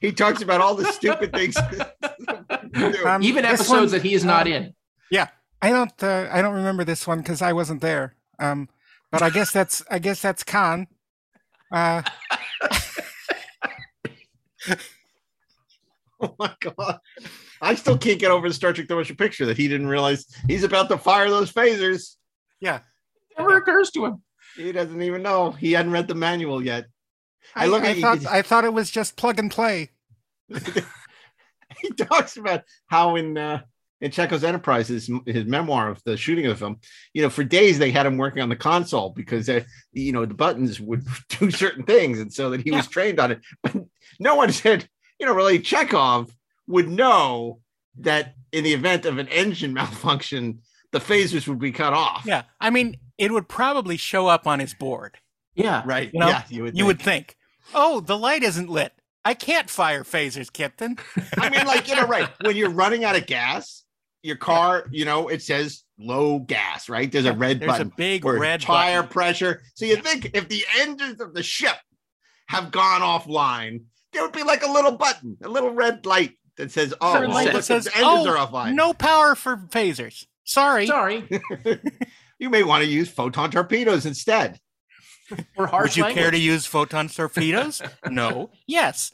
He 0.00 0.12
talks 0.12 0.40
about 0.40 0.60
all 0.60 0.76
the 0.76 0.84
stupid 0.92 1.32
things. 1.32 1.56
Um, 3.04 3.22
Even 3.22 3.44
episodes 3.44 3.90
that 3.90 4.02
he 4.02 4.14
is 4.14 4.24
not 4.24 4.46
um, 4.46 4.52
in. 4.52 4.74
Yeah, 5.10 5.26
I 5.60 5.70
don't. 5.70 6.00
Uh, 6.00 6.28
I 6.30 6.40
don't 6.42 6.54
remember 6.54 6.84
this 6.84 7.08
one 7.08 7.18
because 7.18 7.42
I 7.42 7.52
wasn't 7.52 7.80
there. 7.80 8.14
Um, 8.38 8.68
but 9.10 9.20
I 9.20 9.30
guess 9.30 9.50
that's. 9.50 9.82
I 9.90 9.98
guess 9.98 10.22
that's 10.22 10.44
Khan. 10.44 10.86
Uh, 11.72 12.02
oh 16.20 16.34
my 16.38 16.52
god! 16.60 16.98
I 17.60 17.74
still 17.74 17.98
can't 17.98 18.18
get 18.18 18.30
over 18.30 18.48
the 18.48 18.54
Star 18.54 18.72
Trek: 18.72 18.88
The 18.88 18.94
Motion 18.94 19.16
Picture 19.16 19.46
that 19.46 19.56
he 19.56 19.68
didn't 19.68 19.86
realize 19.88 20.26
he's 20.46 20.64
about 20.64 20.88
to 20.88 20.98
fire 20.98 21.30
those 21.30 21.52
phasers. 21.52 22.16
yeah. 22.60 22.80
Never 23.38 23.56
occurs 23.58 23.90
to 23.90 24.06
him. 24.06 24.22
He 24.56 24.72
doesn't 24.72 25.02
even 25.02 25.22
know. 25.22 25.50
He 25.50 25.72
hadn't 25.72 25.92
read 25.92 26.08
the 26.08 26.14
manual 26.14 26.64
yet. 26.64 26.86
I 27.54 27.64
I, 27.64 27.66
look 27.66 27.82
I 27.82 27.90
at 27.90 27.96
you- 27.96 28.02
thought. 28.02 28.26
I 28.26 28.40
thought 28.42 28.64
it 28.64 28.72
was 28.72 28.90
just 28.90 29.16
plug 29.16 29.38
and 29.38 29.50
play. 29.50 29.90
he 30.48 31.90
talks 31.98 32.36
about 32.38 32.62
how 32.86 33.16
in 33.16 33.36
uh, 33.36 33.60
in 34.00 34.10
Chekov's 34.10 34.44
Enterprise, 34.44 34.88
his, 34.88 35.10
his 35.24 35.46
memoir 35.46 35.88
of 35.88 36.02
the 36.04 36.16
shooting 36.16 36.46
of 36.46 36.50
the 36.50 36.56
film, 36.56 36.78
you 37.14 37.22
know, 37.22 37.30
for 37.30 37.44
days 37.44 37.78
they 37.78 37.90
had 37.90 38.06
him 38.06 38.18
working 38.18 38.42
on 38.42 38.48
the 38.48 38.56
console 38.56 39.10
because 39.10 39.48
uh, 39.48 39.60
you 39.92 40.12
know 40.12 40.26
the 40.26 40.34
buttons 40.34 40.80
would 40.80 41.06
do 41.40 41.50
certain 41.50 41.84
things, 41.84 42.20
and 42.20 42.32
so 42.32 42.50
that 42.50 42.60
he 42.60 42.70
was 42.70 42.88
trained 42.88 43.18
on 43.20 43.32
it. 43.32 43.40
But 43.62 43.74
no 44.20 44.34
one 44.34 44.52
said, 44.52 44.88
you 45.18 45.26
know, 45.26 45.34
really 45.34 45.58
Chekov 45.58 46.30
would 46.66 46.88
know 46.88 47.60
that 47.98 48.34
in 48.52 48.64
the 48.64 48.72
event 48.72 49.06
of 49.06 49.18
an 49.18 49.28
engine 49.28 49.72
malfunction, 49.74 50.60
the 50.92 50.98
phasers 50.98 51.48
would 51.48 51.58
be 51.58 51.72
cut 51.72 51.92
off. 51.92 52.24
Yeah. 52.26 52.42
I 52.60 52.70
mean, 52.70 52.98
it 53.18 53.32
would 53.32 53.48
probably 53.48 53.96
show 53.96 54.26
up 54.26 54.46
on 54.46 54.60
his 54.60 54.74
board. 54.74 55.18
Yeah. 55.54 55.82
Right. 55.86 56.10
You 56.12 56.20
know, 56.20 56.28
yeah, 56.28 56.42
you 56.48 56.62
would. 56.64 56.76
You 56.76 56.86
would 56.86 56.98
think. 56.98 57.28
think, 57.28 57.36
oh, 57.74 58.00
the 58.00 58.18
light 58.18 58.42
isn't 58.42 58.68
lit. 58.68 58.92
I 59.24 59.34
can't 59.34 59.68
fire 59.68 60.04
phasers, 60.04 60.52
Captain. 60.52 60.98
I 61.38 61.50
mean, 61.50 61.66
like, 61.66 61.88
you 61.88 61.96
know, 61.96 62.06
right. 62.06 62.28
When 62.42 62.54
you're 62.54 62.70
running 62.70 63.04
out 63.04 63.16
of 63.16 63.26
gas, 63.26 63.82
your 64.22 64.36
car, 64.36 64.86
you 64.90 65.04
know, 65.04 65.28
it 65.28 65.42
says 65.42 65.84
low 65.98 66.38
gas, 66.40 66.88
right? 66.88 67.10
There's 67.10 67.24
a 67.26 67.32
red 67.32 67.60
There's 67.60 67.72
button. 67.72 67.88
a 67.88 67.96
big 67.96 68.24
or 68.24 68.38
red 68.38 68.60
tire 68.60 69.02
button. 69.02 69.12
pressure. 69.12 69.62
So 69.74 69.84
you 69.84 69.96
think 69.96 70.30
if 70.34 70.48
the 70.48 70.64
engines 70.78 71.20
of 71.20 71.34
the 71.34 71.42
ship 71.42 71.76
have 72.48 72.70
gone 72.70 73.00
offline, 73.00 73.82
there 74.12 74.22
would 74.22 74.32
be 74.32 74.42
like 74.42 74.62
a 74.62 74.70
little 74.70 74.92
button, 74.92 75.36
a 75.42 75.48
little 75.48 75.70
red 75.70 76.06
light 76.06 76.32
that 76.56 76.70
says, 76.70 76.94
"Oh, 77.00 77.12
Certain 77.12 77.28
well, 77.30 77.36
light 77.38 77.44
look, 77.46 77.52
that 77.54 77.58
the 77.58 77.62
says, 77.82 77.86
engines 77.88 78.26
"Oh, 78.26 78.30
are 78.30 78.46
offline." 78.46 78.74
No 78.74 78.92
power 78.94 79.34
for 79.34 79.56
phasers. 79.56 80.24
Sorry. 80.44 80.86
Sorry. 80.86 81.24
you 82.38 82.50
may 82.50 82.62
want 82.62 82.84
to 82.84 82.88
use 82.88 83.08
photon 83.08 83.50
torpedoes 83.50 84.06
instead. 84.06 84.58
Or 85.56 85.66
harsh 85.66 85.96
Would 85.96 86.08
you 86.08 86.14
care 86.14 86.30
to 86.30 86.38
use 86.38 86.66
photon 86.66 87.08
torpedoes? 87.08 87.82
no. 88.10 88.50
Yes. 88.66 89.10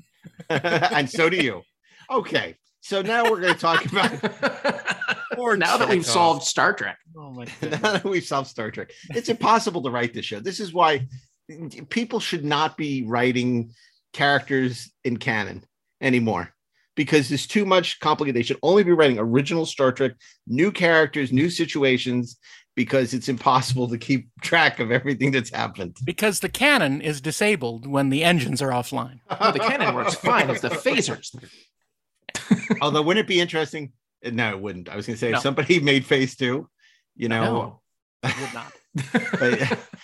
and 0.48 1.08
so 1.10 1.28
do 1.28 1.36
you. 1.36 1.62
Okay, 2.10 2.56
so 2.80 3.02
now 3.02 3.24
we're 3.24 3.40
going 3.40 3.54
to 3.54 3.60
talk 3.60 3.84
about 3.86 4.12
or 5.38 5.56
now 5.56 5.76
that 5.76 5.88
we've 5.88 6.02
Chekov. 6.02 6.04
solved 6.04 6.42
Star 6.44 6.72
Trek. 6.72 6.98
Oh 7.16 7.30
my 7.30 7.46
god! 7.60 7.70
now 7.82 7.92
that 7.92 8.04
we've 8.04 8.24
solved 8.24 8.48
Star 8.48 8.70
Trek. 8.70 8.92
It's 9.10 9.28
impossible 9.28 9.82
to 9.82 9.90
write 9.90 10.14
this 10.14 10.24
show. 10.24 10.40
This 10.40 10.60
is 10.60 10.72
why 10.72 11.08
people 11.88 12.20
should 12.20 12.44
not 12.44 12.76
be 12.76 13.04
writing 13.04 13.72
characters 14.12 14.90
in 15.04 15.16
canon 15.16 15.64
anymore 16.00 16.52
because 16.96 17.28
there's 17.28 17.46
too 17.46 17.64
much 17.64 18.00
complicated. 18.00 18.36
They 18.36 18.42
should 18.42 18.58
only 18.62 18.82
be 18.82 18.92
writing 18.92 19.18
original 19.18 19.66
Star 19.66 19.92
Trek, 19.92 20.12
new 20.46 20.70
characters, 20.72 21.32
new 21.32 21.48
situations, 21.48 22.36
because 22.76 23.14
it's 23.14 23.28
impossible 23.28 23.88
to 23.88 23.98
keep 23.98 24.28
track 24.42 24.80
of 24.80 24.90
everything 24.90 25.30
that's 25.30 25.50
happened. 25.50 25.96
Because 26.04 26.40
the 26.40 26.48
cannon 26.48 27.00
is 27.00 27.20
disabled 27.20 27.86
when 27.86 28.10
the 28.10 28.24
engines 28.24 28.62
are 28.62 28.70
offline. 28.70 29.20
No, 29.40 29.52
the 29.52 29.58
cannon 29.58 29.94
works 29.94 30.14
fine. 30.14 30.50
It's 30.50 30.60
the 30.60 30.68
phasers. 30.68 31.34
Although, 32.80 33.02
wouldn't 33.02 33.24
it 33.24 33.28
be 33.28 33.40
interesting? 33.40 33.92
No, 34.24 34.50
it 34.50 34.60
wouldn't. 34.60 34.88
I 34.88 34.96
was 34.96 35.06
going 35.06 35.14
to 35.14 35.20
say 35.20 35.30
No. 35.30 35.36
if 35.38 35.42
somebody 35.42 35.80
made 35.80 36.04
Phase 36.04 36.36
Two, 36.36 36.68
you 37.16 37.28
know, 37.28 37.42
No. 37.44 37.80
Would 38.40 38.54
not. 38.54 38.72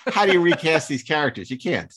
how 0.08 0.24
do 0.26 0.32
you 0.32 0.40
recast 0.40 0.88
these 0.88 1.02
characters? 1.02 1.50
You 1.50 1.58
can't. 1.58 1.92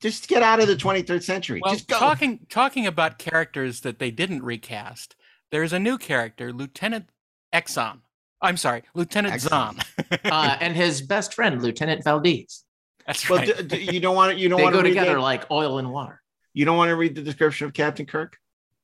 Just 0.00 0.28
get 0.28 0.42
out 0.42 0.60
of 0.60 0.68
the 0.68 0.76
23rd 0.76 1.22
century. 1.22 1.60
Well, 1.62 1.74
Just 1.74 1.88
go. 1.88 1.98
talking 1.98 2.46
talking 2.48 2.86
about 2.86 3.18
characters 3.18 3.80
that 3.80 3.98
they 3.98 4.10
didn't 4.10 4.42
recast, 4.44 5.16
there's 5.50 5.72
a 5.72 5.78
new 5.78 5.98
character, 5.98 6.52
Lieutenant 6.52 7.10
Exxon. 7.52 8.00
I'm 8.40 8.56
sorry, 8.56 8.84
Lieutenant 8.94 9.34
Exxon. 9.34 9.76
Xon. 9.98 10.18
Uh, 10.30 10.56
and 10.60 10.76
his 10.76 11.02
best 11.02 11.34
friend, 11.34 11.60
Lieutenant 11.60 12.04
Valdez. 12.04 12.62
That's 13.06 13.28
well, 13.28 13.40
right. 13.40 13.56
d- 13.68 13.84
d- 13.86 13.92
you 13.92 13.98
don't 14.00 14.14
want 14.14 14.32
to. 14.34 14.38
You 14.38 14.48
don't 14.48 14.58
They 14.58 14.62
want 14.64 14.74
go 14.74 14.82
to 14.82 14.84
read 14.88 14.90
together 14.94 15.14
the- 15.14 15.20
like 15.20 15.50
oil 15.50 15.78
and 15.78 15.90
water. 15.90 16.22
You 16.54 16.64
don't 16.64 16.76
want 16.76 16.90
to 16.90 16.96
read 16.96 17.14
the 17.16 17.22
description 17.22 17.66
of 17.66 17.72
Captain 17.74 18.06
Kirk. 18.06 18.38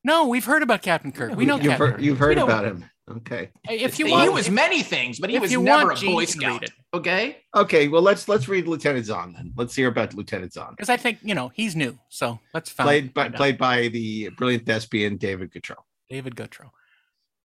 No, 0.04 0.26
we've 0.28 0.44
heard 0.44 0.62
about 0.62 0.82
Captain 0.82 1.12
Kirk. 1.12 1.34
We 1.34 1.46
know 1.46 1.56
you've 1.56 1.64
Captain 1.64 1.86
heard, 1.86 1.94
Kirk. 1.94 2.02
you've 2.02 2.18
heard 2.18 2.38
about 2.38 2.64
him. 2.66 2.84
Okay. 3.10 3.50
If 3.68 3.98
you 3.98 4.10
want, 4.10 4.22
he 4.22 4.28
was 4.28 4.50
many 4.50 4.82
things, 4.82 5.18
but 5.18 5.28
he 5.28 5.38
was 5.38 5.50
never 5.50 5.86
want, 5.86 5.98
a 5.98 6.00
Gene 6.00 6.12
Boy 6.12 6.24
can 6.24 6.32
Scout. 6.40 6.64
Okay. 6.94 7.38
Okay. 7.54 7.88
Well, 7.88 8.00
let's 8.02 8.28
let's 8.28 8.48
read 8.48 8.66
Lieutenant 8.66 9.06
Xon 9.06 9.34
then. 9.34 9.52
Let's 9.56 9.74
hear 9.74 9.88
about 9.88 10.14
Lieutenant 10.14 10.52
Xon, 10.52 10.70
because 10.70 10.88
I 10.88 10.96
think 10.96 11.18
you 11.22 11.34
know 11.34 11.48
he's 11.48 11.76
new, 11.76 11.98
so 12.08 12.38
let's 12.54 12.70
find 12.70 12.86
played 12.86 13.14
by 13.14 13.26
out. 13.26 13.34
played 13.34 13.58
by 13.58 13.88
the 13.88 14.30
brilliant 14.30 14.64
thespian 14.64 15.16
David 15.16 15.52
Gautreaux. 15.52 15.82
David 16.08 16.34
Gautreaux. 16.34 16.70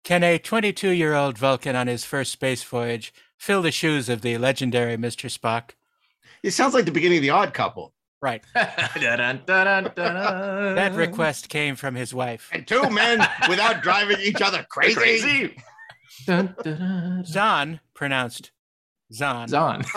Can 0.05 0.23
a 0.23 0.37
22 0.37 0.91
year 0.91 1.13
old 1.13 1.37
Vulcan 1.37 1.75
on 1.75 1.87
his 1.87 2.05
first 2.05 2.31
space 2.31 2.63
voyage 2.63 3.13
fill 3.37 3.61
the 3.61 3.71
shoes 3.71 4.07
of 4.07 4.21
the 4.21 4.37
legendary 4.37 4.95
Mr. 4.95 5.29
Spock? 5.29 5.71
It 6.41 6.51
sounds 6.51 6.73
like 6.73 6.85
the 6.85 6.91
beginning 6.91 7.17
of 7.17 7.23
the 7.23 7.31
Odd 7.31 7.53
Couple. 7.53 7.93
Right. 8.21 8.43
Dun, 8.53 9.17
dun, 9.17 9.41
dun, 9.45 9.65
dun, 9.65 9.83
dun. 9.95 10.75
That 10.75 10.93
request 10.93 11.47
came 11.47 11.75
from 11.75 11.95
his 11.95 12.13
wife. 12.13 12.49
And 12.51 12.67
two 12.67 12.89
men 12.89 13.25
without 13.47 13.81
driving 13.81 14.17
each 14.19 14.41
other 14.41 14.65
crazy. 14.69 14.95
Crazy. 14.95 15.55
Dun, 16.25 16.53
dun, 16.63 16.77
dun. 16.77 17.23
Xon, 17.25 17.79
pronounced 17.93 18.51
Zahn, 19.13 19.47
Zahn. 19.47 19.83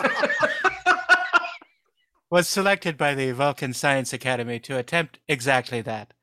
was 2.29 2.47
selected 2.47 2.97
by 2.97 3.13
the 3.13 3.31
Vulcan 3.31 3.73
Science 3.73 4.13
Academy 4.13 4.59
to 4.61 4.77
attempt 4.77 5.19
exactly 5.27 5.81
that. 5.81 6.13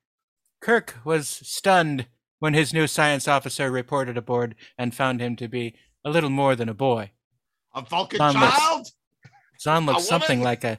Kirk 0.61 0.97
was 1.05 1.29
stunned 1.29 2.07
when 2.39 2.55
his 2.55 2.73
new 2.73 2.87
science 2.87 3.29
officer 3.29 3.71
reported 3.71 4.17
aboard 4.17 4.55
and 4.79 4.95
found 4.95 5.21
him 5.21 5.37
to 5.37 5.49
be 5.49 5.77
a 6.05 6.11
little 6.11 6.31
more 6.31 6.57
than 6.57 6.69
a 6.69 6.75
boy. 6.75 7.13
A 7.75 7.83
Vulcan 7.83 8.19
Xon 8.19 8.41
looks- 8.41 8.59
child. 8.59 8.87
Xon 9.65 9.87
looked 9.87 10.01
A 10.01 10.03
something 10.03 10.43
like 10.43 10.65
a 10.65 10.79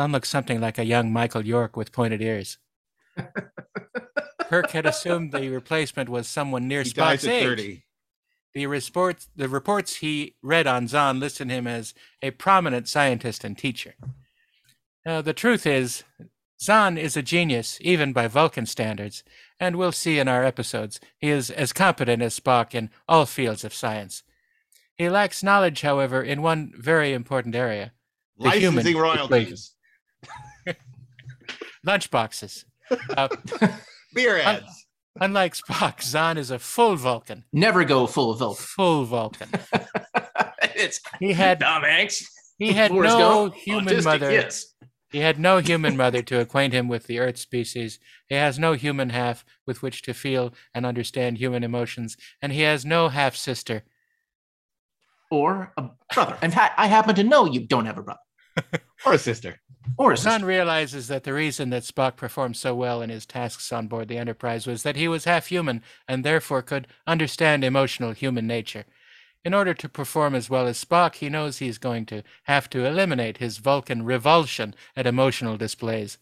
Xon 0.00 0.12
looked 0.12 0.26
something 0.26 0.60
like 0.60 0.78
a 0.78 0.84
young 0.84 1.12
Michael 1.12 1.44
York 1.44 1.76
with 1.76 1.92
pointed 1.92 2.22
ears. 2.22 2.56
Kirk 4.44 4.70
had 4.70 4.86
assumed 4.86 5.30
the 5.30 5.50
replacement 5.50 6.08
was 6.08 6.26
someone 6.26 6.66
near 6.66 6.82
He 6.82 6.90
dies 6.90 7.20
Spock's 7.20 7.26
at 7.26 7.32
age. 7.32 7.44
thirty. 7.44 7.84
The 8.54 8.66
reports, 8.66 9.28
the 9.36 9.48
reports 9.48 9.96
he 9.96 10.34
read 10.42 10.66
on 10.66 10.88
Xon 10.88 11.20
listed 11.20 11.50
him 11.50 11.66
as 11.66 11.94
a 12.22 12.30
prominent 12.32 12.88
scientist 12.88 13.44
and 13.44 13.56
teacher. 13.56 13.94
Now, 15.04 15.20
the 15.20 15.34
truth 15.34 15.66
is, 15.66 16.02
Xon 16.60 16.98
is 16.98 17.16
a 17.16 17.22
genius, 17.22 17.78
even 17.80 18.12
by 18.12 18.26
Vulcan 18.26 18.66
standards, 18.66 19.22
and 19.60 19.76
we'll 19.76 19.92
see 19.92 20.18
in 20.18 20.28
our 20.28 20.44
episodes, 20.44 20.98
he 21.18 21.28
is 21.28 21.50
as 21.50 21.72
competent 21.72 22.22
as 22.22 22.40
Spock 22.40 22.74
in 22.74 22.90
all 23.06 23.26
fields 23.26 23.64
of 23.64 23.74
science. 23.74 24.22
He 24.96 25.08
lacks 25.08 25.42
knowledge, 25.42 25.82
however, 25.82 26.22
in 26.22 26.42
one 26.42 26.72
very 26.76 27.12
important 27.12 27.54
area 27.54 27.92
The 28.38 28.50
human 28.50 28.76
Licensing 28.76 28.96
royalties. 28.96 29.74
lunchboxes. 31.86 32.64
Uh, 33.16 33.28
Beer 34.14 34.38
ads. 34.38 34.86
unlike 35.20 35.54
Spock, 35.54 35.98
Xon 35.98 36.36
is 36.36 36.50
a 36.50 36.58
full 36.58 36.96
Vulcan. 36.96 37.44
Never 37.52 37.84
go 37.84 38.06
full 38.06 38.34
Vulcan. 38.34 38.64
Full 38.64 39.04
Vulcan. 39.04 39.48
it's 40.74 41.00
He 41.20 41.32
had 41.32 41.60
Tom 41.60 41.82
Hanks. 41.82 42.28
he 42.58 42.72
had 42.72 42.90
Forrest 42.90 43.16
no 43.16 43.48
Gump, 43.48 43.54
human 43.54 43.94
autistic, 43.94 44.04
mother. 44.04 44.30
Yes. 44.32 44.66
He 45.12 45.18
had 45.18 45.40
no 45.40 45.58
human 45.58 45.96
mother 45.96 46.22
to 46.22 46.40
acquaint 46.40 46.72
him 46.72 46.86
with 46.86 47.06
the 47.08 47.18
Earth 47.18 47.36
species. 47.36 47.98
He 48.28 48.36
has 48.36 48.58
no 48.60 48.74
human 48.74 49.10
half 49.10 49.44
with 49.66 49.82
which 49.82 50.02
to 50.02 50.14
feel 50.14 50.54
and 50.72 50.86
understand 50.86 51.38
human 51.38 51.64
emotions, 51.64 52.16
and 52.40 52.52
he 52.52 52.60
has 52.62 52.84
no 52.84 53.08
half 53.08 53.34
sister. 53.34 53.82
Or 55.30 55.72
a 55.76 55.90
brother. 56.14 56.36
In 56.42 56.50
fact, 56.52 56.78
I 56.78 56.86
happen 56.86 57.14
to 57.16 57.24
know 57.24 57.44
you 57.44 57.66
don't 57.66 57.86
have 57.86 57.98
a 57.98 58.02
brother 58.02 58.20
Or 59.06 59.14
a 59.14 59.18
sister. 59.18 59.58
or 59.96 60.12
a 60.12 60.14
Xon 60.14 60.18
sister. 60.32 60.46
realizes 60.46 61.08
that 61.08 61.24
the 61.24 61.32
reason 61.32 61.70
that 61.70 61.84
Spock 61.84 62.16
performed 62.16 62.56
so 62.58 62.74
well 62.74 63.00
in 63.00 63.08
his 63.08 63.24
tasks 63.24 63.72
on 63.72 63.88
board 63.88 64.08
the 64.08 64.18
Enterprise 64.18 64.66
was 64.66 64.82
that 64.82 64.96
he 64.96 65.08
was 65.08 65.24
half 65.24 65.46
human 65.46 65.82
and 66.06 66.22
therefore 66.22 66.60
could 66.60 66.86
understand 67.06 67.64
emotional 67.64 68.12
human 68.12 68.46
nature. 68.46 68.84
In 69.42 69.54
order 69.54 69.72
to 69.72 69.88
perform 69.88 70.34
as 70.34 70.50
well 70.50 70.66
as 70.66 70.84
Spock, 70.84 71.14
he 71.14 71.30
knows 71.30 71.58
he 71.58 71.68
is 71.68 71.78
going 71.78 72.04
to 72.06 72.22
have 72.42 72.68
to 72.70 72.84
eliminate 72.84 73.38
his 73.38 73.56
Vulcan 73.56 74.02
revulsion 74.04 74.74
at 74.94 75.06
emotional 75.06 75.56
displays. 75.56 76.18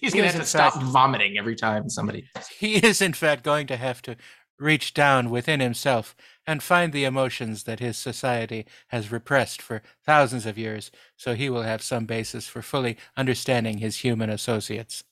He's 0.00 0.14
He 0.14 0.18
gonna 0.20 0.28
have 0.28 0.36
in 0.36 0.40
to 0.40 0.46
stop 0.46 0.72
fact- 0.72 0.86
vomiting 0.86 1.36
every 1.36 1.56
time 1.56 1.90
somebody. 1.90 2.24
He 2.58 2.76
is, 2.76 3.02
in 3.02 3.12
fact, 3.12 3.42
going 3.44 3.66
to 3.66 3.76
have 3.76 4.00
to 4.02 4.16
reach 4.62 4.94
down 4.94 5.30
within 5.30 5.60
himself 5.60 6.14
and 6.46 6.62
find 6.62 6.92
the 6.92 7.04
emotions 7.04 7.64
that 7.64 7.80
his 7.80 7.98
society 7.98 8.66
has 8.88 9.12
repressed 9.12 9.60
for 9.60 9.82
thousands 10.04 10.46
of 10.46 10.58
years, 10.58 10.90
so 11.16 11.34
he 11.34 11.50
will 11.50 11.62
have 11.62 11.82
some 11.82 12.06
basis 12.06 12.46
for 12.46 12.62
fully 12.62 12.96
understanding 13.16 13.78
his 13.78 13.98
human 13.98 14.30
associates. 14.30 15.04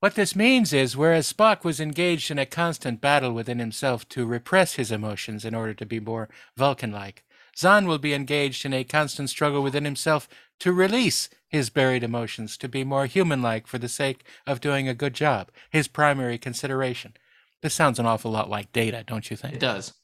What 0.00 0.16
this 0.16 0.36
means 0.36 0.72
is, 0.72 0.96
whereas 0.96 1.32
Spock 1.32 1.64
was 1.64 1.80
engaged 1.80 2.30
in 2.30 2.38
a 2.38 2.44
constant 2.44 3.00
battle 3.00 3.32
within 3.32 3.58
himself 3.58 4.06
to 4.10 4.26
repress 4.26 4.74
his 4.74 4.92
emotions 4.92 5.44
in 5.44 5.54
order 5.54 5.72
to 5.72 5.86
be 5.86 5.98
more 5.98 6.28
Vulcan 6.56 6.92
like, 6.92 7.24
Xon 7.56 7.86
will 7.86 7.98
be 7.98 8.12
engaged 8.12 8.66
in 8.66 8.74
a 8.74 8.84
constant 8.84 9.30
struggle 9.30 9.62
within 9.62 9.84
himself 9.84 10.28
to 10.58 10.72
release 10.72 11.30
his 11.48 11.70
buried 11.70 12.02
emotions 12.02 12.56
to 12.58 12.68
be 12.68 12.84
more 12.84 13.06
human 13.06 13.40
like 13.40 13.66
for 13.66 13.78
the 13.78 13.88
sake 13.88 14.24
of 14.46 14.60
doing 14.60 14.88
a 14.88 14.94
good 14.94 15.14
job, 15.14 15.50
his 15.70 15.88
primary 15.88 16.36
consideration. 16.36 17.14
This 17.64 17.72
sounds 17.72 17.98
an 17.98 18.04
awful 18.04 18.30
lot 18.30 18.50
like 18.50 18.72
data, 18.72 19.04
don't 19.06 19.30
you 19.30 19.38
think? 19.38 19.54
It 19.54 19.60
does. 19.60 19.94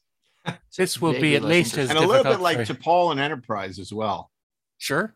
This 0.78 0.99
will 0.99 1.12
be 1.12 1.37
at 1.37 1.45
least 1.45 1.77
as 1.77 1.91
And 1.91 1.99
a 1.99 2.07
little 2.07 2.24
bit 2.24 2.41
like 2.41 2.66
for- 2.66 2.73
Paul 2.73 3.11
and 3.11 3.20
Enterprise 3.20 3.78
as 3.78 3.93
well. 3.93 4.31
Sure. 4.78 5.15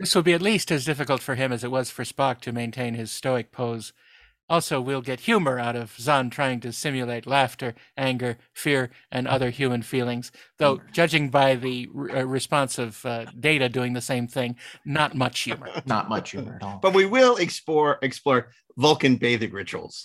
This 0.00 0.12
will 0.16 0.24
be 0.24 0.32
at 0.32 0.42
least 0.42 0.72
as 0.72 0.84
difficult 0.84 1.20
for 1.22 1.36
him 1.36 1.52
as 1.52 1.62
it 1.62 1.70
was 1.70 1.88
for 1.90 2.02
Spock 2.02 2.40
to 2.40 2.52
maintain 2.52 2.94
his 2.94 3.12
stoic 3.12 3.52
pose. 3.52 3.92
Also, 4.48 4.80
we'll 4.80 5.00
get 5.02 5.20
humor 5.20 5.60
out 5.60 5.76
of 5.76 5.92
Xon 5.96 6.32
trying 6.32 6.58
to 6.60 6.72
simulate 6.72 7.26
laughter, 7.28 7.76
anger, 7.96 8.36
fear, 8.52 8.90
and 9.12 9.28
other 9.28 9.50
human 9.50 9.82
feelings. 9.82 10.32
Though, 10.58 10.80
judging 10.92 11.30
by 11.30 11.54
the 11.54 11.88
r- 11.96 12.10
uh, 12.10 12.22
response 12.24 12.76
of 12.76 13.06
uh, 13.06 13.26
Data 13.38 13.68
doing 13.68 13.92
the 13.92 14.00
same 14.00 14.26
thing, 14.26 14.56
not 14.84 15.14
much 15.14 15.42
humor. 15.42 15.68
Not 15.86 16.08
much 16.08 16.32
humor 16.32 16.56
at 16.56 16.66
all. 16.66 16.80
But 16.82 16.92
we 16.92 17.06
will 17.06 17.36
explore 17.36 18.00
explore 18.02 18.50
Vulcan 18.76 19.14
bathing 19.14 19.52
rituals. 19.52 20.04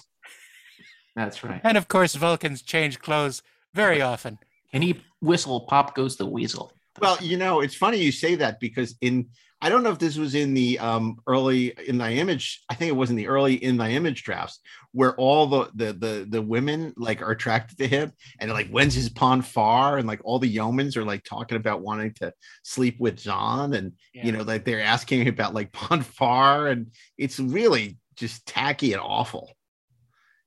That's 1.15 1.43
right. 1.43 1.61
And 1.63 1.77
of 1.77 1.87
course, 1.87 2.15
Vulcans 2.15 2.61
change 2.61 2.99
clothes 2.99 3.41
very 3.73 4.01
often. 4.01 4.39
Can 4.71 4.81
he 4.81 5.01
whistle 5.21 5.61
Pop 5.61 5.95
Goes 5.95 6.15
the 6.17 6.25
Weasel? 6.25 6.71
Well, 7.01 7.17
you 7.21 7.37
know, 7.37 7.61
it's 7.61 7.75
funny 7.75 7.97
you 7.97 8.11
say 8.11 8.35
that 8.35 8.59
because 8.59 8.95
in 9.01 9.29
I 9.61 9.67
don't 9.67 9.83
know 9.83 9.91
if 9.91 9.99
this 9.99 10.17
was 10.17 10.35
in 10.35 10.53
the 10.53 10.79
um, 10.79 11.17
early 11.27 11.73
in 11.85 11.97
thy 11.97 12.13
image. 12.13 12.61
I 12.69 12.75
think 12.75 12.89
it 12.89 12.95
was 12.95 13.09
in 13.09 13.17
the 13.17 13.27
early 13.27 13.55
in 13.55 13.75
thy 13.75 13.89
image 13.91 14.23
drafts 14.23 14.59
where 14.93 15.13
all 15.15 15.47
the 15.47 15.69
the 15.75 15.93
the 15.93 16.27
the 16.29 16.41
women 16.41 16.93
like 16.95 17.21
are 17.21 17.31
attracted 17.31 17.77
to 17.79 17.87
him 17.87 18.13
and 18.39 18.51
like 18.51 18.69
when's 18.69 18.93
his 18.93 19.09
pon 19.09 19.41
farr 19.41 19.97
and 19.97 20.07
like 20.07 20.21
all 20.23 20.39
the 20.39 20.55
yeomans 20.55 20.95
are 20.95 21.03
like 21.03 21.25
talking 21.25 21.57
about 21.57 21.81
wanting 21.81 22.13
to 22.15 22.31
sleep 22.63 22.97
with 22.99 23.17
John 23.17 23.73
and 23.73 23.91
Yeah. 24.13 24.27
you 24.27 24.31
know 24.31 24.43
like 24.43 24.63
they're 24.63 24.81
asking 24.81 25.27
about 25.27 25.53
like 25.53 25.71
pon 25.73 26.03
farr 26.03 26.67
and 26.67 26.91
it's 27.17 27.39
really 27.39 27.97
just 28.15 28.45
tacky 28.45 28.93
and 28.93 29.01
awful. 29.01 29.51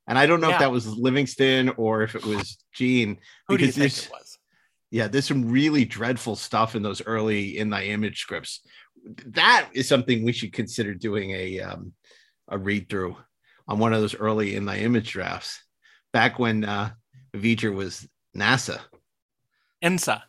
And 0.07 0.17
I 0.19 0.25
don't 0.25 0.41
know 0.41 0.49
Yeah. 0.49 0.55
if 0.55 0.59
that 0.59 0.71
was 0.71 0.85
Livingston 0.87 1.69
or 1.77 2.03
if 2.03 2.15
it 2.15 2.25
was 2.25 2.57
Gene. 2.73 3.17
Who 3.47 3.57
do 3.57 3.65
you 3.65 3.71
because 3.71 3.75
think 3.75 3.91
there's- 3.93 4.05
it 4.07 4.11
was? 4.11 4.37
yeah, 4.91 5.07
there's 5.07 5.25
some 5.25 5.49
really 5.49 5.85
dreadful 5.85 6.35
stuff 6.35 6.75
in 6.75 6.83
those 6.83 7.01
early 7.05 7.57
in 7.57 7.69
thy 7.69 7.83
image 7.85 8.19
scripts. 8.21 8.61
That 9.27 9.69
is 9.73 9.87
something 9.87 10.23
we 10.23 10.31
should 10.33 10.53
consider 10.53 10.93
doing 10.93 11.31
a 11.31 11.59
um, 11.61 11.93
a 12.47 12.57
read 12.57 12.89
through 12.89 13.17
on 13.67 13.79
one 13.79 13.93
of 13.93 14.01
those 14.01 14.15
early 14.15 14.55
in 14.55 14.65
thy 14.65 14.77
image 14.77 15.11
drafts. 15.11 15.61
Back 16.11 16.37
when 16.39 16.63
uh, 16.63 16.91
V'ger 17.33 17.73
was 17.73 18.07
NASA, 18.37 18.79
Insa. 19.83 20.21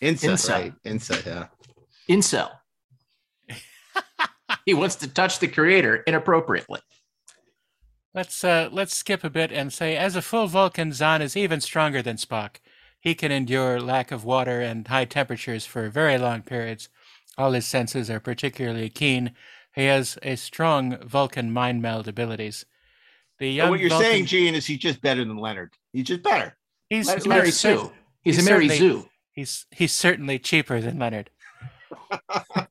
INSA, 0.00 0.28
INSA. 0.30 0.50
right? 0.50 0.72
INSA, 0.84 1.26
yeah. 1.26 1.46
Incel. 2.08 2.50
he 4.66 4.74
wants 4.74 4.96
to 4.96 5.08
touch 5.08 5.38
the 5.38 5.48
creator 5.48 5.96
inappropriately. 6.06 6.80
Let's 8.14 8.44
uh, 8.44 8.68
let's 8.70 8.94
skip 8.94 9.24
a 9.24 9.30
bit 9.30 9.50
and 9.50 9.72
say, 9.72 9.96
as 9.96 10.14
a 10.14 10.22
full 10.22 10.46
Vulcan, 10.46 10.90
Xon 10.90 11.20
is 11.20 11.36
even 11.36 11.60
stronger 11.60 12.00
than 12.00 12.16
Spock. 12.16 12.56
He 13.00 13.14
can 13.14 13.32
endure 13.32 13.80
lack 13.80 14.12
of 14.12 14.24
water 14.24 14.60
and 14.60 14.86
high 14.86 15.04
temperatures 15.04 15.66
for 15.66 15.90
very 15.90 16.16
long 16.16 16.42
periods. 16.42 16.88
All 17.36 17.52
his 17.52 17.66
senses 17.66 18.08
are 18.08 18.20
particularly 18.20 18.88
keen. 18.88 19.32
He 19.74 19.86
has 19.86 20.16
a 20.22 20.36
strong 20.36 20.96
Vulcan 21.04 21.52
mind 21.52 21.82
meld 21.82 22.06
abilities. 22.06 22.64
The 23.40 23.50
young 23.50 23.70
what 23.70 23.80
you're 23.80 23.90
Vulcan, 23.90 24.10
saying, 24.10 24.26
Gene, 24.26 24.54
is 24.54 24.64
he's 24.64 24.78
just 24.78 25.02
better 25.02 25.24
than 25.24 25.36
Leonard. 25.36 25.72
He's 25.92 26.06
just 26.06 26.22
better. 26.22 26.56
he's, 26.88 27.12
he's 27.12 27.26
Mary 27.26 27.50
Sue. 27.50 27.90
He's, 28.22 28.36
he's 28.36 28.46
a 28.46 28.48
Mary 28.48 28.68
Zoo. 28.68 29.08
He's 29.32 29.66
he's 29.72 29.92
certainly 29.92 30.38
cheaper 30.38 30.80
than 30.80 31.00
Leonard. 31.00 31.30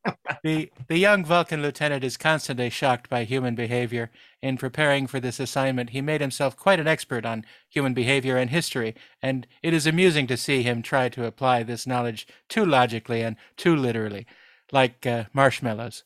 the 0.43 0.69
the 0.87 0.97
young 0.97 1.23
Vulcan 1.23 1.61
lieutenant 1.61 2.03
is 2.03 2.17
constantly 2.17 2.69
shocked 2.69 3.09
by 3.09 3.23
human 3.23 3.55
behavior. 3.55 4.11
In 4.41 4.57
preparing 4.57 5.07
for 5.07 5.19
this 5.21 5.39
assignment, 5.39 5.91
he 5.91 6.01
made 6.01 6.19
himself 6.19 6.57
quite 6.57 6.79
an 6.79 6.87
expert 6.87 7.25
on 7.25 7.45
human 7.69 7.93
behavior 7.93 8.37
and 8.37 8.49
history, 8.49 8.93
and 9.21 9.47
it 9.63 9.73
is 9.73 9.87
amusing 9.87 10.27
to 10.27 10.37
see 10.37 10.61
him 10.61 10.81
try 10.81 11.07
to 11.09 11.25
apply 11.25 11.63
this 11.63 11.87
knowledge 11.87 12.27
too 12.49 12.65
logically 12.65 13.21
and 13.21 13.37
too 13.55 13.75
literally, 13.75 14.27
like 14.71 15.07
uh, 15.07 15.23
marshmallows. 15.33 16.03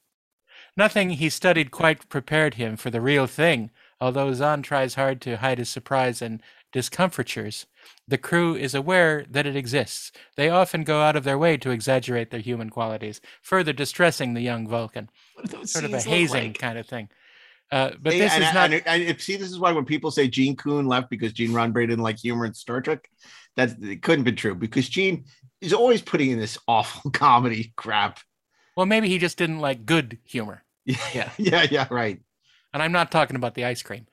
Nothing 0.77 1.09
he 1.09 1.29
studied 1.29 1.71
quite 1.71 2.07
prepared 2.07 2.53
him 2.53 2.77
for 2.77 2.91
the 2.91 3.01
real 3.01 3.25
thing, 3.25 3.71
although 3.99 4.29
Xon 4.31 4.61
tries 4.61 4.93
hard 4.93 5.19
to 5.21 5.37
hide 5.37 5.57
his 5.57 5.69
surprise 5.69 6.21
and 6.21 6.43
discomfitures, 6.71 7.65
the 8.07 8.17
crew 8.17 8.55
is 8.55 8.75
aware 8.75 9.25
that 9.29 9.45
it 9.45 9.55
exists. 9.55 10.11
They 10.35 10.49
often 10.49 10.83
go 10.83 11.01
out 11.01 11.15
of 11.15 11.23
their 11.23 11.37
way 11.37 11.57
to 11.57 11.71
exaggerate 11.71 12.31
their 12.31 12.39
human 12.39 12.69
qualities, 12.69 13.21
further 13.41 13.73
distressing 13.73 14.33
the 14.33 14.41
young 14.41 14.67
Vulcan. 14.67 15.09
Sort 15.63 15.85
of 15.85 15.93
a 15.93 16.01
hazing 16.01 16.47
like? 16.47 16.59
kind 16.59 16.77
of 16.77 16.85
thing. 16.85 17.09
Uh, 17.71 17.91
but 18.01 18.11
this 18.11 18.31
and, 18.33 18.43
is 18.43 18.53
not. 18.53 18.71
And, 18.71 19.07
and, 19.09 19.21
see, 19.21 19.35
this 19.35 19.49
is 19.49 19.59
why 19.59 19.71
when 19.71 19.85
people 19.85 20.09
say 20.09 20.27
Gene 20.27 20.55
Coon 20.55 20.87
left 20.87 21.09
because 21.09 21.33
Gene 21.33 21.51
Roddenberry 21.51 21.87
didn't 21.87 22.03
like 22.03 22.17
humor 22.17 22.45
in 22.45 22.53
Star 22.53 22.81
Trek, 22.81 23.09
that 23.55 23.81
it 23.81 24.01
couldn't 24.01 24.23
be 24.23 24.31
true 24.31 24.55
because 24.55 24.87
Gene 24.87 25.25
is 25.59 25.73
always 25.73 26.01
putting 26.01 26.31
in 26.31 26.39
this 26.39 26.57
awful 26.67 27.11
comedy 27.11 27.73
crap. 27.75 28.19
Well, 28.75 28.85
maybe 28.85 29.09
he 29.09 29.17
just 29.17 29.37
didn't 29.37 29.59
like 29.59 29.85
good 29.85 30.19
humor. 30.23 30.63
Yeah, 31.13 31.29
yeah, 31.37 31.67
yeah, 31.69 31.87
right. 31.91 32.21
And 32.73 32.81
I'm 32.81 32.93
not 32.93 33.11
talking 33.11 33.35
about 33.35 33.55
the 33.55 33.65
ice 33.65 33.81
cream. 33.81 34.07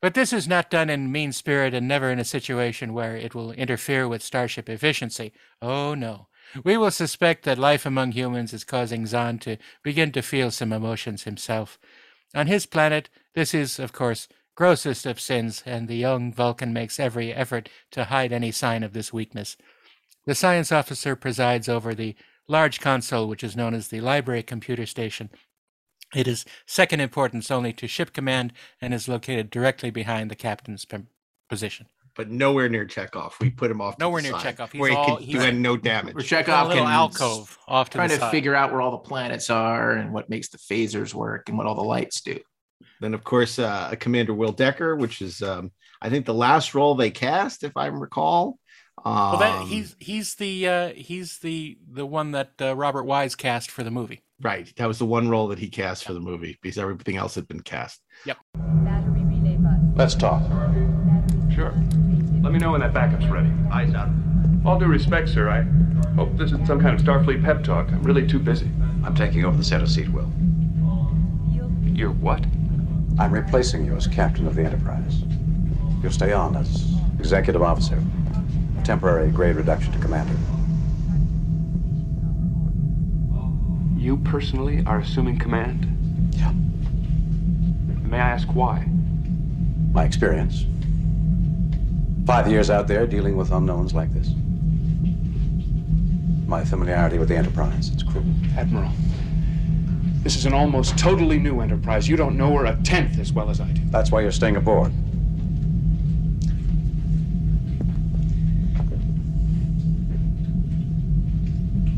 But 0.00 0.14
this 0.14 0.32
is 0.32 0.48
not 0.48 0.70
done 0.70 0.88
in 0.88 1.12
mean 1.12 1.32
spirit 1.32 1.74
and 1.74 1.86
never 1.86 2.10
in 2.10 2.18
a 2.18 2.24
situation 2.24 2.94
where 2.94 3.16
it 3.16 3.34
will 3.34 3.52
interfere 3.52 4.08
with 4.08 4.22
starship 4.22 4.68
efficiency. 4.68 5.32
Oh 5.60 5.94
no. 5.94 6.28
We 6.64 6.76
will 6.76 6.90
suspect 6.90 7.44
that 7.44 7.58
life 7.58 7.84
among 7.84 8.12
humans 8.12 8.52
is 8.52 8.64
causing 8.64 9.04
Xon 9.04 9.40
to 9.42 9.56
begin 9.82 10.10
to 10.12 10.22
feel 10.22 10.50
some 10.50 10.72
emotions 10.72 11.24
himself. 11.24 11.78
On 12.34 12.46
his 12.46 12.66
planet, 12.66 13.10
this 13.34 13.54
is, 13.54 13.78
of 13.78 13.92
course, 13.92 14.26
grossest 14.56 15.06
of 15.06 15.20
sins, 15.20 15.62
and 15.64 15.86
the 15.86 15.96
young 15.96 16.32
Vulcan 16.32 16.72
makes 16.72 16.98
every 16.98 17.32
effort 17.32 17.68
to 17.92 18.04
hide 18.04 18.32
any 18.32 18.50
sign 18.50 18.82
of 18.82 18.92
this 18.92 19.12
weakness. 19.12 19.56
The 20.26 20.34
science 20.34 20.72
officer 20.72 21.14
presides 21.14 21.68
over 21.68 21.94
the 21.94 22.16
large 22.48 22.80
console, 22.80 23.28
which 23.28 23.44
is 23.44 23.56
known 23.56 23.74
as 23.74 23.88
the 23.88 24.00
library 24.00 24.42
computer 24.42 24.86
station, 24.86 25.30
it 26.14 26.26
is 26.26 26.44
second 26.66 27.00
importance 27.00 27.50
only 27.50 27.72
to 27.74 27.86
ship 27.86 28.12
command 28.12 28.52
and 28.80 28.92
is 28.92 29.08
located 29.08 29.50
directly 29.50 29.90
behind 29.90 30.30
the 30.30 30.36
captain's 30.36 30.86
position. 31.48 31.86
But 32.16 32.28
nowhere 32.28 32.68
near 32.68 32.86
Chekov. 32.86 33.32
We 33.40 33.50
put 33.50 33.70
him 33.70 33.80
off. 33.80 33.98
Nowhere 33.98 34.20
near 34.20 34.32
Chekov. 34.32 34.72
He's 34.72 34.80
where 34.80 34.92
all, 34.92 35.16
he 35.16 35.32
can 35.34 35.54
do 35.54 35.60
no 35.60 35.76
damage. 35.76 36.14
Where 36.14 36.24
Chekov 36.24 36.66
a 36.66 36.68
little 36.68 36.84
can 36.84 36.92
alcove 36.92 37.56
off 37.68 37.90
to 37.90 37.98
trying 37.98 38.08
the 38.08 38.16
to 38.16 38.20
side. 38.20 38.30
figure 38.30 38.54
out 38.54 38.72
where 38.72 38.80
all 38.80 38.90
the 38.90 38.98
planets 38.98 39.48
are 39.48 39.92
and 39.92 40.12
what 40.12 40.28
makes 40.28 40.48
the 40.48 40.58
phasers 40.58 41.14
work 41.14 41.48
and 41.48 41.56
what 41.56 41.66
all 41.66 41.74
the 41.74 41.82
lights 41.82 42.20
do. 42.20 42.38
Then, 43.00 43.14
of 43.14 43.24
course, 43.24 43.58
uh, 43.58 43.94
Commander 43.98 44.34
Will 44.34 44.52
Decker, 44.52 44.96
which 44.96 45.22
is, 45.22 45.42
um, 45.42 45.70
I 46.02 46.10
think, 46.10 46.26
the 46.26 46.34
last 46.34 46.74
role 46.74 46.94
they 46.94 47.10
cast, 47.10 47.62
if 47.64 47.76
I 47.76 47.86
recall. 47.86 48.58
Um, 49.02 49.14
well, 49.14 49.38
that, 49.38 49.66
he's 49.66 49.96
he's 49.98 50.34
the 50.34 50.68
uh, 50.68 50.88
he's 50.90 51.38
the 51.38 51.78
the 51.90 52.04
one 52.04 52.32
that 52.32 52.52
uh, 52.60 52.76
Robert 52.76 53.04
Wise 53.04 53.34
cast 53.34 53.70
for 53.70 53.82
the 53.82 53.90
movie. 53.90 54.22
Right. 54.42 54.72
That 54.76 54.88
was 54.88 54.98
the 54.98 55.06
one 55.06 55.28
role 55.28 55.48
that 55.48 55.58
he 55.58 55.68
cast 55.68 56.04
for 56.04 56.14
the 56.14 56.20
movie 56.20 56.58
because 56.62 56.78
everything 56.78 57.16
else 57.16 57.34
had 57.34 57.46
been 57.46 57.60
cast. 57.60 58.00
Yep. 58.24 58.38
Battery 58.54 59.22
relay 59.24 59.56
bus. 59.56 59.78
Let's 59.94 60.14
talk. 60.14 60.42
Sure. 61.52 61.72
Let 62.42 62.52
me 62.52 62.58
know 62.58 62.72
when 62.72 62.80
that 62.80 62.94
backup's 62.94 63.26
ready. 63.26 63.50
Eyes 63.70 63.94
out. 63.94 64.08
All 64.64 64.78
due 64.78 64.86
respect, 64.86 65.28
sir, 65.28 65.48
I 65.50 65.62
hope 66.14 66.36
this 66.36 66.52
isn't 66.52 66.66
some 66.66 66.80
kind 66.80 66.98
of 66.98 67.04
Starfleet 67.04 67.44
pep 67.44 67.62
talk. 67.62 67.88
I'm 67.88 68.02
really 68.02 68.26
too 68.26 68.38
busy. 68.38 68.70
I'm 69.04 69.14
taking 69.14 69.44
over 69.44 69.56
the 69.56 69.64
center 69.64 69.86
seat, 69.86 70.08
Will. 70.08 70.30
You're 71.82 72.10
what? 72.10 72.42
I'm 73.18 73.32
replacing 73.32 73.84
you 73.84 73.94
as 73.94 74.06
captain 74.06 74.46
of 74.46 74.54
the 74.54 74.62
Enterprise. 74.62 75.22
You'll 76.02 76.12
stay 76.12 76.32
on 76.32 76.56
as 76.56 76.94
executive 77.18 77.62
officer. 77.62 78.02
Temporary 78.84 79.30
grade 79.30 79.56
reduction 79.56 79.92
to 79.92 79.98
commander. 79.98 80.34
You 84.00 84.16
personally 84.16 84.82
are 84.86 85.00
assuming 85.00 85.38
command? 85.38 86.34
Yeah. 86.34 86.52
May 88.08 88.16
I 88.16 88.30
ask 88.30 88.48
why? 88.48 88.86
My 89.92 90.06
experience. 90.06 90.64
Five 92.26 92.50
years 92.50 92.70
out 92.70 92.88
there 92.88 93.06
dealing 93.06 93.36
with 93.36 93.50
unknowns 93.52 93.92
like 93.92 94.10
this. 94.14 94.30
My 96.46 96.64
familiarity 96.64 97.18
with 97.18 97.28
the 97.28 97.36
Enterprise. 97.36 97.90
It's 97.90 98.02
cruel. 98.02 98.24
Admiral, 98.56 98.90
this 100.22 100.34
is 100.34 100.46
an 100.46 100.54
almost 100.54 100.96
totally 100.98 101.38
new 101.38 101.60
Enterprise. 101.60 102.08
You 102.08 102.16
don't 102.16 102.38
know 102.38 102.56
her 102.56 102.64
a 102.64 102.76
tenth 102.82 103.18
as 103.18 103.34
well 103.34 103.50
as 103.50 103.60
I 103.60 103.68
do. 103.68 103.82
That's 103.90 104.10
why 104.10 104.22
you're 104.22 104.32
staying 104.32 104.56
aboard. 104.56 104.92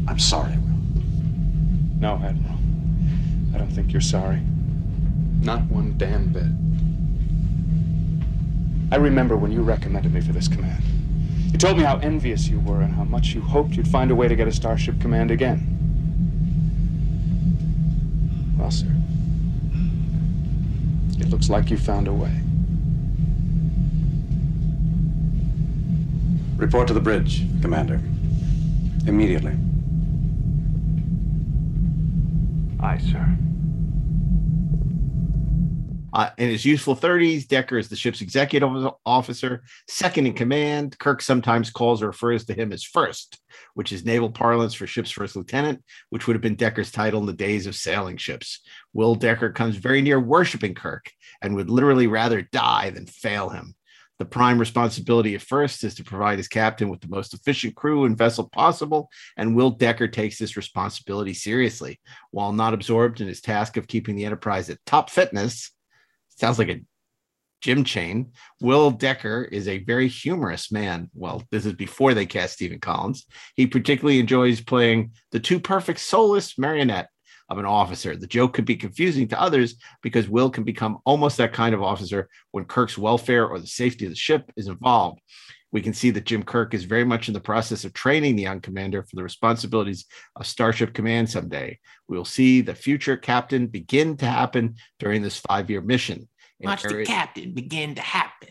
I'm 0.08 0.18
sorry, 0.18 0.56
Will. 0.56 0.61
No, 2.02 2.14
Admiral. 2.14 2.58
I 3.54 3.58
don't 3.58 3.70
think 3.70 3.92
you're 3.92 4.00
sorry. 4.00 4.40
Not 5.40 5.62
one 5.66 5.94
damn 5.98 6.32
bit. 6.32 6.50
I 8.92 8.96
remember 8.96 9.36
when 9.36 9.52
you 9.52 9.62
recommended 9.62 10.12
me 10.12 10.20
for 10.20 10.32
this 10.32 10.48
command. 10.48 10.82
You 11.52 11.58
told 11.58 11.76
me 11.76 11.84
how 11.84 11.98
envious 11.98 12.48
you 12.48 12.58
were 12.58 12.80
and 12.80 12.92
how 12.92 13.04
much 13.04 13.28
you 13.34 13.40
hoped 13.40 13.76
you'd 13.76 13.86
find 13.86 14.10
a 14.10 14.16
way 14.16 14.26
to 14.26 14.34
get 14.34 14.48
a 14.48 14.52
Starship 14.52 15.00
Command 15.00 15.30
again. 15.30 15.68
Well, 18.58 18.72
sir, 18.72 18.92
it 21.20 21.30
looks 21.30 21.48
like 21.48 21.70
you 21.70 21.78
found 21.78 22.08
a 22.08 22.12
way. 22.12 22.36
Report 26.56 26.88
to 26.88 26.94
the 26.94 27.00
bridge, 27.00 27.46
Commander. 27.62 28.00
Immediately. 29.06 29.56
Aye, 32.82 32.98
sir. 32.98 33.38
Uh, 36.14 36.28
in 36.36 36.50
his 36.50 36.64
useful 36.64 36.94
30s, 36.94 37.48
Decker 37.48 37.78
is 37.78 37.88
the 37.88 37.96
ship's 37.96 38.20
executive 38.20 38.70
officer, 39.06 39.62
second 39.88 40.26
in 40.26 40.34
command. 40.34 40.98
Kirk 40.98 41.22
sometimes 41.22 41.70
calls 41.70 42.02
or 42.02 42.08
refers 42.08 42.44
to 42.46 42.54
him 42.54 42.70
as 42.70 42.84
first, 42.84 43.40
which 43.74 43.92
is 43.92 44.04
naval 44.04 44.30
parlance 44.30 44.74
for 44.74 44.86
ship's 44.86 45.10
first 45.10 45.36
lieutenant, 45.36 45.82
which 46.10 46.26
would 46.26 46.34
have 46.34 46.42
been 46.42 46.54
Decker's 46.54 46.92
title 46.92 47.20
in 47.20 47.26
the 47.26 47.32
days 47.32 47.66
of 47.66 47.74
sailing 47.74 48.18
ships. 48.18 48.60
Will 48.92 49.14
Decker 49.14 49.52
comes 49.52 49.76
very 49.76 50.02
near 50.02 50.20
worshiping 50.20 50.74
Kirk 50.74 51.10
and 51.40 51.54
would 51.54 51.70
literally 51.70 52.08
rather 52.08 52.42
die 52.42 52.90
than 52.90 53.06
fail 53.06 53.48
him. 53.48 53.74
The 54.22 54.26
prime 54.26 54.60
responsibility 54.60 55.34
at 55.34 55.42
first 55.42 55.82
is 55.82 55.96
to 55.96 56.04
provide 56.04 56.38
his 56.38 56.46
captain 56.46 56.88
with 56.88 57.00
the 57.00 57.08
most 57.08 57.34
efficient 57.34 57.74
crew 57.74 58.04
and 58.04 58.16
vessel 58.16 58.48
possible, 58.48 59.10
and 59.36 59.56
Will 59.56 59.70
Decker 59.70 60.06
takes 60.06 60.38
this 60.38 60.56
responsibility 60.56 61.34
seriously. 61.34 61.98
While 62.30 62.52
not 62.52 62.72
absorbed 62.72 63.20
in 63.20 63.26
his 63.26 63.40
task 63.40 63.76
of 63.76 63.88
keeping 63.88 64.14
the 64.14 64.24
Enterprise 64.24 64.70
at 64.70 64.78
top 64.86 65.10
fitness, 65.10 65.72
sounds 66.28 66.60
like 66.60 66.68
a 66.68 66.82
gym 67.62 67.82
chain. 67.82 68.30
Will 68.60 68.92
Decker 68.92 69.42
is 69.42 69.66
a 69.66 69.82
very 69.82 70.06
humorous 70.06 70.70
man. 70.70 71.10
Well, 71.14 71.42
this 71.50 71.66
is 71.66 71.72
before 71.72 72.14
they 72.14 72.24
cast 72.24 72.52
Stephen 72.52 72.78
Collins. 72.78 73.26
He 73.56 73.66
particularly 73.66 74.20
enjoys 74.20 74.60
playing 74.60 75.14
the 75.32 75.40
too 75.40 75.58
perfect 75.58 75.98
soulless 75.98 76.56
marionette 76.56 77.08
of 77.52 77.58
an 77.58 77.66
officer. 77.66 78.16
The 78.16 78.26
joke 78.26 78.54
could 78.54 78.64
be 78.64 78.76
confusing 78.76 79.28
to 79.28 79.40
others 79.40 79.76
because 80.02 80.28
Will 80.28 80.48
can 80.50 80.64
become 80.64 80.98
almost 81.04 81.36
that 81.36 81.52
kind 81.52 81.74
of 81.74 81.82
officer 81.82 82.28
when 82.50 82.64
Kirk's 82.64 82.96
welfare 82.96 83.46
or 83.46 83.58
the 83.58 83.66
safety 83.66 84.06
of 84.06 84.10
the 84.10 84.16
ship 84.16 84.50
is 84.56 84.68
involved. 84.68 85.20
We 85.70 85.82
can 85.82 85.92
see 85.92 86.10
that 86.10 86.24
Jim 86.24 86.42
Kirk 86.42 86.72
is 86.72 86.84
very 86.84 87.04
much 87.04 87.28
in 87.28 87.34
the 87.34 87.40
process 87.40 87.84
of 87.84 87.92
training 87.92 88.36
the 88.36 88.42
young 88.42 88.60
commander 88.60 89.02
for 89.02 89.16
the 89.16 89.22
responsibilities 89.22 90.06
of 90.34 90.46
Starship 90.46 90.94
Command 90.94 91.28
someday. 91.28 91.78
We 92.08 92.16
will 92.16 92.24
see 92.24 92.62
the 92.62 92.74
future 92.74 93.18
captain 93.18 93.66
begin 93.66 94.16
to 94.18 94.26
happen 94.26 94.76
during 94.98 95.20
this 95.20 95.38
five 95.38 95.68
year 95.70 95.82
mission. 95.82 96.28
In 96.60 96.70
Watch 96.70 96.84
the 96.84 97.04
captain 97.04 97.52
begin 97.52 97.94
to 97.94 98.02
happen. 98.02 98.48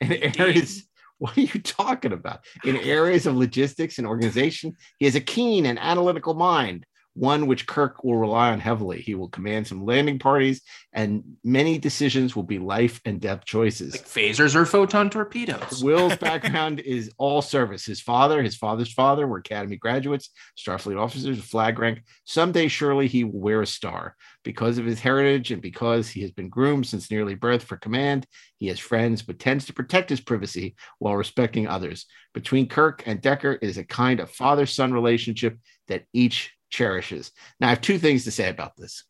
in 0.00 0.40
areas 0.40 0.84
what 1.18 1.36
are 1.36 1.40
you 1.40 1.60
talking 1.60 2.12
about 2.12 2.44
in 2.64 2.76
areas 2.76 3.26
of 3.26 3.36
logistics 3.36 3.98
and 3.98 4.06
organization 4.06 4.76
he 4.98 5.04
has 5.06 5.16
a 5.16 5.20
keen 5.20 5.66
and 5.66 5.78
analytical 5.78 6.34
mind 6.34 6.84
one 7.18 7.46
which 7.46 7.66
kirk 7.66 8.04
will 8.04 8.16
rely 8.16 8.50
on 8.50 8.60
heavily 8.60 9.00
he 9.00 9.14
will 9.14 9.28
command 9.28 9.66
some 9.66 9.84
landing 9.84 10.18
parties 10.18 10.62
and 10.92 11.22
many 11.44 11.78
decisions 11.78 12.34
will 12.34 12.42
be 12.42 12.58
life 12.58 13.00
and 13.04 13.20
death 13.20 13.44
choices 13.44 13.92
Like 13.92 14.06
phasers 14.06 14.54
or 14.54 14.64
photon 14.64 15.10
torpedoes. 15.10 15.82
Will's 15.82 16.16
background 16.28 16.80
is 16.80 17.10
all 17.18 17.42
service. 17.42 17.84
His 17.84 18.00
father, 18.00 18.42
his 18.42 18.56
father's 18.56 18.92
father 18.92 19.26
were 19.26 19.38
Academy 19.38 19.76
graduates, 19.76 20.30
Starfleet 20.58 21.00
officers, 21.00 21.38
flag 21.42 21.78
rank. 21.78 22.02
Someday, 22.24 22.68
surely, 22.68 23.08
he 23.08 23.24
will 23.24 23.40
wear 23.40 23.62
a 23.62 23.66
star. 23.66 24.16
Because 24.44 24.78
of 24.78 24.86
his 24.86 25.00
heritage 25.00 25.50
and 25.50 25.60
because 25.60 26.08
he 26.08 26.22
has 26.22 26.30
been 26.30 26.48
groomed 26.48 26.86
since 26.86 27.10
nearly 27.10 27.34
birth 27.34 27.62
for 27.64 27.76
command, 27.76 28.26
he 28.56 28.68
has 28.68 28.78
friends 28.78 29.22
but 29.22 29.38
tends 29.38 29.66
to 29.66 29.74
protect 29.74 30.10
his 30.10 30.20
privacy 30.20 30.74
while 30.98 31.16
respecting 31.16 31.68
others. 31.68 32.06
Between 32.34 32.68
Kirk 32.68 33.02
and 33.06 33.20
Decker 33.20 33.54
is 33.54 33.78
a 33.78 33.84
kind 33.84 34.20
of 34.20 34.30
father 34.30 34.66
son 34.66 34.92
relationship 34.92 35.58
that 35.88 36.04
each 36.12 36.52
cherishes. 36.70 37.32
Now, 37.60 37.68
I 37.68 37.70
have 37.70 37.80
two 37.80 37.98
things 37.98 38.24
to 38.24 38.30
say 38.30 38.48
about 38.48 38.76
this. 38.76 39.04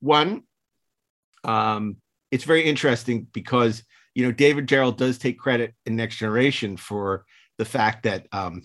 One, 0.00 0.42
um, 1.44 1.96
it's 2.30 2.44
very 2.44 2.64
interesting 2.64 3.26
because 3.32 3.82
you 4.14 4.24
know 4.24 4.32
David 4.32 4.66
Gerrold 4.66 4.96
does 4.96 5.18
take 5.18 5.38
credit 5.38 5.74
in 5.86 5.96
Next 5.96 6.16
Generation 6.16 6.76
for 6.76 7.24
the 7.58 7.64
fact 7.64 8.04
that 8.04 8.26
um, 8.32 8.62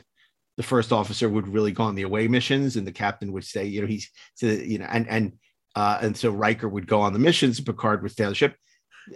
the 0.57 0.63
first 0.63 0.91
officer 0.91 1.29
would 1.29 1.47
really 1.47 1.71
go 1.71 1.83
on 1.83 1.95
the 1.95 2.03
away 2.03 2.27
missions, 2.27 2.75
and 2.75 2.85
the 2.85 2.91
captain 2.91 3.31
would 3.33 3.45
say, 3.45 3.65
you 3.65 3.81
know, 3.81 3.87
he's 3.87 4.09
so, 4.35 4.47
you 4.47 4.79
know, 4.79 4.87
and 4.89 5.07
and 5.07 5.33
uh, 5.75 5.99
and 6.01 6.17
so 6.17 6.31
Riker 6.31 6.67
would 6.67 6.87
go 6.87 7.01
on 7.01 7.13
the 7.13 7.19
missions, 7.19 7.59
Picard 7.59 8.01
would 8.01 8.11
stay 8.11 8.23
on 8.23 8.31
the 8.31 8.35
ship. 8.35 8.55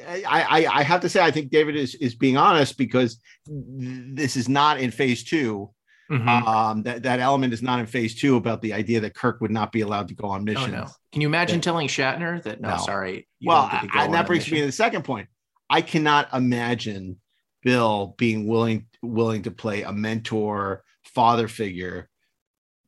I, 0.08 0.24
I 0.26 0.80
I 0.80 0.84
have 0.84 1.02
to 1.02 1.10
say 1.10 1.22
I 1.22 1.32
think 1.32 1.50
David 1.50 1.76
is 1.76 1.96
is 1.96 2.16
being 2.16 2.38
honest 2.38 2.78
because 2.78 3.20
this 3.48 4.38
is 4.38 4.48
not 4.48 4.80
in 4.80 4.92
phase 4.92 5.24
2 5.24 5.70
Mhm. 6.10 6.28
Um, 6.48 6.84
that 6.84 7.04
that 7.04 7.20
element 7.20 7.54
is 7.54 7.62
not 7.62 7.80
in 7.80 7.86
phase 7.86 8.16
two 8.16 8.36
about 8.36 8.62
the 8.62 8.74
idea 8.74 9.00
that 9.02 9.14
Kirk 9.16 9.40
would 9.42 9.52
not 9.52 9.72
be 9.72 9.82
allowed 9.82 10.08
to 10.10 10.14
go 10.14 10.28
on 10.28 10.42
Oh, 10.42 10.44
missions. 10.44 10.72
no. 10.72 10.88
Can 11.12 11.22
you 11.22 11.28
imagine 11.28 11.58
Yeah. 11.58 11.62
telling 11.62 11.88
Shatner 11.88 12.42
that 12.44 12.60
no, 12.60 12.72
No. 12.72 12.78
sorry? 12.78 13.28
you 13.40 13.48
well, 13.48 13.62
don't 13.64 13.72
get 13.72 13.82
to 13.82 13.88
go 13.88 14.00
I- 14.00 14.06
and 14.06 14.14
that 14.14 14.26
a 14.26 14.28
brings 14.28 14.52
me 14.52 14.60
to 14.60 14.66
the 14.66 14.72
second 14.72 15.04
point. 15.04 15.30
I 15.70 15.82
cannot 15.82 16.34
imagine 16.34 17.22
Bill 17.64 18.16
being 18.18 18.48
willing 18.48 18.88
willing 19.02 19.44
to 19.44 19.52
play 19.52 19.84
a 19.84 19.92
mentor 19.92 20.84
father 21.04 21.48
figure 21.48 22.10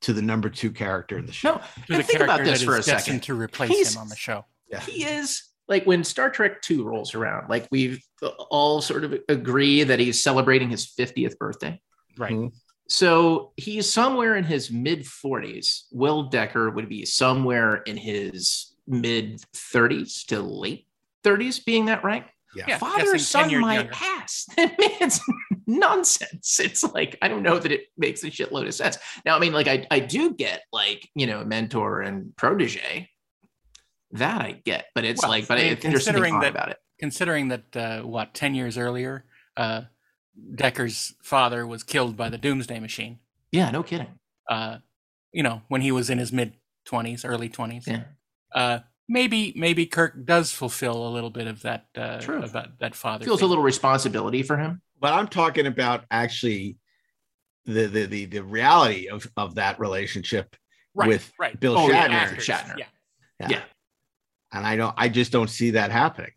to 0.01 0.11
the 0.13 0.21
number 0.21 0.49
two 0.49 0.71
character 0.71 1.17
in 1.17 1.25
the 1.25 1.31
show. 1.31 1.61
No, 1.89 1.97
the 1.97 2.03
think 2.03 2.19
about 2.19 2.43
this 2.43 2.61
for 2.63 2.75
a 2.75 2.83
second. 2.83 3.23
to 3.23 3.35
replace 3.39 3.69
He's- 3.69 3.95
him 3.95 4.01
on 4.01 4.09
the 4.09 4.15
show. 4.17 4.45
he 4.87 5.05
is 5.05 5.43
like 5.69 5.85
when 5.85 6.03
Star 6.03 6.29
Trek 6.29 6.61
2 6.61 6.83
rolls 6.83 7.15
around, 7.15 7.47
like 7.49 7.67
we've 7.71 8.03
all 8.49 8.81
sort 8.81 9.05
of 9.05 9.15
agree 9.29 9.83
that 9.83 9.97
he's 9.99 10.21
celebrating 10.21 10.69
his 10.69 10.85
50th 10.85 11.37
birthday. 11.39 11.79
Right. 12.17 12.33
Mhm. 12.33 12.51
So 12.89 13.53
he's 13.57 13.91
somewhere 13.91 14.35
in 14.35 14.43
his 14.43 14.71
mid 14.71 15.01
40s. 15.03 15.83
Will 15.91 16.23
Decker 16.23 16.69
would 16.69 16.89
be 16.89 17.05
somewhere 17.05 17.77
in 17.77 17.97
his 17.97 18.73
mid 18.87 19.41
30s 19.55 20.25
to 20.27 20.41
late 20.41 20.87
30s, 21.23 21.63
being 21.65 21.85
that 21.85 22.03
right? 22.03 22.25
Yeah. 22.55 22.65
Yeah, 22.67 22.77
Father 22.77 23.17
son 23.17 23.49
years 23.49 23.61
my 23.61 23.75
younger. 23.75 23.93
ass. 23.95 24.45
It's 24.57 25.19
nonsense. 25.67 26.59
It's 26.59 26.83
like 26.83 27.17
I 27.21 27.27
don't 27.27 27.41
know 27.41 27.57
that 27.57 27.71
it 27.71 27.85
makes 27.97 28.23
a 28.23 28.29
shitload 28.29 28.67
of 28.67 28.73
sense. 28.75 28.97
Now, 29.25 29.35
I 29.35 29.39
mean, 29.39 29.53
like 29.53 29.67
I, 29.67 29.87
I 29.89 29.99
do 29.99 30.33
get 30.35 30.61
like 30.71 31.09
you 31.15 31.25
know 31.25 31.43
mentor 31.43 32.01
and 32.01 32.35
protege. 32.35 33.09
That 34.11 34.41
I 34.41 34.61
get, 34.63 34.85
but 34.93 35.03
it's 35.05 35.23
Well, 35.23 35.31
like, 35.31 35.47
but 35.47 35.57
I 35.57 35.61
mean, 35.61 35.71
I 35.71 35.75
think 35.75 35.93
there's 35.93 36.05
something 36.05 36.21
considering 36.21 36.35
odd 36.35 36.43
that- 36.43 36.51
about 36.51 36.69
it. 36.69 36.77
Considering 36.99 37.47
that, 37.47 37.75
uh, 37.75 38.01
what, 38.03 38.35
10 38.35 38.53
years 38.53 38.77
earlier, 38.77 39.25
uh, 39.57 39.81
Decker's 40.55 41.13
father 41.21 41.65
was 41.65 41.83
killed 41.83 42.17
by 42.17 42.29
the 42.29 42.37
Doomsday 42.37 42.79
Machine, 42.79 43.19
Yeah, 43.51 43.69
no 43.71 43.83
kidding. 43.83 44.07
uh, 44.49 44.77
you 45.31 45.43
know, 45.43 45.61
when 45.67 45.81
he 45.81 45.91
was 45.91 46.09
in 46.09 46.17
his 46.17 46.31
mid 46.31 46.53
20s, 46.87 47.23
early 47.27 47.49
20s. 47.49 47.87
Yeah. 47.87 48.03
Uh, 48.53 48.79
maybe 49.07 49.53
maybe 49.55 49.85
Kirk 49.85 50.25
does 50.25 50.51
fulfill 50.51 51.07
a 51.07 51.09
little 51.09 51.29
bit 51.29 51.47
of 51.47 51.61
that 51.63 51.85
uh, 51.95 52.19
True. 52.19 52.41
of 52.41 52.53
that, 52.53 52.79
that 52.79 52.95
father. 52.95 53.25
Feels 53.25 53.41
a 53.41 53.45
little 53.45 53.63
responsibility 53.63 54.43
for 54.43 54.57
him. 54.57 54.81
But 54.99 55.13
I'm 55.13 55.27
talking 55.27 55.65
about 55.67 56.05
actually 56.11 56.77
the 57.65 57.85
the 57.87 58.05
the, 58.05 58.25
the 58.25 58.39
reality 58.43 59.07
of, 59.09 59.25
of 59.37 59.55
that 59.55 59.79
relationship 59.79 60.55
right, 60.93 61.07
with 61.07 61.31
right. 61.39 61.59
Bill 61.59 61.77
Oh, 61.77 61.87
yeah, 61.89 62.07
Shatner. 62.07 62.11
Actors, 62.11 62.45
Shatner. 62.47 62.77
Yeah. 62.77 63.47
Yeah. 63.49 63.61
And 64.51 64.65
I 64.65 64.75
don't 64.75 64.93
I 64.97 65.09
just 65.09 65.31
don't 65.31 65.49
see 65.49 65.71
that 65.71 65.91
happening. 65.91 66.31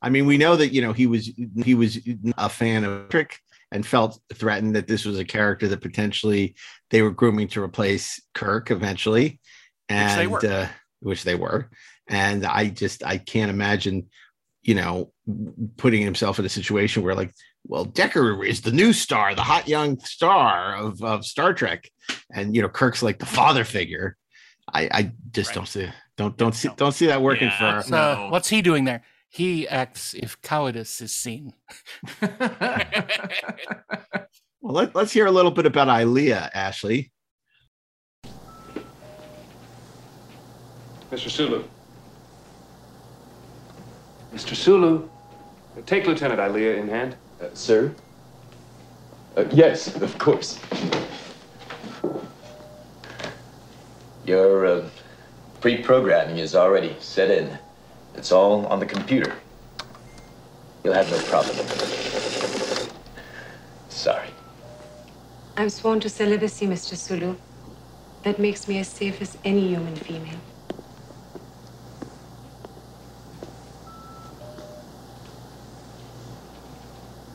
Yeah, 0.00 0.04
no. 0.04 0.06
I 0.06 0.10
mean, 0.10 0.26
we 0.26 0.38
know 0.38 0.56
that 0.56 0.72
you 0.72 0.82
know 0.82 0.92
he 0.92 1.06
was 1.06 1.30
he 1.64 1.74
was 1.74 1.98
a 2.36 2.48
fan 2.48 2.84
of 2.84 3.08
Trick 3.08 3.38
and 3.70 3.86
felt 3.86 4.18
threatened 4.34 4.74
that 4.76 4.86
this 4.86 5.04
was 5.04 5.18
a 5.18 5.24
character 5.24 5.68
that 5.68 5.80
potentially 5.82 6.54
they 6.90 7.02
were 7.02 7.10
grooming 7.10 7.48
to 7.48 7.62
replace 7.62 8.20
Kirk 8.34 8.70
eventually, 8.70 9.40
and 9.88 10.18
they 10.20 10.26
were. 10.26 10.44
Uh, 10.44 10.68
which 11.00 11.22
they 11.22 11.34
were. 11.36 11.70
And 12.08 12.44
I 12.44 12.68
just 12.70 13.04
I 13.04 13.18
can't 13.18 13.50
imagine, 13.50 14.08
you 14.62 14.74
know, 14.74 15.12
putting 15.76 16.02
himself 16.02 16.38
in 16.40 16.44
a 16.44 16.48
situation 16.48 17.04
where 17.04 17.14
like, 17.14 17.32
well, 17.64 17.84
Decker 17.84 18.42
is 18.44 18.62
the 18.62 18.72
new 18.72 18.92
star, 18.92 19.34
the 19.36 19.42
hot 19.42 19.68
young 19.68 19.98
star 20.00 20.74
of 20.74 21.02
of 21.02 21.24
Star 21.24 21.54
Trek, 21.54 21.88
and 22.34 22.56
you 22.56 22.62
know, 22.62 22.68
Kirk's 22.68 23.02
like 23.02 23.18
the 23.18 23.26
father 23.26 23.64
figure. 23.64 24.16
I 24.72 24.88
I 24.92 25.12
just 25.30 25.50
Right. 25.50 25.54
don't 25.54 25.66
see 25.68 25.88
don't 26.16 26.36
don't 26.36 26.54
see 26.54 26.68
don't 26.76 26.92
see 26.92 27.06
that 27.06 27.22
working 27.22 27.48
Yeah. 27.48 27.82
for. 27.82 27.88
So 27.88 27.90
No. 28.14 28.28
what's 28.30 28.48
he 28.48 28.60
doing 28.62 28.84
there? 28.84 29.02
He 29.28 29.68
acts 29.68 30.14
if 30.14 30.40
cowardice 30.42 31.00
is 31.00 31.12
seen. 31.12 31.52
Well, 34.60 34.74
let, 34.74 34.94
let's 34.94 35.12
hear 35.12 35.26
a 35.26 35.30
little 35.30 35.52
bit 35.52 35.66
about 35.66 35.88
Ilia, 35.88 36.50
Ashley. 36.52 37.10
Mr. 41.10 41.30
Sulu. 41.30 41.64
Mr. 44.34 44.54
Sulu. 44.54 45.08
Take 45.86 46.06
Lieutenant 46.06 46.40
Ilia 46.40 46.74
in 46.74 46.88
hand. 46.88 47.16
Uh, 47.40 47.46
sir? 47.54 47.94
Uh, 49.36 49.44
yes, 49.52 49.94
of 50.02 50.18
course. 50.18 50.60
Your 54.26 54.66
uh, 54.66 54.88
pre-programming 55.60 56.38
is 56.38 56.54
already 56.54 56.96
set 56.98 57.30
in. 57.30 57.56
It's 58.18 58.32
all 58.32 58.66
on 58.66 58.80
the 58.80 58.86
computer. 58.86 59.32
You'll 60.82 60.94
have 60.94 61.08
no 61.08 61.18
problem. 61.30 61.54
Sorry. 63.88 64.30
I'm 65.56 65.70
sworn 65.70 66.00
to 66.00 66.10
celibacy, 66.10 66.66
Mr. 66.66 66.96
Sulu. 66.96 67.36
That 68.24 68.40
makes 68.40 68.66
me 68.66 68.80
as 68.80 68.88
safe 68.88 69.22
as 69.22 69.38
any 69.44 69.68
human 69.68 69.94
female. 69.94 70.40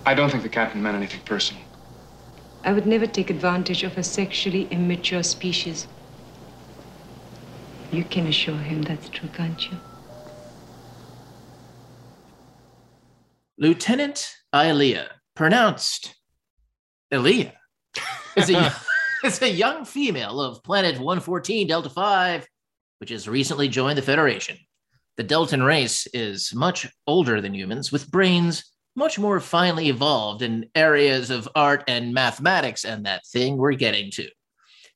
I 0.05 0.14
don't 0.14 0.30
think 0.30 0.43
the 0.43 0.49
captain 0.49 0.84
meant 0.84 0.97
anything 0.97 1.22
personal. 1.22 1.64
I 2.65 2.73
would 2.73 2.85
never 2.85 3.07
take 3.07 3.30
advantage 3.30 3.84
of 3.84 3.97
a 3.97 4.03
sexually 4.03 4.68
immature 4.69 5.23
species. 5.23 5.88
You 7.89 8.03
can 8.03 8.27
assure 8.27 8.57
him 8.57 8.81
that's 8.81 9.07
true, 9.07 9.30
can't 9.30 9.72
you? 9.72 9.77
Lieutenant 13.60 14.36
Ilia, 14.54 15.12
pronounced 15.36 16.16
Elia, 17.12 17.54
is 18.36 18.50
a, 18.50 18.74
is 19.24 19.42
a 19.44 19.50
young 19.50 19.86
female 19.86 20.42
of 20.42 20.64
planet 20.64 20.96
114 20.96 21.68
Delta 21.68 21.90
5, 21.90 22.48
which 22.98 23.12
has 23.12 23.28
recently 23.28 23.68
joined 23.68 23.98
the 23.98 24.02
Federation. 24.02 24.58
The 25.18 25.24
Deltan 25.24 25.64
race 25.64 26.08
is 26.16 26.52
much 26.56 26.88
older 27.06 27.42
than 27.42 27.54
humans, 27.54 27.92
with 27.92 28.10
brains 28.10 28.64
much 28.96 29.20
more 29.20 29.40
finely 29.40 29.90
evolved 29.90 30.42
in 30.42 30.70
areas 30.74 31.30
of 31.30 31.48
art 31.54 31.84
and 31.88 32.12
mathematics, 32.12 32.86
and 32.86 33.06
that 33.06 33.26
thing 33.28 33.58
we're 33.58 33.74
getting 33.74 34.10
to. 34.12 34.28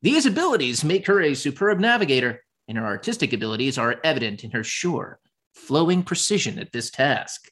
These 0.01 0.25
abilities 0.25 0.83
make 0.83 1.05
her 1.05 1.21
a 1.21 1.35
superb 1.35 1.79
navigator, 1.79 2.43
and 2.67 2.75
her 2.79 2.85
artistic 2.85 3.33
abilities 3.33 3.77
are 3.77 3.99
evident 4.03 4.43
in 4.43 4.49
her 4.51 4.63
sure, 4.63 5.19
flowing 5.53 6.01
precision 6.01 6.57
at 6.57 6.71
this 6.71 6.89
task. 6.89 7.51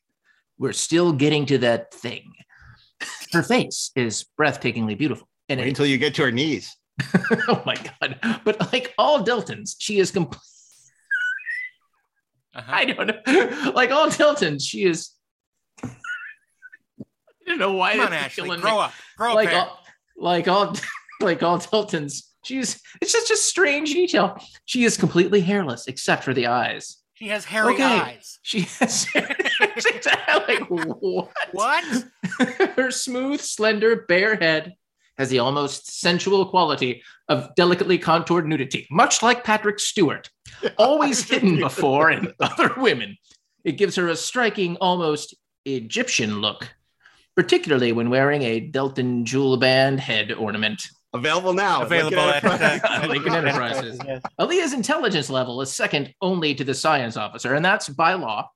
We're 0.57 0.73
still 0.73 1.11
getting 1.11 1.45
to 1.48 1.57
that 1.60 1.94
thing. 1.94 2.34
Her 3.34 3.44
face 3.44 3.91
is 3.95 4.26
breathtakingly 4.40 4.98
beautiful. 4.98 5.27
And 5.49 5.60
Wait 5.60 5.68
it, 5.68 5.69
until 5.69 5.86
you 5.86 5.98
get 5.98 6.15
to 6.15 6.23
her 6.23 6.32
knees. 6.32 6.76
oh 7.48 7.61
my 7.65 7.76
god! 7.76 8.41
But 8.44 8.72
like 8.72 8.94
all 8.98 9.23
Deltans, 9.23 9.76
she 9.77 9.99
is 9.99 10.11
complete. 10.11 10.41
Uh-huh. 12.56 12.72
I 12.73 12.86
don't 12.86 13.07
know. 13.07 13.72
Like 13.76 13.91
all 13.91 14.07
Deltans, 14.07 14.64
she 14.65 14.86
is. 14.86 15.11
I 15.84 15.90
don't 17.45 17.60
know 17.60 17.73
why. 17.73 17.95
Come 17.98 18.07
on, 18.07 18.14
Ashley, 18.14 18.48
grow 18.48 18.57
me. 18.57 18.80
up, 18.80 18.94
grow 19.18 19.32
up. 19.32 19.36
Like 19.36 19.49
here. 19.49 19.60
all, 19.60 19.80
like 20.15 20.48
all, 20.48 20.76
like 21.22 21.44
all 21.44 21.60
Deltans, 21.60 22.23
she's. 22.44 22.82
It's 23.02 23.11
just 23.11 23.30
a 23.30 23.38
strange 23.38 23.91
detail. 23.91 24.38
She 24.64 24.86
is 24.86 24.95
completely 24.95 25.41
hairless 25.41 25.88
except 25.88 26.23
for 26.23 26.34
the 26.34 26.48
eyes. 26.48 26.98
She 27.15 27.29
has 27.29 27.45
hairy 27.45 27.73
Okay. 27.75 27.83
eyes. 27.83 28.39
She 28.41 28.61
has. 28.61 29.07
like 30.47 30.69
what? 30.69 31.31
What? 31.53 32.03
Her 32.75 32.91
smooth, 32.91 33.39
slender, 33.39 34.05
bare 34.07 34.35
head 34.35 34.73
has 35.17 35.29
the 35.29 35.39
almost 35.39 36.01
sensual 36.01 36.45
quality 36.45 37.01
of 37.29 37.55
delicately 37.55 37.97
contoured 37.97 38.45
nudity, 38.45 38.85
much 38.91 39.23
like 39.23 39.45
Patrick 39.45 39.79
Stewart, 39.79 40.29
always 40.77 41.23
hidden 41.27 41.57
before 41.57 42.11
in 42.11 42.33
other 42.41 42.73
women. 42.75 43.17
It 43.63 43.73
gives 43.73 43.95
her 43.95 44.09
a 44.09 44.15
striking, 44.17 44.75
almost 44.81 45.33
Egyptian 45.63 46.41
look, 46.41 46.69
particularly 47.33 47.93
when 47.93 48.09
wearing 48.09 48.41
a 48.41 48.69
Deltan 48.69 49.23
jewel 49.23 49.55
band 49.55 50.01
head 50.01 50.33
ornament. 50.33 50.81
Available 51.15 51.53
now. 51.53 51.81
Available 51.81 52.19
at, 52.19 52.43
uh, 52.43 53.07
Lincoln 53.07 53.33
Enterprises. 53.33 53.99
Ilia's 54.39 54.73
intelligence 54.73 55.29
level 55.29 55.61
is 55.61 55.73
second 55.73 56.13
only 56.21 56.53
to 56.55 56.63
the 56.63 56.73
science 56.73 57.17
officer, 57.17 57.53
and 57.53 57.63
that's 57.63 57.89
by 57.89 58.13
law. 58.13 58.49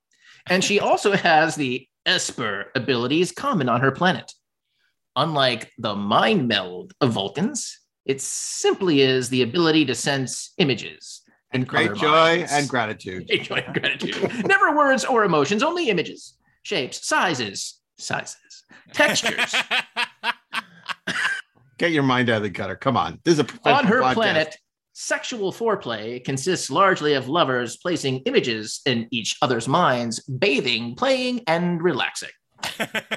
And 0.47 0.63
she 0.63 0.79
also 0.79 1.13
has 1.13 1.55
the 1.55 1.87
Esper 2.05 2.71
abilities 2.75 3.31
common 3.31 3.69
on 3.69 3.81
her 3.81 3.91
planet. 3.91 4.33
Unlike 5.15 5.71
the 5.77 5.95
mind 5.95 6.47
meld 6.47 6.93
of 7.01 7.11
Vulcans, 7.11 7.79
it 8.05 8.21
simply 8.21 9.01
is 9.01 9.29
the 9.29 9.41
ability 9.41 9.85
to 9.85 9.95
sense 9.95 10.53
images 10.57 11.21
and 11.51 11.67
great 11.67 11.93
joy 11.95 12.37
minds. 12.37 12.51
and 12.51 12.69
gratitude. 12.69 13.27
Great 13.27 13.43
joy 13.43 13.55
and 13.55 13.73
gratitude. 13.73 14.45
Never 14.45 14.75
words 14.75 15.03
or 15.05 15.23
emotions, 15.23 15.63
only 15.63 15.89
images, 15.89 16.37
shapes, 16.63 17.05
sizes, 17.07 17.79
sizes, 17.97 18.63
textures. 18.93 19.55
Get 21.79 21.91
your 21.91 22.03
mind 22.03 22.29
out 22.29 22.37
of 22.37 22.43
the 22.43 22.49
gutter. 22.49 22.75
Come 22.75 22.97
on. 22.97 23.19
This 23.23 23.35
is 23.35 23.39
a 23.39 23.47
on 23.69 23.85
her 23.85 24.01
podcast. 24.01 24.13
planet, 24.13 24.57
Sexual 25.01 25.53
foreplay 25.53 26.21
consists 26.21 26.69
largely 26.69 27.13
of 27.13 27.29
lovers 27.29 27.77
placing 27.77 28.17
images 28.25 28.81
in 28.85 29.07
each 29.11 29.37
other's 29.41 29.65
minds, 29.65 30.19
bathing, 30.19 30.93
playing, 30.93 31.41
and 31.47 31.81
relaxing. 31.81 32.31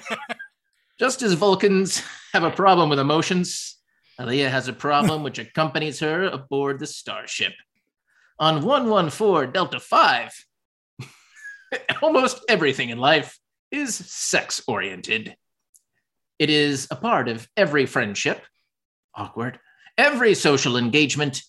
Just 1.00 1.22
as 1.22 1.32
Vulcans 1.32 2.00
have 2.32 2.44
a 2.44 2.52
problem 2.52 2.88
with 2.88 3.00
emotions, 3.00 3.78
Ilia 4.20 4.48
has 4.48 4.68
a 4.68 4.72
problem 4.72 5.24
which 5.24 5.40
accompanies 5.40 5.98
her 5.98 6.26
aboard 6.26 6.78
the 6.78 6.86
starship. 6.86 7.54
On 8.38 8.62
114 8.64 9.52
Delta 9.52 9.80
5, 9.80 10.46
almost 12.02 12.44
everything 12.48 12.90
in 12.90 12.98
life 12.98 13.40
is 13.72 13.92
sex 13.96 14.62
oriented. 14.68 15.34
It 16.38 16.48
is 16.48 16.86
a 16.92 16.96
part 16.96 17.28
of 17.28 17.48
every 17.56 17.86
friendship, 17.86 18.44
awkward, 19.14 19.58
every 19.98 20.34
social 20.34 20.76
engagement, 20.76 21.42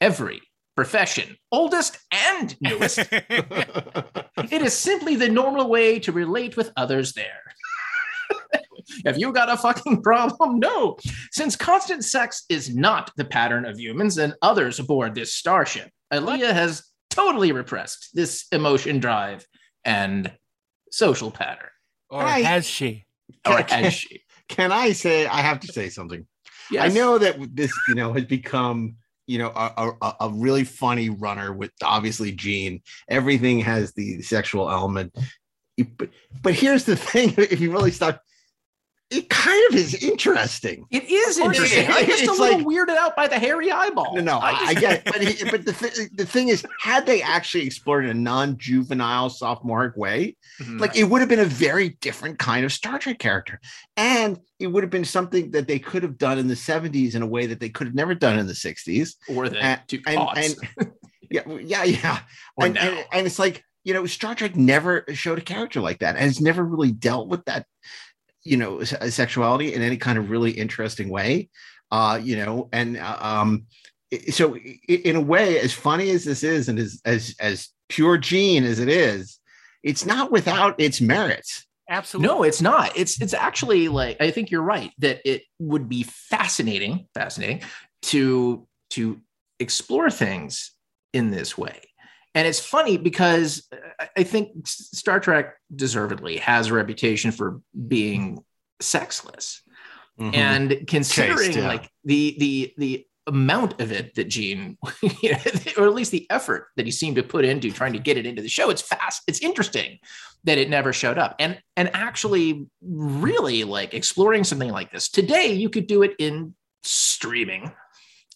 every 0.00 0.40
profession, 0.76 1.36
oldest 1.50 1.98
and 2.12 2.56
newest. 2.60 2.98
it 3.10 4.62
is 4.62 4.74
simply 4.76 5.16
the 5.16 5.28
normal 5.28 5.68
way 5.68 5.98
to 5.98 6.12
relate 6.12 6.56
with 6.56 6.72
others 6.76 7.14
there. 7.14 7.42
Have 9.04 9.18
you 9.18 9.32
got 9.32 9.50
a 9.50 9.56
fucking 9.56 10.02
problem? 10.02 10.60
No. 10.60 10.96
Since 11.32 11.56
constant 11.56 12.04
sex 12.04 12.44
is 12.48 12.74
not 12.74 13.10
the 13.16 13.24
pattern 13.24 13.64
of 13.64 13.78
humans 13.78 14.18
and 14.18 14.34
others 14.40 14.78
aboard 14.78 15.14
this 15.14 15.32
starship, 15.34 15.90
Ilia 16.12 16.52
has 16.54 16.84
totally 17.10 17.52
repressed 17.52 18.10
this 18.14 18.46
emotion 18.52 19.00
drive 19.00 19.44
and 19.84 20.32
social 20.92 21.30
pattern. 21.30 21.70
Or 22.08 22.22
has 22.22 22.66
she? 22.66 23.04
Or 23.46 23.62
Can- 23.62 23.84
has 23.84 23.94
she? 23.94 24.22
Can 24.48 24.72
I 24.72 24.92
say? 24.92 25.26
I 25.26 25.42
have 25.42 25.60
to 25.60 25.66
say 25.72 25.90
something. 25.90 26.26
Yes. 26.70 26.90
I 26.90 26.94
know 26.94 27.18
that 27.18 27.36
this, 27.54 27.72
you 27.88 27.94
know, 27.94 28.12
has 28.12 28.24
become, 28.24 28.96
you 29.26 29.38
know, 29.38 29.52
a, 29.54 29.92
a, 30.00 30.14
a 30.22 30.30
really 30.30 30.64
funny 30.64 31.10
runner 31.10 31.52
with 31.52 31.72
obviously 31.82 32.32
Gene. 32.32 32.82
Everything 33.08 33.60
has 33.60 33.92
the 33.92 34.22
sexual 34.22 34.70
element, 34.70 35.16
but 35.96 36.10
but 36.42 36.54
here's 36.54 36.84
the 36.84 36.96
thing: 37.10 37.34
if 37.36 37.60
you 37.60 37.70
really 37.70 37.90
start, 37.90 38.20
it 39.10 39.30
kind 39.30 39.62
of 39.70 39.76
is 39.76 39.94
interesting. 40.02 40.84
It 40.90 41.04
is 41.04 41.38
it 41.38 41.44
interesting. 41.46 41.84
is. 41.84 41.96
I'm 41.96 42.04
just 42.06 42.26
a 42.26 42.30
little 42.32 42.58
like- 42.58 42.66
weirded 42.66 42.96
out 42.96 43.16
by 43.16 43.26
the 43.26 43.38
hairy 43.38 43.70
eyeball. 43.72 44.14
No, 44.14 44.20
no, 44.20 44.38
I, 44.38 44.50
I 44.66 44.74
get 44.74 44.98
it. 44.98 45.04
But, 45.06 45.22
he, 45.22 45.50
but 45.50 45.64
the, 45.64 45.72
th- 45.72 46.10
the 46.14 46.26
thing 46.26 46.48
is, 46.48 46.64
had 46.82 47.06
they 47.06 47.22
actually 47.22 47.64
explored 47.66 48.04
in 48.04 48.10
a 48.10 48.14
non 48.20 48.58
juvenile, 48.58 49.30
sophomoric 49.30 49.96
way, 49.96 50.36
Mhm. 50.60 50.78
like 50.80 50.94
it 50.96 51.04
would 51.04 51.20
have 51.20 51.28
been 51.28 51.38
a 51.38 51.44
very 51.46 51.90
different 52.00 52.38
kind 52.38 52.64
of 52.66 52.72
Star 52.72 52.98
Trek 52.98 53.18
character. 53.18 53.60
And 53.96 54.38
it 54.58 54.66
would 54.66 54.82
have 54.82 54.90
been 54.90 55.04
something 55.06 55.52
that 55.52 55.68
they 55.68 55.78
could 55.78 56.02
have 56.02 56.18
done 56.18 56.38
in 56.38 56.46
the 56.48 56.54
70s 56.54 57.14
in 57.14 57.22
a 57.22 57.26
way 57.26 57.46
that 57.46 57.60
they 57.60 57.68
could 57.70 57.86
have 57.86 57.94
never 57.94 58.14
done 58.14 58.38
in 58.38 58.46
the 58.46 58.52
60s. 58.54 59.14
or 59.28 59.48
the 59.48 59.58
And- 59.58 59.80
two 59.88 60.00
and- 60.06 60.28
and- 60.36 60.92
Yeah, 61.30 61.42
yeah, 61.60 61.84
yeah. 61.84 62.18
And, 62.58 62.78
and, 62.78 63.04
and 63.12 63.26
it's 63.26 63.38
like, 63.38 63.62
you 63.84 63.92
know, 63.94 64.06
Star 64.06 64.34
Trek 64.34 64.56
never 64.56 65.04
showed 65.12 65.38
a 65.38 65.42
character 65.42 65.80
like 65.80 65.98
that 66.00 66.16
and 66.16 66.24
it's 66.26 66.40
never 66.40 66.64
really 66.64 66.90
dealt 66.92 67.28
with 67.28 67.44
that, 67.44 67.66
you 68.48 68.56
know, 68.56 68.82
sexuality 68.82 69.74
in 69.74 69.82
any 69.82 69.96
kind 69.96 70.18
of 70.18 70.30
really 70.30 70.50
interesting 70.50 71.08
way. 71.08 71.48
Uh, 71.90 72.20
you 72.22 72.36
know, 72.36 72.68
and 72.72 72.96
uh, 72.98 73.16
um, 73.20 73.66
so 74.30 74.56
in 74.56 75.16
a 75.16 75.20
way, 75.20 75.58
as 75.60 75.72
funny 75.72 76.10
as 76.10 76.24
this 76.24 76.42
is, 76.42 76.68
and 76.68 76.78
as 76.78 77.00
as 77.04 77.34
as 77.40 77.68
pure 77.88 78.18
gene 78.18 78.64
as 78.64 78.78
it 78.78 78.88
is, 78.88 79.38
it's 79.82 80.04
not 80.04 80.30
without 80.30 80.78
its 80.78 81.00
merits. 81.00 81.66
Absolutely. 81.90 82.28
No, 82.28 82.42
it's 82.42 82.60
not. 82.60 82.92
It's 82.96 83.20
it's 83.20 83.34
actually 83.34 83.88
like 83.88 84.20
I 84.20 84.30
think 84.30 84.50
you're 84.50 84.62
right 84.62 84.92
that 84.98 85.20
it 85.24 85.42
would 85.58 85.88
be 85.88 86.02
fascinating, 86.02 87.06
fascinating 87.14 87.62
to 88.02 88.66
to 88.90 89.20
explore 89.58 90.10
things 90.10 90.72
in 91.12 91.30
this 91.30 91.56
way. 91.56 91.87
And 92.38 92.46
it's 92.46 92.60
funny 92.60 92.96
because 92.96 93.68
I- 93.98 94.08
I 94.18 94.22
think 94.22 94.50
Star 94.64 95.18
Trek 95.18 95.56
deservedly 95.74 96.36
has 96.36 96.68
a 96.68 96.74
reputation 96.74 97.32
for 97.32 97.60
being 97.88 98.38
sexless. 98.80 99.60
Mhm. 100.20 100.34
And 100.36 100.84
considering 100.86 101.38
Chaste, 101.52 101.58
yeah. 101.58 101.66
like 101.66 101.90
the 102.04 102.36
the 102.38 102.74
the 102.78 103.06
amount 103.26 103.80
of 103.80 103.90
it 103.90 104.14
that 104.14 104.28
Gene, 104.28 104.78
you 105.20 105.32
know, 105.32 105.38
or 105.78 105.86
at 105.88 105.94
least 105.94 106.12
the 106.12 106.26
effort 106.30 106.68
that 106.76 106.86
he 106.86 106.92
seemed 106.92 107.16
to 107.16 107.24
put 107.24 107.44
into 107.44 107.72
trying 107.72 107.92
to 107.94 107.98
get 107.98 108.16
it 108.16 108.24
into 108.24 108.40
the 108.40 108.48
show, 108.48 108.70
it's 108.70 108.82
fast. 108.82 109.22
It's 109.26 109.40
interesting 109.40 109.98
that 110.44 110.58
it 110.58 110.70
never 110.70 110.92
showed 110.92 111.18
up. 111.18 111.34
And 111.40 111.60
and 111.76 111.90
actually 111.92 112.66
really 112.80 113.64
like 113.64 113.94
exploring 113.94 114.44
something 114.44 114.70
like 114.70 114.92
this. 114.92 115.08
Today 115.08 115.54
you 115.54 115.70
could 115.70 115.88
do 115.88 116.02
it 116.02 116.14
in 116.20 116.54
streaming 116.84 117.72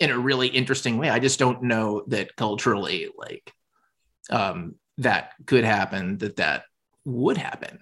in 0.01 0.11
a 0.11 0.19
really 0.19 0.49
interesting 0.49 0.99
way. 0.99 1.09
I 1.09 1.21
just 1.21 1.39
don't 1.39 1.63
know 1.63 2.03
that 2.09 2.35
culturally 2.35 3.09
like 3.17 3.53
um 4.31 4.75
that 4.99 5.33
could 5.47 5.65
happen 5.65 6.19
that 6.19 6.37
that 6.37 6.65
would 7.05 7.37
happen. 7.37 7.79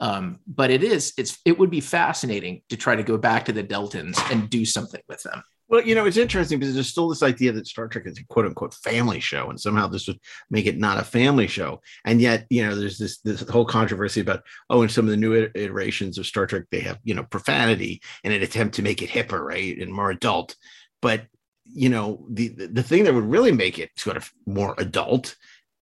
Um, 0.00 0.40
but 0.46 0.70
it 0.70 0.82
is 0.82 1.12
it's 1.16 1.38
it 1.44 1.58
would 1.58 1.70
be 1.70 1.80
fascinating 1.80 2.62
to 2.68 2.76
try 2.76 2.96
to 2.96 3.02
go 3.02 3.16
back 3.16 3.44
to 3.44 3.52
the 3.52 3.62
Deltans 3.62 4.18
and 4.30 4.50
do 4.50 4.64
something 4.64 5.00
with 5.08 5.22
them. 5.22 5.42
Well, 5.68 5.82
you 5.82 5.94
know, 5.94 6.04
it's 6.04 6.18
interesting 6.18 6.58
because 6.58 6.74
there's 6.74 6.90
still 6.90 7.08
this 7.08 7.22
idea 7.22 7.50
that 7.52 7.66
Star 7.66 7.88
Trek 7.88 8.04
is 8.06 8.18
a 8.18 8.24
quote 8.26 8.44
unquote 8.44 8.74
family 8.74 9.20
show, 9.20 9.48
and 9.48 9.58
somehow 9.58 9.86
this 9.86 10.06
would 10.06 10.18
make 10.50 10.66
it 10.66 10.78
not 10.78 10.98
a 10.98 11.04
family 11.04 11.46
show. 11.46 11.80
And 12.04 12.20
yet, 12.20 12.46
you 12.50 12.66
know, 12.66 12.74
there's 12.74 12.98
this 12.98 13.20
this 13.20 13.48
whole 13.48 13.64
controversy 13.64 14.20
about 14.20 14.42
oh, 14.68 14.82
in 14.82 14.88
some 14.88 15.06
of 15.06 15.10
the 15.10 15.16
new 15.16 15.32
iterations 15.54 16.18
of 16.18 16.26
Star 16.26 16.46
Trek, 16.46 16.64
they 16.70 16.80
have 16.80 16.98
you 17.04 17.14
know 17.14 17.24
profanity 17.24 18.02
in 18.24 18.32
an 18.32 18.42
attempt 18.42 18.74
to 18.74 18.82
make 18.82 19.00
it 19.00 19.08
hipper, 19.08 19.42
right, 19.42 19.78
and 19.78 19.92
more 19.92 20.10
adult. 20.10 20.54
But 21.00 21.26
you 21.64 21.88
know, 21.88 22.26
the 22.30 22.48
the 22.48 22.82
thing 22.82 23.04
that 23.04 23.14
would 23.14 23.24
really 23.24 23.52
make 23.52 23.78
it 23.78 23.90
sort 23.96 24.16
of 24.16 24.30
more 24.46 24.74
adult, 24.76 25.34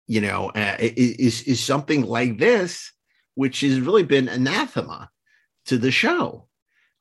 you 0.09 0.21
know, 0.21 0.49
uh, 0.57 0.77
i- 0.81 0.95
i- 0.97 1.17
is 1.19 1.43
is 1.43 1.61
something 1.65 2.03
like 2.03 2.39
this, 2.39 2.93
which 3.37 3.61
has 3.61 3.79
really 3.81 4.03
been 4.03 4.29
anathema 4.29 5.11
to 5.67 5.79
the 5.79 5.91
show. 5.93 6.49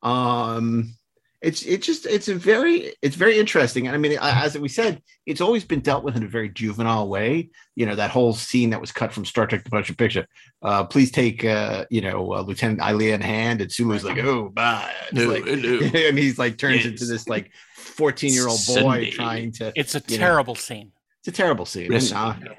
Um, 0.02 0.94
it's 1.40 1.62
it's 1.62 1.86
just 1.86 2.04
it's 2.06 2.26
a 2.28 2.34
very 2.34 2.92
it's 3.00 3.14
very 3.14 3.38
interesting 3.38 3.86
and 3.86 3.94
i 3.94 3.98
mean 3.98 4.18
as 4.20 4.58
we 4.58 4.68
said 4.68 5.00
it's 5.24 5.40
always 5.40 5.62
been 5.64 5.78
dealt 5.78 6.02
with 6.02 6.16
in 6.16 6.24
a 6.24 6.26
very 6.26 6.48
juvenile 6.48 7.08
way 7.08 7.48
you 7.76 7.86
know 7.86 7.94
that 7.94 8.10
whole 8.10 8.32
scene 8.32 8.70
that 8.70 8.80
was 8.80 8.90
cut 8.90 9.12
from 9.12 9.24
star 9.24 9.46
trek 9.46 9.62
the 9.62 9.70
motion 9.72 9.94
picture 9.94 10.26
uh 10.62 10.82
please 10.82 11.12
take 11.12 11.44
uh 11.44 11.84
you 11.92 12.00
know 12.00 12.32
uh, 12.34 12.40
lieutenant 12.40 12.80
Ilia 12.82 13.14
in 13.14 13.20
hand 13.20 13.60
and 13.60 13.70
sulu's 13.70 14.02
like 14.02 14.18
oh 14.18 14.48
bye 14.48 14.92
No, 15.12 15.26
like- 15.28 15.44
no. 15.44 15.78
and 15.94 16.18
he's 16.18 16.40
like 16.40 16.58
turns 16.58 16.78
Yes. 16.78 16.86
into 16.86 17.04
this 17.04 17.28
like 17.28 17.52
14 17.76 18.32
year 18.32 18.48
old 18.48 18.58
boy 18.66 18.74
Sunday. 18.74 19.10
trying 19.12 19.52
to 19.52 19.72
It's 19.76 19.94
a 19.94 20.02
you 20.08 20.18
know, 20.18 20.26
terrible 20.26 20.56
scene. 20.56 20.90
it's 21.20 21.28
a 21.28 21.32
terrible 21.32 21.66
scene 21.66 21.92
Yes. 21.92 22.10
And, 22.10 22.48
uh, 22.48 22.54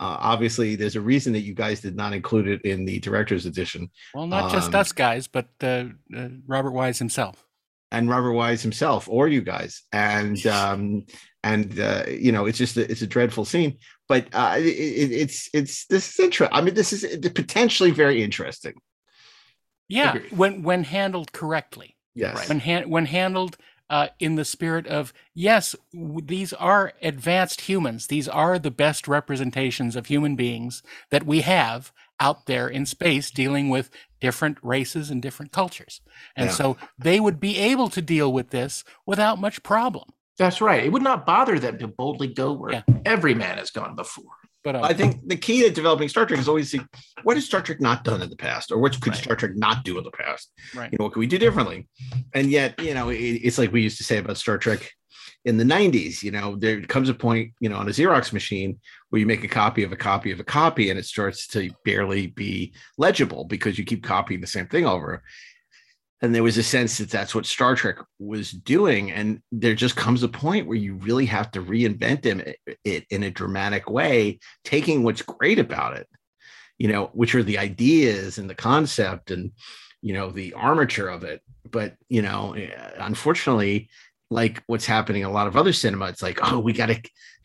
uh, 0.00 0.16
obviously 0.20 0.76
there's 0.76 0.96
a 0.96 1.00
reason 1.00 1.32
that 1.32 1.40
you 1.40 1.54
guys 1.54 1.80
did 1.80 1.96
not 1.96 2.12
include 2.12 2.46
it 2.48 2.62
in 2.62 2.84
the 2.84 2.98
director's 3.00 3.46
edition 3.46 3.90
Well, 4.14 4.26
not 4.26 4.50
just 4.52 4.68
Um, 4.68 4.80
us 4.80 4.92
guys, 4.92 5.26
but 5.26 5.48
uh, 5.62 5.86
uh, 6.16 6.28
Robert 6.46 6.72
Wise 6.72 6.98
himself. 6.98 7.44
and 7.90 8.08
Robert 8.08 8.32
Wise 8.34 8.62
himself, 8.62 9.08
or 9.08 9.28
you 9.28 9.40
guys, 9.42 9.82
and 9.92 10.38
um, 10.46 11.04
and 11.42 11.78
uh, 11.80 12.04
you 12.08 12.32
know, 12.32 12.44
it's 12.46 12.58
just 12.58 12.76
a, 12.76 12.90
it's 12.90 13.02
a 13.02 13.06
dreadful 13.06 13.44
scene, 13.44 13.78
but 14.08 14.26
uh, 14.34 14.56
it, 14.58 14.66
it, 14.66 15.10
it's 15.22 15.48
it's 15.54 15.86
this 15.86 16.10
is 16.10 16.18
interesting. 16.20 16.54
I 16.56 16.60
mean, 16.60 16.74
this 16.74 16.92
is 16.92 17.00
potentially 17.30 17.90
very 17.90 18.22
interesting. 18.22 18.74
Yeah, 19.88 20.14
Agreed. 20.14 20.32
when 20.36 20.62
when 20.62 20.84
handled 20.84 21.32
correctly. 21.32 21.96
Yes, 22.14 22.48
when 22.48 22.60
han- 22.60 22.90
when 22.90 23.06
handled 23.06 23.56
uh, 23.90 24.08
in 24.18 24.34
the 24.34 24.44
spirit 24.44 24.86
of 24.86 25.12
yes, 25.34 25.74
w- 25.92 26.20
these 26.24 26.52
are 26.54 26.92
advanced 27.02 27.62
humans. 27.62 28.06
These 28.08 28.28
are 28.28 28.58
the 28.58 28.70
best 28.70 29.08
representations 29.08 29.96
of 29.96 30.06
human 30.06 30.36
beings 30.36 30.82
that 31.10 31.24
we 31.26 31.40
have 31.42 31.92
out 32.20 32.46
there 32.46 32.68
in 32.68 32.84
space, 32.84 33.30
dealing 33.30 33.68
with 33.68 33.90
different 34.20 34.58
races 34.62 35.10
and 35.10 35.22
different 35.22 35.52
cultures, 35.52 36.00
and 36.36 36.46
Yeah. 36.48 36.52
so 36.54 36.76
they 36.98 37.20
would 37.20 37.38
be 37.40 37.56
able 37.58 37.88
to 37.90 38.02
deal 38.02 38.32
with 38.32 38.50
this 38.50 38.82
without 39.06 39.40
much 39.40 39.62
problem. 39.62 40.08
That's 40.38 40.60
right. 40.60 40.84
It 40.84 40.92
would 40.92 41.02
not 41.02 41.26
bother 41.26 41.58
them 41.58 41.78
to 41.78 41.88
boldly 41.88 42.28
go 42.28 42.52
where 42.52 42.72
Yeah. 42.72 42.82
every 43.04 43.34
man 43.34 43.58
has 43.58 43.70
gone 43.70 43.94
before. 43.96 44.32
But 44.64 44.76
um, 44.76 44.84
I 44.84 44.92
think 44.92 45.26
the 45.26 45.36
key 45.36 45.62
to 45.62 45.70
developing 45.70 46.08
Star 46.08 46.26
Trek 46.26 46.40
is 46.40 46.48
always 46.48 46.70
see 46.70 46.80
what 47.22 47.36
has 47.36 47.46
Star 47.46 47.60
Trek 47.60 47.80
not 47.80 48.04
done 48.04 48.22
in 48.22 48.30
the 48.30 48.36
past, 48.36 48.72
or 48.72 48.78
what 48.78 49.00
could 49.00 49.12
Right. 49.12 49.22
Star 49.22 49.36
Trek 49.36 49.52
not 49.54 49.84
do 49.84 49.98
in 49.98 50.04
the 50.04 50.10
past. 50.10 50.50
right. 50.74 50.90
You 50.92 50.98
know, 50.98 51.04
what 51.04 51.12
can 51.12 51.20
we 51.20 51.26
do 51.26 51.38
differently? 51.38 51.86
And 52.34 52.50
yet, 52.50 52.80
you 52.82 52.94
know, 52.94 53.08
it, 53.10 53.16
it's 53.16 53.58
like 53.58 53.72
we 53.72 53.82
used 53.82 53.98
to 53.98 54.04
say 54.04 54.18
about 54.18 54.36
Star 54.36 54.58
Trek 54.58 54.92
in 55.44 55.56
the 55.56 55.64
90s. 55.64 56.22
You 56.22 56.32
know, 56.32 56.56
there 56.56 56.82
comes 56.82 57.08
a 57.08 57.14
point, 57.14 57.52
you 57.60 57.68
know, 57.68 57.76
on 57.76 57.88
a 57.88 57.92
Xerox 57.92 58.32
machine 58.32 58.78
where 59.10 59.20
you 59.20 59.26
make 59.26 59.44
a 59.44 59.48
copy 59.48 59.82
of 59.82 59.92
a 59.92 59.96
copy 59.96 60.32
of 60.32 60.40
a 60.40 60.44
copy 60.44 60.90
and 60.90 60.98
it 60.98 61.06
starts 61.06 61.46
to 61.48 61.70
barely 61.84 62.26
be 62.28 62.74
legible 62.96 63.44
because 63.44 63.78
you 63.78 63.84
keep 63.84 64.02
copying 64.02 64.40
the 64.40 64.46
same 64.46 64.66
thing 64.66 64.86
over. 64.86 65.22
And 66.20 66.34
there 66.34 66.42
was 66.42 66.58
a 66.58 66.62
sense 66.62 66.98
that 66.98 67.10
that's 67.10 67.34
what 67.34 67.46
Star 67.46 67.76
Trek 67.76 67.98
was 68.18 68.50
doing. 68.50 69.12
And 69.12 69.40
there 69.52 69.74
just 69.74 69.94
comes 69.94 70.22
a 70.22 70.28
point 70.28 70.66
where 70.66 70.76
you 70.76 70.94
really 70.94 71.26
have 71.26 71.50
to 71.52 71.62
reinvent 71.62 72.22
them, 72.22 72.42
it 72.84 73.06
in 73.10 73.22
a 73.22 73.30
dramatic 73.30 73.88
way, 73.88 74.40
taking 74.64 75.04
what's 75.04 75.22
great 75.22 75.60
about 75.60 75.96
it, 75.96 76.08
you 76.76 76.88
know, 76.88 77.10
which 77.12 77.34
are 77.36 77.44
the 77.44 77.58
ideas 77.58 78.38
and 78.38 78.50
the 78.50 78.54
concept 78.54 79.30
and, 79.30 79.52
you 80.02 80.12
know, 80.12 80.30
the 80.30 80.54
armature 80.54 81.08
of 81.08 81.22
it. 81.22 81.40
But, 81.70 81.94
you 82.08 82.22
know, 82.22 82.54
eh, 82.54 82.70
unfortunately, 82.98 83.88
like 84.30 84.62
what's 84.66 84.86
happening 84.86 85.22
in 85.22 85.28
a 85.28 85.32
lot 85.32 85.46
of 85.46 85.56
other 85.56 85.72
cinema. 85.72 86.06
It's 86.06 86.22
like, 86.22 86.40
oh, 86.42 86.58
we 86.58 86.72
got 86.72 86.86
to, 86.86 87.00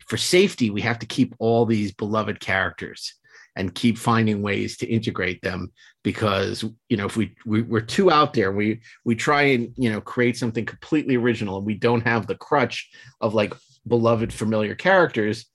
for 0.08 0.16
safety, 0.16 0.70
we 0.70 0.80
have 0.80 0.98
to 0.98 1.06
keep 1.06 1.34
all 1.38 1.64
these 1.64 1.92
beloved 1.92 2.40
characters 2.40 3.14
and 3.56 3.74
keep 3.74 3.96
finding 3.98 4.42
ways 4.42 4.76
to 4.76 4.86
integrate 4.86 5.40
them 5.42 5.72
because 6.02 6.64
you 6.88 6.96
know 6.96 7.06
if 7.06 7.16
we, 7.16 7.34
we 7.46 7.62
we're 7.62 7.80
too 7.80 8.10
out 8.10 8.34
there 8.34 8.52
we 8.52 8.80
we 9.04 9.14
try 9.14 9.42
and 9.42 9.72
you 9.76 9.90
know 9.90 10.00
create 10.00 10.36
something 10.36 10.64
completely 10.64 11.16
original 11.16 11.56
and 11.58 11.66
we 11.66 11.74
don't 11.74 12.06
have 12.06 12.26
the 12.26 12.34
crutch 12.36 12.90
of 13.20 13.34
like 13.34 13.54
beloved 13.86 14.32
familiar 14.32 14.74
characters 14.74 15.46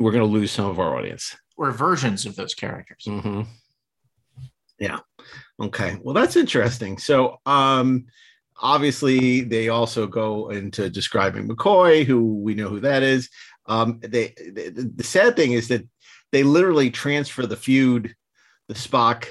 we're 0.00 0.12
going 0.12 0.24
to 0.24 0.30
lose 0.30 0.50
some 0.50 0.66
of 0.66 0.78
our 0.78 0.96
audience 0.96 1.36
Or 1.56 1.70
versions 1.70 2.26
of 2.26 2.36
those 2.36 2.54
characters. 2.54 3.04
hmm 3.06 3.42
Yeah. 4.78 5.00
Okay. 5.60 5.96
Well, 6.02 6.14
that's 6.14 6.36
interesting. 6.36 6.98
So, 6.98 7.40
um, 7.46 8.06
obviously, 8.60 9.40
they 9.40 9.68
also 9.70 10.06
go 10.06 10.50
into 10.50 10.90
describing 10.90 11.48
McCoy, 11.48 12.04
who 12.04 12.36
we 12.42 12.54
know 12.54 12.68
who 12.68 12.80
that 12.80 13.02
is. 13.02 13.30
Um, 13.66 13.98
they, 14.00 14.34
the, 14.36 14.92
the 14.94 15.04
sad 15.04 15.34
thing 15.34 15.52
is 15.52 15.68
that 15.68 15.88
they 16.36 16.42
literally 16.42 16.90
transfer 16.90 17.46
the 17.46 17.56
feud, 17.56 18.14
the 18.68 18.74
Spock 18.74 19.28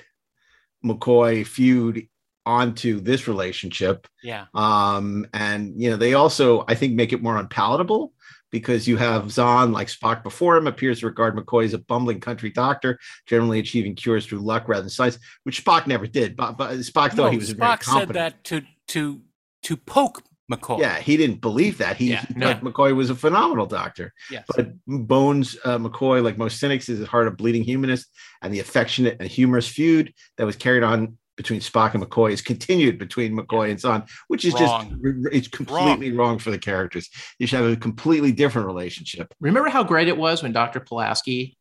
McCoy 0.84 1.46
feud, 1.46 2.08
onto 2.48 3.00
this 3.00 3.28
relationship. 3.28 4.08
Yeah. 4.24 4.46
Um, 4.56 5.28
and 5.32 5.80
you 5.80 5.92
know, 5.92 5.98
they 5.98 6.16
also, 6.16 6.66
I 6.68 6.74
think, 6.74 6.96
make 6.96 7.14
it 7.14 7.22
more 7.22 7.38
unpalatable 7.38 8.12
because 8.50 8.88
you 8.88 8.98
have 8.98 9.26
Xon, 9.26 9.72
like 9.72 9.88
Spock 9.88 10.24
before 10.24 10.58
him, 10.58 10.66
appears 10.66 11.02
to 11.02 11.06
regard 11.06 11.36
McCoy 11.36 11.66
as 11.66 11.76
a 11.76 11.78
bumbling 11.78 12.22
country 12.22 12.50
doctor, 12.50 12.98
generally 13.28 13.60
achieving 13.60 13.94
cures 13.94 14.26
through 14.26 14.40
luck 14.40 14.68
rather 14.68 14.82
than 14.82 14.90
science, 14.90 15.20
which 15.44 15.64
Spock 15.64 15.86
never 15.86 16.08
did. 16.08 16.36
But, 16.36 16.54
but 16.58 16.72
Spock 16.80 17.12
thought 17.12 17.18
No, 17.18 17.30
he 17.30 17.38
was 17.38 17.52
very 17.52 17.70
Spock 17.70 17.84
said 17.84 18.10
that 18.10 18.44
to 18.46 18.64
to 18.88 19.22
to 19.62 19.78
poke 19.78 20.24
McCoy. 20.52 20.80
Yeah, 20.80 21.00
he 21.00 21.18
didn't 21.18 21.42
believe 21.42 21.80
that. 21.80 21.98
He, 21.98 22.12
Yeah, 22.12 22.26
he 22.26 22.34
no. 22.36 22.54
McCoy 22.56 22.96
was 22.96 23.10
a 23.10 23.16
phenomenal 23.16 23.66
doctor. 23.66 24.14
Yes. 24.30 24.46
But 24.56 24.74
Bones 24.86 25.58
uh, 25.66 25.78
McCoy, 25.78 26.24
like 26.24 26.38
most 26.38 26.60
cynics, 26.60 26.90
is 26.90 27.02
at 27.02 27.08
heart 27.08 27.28
a 27.28 27.32
bleeding 27.32 27.64
humanist, 27.64 28.08
and 28.42 28.54
the 28.54 28.60
affectionate 28.60 29.18
and 29.20 29.30
humorous 29.30 29.68
feud 29.68 30.14
that 30.38 30.46
was 30.46 30.56
carried 30.56 30.84
on 30.84 31.18
between 31.36 31.60
Spock 31.60 31.94
and 31.94 32.04
McCoy 32.04 32.32
is 32.32 32.42
continued 32.42 32.98
between 32.98 33.38
McCoy 33.38 33.70
and 33.70 33.80
Xon, 33.80 34.08
which 34.28 34.46
is 34.46 34.54
Wrong. 34.54 34.90
just 34.90 35.36
it's 35.36 35.48
completely 35.48 36.12
wrong. 36.12 36.40
for 36.40 36.52
the 36.52 36.58
characters. 36.58 37.10
You 37.40 37.48
should 37.48 37.60
have 37.60 37.72
a 37.72 37.76
completely 37.76 38.32
different 38.32 38.68
relationship. 38.68 39.34
Remember 39.40 39.70
how 39.70 39.84
great 39.84 40.08
it 40.08 40.18
was 40.18 40.42
when 40.42 40.54
Dr. 40.54 40.80
Pulaski 40.80 41.58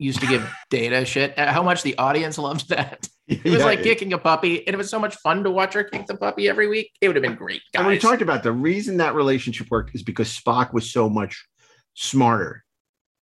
used 0.00 0.20
to 0.20 0.26
give 0.26 0.50
data 0.70 1.04
shit? 1.04 1.38
Uh, 1.38 1.52
How 1.52 1.62
much 1.62 1.82
the 1.82 1.96
audience 1.98 2.38
loved 2.38 2.68
that. 2.70 3.06
It 3.30 3.44
was 3.44 3.60
Yeah. 3.60 3.64
like 3.64 3.84
kicking 3.84 4.12
a 4.12 4.18
puppy, 4.18 4.66
and 4.66 4.74
it 4.74 4.76
was 4.76 4.90
so 4.90 4.98
much 4.98 5.14
fun 5.18 5.44
to 5.44 5.52
watch 5.52 5.74
her 5.74 5.84
kick 5.84 6.06
the 6.06 6.16
puppy 6.16 6.48
every 6.48 6.66
week. 6.66 6.90
It 7.00 7.06
would 7.06 7.14
have 7.14 7.22
been 7.22 7.36
great, 7.36 7.62
And 7.76 7.86
we 7.86 7.96
talked 7.96 8.22
about 8.22 8.42
the 8.42 8.50
reason 8.50 8.96
that 8.96 9.14
relationship 9.14 9.68
worked 9.70 9.94
is 9.94 10.02
because 10.02 10.36
Spock 10.36 10.72
was 10.72 10.90
so 10.90 11.08
much 11.08 11.46
smarter 11.94 12.64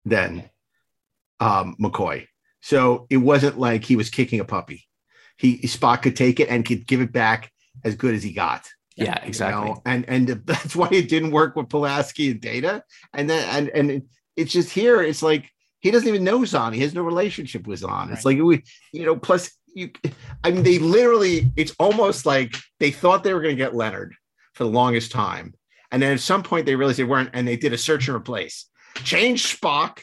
than 0.06 0.50
um, 1.42 1.76
McCoy. 1.78 2.28
So 2.62 3.06
it 3.10 3.18
wasn't 3.18 3.60
like 3.60 3.84
he 3.84 3.98
was 3.98 4.10
kicking 4.10 4.40
a 4.40 4.46
puppy. 4.46 4.88
He 5.38 5.58
Spock 5.64 6.04
could 6.04 6.16
take 6.16 6.40
it 6.40 6.48
and 6.48 6.66
could 6.66 6.88
give 6.88 7.02
it 7.02 7.12
back 7.12 7.52
as 7.84 7.96
good 7.96 8.16
as 8.16 8.24
he 8.24 8.32
got. 8.32 8.66
Yeah, 8.96 9.22
you 9.22 9.28
exactly. 9.28 9.72
know? 9.72 9.82
And 9.86 10.06
and 10.08 10.28
that's 10.46 10.74
why 10.74 10.88
it 10.92 11.10
didn't 11.10 11.32
work 11.32 11.58
with 11.58 11.68
Pulaski 11.68 12.32
and 12.32 12.40
Data. 12.40 12.82
And 13.14 13.30
then 13.30 13.44
and 13.50 13.70
and 13.70 13.92
it- 13.92 14.04
it's 14.38 14.54
just 14.54 14.70
here. 14.70 15.02
It's 15.02 15.22
like 15.24 15.50
he 15.88 15.92
doesn't 15.92 16.08
even 16.10 16.24
know 16.24 16.40
Xon. 16.40 16.74
He 16.74 16.82
has 16.82 16.94
no 16.94 17.02
relationship 17.02 17.66
with 17.66 17.82
Xon. 17.82 18.12
It's 18.12 18.26
like 18.26 18.38
we, 18.40 18.64
you 18.92 19.06
know. 19.06 19.16
Plus, 19.16 19.50
you. 19.74 19.90
I 20.44 20.52
mean, 20.52 20.64
they 20.64 20.80
literally. 20.80 21.52
It's 21.56 21.74
almost 21.80 22.26
like 22.26 22.56
they 22.80 22.92
thought 22.92 23.24
they 23.24 23.34
were 23.34 23.42
going 23.42 23.56
to 23.56 23.64
get 23.64 23.74
Leonard 23.76 24.14
for 24.54 24.66
the 24.66 24.70
longest 24.70 25.12
time, 25.12 25.54
and 25.92 26.02
then 26.02 26.12
at 26.14 26.20
some 26.20 26.44
point 26.44 26.66
they 26.66 26.76
realized 26.76 27.00
they 27.00 27.04
weren't, 27.06 27.30
and 27.34 27.48
they 27.48 27.56
did 27.56 27.72
a 27.74 27.78
search 27.78 28.08
and 28.08 28.18
replace. 28.18 28.66
Change 29.04 29.58
Spock 29.60 30.00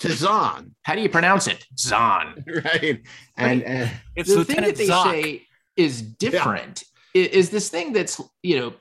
to 0.00 0.08
Xon. 0.08 0.72
How 0.82 0.94
do 0.94 1.00
you 1.00 1.08
pronounce 1.08 1.46
it? 1.46 1.64
Xon. 1.76 2.44
right? 2.64 3.00
And, 3.36 3.62
and 3.62 3.90
It's 4.14 4.28
the 4.28 4.36
Lieutenant 4.38 4.76
thing 4.76 4.88
that 4.88 5.04
they 5.04 5.10
Zoc. 5.10 5.22
say 5.22 5.46
is 5.76 6.02
different 6.02 6.84
i- 7.14 7.18
is, 7.18 7.50
this 7.50 7.68
thing 7.70 7.92
that's 7.92 8.20
you 8.42 8.58
know 8.58 8.72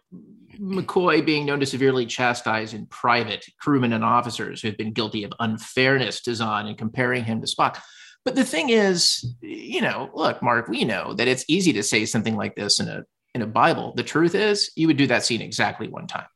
McCoy 0.59 1.25
being 1.25 1.45
known 1.45 1.59
to 1.59 1.65
severely 1.65 2.05
chastise 2.05 2.73
in 2.73 2.85
private 2.87 3.45
crewmen 3.59 3.93
and 3.93 4.03
officers 4.03 4.61
who 4.61 4.67
have 4.67 4.77
been 4.77 4.91
guilty 4.93 5.23
of 5.23 5.33
unfairness 5.39 6.21
to 6.21 6.31
Xon 6.31 6.67
and 6.67 6.77
comparing 6.77 7.23
him 7.23 7.41
to 7.41 7.47
Spock. 7.47 7.79
But 8.23 8.35
the 8.35 8.43
thing 8.43 8.69
is, 8.69 9.35
you 9.41 9.81
know, 9.81 10.09
look, 10.13 10.41
Mark, 10.41 10.67
we 10.67 10.83
know 10.83 11.13
that 11.13 11.27
it's 11.27 11.45
easy 11.47 11.73
to 11.73 11.83
say 11.83 12.05
something 12.05 12.35
like 12.35 12.55
this 12.55 12.79
in 12.79 12.87
a 12.87 13.03
in 13.33 13.41
a 13.41 13.47
Bible. 13.47 13.93
The 13.95 14.03
truth 14.03 14.33
is, 14.33 14.71
you 14.75 14.87
would 14.87 14.97
do 14.97 15.07
that 15.07 15.23
scene 15.25 15.41
exactly 15.41 15.87
one 15.89 16.07
time, 16.07 16.27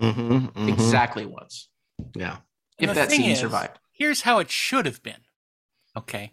Mhm, 0.00 0.52
mhm. 0.52 0.68
exactly 0.68 1.24
once, 1.24 1.68
Yeah. 2.16 2.38
If 2.78 2.94
that 2.94 3.10
scene 3.12 3.30
is, 3.30 3.38
survived. 3.38 3.78
Here's 3.92 4.22
how 4.22 4.40
it 4.40 4.50
should 4.50 4.84
have 4.86 5.02
been. 5.02 5.20
Okay. 5.96 6.32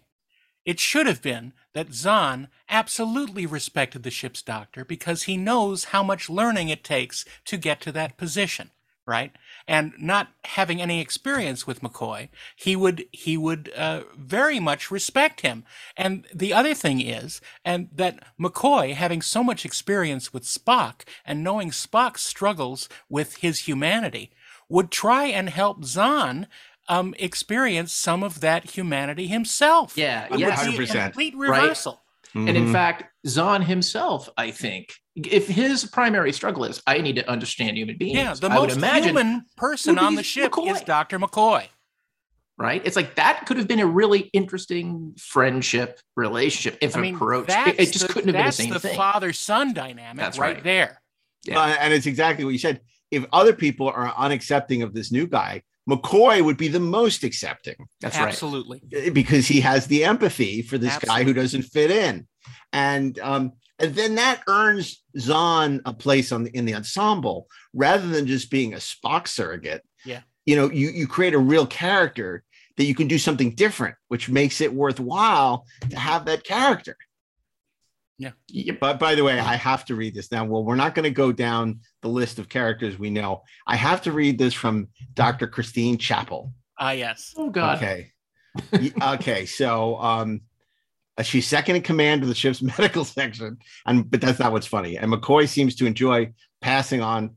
It 0.64 0.80
should 0.80 1.06
have 1.06 1.22
been 1.22 1.52
that 1.72 1.90
Xon 1.90 2.48
absolutely 2.68 3.46
respected 3.46 4.02
the 4.02 4.10
ship's 4.10 4.42
doctor 4.42 4.84
because 4.84 5.24
he 5.24 5.36
knows 5.36 5.84
how 5.84 6.02
much 6.02 6.30
learning 6.30 6.68
it 6.68 6.84
takes 6.84 7.24
to 7.44 7.56
get 7.56 7.80
to 7.82 7.92
that 7.92 8.16
position, 8.16 8.70
right? 9.06 9.32
And 9.68 9.92
not 9.98 10.28
having 10.44 10.80
any 10.82 11.00
experience 11.00 11.66
with 11.66 11.80
McCoy, 11.80 12.28
he 12.56 12.74
would 12.74 13.04
he 13.12 13.36
would 13.36 13.70
uh, 13.76 14.02
very 14.16 14.58
much 14.58 14.90
respect 14.90 15.42
him. 15.42 15.64
And 15.96 16.26
the 16.34 16.52
other 16.52 16.74
thing 16.74 17.00
is, 17.00 17.40
and 17.64 17.88
that 17.92 18.22
McCoy 18.38 18.94
having 18.94 19.22
so 19.22 19.44
much 19.44 19.64
experience 19.64 20.32
with 20.32 20.42
Spock 20.44 21.02
and 21.24 21.44
knowing 21.44 21.70
Spock's 21.70 22.22
struggles 22.22 22.88
with 23.08 23.36
his 23.36 23.60
humanity, 23.60 24.32
would 24.70 24.90
try 24.90 25.24
and 25.24 25.50
help 25.50 25.82
Xon 25.82 26.46
um, 26.88 27.14
experience 27.18 27.92
some 27.92 28.22
of 28.22 28.40
that 28.40 28.70
humanity 28.70 29.26
himself. 29.26 29.96
Yeah, 29.96 30.26
It 30.32 30.40
yes. 30.40 30.58
100%. 30.60 31.04
complete 31.12 31.34
Right. 31.36 31.62
reversal. 31.62 32.02
And 32.34 32.48
in 32.50 32.66
Mhm. 32.66 32.72
fact, 32.72 33.04
Xon 33.26 33.64
himself, 33.64 34.28
I 34.36 34.50
think, 34.52 34.94
if 35.16 35.48
his 35.48 35.84
primary 35.84 36.32
struggle 36.32 36.64
is, 36.64 36.80
I 36.86 36.98
need 36.98 37.16
to 37.16 37.28
understand 37.28 37.76
human 37.76 37.96
beings. 37.98 38.16
Yeah, 38.16 38.34
the 38.34 38.48
I 38.48 38.54
most 38.54 38.76
imagine, 38.76 39.02
human 39.08 39.44
person 39.56 39.98
on 39.98 40.14
the 40.14 40.22
ship 40.22 40.52
McCoy. 40.52 40.70
is 40.76 40.80
Dr. 40.82 41.18
McCoy. 41.18 41.66
right? 42.58 42.82
It's 42.84 42.94
like 42.94 43.14
that 43.14 43.46
could 43.46 43.56
have 43.56 43.66
been 43.66 43.80
a 43.80 43.86
really 43.86 44.28
interesting 44.34 45.14
friendship 45.18 45.98
relationship 46.14 46.76
if 46.82 46.94
I 46.94 47.00
mean, 47.00 47.14
approached. 47.14 47.48
that's 47.48 47.70
It, 47.70 47.80
it 47.88 47.92
just 47.92 48.06
the, 48.06 48.12
couldn't 48.12 48.28
have 48.28 48.36
been 48.36 48.46
the 48.46 48.52
same 48.52 48.70
the 48.70 48.78
thing. 48.80 48.96
father-son 48.96 49.72
dynamic 49.72 50.16
That's 50.22 50.36
right, 50.38 50.56
right. 50.56 50.62
there. 50.64 51.00
Yeah. 51.44 51.58
Uh, 51.58 51.76
and 51.80 51.94
it's 51.94 52.04
exactly 52.04 52.44
what 52.44 52.50
you 52.50 52.58
said. 52.58 52.82
If 53.10 53.24
other 53.32 53.54
people 53.54 53.88
are 53.88 54.12
unaccepting 54.12 54.82
of 54.84 54.92
this 54.92 55.10
new 55.10 55.26
guy, 55.26 55.62
McCoy 55.88 56.44
would 56.44 56.56
be 56.56 56.68
the 56.68 56.80
most 56.80 57.24
accepting 57.24 57.74
That's 58.00 58.16
right. 58.16 58.28
Absolutely. 58.28 58.82
because 59.12 59.46
he 59.46 59.60
has 59.60 59.86
the 59.86 60.04
empathy 60.04 60.62
for 60.62 60.78
this 60.78 60.96
guy 60.98 61.24
who 61.24 61.32
doesn't 61.32 61.62
fit 61.62 61.90
in, 61.90 62.26
and 62.72 63.18
um, 63.20 63.52
and 63.78 63.94
then 63.94 64.14
that 64.16 64.42
earns 64.46 65.02
Xon 65.16 65.80
a 65.84 65.92
place 65.92 66.32
on 66.32 66.44
the, 66.44 66.50
in 66.50 66.66
the 66.66 66.74
ensemble 66.74 67.48
rather 67.72 68.06
than 68.06 68.26
just 68.26 68.50
being 68.50 68.74
a 68.74 68.76
Spock 68.76 69.26
surrogate. 69.26 69.82
Yeah. 70.04 70.20
You 70.44 70.56
know, 70.56 70.70
you 70.70 70.90
you 70.90 71.06
create 71.06 71.34
a 71.34 71.38
real 71.38 71.66
character 71.66 72.44
that 72.76 72.84
you 72.84 72.94
can 72.94 73.08
do 73.08 73.18
something 73.18 73.54
different, 73.54 73.96
which 74.08 74.28
makes 74.28 74.60
it 74.60 74.72
worthwhile 74.72 75.66
to 75.88 75.98
have 75.98 76.26
that 76.26 76.44
character. 76.44 76.96
Yeah. 78.20 78.74
But 78.78 78.98
by 78.98 79.14
the 79.14 79.24
way, 79.24 79.38
I 79.38 79.56
have 79.56 79.86
to 79.86 79.94
read 79.94 80.14
this 80.14 80.30
now. 80.30 80.44
Well, 80.44 80.62
we're 80.62 80.76
not 80.76 80.94
going 80.94 81.04
to 81.04 81.10
go 81.10 81.32
down 81.32 81.80
the 82.02 82.08
list 82.08 82.38
of 82.38 82.50
characters 82.50 82.98
we 82.98 83.08
know. 83.08 83.42
I 83.66 83.76
have 83.76 84.02
to 84.02 84.12
read 84.12 84.38
this 84.38 84.52
from 84.52 84.88
Dr. 85.14 85.46
Christine 85.46 85.96
Chapel. 85.96 86.52
Ah, 86.78 86.90
yes. 86.90 87.32
Oh 87.36 87.48
God. 87.48 87.78
Okay. 87.78 88.12
Okay. 89.02 89.46
So 89.46 89.96
um 90.00 90.42
uh, 91.16 91.22
she's 91.22 91.46
second 91.46 91.76
in 91.76 91.82
command 91.82 92.22
of 92.22 92.28
the 92.28 92.34
ship's 92.34 92.62
medical 92.78 93.04
section. 93.04 93.58
And 93.86 94.10
but 94.10 94.20
that's 94.20 94.38
not 94.38 94.52
what's 94.52 94.66
funny. 94.66 94.98
And 94.98 95.10
McCoy 95.10 95.48
seems 95.48 95.74
to 95.76 95.86
enjoy 95.86 96.32
passing 96.60 97.00
on 97.00 97.36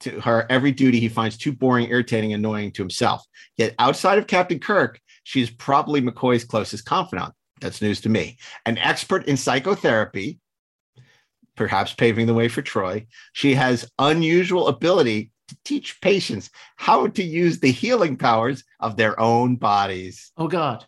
to 0.00 0.20
her 0.20 0.46
every 0.50 0.72
duty 0.72 1.00
he 1.00 1.08
finds 1.08 1.38
too 1.38 1.52
boring, 1.52 1.88
irritating, 1.88 2.34
annoying 2.34 2.72
to 2.72 2.82
himself. 2.82 3.24
Yet 3.56 3.74
outside 3.78 4.18
of 4.18 4.26
Captain 4.26 4.58
Kirk, 4.58 5.00
she 5.24 5.40
is 5.40 5.50
probably 5.50 6.02
McCoy's 6.02 6.44
closest 6.44 6.84
confidant. 6.84 7.32
That's 7.60 7.82
news 7.82 8.00
to 8.02 8.08
me. 8.08 8.38
An 8.66 8.78
expert 8.78 9.26
in 9.26 9.36
psychotherapy, 9.36 10.38
perhaps 11.56 11.92
paving 11.94 12.26
the 12.26 12.34
way 12.34 12.48
for 12.48 12.62
Troi. 12.62 13.06
She 13.32 13.54
has 13.54 13.90
unusual 13.98 14.68
ability 14.68 15.30
to 15.48 15.56
teach 15.64 16.00
patients 16.00 16.50
how 16.76 17.08
to 17.08 17.22
use 17.22 17.60
the 17.60 17.72
healing 17.72 18.16
powers 18.16 18.64
of 18.80 18.96
their 18.96 19.18
own 19.20 19.56
bodies. 19.56 20.32
Oh 20.36 20.48
God. 20.48 20.86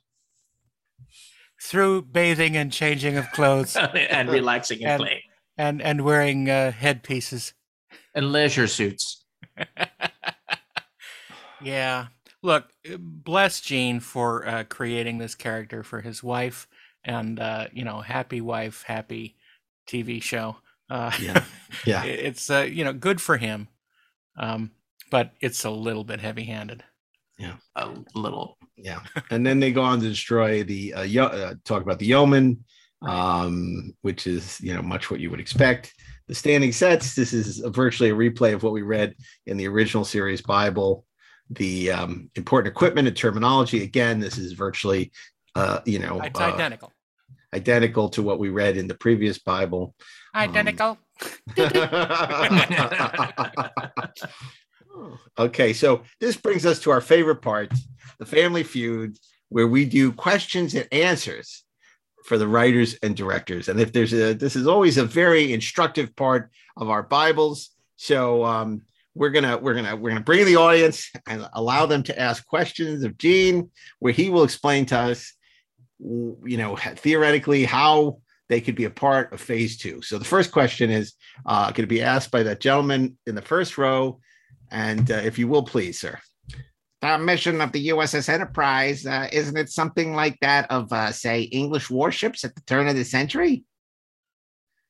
Through 1.60 2.02
bathing 2.02 2.56
and 2.56 2.72
changing 2.72 3.16
of 3.16 3.30
clothes 3.32 3.76
and 3.94 4.28
relaxing 4.30 4.78
and, 4.82 4.88
And- 4.92 5.00
playing. 5.02 5.20
and 5.58 5.82
and 5.82 6.00
wearing 6.02 6.48
uh, 6.50 6.72
headpieces. 6.72 7.54
And 8.14 8.32
leisure 8.32 8.66
suits. 8.66 9.24
Yeah. 11.64 12.08
Look, 12.42 12.70
uh, 12.90 12.96
bless 12.98 13.60
Gene 13.60 14.00
for 14.00 14.46
uh, 14.46 14.64
creating 14.64 15.18
this 15.18 15.34
character 15.34 15.82
for 15.82 16.00
his 16.00 16.22
wife, 16.22 16.66
and 17.04 17.38
uh, 17.38 17.68
you 17.72 17.84
know, 17.84 18.00
happy 18.00 18.40
wife, 18.40 18.82
happy 18.86 19.36
TV 19.86 20.22
show. 20.22 20.56
Uh, 20.90 21.12
Yeah. 21.20 21.44
Yeah. 21.86 22.04
it's 22.04 22.50
uh, 22.50 22.68
you 22.70 22.84
know 22.84 22.92
good 22.92 23.20
for 23.20 23.36
him, 23.38 23.68
um, 24.36 24.72
but 25.10 25.32
it's 25.40 25.64
a 25.64 25.70
little 25.70 26.04
bit 26.04 26.20
heavy-handed. 26.20 26.84
Yeah. 27.38 27.54
A 27.76 27.88
little. 28.14 28.58
Yeah. 28.76 29.00
And 29.30 29.44
then 29.44 29.58
they 29.58 29.72
go 29.72 29.82
on 29.82 30.00
to 30.00 30.08
destroy 30.08 30.62
the 30.62 30.94
uh, 30.94 31.02
yo- 31.02 31.24
uh 31.26 31.54
talk 31.64 31.82
about 31.82 31.98
the 31.98 32.06
yeoman, 32.06 32.62
um, 33.00 33.94
which 34.02 34.26
is 34.26 34.60
you 34.60 34.74
know 34.74 34.82
much 34.82 35.10
what 35.10 35.20
you 35.20 35.30
would 35.30 35.40
expect. 35.40 35.94
The 36.28 36.34
standing 36.34 36.72
sets. 36.72 37.14
This 37.14 37.32
is 37.32 37.58
virtually 37.58 38.10
a 38.10 38.14
replay 38.14 38.54
of 38.54 38.62
what 38.62 38.72
we 38.72 38.82
read 38.82 39.14
in 39.46 39.56
the 39.56 39.66
original 39.68 40.04
series 40.04 40.42
Bible. 40.42 41.04
The 41.54 41.92
um, 41.92 42.30
important 42.34 42.72
equipment 42.72 43.08
and 43.08 43.16
terminology. 43.16 43.82
Again, 43.82 44.20
this 44.20 44.38
is 44.38 44.52
virtually 44.52 45.12
uh, 45.54 45.80
you 45.84 45.98
know 45.98 46.20
It's 46.20 46.40
uh, 46.40 46.44
identical. 46.44 46.92
identical 47.54 48.08
to 48.10 48.22
what 48.22 48.38
we 48.38 48.48
read 48.48 48.76
in 48.76 48.86
the 48.86 48.94
previous 48.94 49.38
Bible. 49.38 49.94
Identical. 50.34 50.98
okay, 55.38 55.72
so 55.72 56.02
this 56.20 56.36
brings 56.36 56.66
us 56.66 56.80
to 56.80 56.90
our 56.90 57.00
favorite 57.00 57.42
part, 57.42 57.72
the 58.18 58.26
family 58.26 58.62
feud, 58.62 59.16
where 59.48 59.68
we 59.68 59.84
do 59.84 60.12
questions 60.12 60.74
and 60.74 60.88
answers 60.92 61.64
for 62.24 62.38
the 62.38 62.48
writers 62.48 62.96
and 63.02 63.16
directors. 63.16 63.68
And 63.68 63.80
if 63.80 63.92
there's 63.92 64.12
a, 64.12 64.32
this 64.32 64.56
is 64.56 64.66
always 64.66 64.96
a 64.96 65.04
very 65.04 65.52
instructive 65.52 66.14
part 66.16 66.50
of 66.76 66.88
our 66.88 67.02
Bibles. 67.02 67.70
So 67.96 68.44
um, 68.44 68.82
we're 69.14 69.30
gonna 69.30 69.58
we're 69.58 69.74
gonna 69.74 69.96
we're 69.96 70.10
gonna 70.10 70.22
bring 70.22 70.44
the 70.46 70.56
audience 70.56 71.10
and 71.28 71.48
allow 71.52 71.86
them 71.86 72.02
to 72.04 72.18
ask 72.18 72.46
questions 72.46 73.04
of 73.04 73.18
Gene, 73.18 73.70
where 73.98 74.12
he 74.12 74.30
will 74.30 74.44
explain 74.44 74.86
to 74.86 74.98
us, 74.98 75.32
you 75.98 76.56
know, 76.56 76.76
theoretically 76.76 77.64
how 77.64 78.18
they 78.48 78.60
could 78.60 78.74
be 78.74 78.84
a 78.84 78.90
part 78.90 79.32
of 79.32 79.40
phase 79.40 79.78
two. 79.78 80.02
So 80.02 80.18
the 80.18 80.24
first 80.26 80.52
question 80.52 80.90
is 80.90 81.14
uh, 81.46 81.66
going 81.66 81.84
to 81.84 81.86
be 81.86 82.02
asked 82.02 82.30
by 82.30 82.42
that 82.42 82.60
gentleman 82.60 83.16
in 83.26 83.34
the 83.34 83.40
first 83.40 83.78
row. 83.78 84.20
And 84.70 85.10
uh, 85.10 85.14
if 85.14 85.38
you 85.38 85.48
will, 85.48 85.62
please, 85.62 85.98
sir. 85.98 86.18
The 87.00 87.18
mission 87.18 87.62
of 87.62 87.72
the 87.72 87.88
USS 87.88 88.28
Enterprise, 88.28 89.06
uh, 89.06 89.28
isn't 89.32 89.56
it 89.56 89.70
something 89.70 90.14
like 90.14 90.38
that 90.40 90.70
of, 90.70 90.92
uh, 90.92 91.12
say, 91.12 91.42
English 91.42 91.88
warships 91.88 92.44
at 92.44 92.54
the 92.54 92.60
turn 92.62 92.88
of 92.88 92.94
the 92.94 93.04
century? 93.04 93.64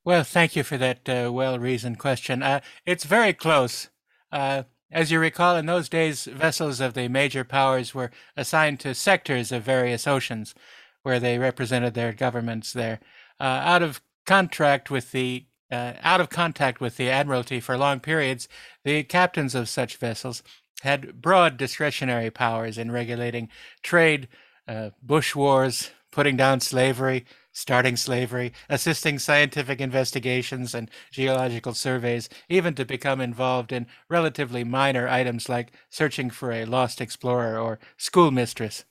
Well, 0.05 0.25
thank 0.25 0.57
you 0.57 0.65
for 0.65 0.77
that 0.79 1.09
uh, 1.09 1.33
well-reasoned 1.33 2.01
question. 2.01 2.43
Uh, 2.43 2.61
it's 2.85 3.05
very 3.05 3.33
close. 3.33 3.89
Uh, 4.33 4.65
as 4.91 5.11
you 5.11 5.19
recall, 5.19 5.57
in 5.57 5.67
those 5.67 5.89
days, 5.89 6.25
vessels 6.25 6.81
of 6.81 6.95
the 6.95 7.09
major 7.09 7.45
powers 7.45 7.95
were 7.95 8.11
assigned 8.37 8.81
to 8.81 8.95
sectors 8.95 9.53
of 9.53 9.63
various 9.63 10.07
oceans, 10.07 10.55
where 11.03 11.21
they 11.21 11.39
represented 11.39 11.95
their 11.95 12.13
governments 12.13 12.73
there. 12.73 13.01
Uh, 13.41 13.45
out 13.45 13.83
of 13.83 14.01
contract 14.27 14.91
with 14.91 15.13
the 15.13 15.47
uh, 15.71 15.95
out 16.03 16.21
of 16.21 16.29
contact 16.29 16.81
with 16.83 16.99
the 16.99 17.09
Admiralty 17.09 17.59
for 17.59 17.79
long 17.79 17.99
periods, 17.99 18.47
the 18.85 19.03
captains 19.05 19.55
of 19.55 19.71
such 19.71 19.97
vessels 19.97 20.43
had 20.83 21.23
broad 21.23 21.57
discretionary 21.57 22.31
powers 22.31 22.77
in 22.77 22.93
regulating 22.93 23.49
trade, 23.83 24.29
uh, 24.69 24.91
bush 25.03 25.35
wars, 25.35 25.91
putting 26.11 26.37
down 26.37 26.61
slavery, 26.61 27.25
starting 27.53 27.97
slavery, 27.97 28.53
assisting 28.69 29.19
scientific 29.19 29.81
investigations 29.81 30.75
and 30.75 30.91
geological 31.11 31.75
surveys, 31.75 32.29
even 32.49 32.75
to 32.75 32.85
become 32.85 33.21
involved 33.21 33.73
in 33.73 33.87
relatively 34.09 34.65
minor 34.65 35.07
items 35.07 35.49
like 35.49 35.73
searching 35.91 36.31
for 36.31 36.51
a 36.51 36.65
lost 36.65 37.01
explorer 37.01 37.59
or 37.59 37.79
schoolmistress. 37.97 38.85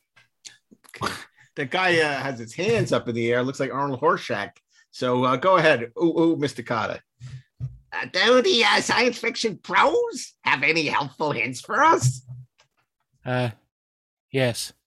The 1.55 1.65
guy 1.65 1.99
uh, 1.99 2.21
has 2.21 2.39
his 2.39 2.53
hands 2.53 2.93
up 2.93 3.09
in 3.09 3.15
the 3.15 3.29
air, 3.29 3.43
looks 3.43 3.59
like 3.59 3.73
Arnold 3.73 3.99
Horshack. 3.99 4.51
So 4.91 5.25
uh, 5.25 5.35
go 5.35 5.57
ahead. 5.57 5.91
Ooh, 6.01 6.17
ooh, 6.17 6.37
Mr. 6.37 6.63
Kotter. 6.65 6.99
Uh, 7.93 8.05
do 8.11 8.41
the 8.41 8.63
uh, 8.63 8.79
science 8.79 9.17
fiction 9.17 9.59
pros 9.61 10.33
have 10.43 10.63
any 10.63 10.85
helpful 10.85 11.31
hints 11.31 11.59
for 11.59 11.83
us? 11.83 12.21
Uh, 13.25 13.49
yes. 14.31 14.73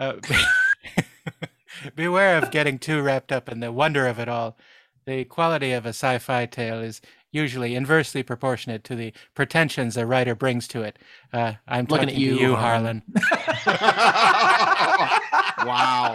Uh, 0.00 0.12
beware 1.94 2.38
of 2.38 2.50
getting 2.50 2.78
too 2.78 3.02
wrapped 3.02 3.32
up 3.32 3.48
in 3.48 3.60
the 3.60 3.72
wonder 3.72 4.06
of 4.06 4.18
it 4.18 4.28
all. 4.28 4.56
The 5.06 5.24
quality 5.24 5.72
of 5.72 5.86
a 5.86 5.90
sci 5.90 6.18
fi 6.18 6.46
tale 6.46 6.80
is 6.80 7.00
usually 7.32 7.74
inversely 7.74 8.22
proportionate 8.22 8.84
to 8.84 8.94
the 8.94 9.12
pretensions 9.34 9.96
a 9.96 10.06
writer 10.06 10.34
brings 10.34 10.66
to 10.68 10.82
it. 10.82 10.98
Uh, 11.32 11.54
I'm 11.66 11.84
Looking 11.86 12.08
talking 12.08 12.08
at 12.10 12.14
you, 12.16 12.34
to 12.36 12.40
you, 12.40 12.56
Harlan. 12.56 13.02
Harlan. 13.16 13.78
wow. 15.66 16.14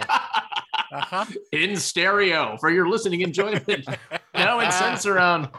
Uh-huh. 0.92 1.24
In 1.52 1.76
stereo 1.76 2.56
for 2.58 2.70
your 2.70 2.88
listening 2.88 3.22
enjoyment. 3.22 3.66
now 4.34 4.60
in 4.60 4.68
Sensurround. 4.68 5.52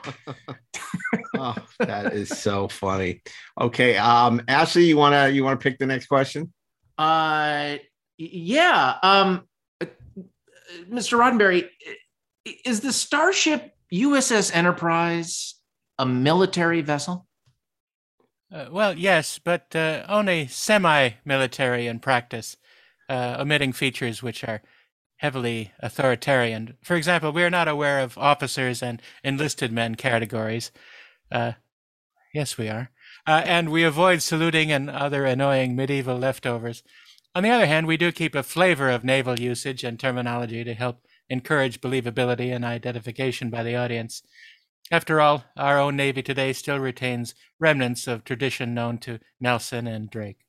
oh, 1.37 1.55
that 1.79 2.13
is 2.13 2.29
so 2.29 2.67
funny. 2.67 3.21
Okay, 3.59 3.97
um, 3.97 4.41
Ashley, 4.47 4.85
you 4.85 4.97
wanna 4.97 5.29
you 5.29 5.43
wanna 5.43 5.57
pick 5.57 5.77
the 5.77 5.85
next 5.85 6.07
question? 6.07 6.53
Uh, 6.97 7.75
yeah. 8.17 8.95
Um, 9.03 9.43
Mr. 10.89 11.17
Roddenberry, 11.17 11.69
is 12.63 12.81
the 12.81 12.93
starship 12.93 13.73
USS 13.93 14.53
Enterprise 14.53 15.55
a 15.97 16.05
military 16.05 16.81
vessel? 16.81 17.27
Uh, 18.51 18.67
well, 18.71 18.93
yes, 18.97 19.39
but 19.39 19.75
uh, 19.75 20.05
only 20.07 20.47
semi-military 20.47 21.87
in 21.87 21.99
practice, 21.99 22.57
uh, 23.09 23.37
omitting 23.39 23.73
features 23.73 24.21
which 24.21 24.43
are 24.43 24.61
heavily 25.17 25.71
authoritarian. 25.79 26.77
For 26.83 26.95
example, 26.95 27.31
we 27.31 27.43
are 27.43 27.49
not 27.49 27.67
aware 27.67 27.99
of 27.99 28.17
officers 28.17 28.83
and 28.83 29.01
enlisted 29.23 29.71
men 29.71 29.95
categories. 29.95 30.71
Uh, 31.31 31.53
yes, 32.33 32.57
we 32.57 32.69
are. 32.69 32.91
Uh, 33.25 33.41
and 33.45 33.71
we 33.71 33.83
avoid 33.83 34.21
saluting 34.21 34.71
and 34.71 34.89
other 34.89 35.25
annoying 35.25 35.75
medieval 35.75 36.17
leftovers. 36.17 36.83
On 37.35 37.43
the 37.43 37.49
other 37.49 37.65
hand, 37.65 37.85
we 37.85 37.97
do 37.97 38.13
keep 38.13 38.33
a 38.33 38.43
flavor 38.43 38.89
of 38.89 39.03
naval 39.03 39.37
usage 39.37 39.83
and 39.83 39.99
terminology 39.99 40.63
to 40.63 40.73
help 40.73 41.05
encourage 41.29 41.81
believability 41.81 42.55
and 42.55 42.63
identification 42.63 43.49
by 43.49 43.61
the 43.61 43.75
audience. 43.75 44.21
After 44.89 45.19
all, 45.19 45.43
our 45.57 45.77
own 45.77 45.97
Navy 45.97 46.23
today 46.23 46.53
still 46.53 46.79
retains 46.79 47.35
remnants 47.59 48.07
of 48.07 48.23
tradition 48.23 48.73
known 48.73 48.99
to 48.99 49.19
Nelson 49.41 49.85
and 49.85 50.09
Drake. 50.09 50.45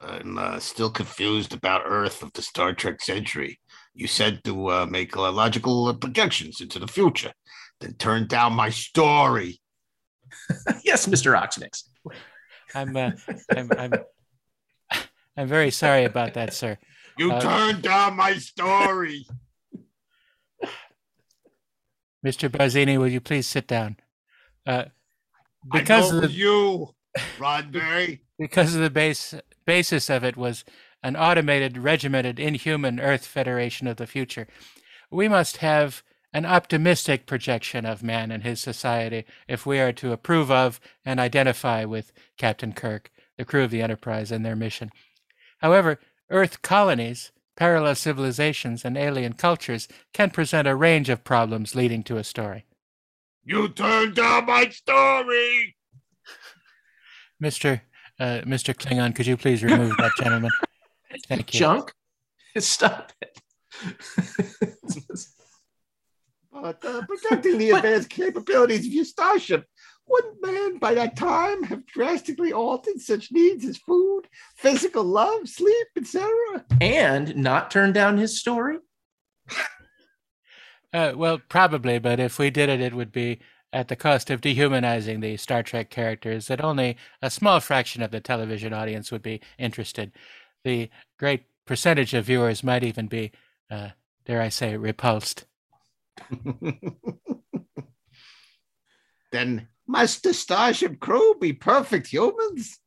I'm 0.00 0.38
uh, 0.38 0.60
still 0.60 0.90
confused 0.90 1.52
about 1.52 1.82
Earth 1.84 2.22
of 2.22 2.32
the 2.34 2.42
Star 2.42 2.72
Trek 2.72 3.02
century. 3.02 3.58
You 3.94 4.06
said 4.06 4.44
to 4.44 4.70
uh, 4.70 4.86
make 4.86 5.16
uh, 5.16 5.32
logical 5.32 5.92
projections 5.94 6.60
into 6.60 6.78
the 6.78 6.86
future, 6.86 7.32
then 7.80 7.94
turn 7.94 8.28
down 8.28 8.52
my 8.52 8.70
story. 8.70 9.58
yes, 10.84 11.06
Mr. 11.06 11.36
Oxnix. 11.36 11.82
I'm, 12.76 12.96
uh, 12.96 13.10
I'm, 13.56 13.70
I'm, 13.76 13.92
I'm 15.38 15.46
very 15.46 15.70
sorry 15.70 16.04
about 16.04 16.34
that, 16.34 16.52
sir. 16.52 16.78
You 17.16 17.30
Uh, 17.32 17.40
turned 17.40 17.82
down 17.82 18.16
my 18.16 18.34
story. 18.38 19.24
Mr. 22.26 22.48
Barzini, 22.48 22.98
will 22.98 23.06
you 23.06 23.20
please 23.20 23.46
sit 23.46 23.68
down? 23.68 23.98
Uh, 24.66 24.86
I 25.72 25.78
because 25.78 26.12
of 26.12 26.22
the, 26.22 26.30
you, 26.32 26.92
Roddenberry. 27.38 28.20
because 28.36 28.74
of 28.74 28.80
the 28.80 28.90
base 28.90 29.32
basis 29.64 30.10
of 30.10 30.24
it 30.24 30.36
was 30.36 30.64
an 31.04 31.14
automated, 31.14 31.78
regimented, 31.78 32.40
inhuman 32.40 32.98
Earth 32.98 33.24
Federation 33.24 33.86
of 33.86 33.96
the 33.96 34.06
future. 34.08 34.48
We 35.08 35.28
must 35.28 35.58
have 35.58 36.02
an 36.32 36.46
optimistic 36.46 37.26
projection 37.26 37.86
of 37.86 38.02
man 38.02 38.32
and 38.32 38.42
his 38.42 38.60
society 38.60 39.24
if 39.46 39.64
we 39.64 39.78
are 39.78 39.92
to 39.92 40.10
approve 40.10 40.50
of 40.50 40.80
and 41.04 41.20
identify 41.20 41.84
with 41.84 42.12
Captain 42.36 42.72
Kirk, 42.72 43.12
the 43.36 43.44
crew 43.44 43.62
of 43.62 43.70
the 43.70 43.82
Enterprise, 43.82 44.32
and 44.32 44.44
their 44.44 44.56
mission. 44.56 44.90
However, 45.58 45.98
Earth 46.30 46.62
colonies, 46.62 47.32
parallel 47.56 47.94
civilizations, 47.94 48.84
and 48.84 48.96
alien 48.96 49.32
cultures 49.34 49.88
can 50.12 50.30
present 50.30 50.68
a 50.68 50.76
range 50.76 51.08
of 51.08 51.24
problems 51.24 51.74
leading 51.74 52.02
to 52.04 52.16
a 52.16 52.24
story. 52.24 52.64
You 53.44 53.68
turned 53.68 54.14
down 54.14 54.46
my 54.46 54.68
story. 54.68 55.76
Mr. 57.42 57.80
Uh, 58.20 58.40
Mr. 58.44 58.74
Klingon, 58.74 59.14
could 59.14 59.26
you 59.26 59.36
please 59.36 59.62
remove 59.62 59.96
that 59.96 60.12
gentleman? 60.18 60.50
Thank 61.28 61.54
you. 61.54 61.60
Junk? 61.60 61.92
Stop 62.58 63.12
it. 63.22 63.40
But 66.50 66.84
uh, 66.84 67.02
protecting 67.06 67.58
the 67.58 67.70
advanced 67.70 68.10
capabilities 68.10 68.86
of 68.86 68.92
your 68.92 69.04
starship, 69.04 69.64
wouldn't 70.08 70.42
man 70.42 70.78
by 70.78 70.94
that 70.94 71.16
time 71.16 71.62
have 71.64 71.86
drastically 71.86 72.52
altered 72.52 73.00
such 73.00 73.32
needs 73.32 73.64
as 73.64 73.76
food, 73.76 74.22
physical 74.56 75.04
love, 75.04 75.48
sleep, 75.48 75.88
etc.? 75.96 76.28
and 76.80 77.36
not 77.36 77.70
turn 77.70 77.92
down 77.92 78.18
his 78.18 78.38
story? 78.38 78.78
Uh, 80.90 81.12
well, 81.14 81.38
probably, 81.50 81.98
but 81.98 82.18
if 82.18 82.38
we 82.38 82.48
did 82.48 82.70
it, 82.70 82.80
it 82.80 82.94
would 82.94 83.12
be 83.12 83.38
at 83.72 83.88
the 83.88 83.96
cost 83.96 84.30
of 84.30 84.40
dehumanizing 84.40 85.20
the 85.20 85.36
Star 85.36 85.62
Trek 85.62 85.90
characters 85.90 86.46
that 86.46 86.64
only 86.64 86.96
a 87.20 87.28
small 87.30 87.60
fraction 87.60 88.02
of 88.02 88.10
the 88.10 88.20
television 88.20 88.72
audience 88.72 89.12
would 89.12 89.20
be 89.22 89.42
interested. 89.58 90.12
The 90.64 90.88
great 91.18 91.44
percentage 91.66 92.14
of 92.14 92.24
viewers 92.24 92.64
might 92.64 92.82
even 92.84 93.06
be, 93.06 93.32
uh, 93.70 93.90
dare 94.24 94.40
I 94.40 94.48
say, 94.48 94.76
repulsed. 94.76 95.44
then 99.30 99.68
must 99.88 100.22
the 100.22 100.34
Starship 100.34 101.00
crew 101.00 101.34
be 101.40 101.52
perfect 101.52 102.06
humans? 102.08 102.78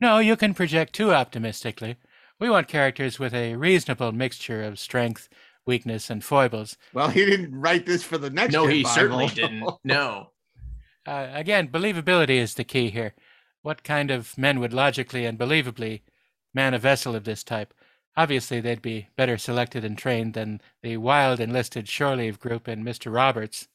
No, 0.00 0.18
you 0.18 0.34
can 0.36 0.54
project 0.54 0.94
too 0.94 1.12
optimistically. 1.12 1.96
We 2.40 2.50
want 2.50 2.66
characters 2.66 3.20
with 3.20 3.34
a 3.34 3.54
reasonable 3.54 4.10
mixture 4.10 4.64
of 4.64 4.80
strength, 4.80 5.28
weakness, 5.64 6.10
and 6.10 6.24
foibles. 6.24 6.76
Well, 6.92 7.08
he 7.08 7.24
didn't 7.24 7.54
write 7.54 7.86
this 7.86 8.02
for 8.02 8.18
the 8.18 8.30
next. 8.30 8.52
No, 8.52 8.66
he 8.66 8.82
Bible. 8.82 8.94
certainly 8.94 9.26
didn't. 9.28 9.64
No. 9.84 10.30
Uh, 11.06 11.28
again, 11.32 11.68
believability 11.68 12.36
is 12.36 12.54
the 12.54 12.64
key 12.64 12.90
here. 12.90 13.14
What 13.62 13.84
kind 13.84 14.10
of 14.10 14.36
men 14.36 14.58
would 14.58 14.72
logically 14.72 15.24
and 15.24 15.38
believably 15.38 16.02
man 16.54 16.74
a 16.74 16.78
vessel 16.78 17.14
of 17.14 17.24
this 17.24 17.44
type? 17.44 17.74
Obviously, 18.16 18.60
they'd 18.60 18.82
be 18.82 19.08
better 19.16 19.38
selected 19.38 19.84
and 19.84 19.96
trained 19.96 20.34
than 20.34 20.60
the 20.82 20.96
wild 20.96 21.40
enlisted 21.40 21.88
shore 21.88 22.16
leave 22.16 22.38
group 22.40 22.68
in 22.68 22.84
Mr. 22.84 23.12
Roberts. 23.12 23.68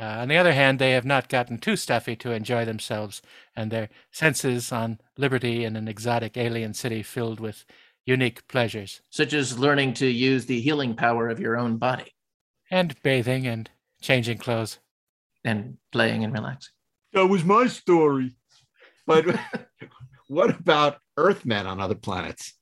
Uh, 0.00 0.04
on 0.04 0.28
the 0.28 0.36
other 0.36 0.52
hand, 0.52 0.78
they 0.78 0.92
have 0.92 1.04
not 1.04 1.28
gotten 1.28 1.58
too 1.58 1.74
stuffy 1.76 2.14
to 2.16 2.30
enjoy 2.30 2.64
themselves 2.64 3.20
and 3.56 3.70
their 3.70 3.88
senses 4.12 4.70
on 4.70 5.00
liberty 5.16 5.64
in 5.64 5.74
an 5.74 5.88
exotic 5.88 6.36
alien 6.36 6.72
city 6.72 7.02
filled 7.02 7.40
with 7.40 7.64
unique 8.06 8.46
pleasures. 8.48 9.00
Such 9.10 9.32
as 9.32 9.58
learning 9.58 9.94
to 9.94 10.06
use 10.06 10.46
the 10.46 10.60
healing 10.60 10.94
power 10.94 11.28
of 11.28 11.40
your 11.40 11.56
own 11.56 11.78
body 11.78 12.14
And 12.70 12.94
bathing 13.02 13.46
and 13.46 13.68
changing 14.00 14.38
clothes. 14.38 14.78
and 15.44 15.78
playing 15.92 16.22
and 16.24 16.32
relaxing. 16.32 16.72
That 17.12 17.26
was 17.26 17.42
my 17.44 17.66
story. 17.66 18.36
But 19.06 19.24
what 20.28 20.50
about 20.50 20.98
Earthmen 21.16 21.66
on 21.66 21.80
other 21.80 21.94
planets? 21.94 22.54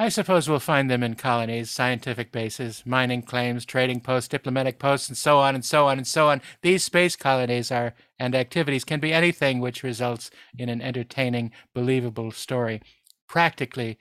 I 0.00 0.08
suppose 0.08 0.48
we'll 0.48 0.60
find 0.60 0.90
them 0.90 1.02
in 1.02 1.14
colonies, 1.14 1.70
scientific 1.70 2.32
bases, 2.32 2.84
mining 2.86 3.20
claims, 3.20 3.66
trading 3.66 4.00
posts, 4.00 4.28
diplomatic 4.28 4.78
posts, 4.78 5.10
and 5.10 5.18
so 5.18 5.38
on 5.40 5.54
and 5.54 5.62
so 5.62 5.88
on 5.88 5.98
and 5.98 6.06
so 6.06 6.30
on. 6.30 6.40
These 6.62 6.84
space 6.84 7.16
colonies 7.16 7.70
are 7.70 7.92
and 8.18 8.34
activities 8.34 8.82
can 8.82 8.98
be 8.98 9.12
anything 9.12 9.60
which 9.60 9.82
results 9.82 10.30
in 10.56 10.70
an 10.70 10.80
entertaining, 10.80 11.52
believable 11.74 12.30
story. 12.30 12.80
Practically 13.28 13.98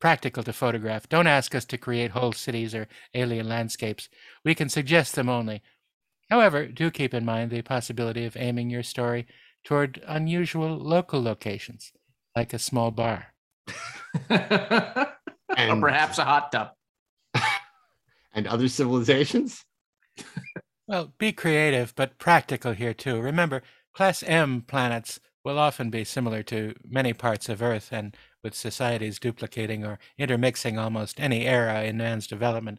practical 0.00 0.42
to 0.42 0.54
photograph. 0.54 1.06
Don't 1.06 1.26
ask 1.26 1.54
us 1.54 1.66
to 1.66 1.76
create 1.76 2.12
whole 2.12 2.32
cities 2.32 2.74
or 2.74 2.88
alien 3.12 3.46
landscapes. 3.46 4.08
We 4.42 4.54
can 4.54 4.70
suggest 4.70 5.16
them 5.16 5.28
only. 5.28 5.62
However, 6.30 6.66
do 6.66 6.90
keep 6.90 7.12
in 7.12 7.26
mind 7.26 7.50
the 7.50 7.60
possibility 7.60 8.24
of 8.24 8.38
aiming 8.38 8.70
your 8.70 8.82
story 8.82 9.26
toward 9.64 10.02
unusual 10.06 10.78
local 10.78 11.22
locations, 11.22 11.92
like 12.34 12.54
a 12.54 12.58
small 12.58 12.90
bar. 12.90 13.34
or 14.30 15.80
perhaps 15.80 16.18
a 16.18 16.24
hot 16.24 16.52
tub. 16.52 16.70
And 18.32 18.46
other 18.46 18.68
civilizations? 18.68 19.64
Well, 20.86 21.14
be 21.16 21.32
creative, 21.32 21.94
but 21.96 22.18
practical 22.18 22.72
here 22.72 22.92
too. 22.92 23.18
Remember, 23.18 23.62
Class 23.94 24.22
M 24.22 24.60
planets 24.60 25.18
will 25.42 25.58
often 25.58 25.88
be 25.88 26.04
similar 26.04 26.42
to 26.42 26.74
many 26.84 27.14
parts 27.14 27.48
of 27.48 27.62
Earth, 27.62 27.88
and 27.92 28.14
with 28.42 28.54
societies 28.54 29.18
duplicating 29.18 29.84
or 29.84 29.98
intermixing 30.18 30.78
almost 30.78 31.18
any 31.18 31.46
era 31.46 31.84
in 31.84 31.96
man's 31.96 32.26
development. 32.26 32.78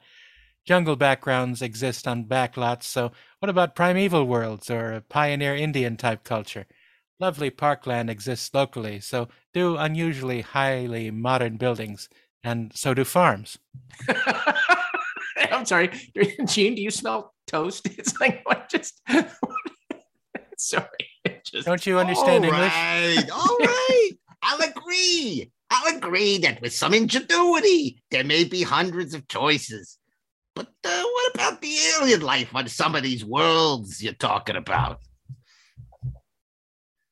Jungle 0.63 0.95
backgrounds 0.95 1.61
exist 1.61 2.07
on 2.07 2.25
backlots, 2.25 2.83
so 2.83 3.11
what 3.39 3.49
about 3.49 3.75
primeval 3.75 4.25
worlds 4.25 4.69
or 4.69 4.93
a 4.93 5.01
pioneer 5.01 5.55
Indian 5.55 5.97
type 5.97 6.23
culture? 6.23 6.67
Lovely 7.19 7.49
parkland 7.49 8.09
exists 8.09 8.53
locally, 8.53 8.99
so 8.99 9.27
do 9.53 9.75
unusually 9.75 10.41
highly 10.41 11.09
modern 11.09 11.57
buildings, 11.57 12.09
and 12.43 12.71
so 12.75 12.93
do 12.93 13.03
farms. 13.03 13.57
I'm 15.51 15.65
sorry, 15.65 15.89
Gene. 16.45 16.75
Do 16.75 16.81
you 16.81 16.91
smell 16.91 17.33
toast? 17.47 17.87
It's 17.97 18.19
like 18.19 18.41
what 18.45 18.69
just. 18.69 19.01
sorry. 20.57 20.85
just- 21.43 21.65
Don't 21.65 21.85
you 21.85 21.97
understand 21.99 22.45
all 22.45 22.51
English? 22.51 22.71
right, 22.73 23.25
all 23.33 23.57
right. 23.59 24.09
I'll 24.43 24.61
agree. 24.69 25.51
I'll 25.69 25.97
agree 25.97 26.37
that 26.39 26.61
with 26.61 26.73
some 26.73 26.93
ingenuity, 26.93 28.01
there 28.11 28.23
may 28.23 28.43
be 28.45 28.61
hundreds 28.63 29.13
of 29.13 29.27
choices. 29.27 29.97
But 30.55 30.67
uh, 30.83 31.03
what 31.03 31.35
about 31.35 31.61
the 31.61 31.75
alien 31.99 32.21
life 32.21 32.55
on 32.55 32.67
some 32.67 32.95
of 32.95 33.03
these 33.03 33.25
worlds 33.25 34.01
you're 34.01 34.13
talking 34.13 34.55
about? 34.55 34.99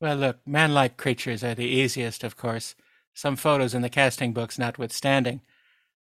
Well, 0.02 0.18
look, 0.18 0.46
man 0.46 0.74
like 0.74 0.98
creatures 0.98 1.44
are 1.44 1.56
the 1.56 1.66
easiest, 1.66 2.24
of 2.24 2.36
course, 2.36 2.76
some 3.14 3.36
photos 3.36 3.74
in 3.74 3.82
the 3.82 3.90
casting 3.90 4.34
books 4.34 4.60
notwithstanding. 4.60 5.42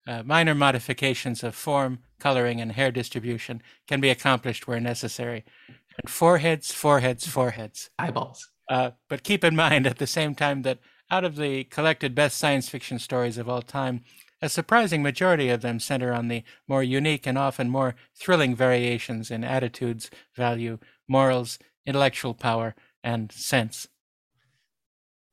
Uh, 0.08 0.22
minor 0.22 0.54
modifications 0.54 1.42
of 1.42 1.54
form, 1.54 1.98
coloring, 2.18 2.60
and 2.60 2.72
hair 2.72 2.90
distribution 2.90 3.62
can 3.86 4.00
be 4.00 4.08
accomplished 4.08 4.66
where 4.66 4.80
necessary. 4.80 5.44
And 5.68 6.08
foreheads, 6.08 6.72
foreheads, 6.72 7.26
foreheads. 7.26 7.90
Eyeballs. 7.98 8.50
Uh, 8.70 8.92
but 9.08 9.24
keep 9.24 9.44
in 9.44 9.54
mind 9.56 9.86
at 9.86 9.98
the 9.98 10.06
same 10.06 10.34
time 10.34 10.62
that 10.62 10.78
out 11.10 11.24
of 11.24 11.36
the 11.36 11.64
collected 11.64 12.14
best 12.14 12.38
science 12.38 12.68
fiction 12.68 12.98
stories 12.98 13.36
of 13.36 13.48
all 13.48 13.62
time, 13.62 14.02
a 14.40 14.48
surprising 14.48 15.02
majority 15.02 15.48
of 15.48 15.62
them 15.62 15.80
center 15.80 16.12
on 16.12 16.28
the 16.28 16.44
more 16.68 16.82
unique 16.82 17.26
and 17.26 17.38
often 17.38 17.68
more 17.68 17.94
thrilling 18.14 18.54
variations 18.54 19.30
in 19.30 19.44
attitudes, 19.44 20.10
value, 20.34 20.78
morals, 21.08 21.58
intellectual 21.86 22.34
power, 22.34 22.74
and 23.06 23.30
sense. 23.30 23.86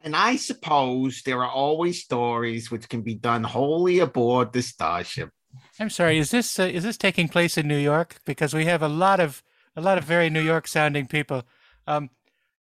And 0.04 0.16
I 0.16 0.36
suppose 0.36 1.24
there 1.24 1.44
are 1.44 1.50
always 1.50 2.04
stories 2.04 2.70
which 2.70 2.88
can 2.88 3.02
be 3.02 3.16
done 3.16 3.44
wholly 3.44 4.00
aboard 4.00 4.54
the 4.54 4.62
starship. 4.62 5.32
I'm 5.80 5.90
sorry. 5.90 6.20
Is 6.20 6.30
this 6.30 6.60
uh, 6.60 6.64
is 6.64 6.84
this 6.84 6.98
taking 6.98 7.28
place 7.28 7.58
in 7.58 7.68
New 7.68 7.78
York? 7.78 8.18
Because 8.26 8.54
we 8.54 8.66
have 8.66 8.84
a 8.84 8.88
lot 8.88 9.20
of 9.20 9.42
a 9.76 9.82
lot 9.82 9.98
of 9.98 10.04
very 10.04 10.30
New 10.30 10.42
York 10.42 10.68
sounding 10.68 11.08
people. 11.08 11.44
Um, 11.88 12.10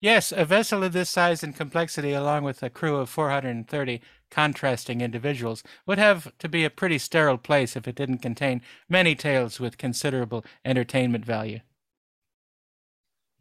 yes, 0.02 0.32
a 0.32 0.46
vessel 0.46 0.84
of 0.84 0.94
this 0.94 1.10
size 1.10 1.44
and 1.44 1.56
complexity, 1.56 2.14
along 2.14 2.44
with 2.44 2.64
a 2.64 2.70
crew 2.70 2.96
of 2.96 3.10
430 3.10 4.02
contrasting 4.32 5.02
individuals, 5.02 5.64
would 5.86 6.00
have 6.00 6.32
to 6.40 6.50
be 6.50 6.64
a 6.66 6.70
pretty 6.70 6.98
sterile 6.98 7.38
place 7.38 7.76
if 7.76 7.88
it 7.88 7.96
didn't 7.96 8.20
contain 8.20 8.62
many 8.90 9.16
tales 9.16 9.60
with 9.60 9.78
considerable 9.78 10.44
entertainment 10.66 11.26
value. 11.26 11.60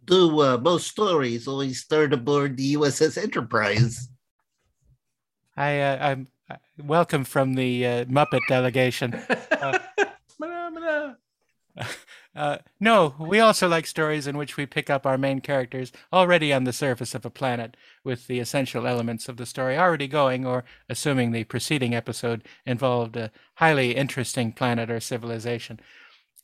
Do 0.05 0.41
uh, 0.41 0.59
most 0.59 0.89
stories 0.89 1.47
always 1.47 1.81
start 1.81 2.13
aboard 2.13 2.57
the 2.57 2.75
USS 2.75 3.23
Enterprise? 3.23 4.09
I 5.57 5.79
uh, 5.81 5.99
I'm 6.01 6.29
uh, 6.51 6.57
welcome 6.83 7.25
from 7.25 7.55
the 7.55 7.87
uh, 7.87 8.05
Muppet 8.07 8.43
delegation. 8.49 9.23
Uh, 9.53 9.79
Uh, 12.35 12.59
no, 12.81 13.15
we 13.19 13.41
also 13.41 13.69
like 13.69 13.87
stories 13.87 14.27
in 14.27 14.39
which 14.39 14.57
we 14.57 14.65
pick 14.65 14.89
up 14.89 15.05
our 15.05 15.19
main 15.19 15.41
characters 15.41 15.93
already 16.13 16.51
on 16.51 16.65
the 16.65 16.73
surface 16.73 17.15
of 17.15 17.27
a 17.27 17.31
planet, 17.31 17.77
with 18.05 18.27
the 18.27 18.41
essential 18.41 18.87
elements 18.87 19.29
of 19.29 19.37
the 19.37 19.45
story 19.45 19.77
already 19.77 20.09
going, 20.09 20.47
or 20.47 20.65
assuming 20.89 21.33
the 21.33 21.45
preceding 21.45 21.95
episode 21.95 22.43
involved 22.65 23.17
a 23.17 23.31
highly 23.57 23.95
interesting 23.95 24.51
planet 24.51 24.91
or 24.91 24.99
civilization. 24.99 25.79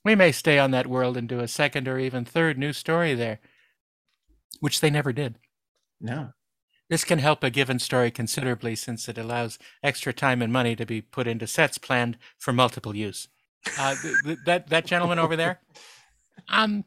We 0.04 0.14
may 0.14 0.32
stay 0.32 0.58
on 0.58 0.70
that 0.70 0.86
world 0.86 1.16
and 1.16 1.28
do 1.28 1.40
a 1.40 1.48
second 1.48 1.88
or 1.88 1.98
even 1.98 2.24
third 2.24 2.58
new 2.58 2.72
story 2.72 3.14
there, 3.14 3.40
which 4.60 4.80
they 4.80 4.90
never 4.90 5.12
did. 5.12 5.38
No. 6.00 6.32
This 6.88 7.04
can 7.04 7.18
help 7.18 7.44
a 7.44 7.50
given 7.50 7.78
story 7.78 8.10
considerably 8.10 8.74
since 8.74 9.08
it 9.08 9.18
allows 9.18 9.58
extra 9.82 10.12
time 10.12 10.40
and 10.40 10.52
money 10.52 10.74
to 10.76 10.86
be 10.86 11.02
put 11.02 11.26
into 11.26 11.46
sets 11.46 11.76
planned 11.76 12.16
for 12.38 12.52
multiple 12.52 12.96
use. 12.96 13.28
Uh, 13.78 13.94
th- 14.00 14.14
th- 14.24 14.38
that 14.46 14.68
that 14.68 14.86
gentleman 14.86 15.18
over 15.18 15.36
there. 15.36 15.60
Um, 16.50 16.84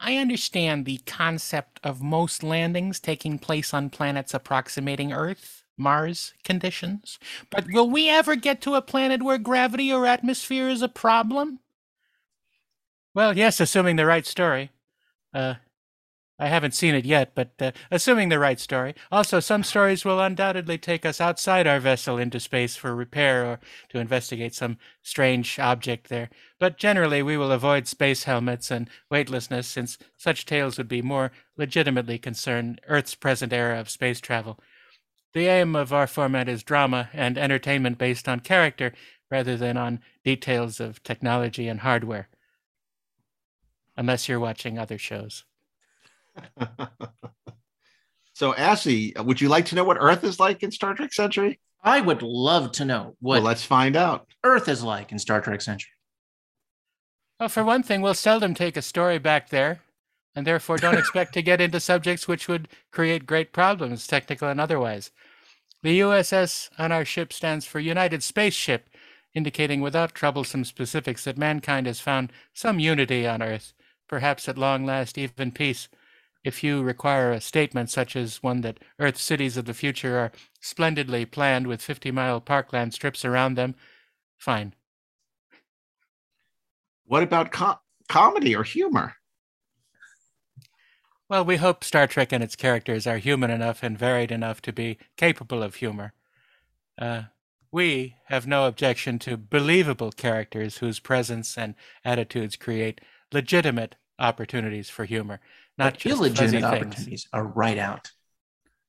I 0.00 0.16
understand 0.16 0.84
the 0.84 0.98
concept 1.06 1.78
of 1.84 2.02
most 2.02 2.42
landings 2.42 2.98
taking 2.98 3.38
place 3.38 3.72
on 3.72 3.88
planets 3.88 4.34
approximating 4.34 5.12
Earth, 5.12 5.62
Mars 5.76 6.34
conditions, 6.44 7.18
but 7.50 7.66
will 7.72 7.88
we 7.88 8.10
ever 8.10 8.34
get 8.34 8.60
to 8.62 8.74
a 8.74 8.82
planet 8.82 9.22
where 9.22 9.38
gravity 9.38 9.92
or 9.92 10.06
atmosphere 10.06 10.68
is 10.68 10.82
a 10.82 10.88
problem? 10.88 11.60
Well, 13.14 13.36
yes, 13.36 13.60
assuming 13.60 13.96
the 13.96 14.06
right 14.06 14.26
story. 14.26 14.70
Uh, 15.34 15.54
I 16.38 16.48
haven't 16.48 16.74
seen 16.74 16.94
it 16.94 17.04
yet, 17.04 17.32
but 17.34 17.52
uh, 17.60 17.72
assuming 17.90 18.30
the 18.30 18.38
right 18.38 18.58
story. 18.58 18.94
Also, 19.12 19.40
some 19.40 19.62
stories 19.62 20.04
will 20.04 20.20
undoubtedly 20.20 20.78
take 20.78 21.04
us 21.04 21.20
outside 21.20 21.66
our 21.66 21.80
vessel 21.80 22.18
into 22.18 22.40
space 22.40 22.76
for 22.76 22.94
repair 22.96 23.44
or 23.44 23.60
to 23.90 23.98
investigate 23.98 24.54
some 24.54 24.78
strange 25.02 25.58
object 25.58 26.08
there. 26.08 26.30
But 26.58 26.78
generally, 26.78 27.22
we 27.22 27.36
will 27.36 27.52
avoid 27.52 27.88
space 27.88 28.24
helmets 28.24 28.70
and 28.70 28.88
weightlessness, 29.10 29.66
since 29.66 29.98
such 30.16 30.46
tales 30.46 30.78
would 30.78 30.88
be 30.88 31.02
more 31.02 31.30
legitimately 31.58 32.18
concern 32.18 32.78
Earth's 32.88 33.14
present 33.14 33.52
era 33.52 33.78
of 33.78 33.90
space 33.90 34.20
travel. 34.20 34.58
The 35.34 35.46
aim 35.46 35.76
of 35.76 35.92
our 35.92 36.06
format 36.06 36.48
is 36.48 36.62
drama 36.62 37.10
and 37.12 37.36
entertainment 37.36 37.98
based 37.98 38.28
on 38.28 38.40
character 38.40 38.94
rather 39.30 39.56
than 39.56 39.76
on 39.76 40.00
details 40.24 40.80
of 40.80 41.02
technology 41.02 41.68
and 41.68 41.80
hardware. 41.80 42.28
Unless 44.00 44.28
you're 44.28 44.40
watching 44.40 44.78
other 44.78 44.98
shows. 44.98 45.44
So, 48.40 48.54
Ashley, 48.54 49.12
would 49.18 49.38
you 49.38 49.50
like 49.50 49.66
to 49.66 49.74
know 49.74 49.84
what 49.84 49.98
Earth 50.00 50.24
is 50.24 50.40
like 50.40 50.62
in 50.62 50.70
Star 50.70 50.94
Trek 50.94 51.12
Century? 51.12 51.60
I 51.84 52.00
would 52.00 52.22
love 52.22 52.72
to 52.72 52.86
know 52.86 53.14
what 53.20 53.34
Well, 53.34 53.42
let's 53.42 53.66
find 53.66 53.96
out. 53.96 54.28
Earth 54.42 54.66
is 54.66 54.82
like 54.82 55.12
in 55.12 55.18
Star 55.18 55.42
Trek 55.42 55.60
Century. 55.60 55.92
Well, 57.38 57.50
for 57.50 57.62
one 57.62 57.82
thing, 57.82 58.00
we'll 58.00 58.14
seldom 58.14 58.54
take 58.54 58.78
a 58.78 58.82
story 58.82 59.18
back 59.18 59.50
there, 59.50 59.82
and 60.34 60.46
therefore 60.46 60.78
don't 60.78 60.96
expect 60.98 61.34
to 61.34 61.42
get 61.42 61.60
into 61.60 61.80
subjects 61.80 62.26
which 62.26 62.48
would 62.48 62.68
create 62.90 63.26
great 63.26 63.52
problems, 63.52 64.06
technical 64.06 64.48
and 64.48 64.58
otherwise. 64.58 65.10
The 65.82 66.00
USS 66.00 66.70
on 66.78 66.92
our 66.92 67.04
ship 67.04 67.34
stands 67.34 67.66
for 67.66 67.78
United 67.78 68.22
Spaceship, 68.22 68.88
indicating 69.34 69.82
without 69.82 70.14
troublesome 70.14 70.64
specifics 70.64 71.24
that 71.24 71.36
mankind 71.36 71.86
has 71.86 72.00
found 72.00 72.32
some 72.54 72.78
unity 72.78 73.26
on 73.26 73.42
Earth, 73.42 73.74
perhaps 74.10 74.48
at 74.48 74.58
long 74.58 74.84
last 74.84 75.16
even 75.16 75.52
peace. 75.52 75.88
If 76.42 76.64
you 76.64 76.82
require 76.82 77.30
a 77.30 77.40
statement 77.40 77.90
such 77.90 78.16
as 78.16 78.42
one 78.42 78.62
that 78.62 78.80
Earth 78.98 79.16
cities 79.16 79.56
of 79.56 79.66
the 79.66 79.74
future 79.74 80.18
are 80.18 80.32
splendidly 80.60 81.24
planned 81.24 81.68
with 81.68 81.80
50 81.80 82.10
mile 82.10 82.40
parkland 82.40 82.92
strips 82.92 83.24
around 83.24 83.54
them, 83.54 83.76
fine. 84.36 84.74
What 87.04 87.22
about 87.22 87.52
com- 87.52 87.78
comedy 88.08 88.56
or 88.56 88.64
humor? 88.64 89.14
Well, 91.28 91.44
we 91.44 91.58
hope 91.58 91.84
Star 91.84 92.08
Trek 92.08 92.32
and 92.32 92.42
its 92.42 92.56
characters 92.56 93.06
are 93.06 93.18
human 93.18 93.52
enough 93.52 93.84
and 93.84 93.96
varied 93.96 94.32
enough 94.32 94.60
to 94.62 94.72
be 94.72 94.98
capable 95.16 95.62
of 95.62 95.76
humor. 95.76 96.14
Uh, 96.98 97.22
we 97.70 98.16
have 98.24 98.48
no 98.48 98.66
objection 98.66 99.20
to 99.20 99.36
believable 99.36 100.10
characters 100.10 100.78
whose 100.78 100.98
presence 100.98 101.56
and 101.56 101.76
attitudes 102.04 102.56
create 102.56 103.00
legitimate 103.32 103.94
opportunities 104.20 104.88
for 104.90 105.04
humor, 105.04 105.40
not 105.78 105.94
But 105.94 106.00
just 106.00 106.16
illegitimate 106.20 106.64
opportunities 106.64 107.26
are 107.32 107.44
right 107.46 107.78
out. 107.78 108.10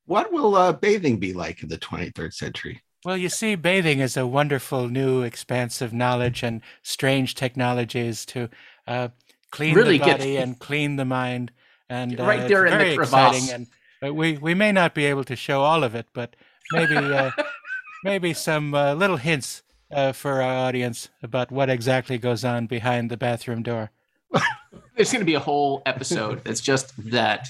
What 0.05 0.31
will 0.31 0.55
uh, 0.55 0.73
bathing 0.73 1.17
be 1.19 1.33
like 1.33 1.63
in 1.63 1.69
the 1.69 1.77
23rd 1.77 2.33
century? 2.33 2.81
Well, 3.05 3.17
you 3.17 3.29
see, 3.29 3.55
bathing 3.55 3.99
is 3.99 4.15
a 4.17 4.27
wonderful 4.27 4.87
new 4.89 5.21
expanse 5.23 5.81
of 5.81 5.93
knowledge 5.93 6.43
and 6.43 6.61
strange 6.83 7.33
technologies 7.33 8.25
to 8.27 8.49
uh, 8.87 9.09
clean 9.51 9.73
Really 9.75 9.97
the 9.97 10.05
get- 10.05 10.19
body 10.19 10.37
and 10.37 10.59
clean 10.59 10.97
the 10.97 11.05
mind. 11.05 11.51
And 11.89 12.19
uh, 12.19 12.23
Right 12.25 12.47
there 12.47 12.65
in 12.65 12.77
the 12.77 12.95
crevasse. 12.95 13.35
exciting. 13.37 13.67
And 14.01 14.15
we 14.15 14.37
we 14.37 14.53
may 14.53 14.71
not 14.71 14.93
be 14.95 15.05
able 15.05 15.23
to 15.25 15.35
show 15.35 15.61
all 15.61 15.83
of 15.83 15.93
it, 15.95 16.07
but 16.13 16.35
maybe 16.71 16.95
uh, 16.95 17.31
maybe 18.03 18.33
some 18.33 18.73
uh, 18.73 18.93
little 18.93 19.17
hints 19.17 19.61
uh, 19.91 20.11
for 20.11 20.41
our 20.41 20.55
audience 20.67 21.09
about 21.21 21.51
what 21.51 21.69
exactly 21.69 22.17
goes 22.17 22.45
on 22.45 22.65
behind 22.65 23.09
the 23.11 23.17
bathroom 23.17 23.61
door. 23.61 23.91
There's 24.95 25.11
going 25.11 25.21
to 25.21 25.25
be 25.25 25.35
a 25.35 25.39
whole 25.39 25.81
episode 25.85 26.43
that's 26.43 26.61
just 26.61 26.93
that 27.11 27.47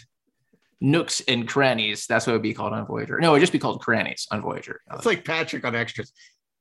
nooks 0.80 1.22
and 1.28 1.48
crannies. 1.48 2.08
That's 2.08 2.26
what 2.26 2.34
it 2.34 2.36
would 2.38 2.44
be 2.44 2.53
called 2.53 2.74
on 2.74 2.86
Voyager. 2.86 3.20
No, 3.20 3.30
it 3.30 3.34
would 3.34 3.40
just 3.41 3.52
be 3.52 3.60
called 3.60 3.82
crannies 3.82 4.28
on 4.32 4.41
Voyager. 4.41 4.82
It's 4.94 5.06
like 5.06 5.26
Patrick 5.26 5.64
on 5.66 5.76
extras. 5.76 6.12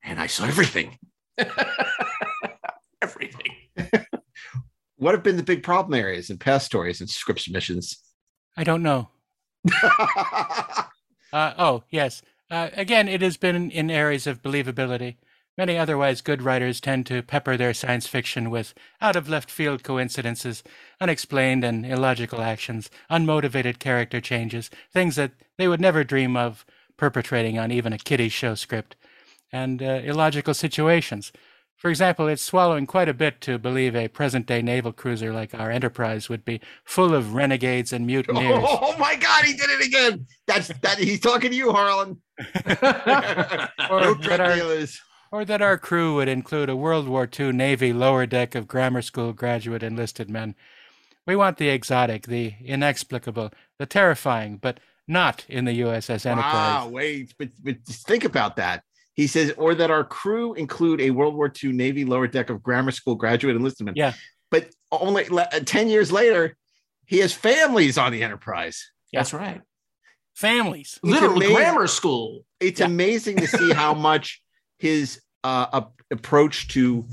And 0.03 0.21
I 0.21 0.27
saw 0.27 0.45
everything. 0.47 0.99
Everything. 3.03 3.53
What 4.97 5.15
have 5.15 5.23
been 5.23 5.39
the 5.39 5.43
big 5.43 5.63
problem 5.63 5.99
areas 5.99 6.29
in 6.29 6.37
past 6.37 6.67
stories 6.67 7.01
and 7.01 7.09
script 7.09 7.41
submissions? 7.41 7.97
I 8.55 8.65
don't 8.65 8.83
know. 8.83 9.09
Uh, 11.33 11.55
oh, 11.59 11.85
yes. 11.91 12.23
Uh, 12.51 12.71
again, 12.75 13.09
it 13.09 13.23
has 13.23 13.37
been 13.37 13.71
in 13.71 13.91
areas 13.91 14.27
of 14.27 14.43
believability. 14.43 15.17
Many 15.59 15.77
otherwise 15.77 16.21
good 16.21 16.43
writers 16.43 16.81
tend 16.81 17.07
to 17.07 17.23
pepper 17.23 17.57
their 17.57 17.75
science 17.75 18.07
fiction 18.07 18.51
with 18.51 18.73
out 19.01 19.17
of 19.17 19.29
left 19.29 19.51
field 19.51 19.83
coincidences, 19.83 20.63
unexplained 21.01 21.65
and 21.65 21.85
illogical 21.85 22.41
actions, 22.41 22.91
unmotivated 23.11 23.79
character 23.79 24.21
changes, 24.21 24.71
things 24.93 25.17
that 25.17 25.33
they 25.59 25.69
would 25.69 25.81
never 25.81 26.05
dream 26.05 26.37
of 26.37 26.65
perpetrating 26.97 27.59
on 27.59 27.73
even 27.73 27.93
a 27.93 27.99
kiddie 27.99 28.29
show 28.29 28.55
script, 28.55 28.97
and 29.53 29.83
uh, 29.83 30.01
illogical 30.05 30.55
situations. 30.55 31.33
For 31.81 31.89
example, 31.89 32.29
it's 32.29 32.43
swallowing 32.43 32.87
quite 32.87 33.09
a 33.09 33.15
bit 33.15 33.41
to 33.41 33.59
believe 33.59 33.97
a 33.97 34.09
present 34.09 34.45
day 34.45 34.61
naval 34.61 34.93
cruiser 34.93 35.33
like 35.33 35.55
our 35.55 35.71
Enterprise 35.71 36.29
would 36.29 36.45
be 36.45 36.61
full 36.85 37.15
of 37.15 37.33
renegades 37.33 37.91
and 37.91 38.07
mutineers. 38.07 38.63
Oh 38.67 38.95
my 38.99 39.17
God, 39.17 39.45
he 39.45 39.55
did 39.55 39.71
it 39.71 39.87
again. 39.87 40.27
That's 40.47 40.69
that 40.83 40.99
he's 40.99 41.21
talking 41.21 41.51
to 41.51 41.57
you, 41.57 41.73
Harlan. 41.73 42.21
or, 43.91 44.01
No 44.01 44.15
drug 44.15 44.41
our, 44.41 44.55
dealers. 44.55 45.01
Or 45.33 45.45
that 45.45 45.63
our 45.63 45.79
crew 45.79 46.17
would 46.17 46.29
include 46.29 46.69
a 46.69 46.77
World 46.77 47.09
War 47.09 47.29
II 47.39 47.53
Navy 47.53 47.93
lower 47.93 48.27
deck 48.27 48.55
of 48.55 48.67
grammar 48.67 49.03
school 49.03 49.33
graduate 49.33 49.83
enlisted 49.83 50.29
men. 50.29 50.55
We 51.27 51.37
want 51.37 51.59
the 51.59 51.69
exotic, 51.69 52.27
the 52.27 52.55
inexplicable, 52.65 53.51
the 53.79 53.87
terrifying, 53.87 54.57
but 54.57 54.81
not 55.07 55.45
in 55.49 55.65
the 55.65 55.81
USS 55.81 56.27
Enterprise. 56.27 56.85
Wow, 56.85 56.89
wait, 56.89 57.35
but, 57.39 57.49
but 57.63 57.85
just 57.87 58.07
think 58.07 58.25
about 58.25 58.57
that. 58.57 58.83
He 59.15 59.27
says, 59.27 59.53
or 59.57 59.75
that 59.75 59.91
our 59.91 60.05
crew 60.05 60.55
include 60.55 61.01
a 61.01 61.11
World 61.11 61.35
War 61.35 61.53
II 61.63 61.73
Navy 61.73 62.05
lower 62.05 62.27
deck 62.27 62.49
of 62.51 62.63
grammar 62.63 62.91
school 62.91 63.15
graduate 63.15 63.55
enlistment. 63.55 63.97
Yeah. 63.97 64.15
But 64.51 64.71
only 64.91 65.29
le- 65.29 65.49
uh, 65.53 65.61
10 65.61 65.89
years 65.89 66.11
later, 66.11 66.57
he 67.07 67.19
has 67.19 67.33
families 67.33 67.99
on 67.99 68.13
the 68.13 68.23
Enterprise. 68.23 68.91
That's 69.13 69.33
right. 69.35 69.61
Families. 70.35 70.99
It's 71.03 71.13
Literally 71.13 71.47
amazing- 71.47 71.57
grammar 71.57 71.87
school. 71.87 72.45
It's 72.61 72.81
amazing 72.81 73.37
to 73.39 73.47
see 73.47 73.73
how 73.73 73.95
much 74.11 74.41
his 74.81 75.21
uh, 75.45 75.67
ap- 75.73 75.93
approach 76.11 76.69
to 76.69 77.05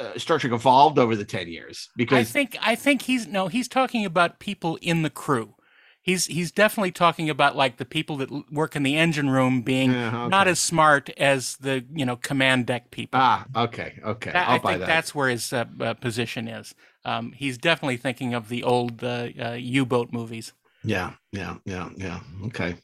uh, 0.00 0.16
Star 0.18 0.38
Trek 0.38 0.52
evolved 0.52 0.98
over 0.98 1.14
the 1.16 1.24
10 1.24 1.48
years 1.48 1.88
because 1.96 2.18
I 2.18 2.24
think 2.24 2.56
I 2.60 2.74
think 2.74 3.02
he's 3.02 3.26
no, 3.26 3.48
he's 3.48 3.68
talking 3.68 4.04
about 4.04 4.38
people 4.38 4.78
in 4.80 5.02
the 5.02 5.10
crew. 5.10 5.54
He's 6.02 6.26
he's 6.26 6.52
definitely 6.52 6.92
talking 6.92 7.30
about 7.30 7.56
like 7.56 7.78
the 7.78 7.84
people 7.84 8.16
that 8.18 8.30
work 8.52 8.76
in 8.76 8.82
the 8.82 8.96
engine 8.96 9.30
room 9.30 9.62
being 9.62 9.92
Yeah, 9.92 10.28
not 10.28 10.46
as 10.48 10.60
smart 10.60 11.08
as 11.16 11.56
the 11.56 11.84
you 11.94 12.04
know 12.04 12.16
command 12.16 12.66
deck 12.66 12.90
people. 12.90 13.20
ah, 13.20 13.46
okay, 13.56 13.98
okay. 14.04 14.32
That- 14.32 14.48
I 14.48 14.58
think 14.58 14.80
that. 14.80 14.86
that's 14.86 15.14
where 15.14 15.28
his 15.30 15.52
uh, 15.52 15.64
uh, 15.80 15.94
position 15.94 16.46
is. 16.46 16.74
Um, 17.06 17.32
he's 17.32 17.56
definitely 17.58 17.96
thinking 17.96 18.34
of 18.34 18.48
the 18.48 18.62
old 18.62 19.02
uh, 19.04 19.28
uh, 19.40 19.52
U-boat 19.52 20.12
movies. 20.12 20.52
Yeah, 20.82 21.12
yeah, 21.32 21.56
yeah, 21.64 21.88
yeah. 21.96 22.20
Okay. 22.46 22.76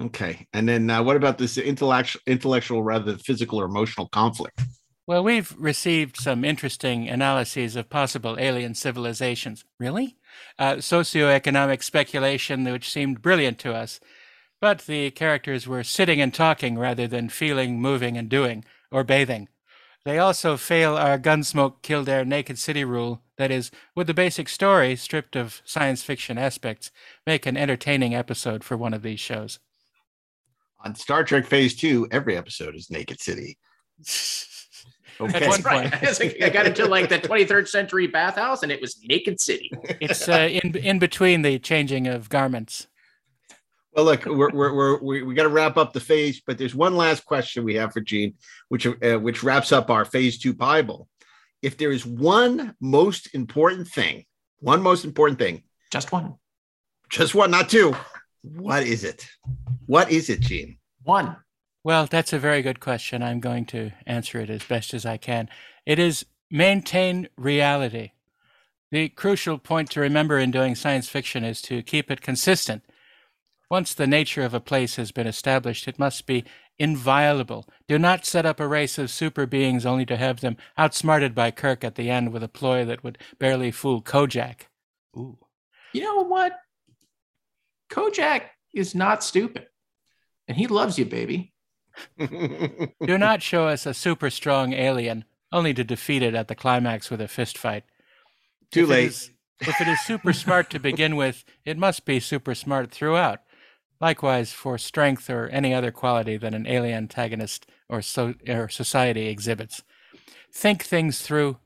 Okay. 0.00 0.46
And 0.52 0.68
then 0.68 0.90
uh, 0.90 1.02
what 1.02 1.16
about 1.16 1.38
this 1.38 1.56
intellectual 1.56 2.20
intellectual 2.26 2.82
rather 2.82 3.12
than 3.12 3.18
physical 3.18 3.60
or 3.60 3.64
emotional 3.64 4.08
conflict? 4.08 4.60
Well, 5.06 5.22
we've 5.22 5.54
received 5.56 6.16
some 6.16 6.44
interesting 6.44 7.08
analyses 7.08 7.76
of 7.76 7.88
possible 7.88 8.36
alien 8.38 8.74
civilizations. 8.74 9.64
Really? 9.78 10.16
Uh, 10.58 10.74
socioeconomic 10.74 11.82
speculation, 11.82 12.64
which 12.64 12.90
seemed 12.90 13.22
brilliant 13.22 13.58
to 13.60 13.72
us. 13.72 14.00
But 14.60 14.80
the 14.80 15.12
characters 15.12 15.68
were 15.68 15.84
sitting 15.84 16.20
and 16.20 16.34
talking 16.34 16.76
rather 16.76 17.06
than 17.06 17.28
feeling, 17.28 17.80
moving, 17.80 18.18
and 18.18 18.28
doing, 18.28 18.64
or 18.90 19.04
bathing. 19.04 19.48
They 20.04 20.18
also 20.18 20.56
fail 20.56 20.96
our 20.96 21.18
Gunsmoke 21.18 21.82
Kildare 21.82 22.24
Naked 22.24 22.58
City 22.58 22.84
rule 22.84 23.22
that 23.38 23.50
is, 23.50 23.70
would 23.94 24.06
the 24.06 24.14
basic 24.14 24.48
story, 24.48 24.96
stripped 24.96 25.36
of 25.36 25.62
science 25.64 26.02
fiction 26.02 26.38
aspects, 26.38 26.90
make 27.26 27.46
an 27.46 27.56
entertaining 27.56 28.14
episode 28.14 28.64
for 28.64 28.76
one 28.76 28.94
of 28.94 29.02
these 29.02 29.20
shows? 29.20 29.58
On 30.84 30.94
Star 30.94 31.24
Trek 31.24 31.46
Phase 31.46 31.74
2, 31.76 32.08
every 32.10 32.36
episode 32.36 32.74
is 32.76 32.90
Naked 32.90 33.20
City. 33.20 33.58
Okay. 35.18 35.40
That's 35.40 35.64
right. 35.64 35.90
point. 35.90 36.02
It's 36.02 36.20
like 36.20 36.42
I 36.42 36.50
got 36.50 36.66
into 36.66 36.84
like 36.84 37.08
the 37.08 37.18
23rd 37.18 37.68
century 37.68 38.06
bathhouse 38.06 38.62
and 38.62 38.70
it 38.70 38.82
was 38.82 38.98
Naked 39.02 39.40
City. 39.40 39.70
It's 39.98 40.28
uh, 40.28 40.46
in, 40.62 40.76
in 40.76 40.98
between 40.98 41.40
the 41.40 41.58
changing 41.58 42.06
of 42.06 42.28
garments. 42.28 42.86
Well, 43.94 44.04
look, 44.04 44.26
we're, 44.26 44.50
we're, 44.50 44.74
we're, 44.74 45.02
we 45.02 45.22
we 45.22 45.34
got 45.34 45.44
to 45.44 45.48
wrap 45.48 45.78
up 45.78 45.94
the 45.94 46.00
phase, 46.00 46.42
but 46.46 46.58
there's 46.58 46.74
one 46.74 46.96
last 46.96 47.24
question 47.24 47.64
we 47.64 47.76
have 47.76 47.94
for 47.94 48.00
Gene, 48.02 48.34
which 48.68 48.86
uh, 48.86 49.16
which 49.18 49.42
wraps 49.42 49.72
up 49.72 49.88
our 49.90 50.04
Phase 50.04 50.38
Two 50.38 50.52
Bible. 50.52 51.08
If 51.62 51.78
there 51.78 51.92
is 51.92 52.04
one 52.04 52.74
most 52.78 53.34
important 53.34 53.88
thing, 53.88 54.26
one 54.58 54.82
most 54.82 55.06
important 55.06 55.38
thing, 55.38 55.62
Just 55.90 56.12
one. 56.12 56.34
just 57.08 57.34
one, 57.34 57.50
not 57.50 57.70
two, 57.70 57.96
what 58.54 58.82
is 58.82 59.04
it? 59.04 59.28
What 59.86 60.10
is 60.10 60.30
it, 60.30 60.40
Gene? 60.40 60.78
One. 61.02 61.36
Well, 61.84 62.06
that's 62.06 62.32
a 62.32 62.38
very 62.38 62.62
good 62.62 62.80
question. 62.80 63.22
I'm 63.22 63.40
going 63.40 63.64
to 63.66 63.92
answer 64.06 64.40
it 64.40 64.50
as 64.50 64.64
best 64.64 64.92
as 64.92 65.06
I 65.06 65.16
can. 65.16 65.48
It 65.84 65.98
is 65.98 66.26
maintain 66.50 67.28
reality. 67.36 68.10
The 68.90 69.08
crucial 69.08 69.58
point 69.58 69.90
to 69.90 70.00
remember 70.00 70.38
in 70.38 70.50
doing 70.50 70.74
science 70.74 71.08
fiction 71.08 71.44
is 71.44 71.60
to 71.62 71.82
keep 71.82 72.10
it 72.10 72.20
consistent. 72.20 72.82
Once 73.68 73.94
the 73.94 74.06
nature 74.06 74.42
of 74.42 74.54
a 74.54 74.60
place 74.60 74.96
has 74.96 75.10
been 75.10 75.26
established, 75.26 75.88
it 75.88 75.98
must 75.98 76.26
be 76.26 76.44
inviolable. 76.78 77.66
Do 77.88 77.98
not 77.98 78.24
set 78.24 78.46
up 78.46 78.60
a 78.60 78.68
race 78.68 78.96
of 78.98 79.10
super 79.10 79.46
beings 79.46 79.84
only 79.84 80.06
to 80.06 80.16
have 80.16 80.40
them 80.40 80.56
outsmarted 80.78 81.34
by 81.34 81.50
Kirk 81.50 81.82
at 81.82 81.96
the 81.96 82.10
end 82.10 82.32
with 82.32 82.44
a 82.44 82.48
ploy 82.48 82.84
that 82.84 83.02
would 83.02 83.18
barely 83.38 83.70
fool 83.70 84.02
Kojak. 84.02 84.68
Ooh. 85.16 85.38
You 85.92 86.02
know 86.02 86.22
what? 86.22 86.52
Kojak 87.90 88.42
is 88.74 88.94
not 88.94 89.22
stupid. 89.24 89.66
And 90.48 90.56
he 90.56 90.66
loves 90.66 90.98
you, 90.98 91.04
baby. 91.04 91.52
Do 92.18 93.18
not 93.18 93.42
show 93.42 93.66
us 93.68 93.86
a 93.86 93.94
super 93.94 94.30
strong 94.30 94.72
alien 94.72 95.24
only 95.52 95.72
to 95.74 95.84
defeat 95.84 96.22
it 96.22 96.34
at 96.34 96.48
the 96.48 96.54
climax 96.54 97.10
with 97.10 97.20
a 97.20 97.28
fist 97.28 97.56
fight. 97.58 97.84
Too 98.70 98.84
If 98.84 98.88
late. 98.88 99.08
is- 99.08 99.30
if 99.58 99.80
it 99.80 99.88
is 99.88 99.98
super 100.00 100.34
smart 100.34 100.68
to 100.68 100.78
begin 100.78 101.16
with, 101.24 101.42
it 101.64 101.78
must 101.78 102.04
be 102.04 102.20
super 102.20 102.54
smart 102.54 102.90
throughout. 102.90 103.40
Likewise, 104.02 104.52
for 104.52 104.76
strength 104.76 105.30
or 105.30 105.48
any 105.48 105.72
other 105.72 105.90
quality 105.90 106.36
that 106.36 106.52
an 106.52 106.66
alien 106.66 106.98
antagonist 106.98 107.64
or, 107.88 108.02
so, 108.02 108.34
or 108.46 108.68
society 108.68 109.28
exhibits. 109.28 109.82
Think 110.52 110.82
things 110.84 111.22
through, 111.22 111.56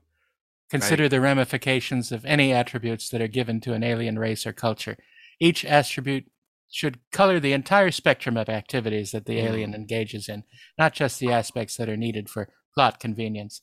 Consider 0.69 1.09
the 1.09 1.19
ramifications 1.19 2.13
of 2.13 2.23
any 2.23 2.53
attributes 2.53 3.09
that 3.09 3.21
are 3.21 3.27
given 3.27 3.59
to 3.59 3.73
an 3.73 3.83
alien 3.83 4.17
race 4.17 4.47
or 4.47 4.53
culture. 4.53 4.95
Each 5.41 5.65
attribute 5.65 6.31
should 6.69 6.99
color 7.11 7.39
the 7.39 7.51
entire 7.51 7.91
spectrum 7.91 8.37
of 8.37 8.47
activities 8.47 9.11
that 9.11 9.25
the 9.25 9.37
Mm. 9.37 9.43
alien 9.43 9.73
engages 9.73 10.29
in, 10.29 10.43
not 10.77 10.93
just 10.93 11.19
the 11.19 11.31
aspects 11.31 11.75
that 11.75 11.89
are 11.89 11.97
needed 11.97 12.29
for 12.29 12.53
plot 12.73 12.99
convenience. 12.99 13.61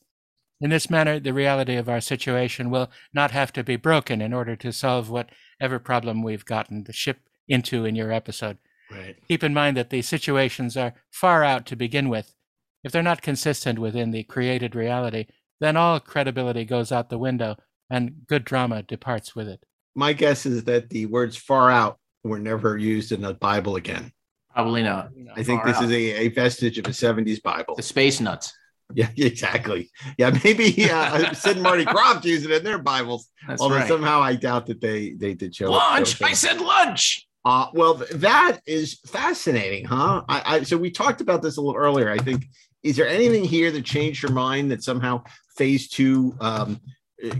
In 0.61 0.69
this 0.69 0.89
manner, 0.89 1.19
the 1.19 1.33
reality 1.33 1.75
of 1.75 1.87
our 1.87 2.01
situation 2.01 2.69
will 2.69 2.91
not 3.13 3.31
have 3.31 3.53
to 3.53 3.63
be 3.63 3.77
broken 3.77 4.21
in 4.21 4.33
order 4.33 4.55
to 4.57 4.73
solve 4.73 5.09
whatever 5.09 5.79
problem 5.79 6.21
we've 6.21 6.45
gotten 6.45 6.83
the 6.83 6.93
ship 6.93 7.21
into 7.47 7.85
in 7.85 7.95
your 7.95 8.11
episode. 8.11 8.57
Right. 8.91 9.15
Keep 9.27 9.43
in 9.43 9.53
mind 9.53 9.77
that 9.77 9.89
these 9.89 10.09
situations 10.09 10.75
are 10.75 10.93
far 11.11 11.43
out 11.43 11.65
to 11.67 11.75
begin 11.75 12.09
with. 12.09 12.35
If 12.83 12.91
they're 12.91 13.01
not 13.01 13.21
consistent 13.21 13.79
within 13.79 14.11
the 14.11 14.23
created 14.23 14.75
reality, 14.75 15.27
then 15.59 15.77
all 15.77 15.99
credibility 15.99 16.65
goes 16.65 16.91
out 16.91 17.09
the 17.09 17.17
window 17.17 17.55
and 17.89 18.27
good 18.27 18.43
drama 18.43 18.83
departs 18.83 19.35
with 19.35 19.47
it. 19.47 19.65
My 19.95 20.13
guess 20.13 20.45
is 20.45 20.63
that 20.65 20.89
the 20.89 21.05
words 21.07 21.35
far 21.35 21.69
out 21.69 21.99
were 22.23 22.39
never 22.39 22.77
used 22.77 23.11
in 23.11 23.21
the 23.21 23.33
Bible 23.33 23.75
again. 23.75 24.11
Probably 24.53 24.83
not. 24.83 25.09
I 25.35 25.43
think 25.43 25.61
Far 25.63 25.71
this 25.71 25.81
is 25.81 25.91
a, 25.91 26.25
a 26.25 26.27
vestige 26.29 26.77
of 26.77 26.85
a 26.85 26.89
70s 26.89 27.41
Bible. 27.41 27.75
The 27.75 27.83
space 27.83 28.19
nuts. 28.19 28.53
Yeah, 28.93 29.09
exactly. 29.17 29.89
Yeah, 30.17 30.37
maybe 30.43 30.89
uh, 30.89 31.33
Sid 31.33 31.57
and 31.57 31.63
Marty 31.63 31.85
Krofft 31.85 32.25
used 32.25 32.45
it 32.45 32.51
in 32.51 32.63
their 32.63 32.79
Bibles. 32.79 33.29
That's 33.47 33.61
although 33.61 33.77
right. 33.77 33.87
somehow 33.87 34.21
I 34.21 34.35
doubt 34.35 34.65
that 34.67 34.81
they 34.81 35.11
they 35.11 35.33
did 35.33 35.55
show 35.55 35.71
Lunch. 35.71 36.17
show- 36.17 36.25
I 36.25 36.33
said 36.33 36.59
lunch. 36.59 37.25
Uh, 37.45 37.67
well, 37.73 37.93
that 38.15 38.59
is 38.65 38.99
fascinating, 39.07 39.85
huh? 39.85 40.23
I, 40.27 40.43
I 40.45 40.63
so 40.63 40.77
we 40.77 40.91
talked 40.91 41.21
about 41.21 41.41
this 41.41 41.57
a 41.57 41.61
little 41.61 41.79
earlier. 41.79 42.09
I 42.09 42.17
think 42.17 42.45
is 42.83 42.95
there 42.97 43.07
anything 43.07 43.43
here 43.43 43.71
that 43.71 43.85
changed 43.85 44.23
your 44.23 44.31
mind 44.31 44.71
that 44.71 44.83
somehow 44.83 45.23
Phase 45.55 45.87
Two 45.87 46.35
um, 46.41 46.81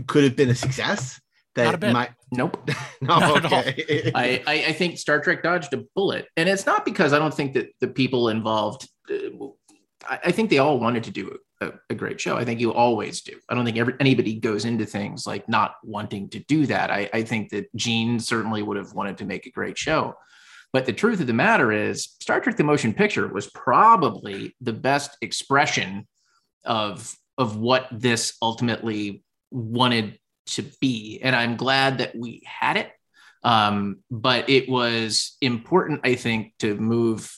could 0.06 0.24
have 0.24 0.36
been 0.36 0.50
a 0.50 0.54
success? 0.54 1.19
That 1.56 1.64
Not 1.64 1.74
a 1.74 1.78
bit. 1.78 1.92
might 1.92 2.10
Nope. 2.32 2.68
no, 2.68 2.74
Not 3.18 3.44
at 3.44 3.52
all. 3.52 3.58
okay. 3.60 4.12
I, 4.14 4.42
I, 4.46 4.54
I 4.68 4.72
think 4.72 4.98
Star 4.98 5.20
Trek 5.20 5.42
dodged 5.42 5.72
a 5.74 5.84
bullet, 5.96 6.26
and 6.36 6.48
it's 6.48 6.64
not 6.66 6.84
because 6.84 7.12
I 7.12 7.18
don't 7.18 7.34
think 7.34 7.54
that 7.54 7.70
the 7.80 7.88
people 7.88 8.28
involved. 8.28 8.88
Uh, 9.10 9.46
I, 10.08 10.18
I 10.26 10.30
think 10.32 10.48
they 10.50 10.58
all 10.58 10.78
wanted 10.78 11.04
to 11.04 11.10
do 11.10 11.36
a, 11.60 11.72
a 11.90 11.94
great 11.94 12.20
show. 12.20 12.36
I 12.36 12.44
think 12.44 12.60
you 12.60 12.72
always 12.72 13.20
do. 13.22 13.32
I 13.48 13.54
don't 13.54 13.64
think 13.64 13.78
every, 13.78 13.94
anybody 13.98 14.38
goes 14.38 14.64
into 14.64 14.86
things 14.86 15.26
like 15.26 15.48
not 15.48 15.74
wanting 15.82 16.28
to 16.30 16.38
do 16.38 16.66
that. 16.66 16.90
I, 16.92 17.10
I 17.12 17.22
think 17.22 17.50
that 17.50 17.66
Gene 17.74 18.20
certainly 18.20 18.62
would 18.62 18.76
have 18.76 18.92
wanted 18.94 19.18
to 19.18 19.24
make 19.24 19.46
a 19.46 19.50
great 19.50 19.76
show. 19.76 20.14
But 20.72 20.86
the 20.86 20.92
truth 20.92 21.20
of 21.20 21.26
the 21.26 21.32
matter 21.32 21.72
is, 21.72 22.04
Star 22.20 22.38
Trek: 22.40 22.56
The 22.56 22.62
Motion 22.62 22.94
Picture 22.94 23.26
was 23.26 23.50
probably 23.50 24.54
the 24.60 24.72
best 24.72 25.16
expression 25.20 26.06
of 26.64 27.12
of 27.38 27.56
what 27.56 27.88
this 27.90 28.36
ultimately 28.40 29.24
wanted 29.50 30.19
to 30.50 30.62
be, 30.80 31.20
and 31.22 31.34
I'm 31.34 31.56
glad 31.56 31.98
that 31.98 32.14
we 32.14 32.42
had 32.46 32.76
it. 32.76 32.92
Um, 33.42 34.00
but 34.10 34.50
it 34.50 34.68
was 34.68 35.36
important, 35.40 36.00
I 36.04 36.14
think, 36.14 36.52
to 36.58 36.74
move 36.74 37.34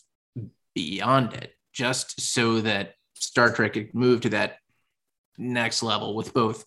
beyond 0.74 1.34
it, 1.34 1.54
just 1.72 2.20
so 2.20 2.60
that 2.60 2.94
Star 3.14 3.52
Trek 3.52 3.74
could 3.74 3.94
move 3.94 4.22
to 4.22 4.30
that 4.30 4.56
next 5.38 5.82
level 5.82 6.14
with 6.14 6.34
both 6.34 6.64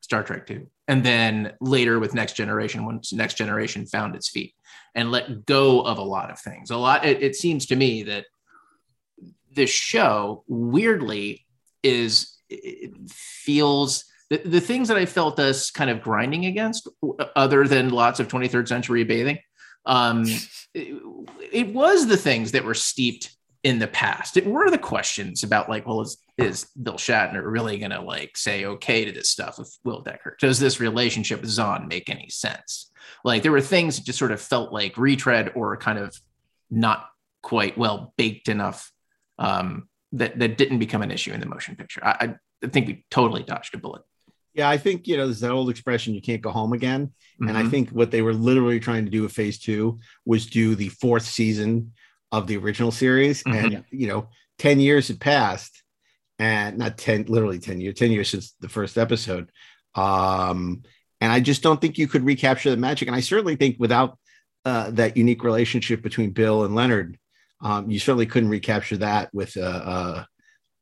Star 0.00 0.22
Trek 0.22 0.46
2 0.46 0.66
and 0.88 1.04
then 1.04 1.52
later 1.60 2.00
with 2.00 2.14
Next 2.14 2.32
Generation, 2.32 2.86
once 2.86 3.12
Next 3.12 3.34
Generation 3.34 3.84
found 3.86 4.16
its 4.16 4.28
feet 4.28 4.54
and 4.94 5.10
let 5.10 5.44
go 5.44 5.82
of 5.82 5.98
a 5.98 6.02
lot 6.02 6.30
of 6.30 6.40
things. 6.40 6.70
A 6.70 6.76
lot, 6.76 7.04
it, 7.04 7.22
it 7.22 7.36
seems 7.36 7.66
to 7.66 7.76
me 7.76 8.04
that 8.04 8.24
this 9.54 9.70
show 9.70 10.44
weirdly 10.48 11.44
is 11.82 12.38
feels 13.10 14.04
the, 14.30 14.38
the 14.44 14.60
things 14.60 14.88
that 14.88 14.96
I 14.96 15.06
felt 15.06 15.38
us 15.38 15.70
kind 15.70 15.90
of 15.90 16.02
grinding 16.02 16.46
against, 16.46 16.88
other 17.34 17.66
than 17.66 17.90
lots 17.90 18.20
of 18.20 18.28
23rd 18.28 18.68
century 18.68 19.04
bathing, 19.04 19.38
um, 19.86 20.24
it, 20.74 21.02
it 21.52 21.74
was 21.74 22.06
the 22.06 22.16
things 22.16 22.52
that 22.52 22.64
were 22.64 22.74
steeped 22.74 23.36
in 23.64 23.78
the 23.78 23.88
past. 23.88 24.36
It 24.36 24.46
were 24.46 24.70
the 24.70 24.78
questions 24.78 25.42
about 25.42 25.68
like, 25.68 25.86
well, 25.86 26.00
is 26.00 26.18
is 26.36 26.66
Bill 26.80 26.94
Shatner 26.94 27.42
really 27.44 27.78
going 27.78 27.90
to 27.90 28.00
like 28.00 28.36
say 28.36 28.64
okay 28.64 29.04
to 29.04 29.10
this 29.10 29.28
stuff 29.28 29.58
with 29.58 29.76
Will 29.82 30.02
Decker? 30.02 30.36
Does 30.40 30.60
this 30.60 30.78
relationship 30.78 31.40
with 31.40 31.50
Xon 31.50 31.88
make 31.88 32.08
any 32.08 32.28
sense? 32.28 32.92
Like 33.24 33.42
there 33.42 33.50
were 33.50 33.60
things 33.60 33.96
that 33.96 34.04
just 34.04 34.18
sort 34.18 34.30
of 34.30 34.40
felt 34.40 34.72
like 34.72 34.96
retread 34.96 35.52
or 35.56 35.76
kind 35.76 35.98
of 35.98 36.16
not 36.70 37.08
quite 37.42 37.76
well 37.76 38.14
baked 38.16 38.48
enough 38.48 38.92
um, 39.38 39.88
that 40.12 40.38
that 40.38 40.56
didn't 40.56 40.78
become 40.78 41.02
an 41.02 41.10
issue 41.10 41.32
in 41.32 41.40
the 41.40 41.46
motion 41.46 41.74
picture. 41.74 42.04
I, 42.04 42.36
I 42.62 42.66
think 42.68 42.86
we 42.86 43.04
totally 43.10 43.42
dodged 43.42 43.74
a 43.74 43.78
bullet. 43.78 44.02
Yeah, 44.54 44.68
I 44.68 44.78
think 44.78 45.06
you 45.06 45.16
know 45.16 45.26
there's 45.26 45.40
that 45.40 45.50
old 45.50 45.70
expression 45.70 46.14
you 46.14 46.22
can't 46.22 46.42
go 46.42 46.50
home 46.50 46.72
again. 46.72 47.12
And 47.40 47.56
I 47.56 47.62
Mhm. 47.62 47.70
think 47.70 47.90
what 47.90 48.10
they 48.10 48.22
were 48.22 48.34
literally 48.34 48.80
trying 48.80 49.04
to 49.04 49.10
do 49.10 49.22
with 49.22 49.32
phase 49.32 49.58
two 49.58 50.00
was 50.24 50.46
do 50.46 50.74
the 50.74 50.88
fourth 50.88 51.24
season 51.24 51.92
of 52.32 52.46
the 52.46 52.56
original 52.56 52.90
series. 52.90 53.44
Mhm. 53.44 53.54
And 53.54 53.84
you 53.90 54.08
know, 54.08 54.28
10 54.58 54.80
years 54.80 55.08
had 55.08 55.20
passed, 55.20 55.82
and 56.38 56.78
not 56.78 56.98
10, 56.98 57.24
literally 57.28 57.58
10 57.58 57.80
years, 57.80 57.94
10 57.94 58.10
years 58.10 58.30
since 58.30 58.54
the 58.60 58.68
first 58.68 58.98
episode. 58.98 59.50
Um, 59.94 60.82
and 61.20 61.32
I 61.32 61.40
just 61.40 61.62
don't 61.62 61.80
think 61.80 61.98
you 61.98 62.08
could 62.08 62.24
recapture 62.24 62.70
the 62.70 62.76
magic. 62.76 63.08
And 63.08 63.16
I 63.16 63.20
certainly 63.20 63.56
think 63.56 63.76
without 63.78 64.18
uh, 64.64 64.90
that 64.92 65.16
unique 65.16 65.44
relationship 65.44 66.02
between 66.02 66.30
Bill 66.30 66.64
and 66.64 66.74
Leonard, 66.74 67.18
um, 67.60 67.90
you 67.90 67.98
certainly 67.98 68.26
couldn't 68.26 68.50
recapture 68.50 68.96
that 68.98 69.32
with 69.32 69.56
uh, 69.56 69.60
uh 69.62 70.24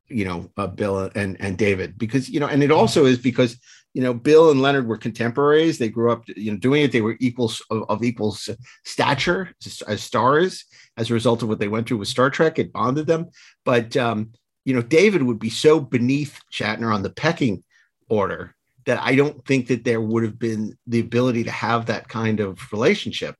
you 0.09 0.25
know 0.25 0.49
uh, 0.57 0.67
Bill 0.67 1.09
and 1.15 1.37
and 1.39 1.57
David 1.57 1.97
because 1.97 2.29
you 2.29 2.39
know 2.39 2.47
and 2.47 2.63
it 2.63 2.71
also 2.71 3.05
is 3.05 3.17
because 3.17 3.57
you 3.93 4.01
know 4.01 4.13
Bill 4.13 4.51
and 4.51 4.61
Leonard 4.61 4.87
were 4.87 4.97
contemporaries. 4.97 5.77
They 5.77 5.89
grew 5.89 6.11
up 6.11 6.23
you 6.27 6.51
know 6.51 6.57
doing 6.57 6.83
it. 6.83 6.91
They 6.91 7.01
were 7.01 7.17
equals 7.19 7.61
of, 7.69 7.83
of 7.89 8.03
equal 8.03 8.37
stature 8.85 9.53
as, 9.87 10.01
stars 10.01 10.65
as 10.97 11.09
a 11.09 11.13
result 11.13 11.43
of 11.43 11.49
what 11.49 11.59
they 11.59 11.67
went 11.67 11.87
through 11.87 11.97
with 11.97 12.07
Star 12.07 12.29
Trek. 12.29 12.59
It 12.59 12.73
bonded 12.73 13.07
them. 13.07 13.29
But 13.65 13.97
um 13.97 14.31
you 14.65 14.73
know 14.73 14.81
David 14.81 15.23
would 15.23 15.39
be 15.39 15.49
so 15.49 15.79
beneath 15.79 16.39
Shatner 16.51 16.93
on 16.93 17.03
the 17.03 17.09
pecking 17.09 17.63
order 18.09 18.55
that 18.85 19.01
I 19.01 19.15
don't 19.15 19.45
think 19.45 19.67
that 19.67 19.83
there 19.83 19.99
would 19.99 20.23
have 20.23 20.39
been 20.39 20.77
the 20.87 21.01
ability 21.01 21.43
to 21.43 21.51
have 21.51 21.87
that 21.87 22.07
kind 22.07 22.39
of 22.39 22.71
relationship. 22.71 23.35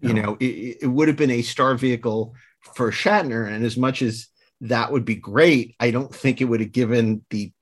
You 0.00 0.14
know 0.14 0.36
it, 0.40 0.78
it 0.82 0.86
would 0.86 1.08
have 1.08 1.16
been 1.16 1.30
a 1.30 1.42
star 1.42 1.74
vehicle 1.74 2.34
for 2.74 2.90
Shatner. 2.90 3.48
And 3.48 3.64
as 3.64 3.76
much 3.76 4.02
as 4.02 4.28
that 4.62 4.92
would 4.92 5.04
be 5.04 5.16
great. 5.16 5.76
I 5.78 5.90
don't 5.90 6.14
think 6.14 6.40
it 6.40 6.44
would 6.44 6.60
have 6.60 6.72
given 6.72 7.24
the 7.30 7.52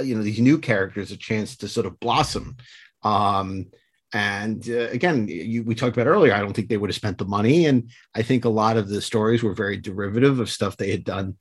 you 0.00 0.14
know 0.14 0.22
these 0.22 0.40
new 0.40 0.58
characters 0.58 1.10
a 1.10 1.16
chance 1.16 1.56
to 1.58 1.68
sort 1.68 1.86
of 1.86 2.00
blossom. 2.00 2.56
Um, 3.02 3.66
and 4.12 4.66
uh, 4.68 4.88
again, 4.88 5.28
you, 5.28 5.62
we 5.62 5.74
talked 5.74 5.96
about 5.96 6.08
earlier. 6.08 6.32
I 6.32 6.40
don't 6.40 6.54
think 6.54 6.68
they 6.68 6.78
would 6.78 6.90
have 6.90 6.96
spent 6.96 7.18
the 7.18 7.26
money, 7.26 7.66
and 7.66 7.90
I 8.14 8.22
think 8.22 8.44
a 8.44 8.50
lot 8.50 8.76
of 8.76 8.88
the 8.88 9.02
stories 9.02 9.42
were 9.42 9.54
very 9.54 9.76
derivative 9.76 10.40
of 10.40 10.50
stuff 10.50 10.76
they 10.76 10.90
had 10.90 11.04
done 11.04 11.36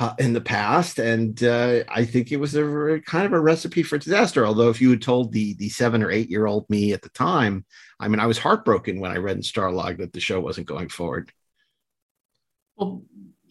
uh, 0.00 0.14
in 0.18 0.32
the 0.32 0.40
past. 0.40 0.98
And 0.98 1.42
uh, 1.42 1.84
I 1.88 2.04
think 2.04 2.32
it 2.32 2.38
was 2.38 2.56
a 2.56 3.00
kind 3.06 3.26
of 3.26 3.32
a 3.32 3.40
recipe 3.40 3.84
for 3.84 3.98
disaster. 3.98 4.44
Although, 4.44 4.70
if 4.70 4.80
you 4.80 4.90
had 4.90 5.02
told 5.02 5.32
the 5.32 5.54
the 5.54 5.68
seven 5.68 6.02
or 6.02 6.10
eight 6.10 6.30
year 6.30 6.46
old 6.46 6.68
me 6.68 6.92
at 6.92 7.02
the 7.02 7.10
time, 7.10 7.64
I 8.00 8.08
mean, 8.08 8.20
I 8.20 8.26
was 8.26 8.38
heartbroken 8.38 8.98
when 8.98 9.12
I 9.12 9.18
read 9.18 9.36
in 9.36 9.42
Starlog 9.42 9.98
that 9.98 10.12
the 10.12 10.20
show 10.20 10.40
wasn't 10.40 10.66
going 10.66 10.88
forward. 10.88 11.32
Well, 12.76 13.02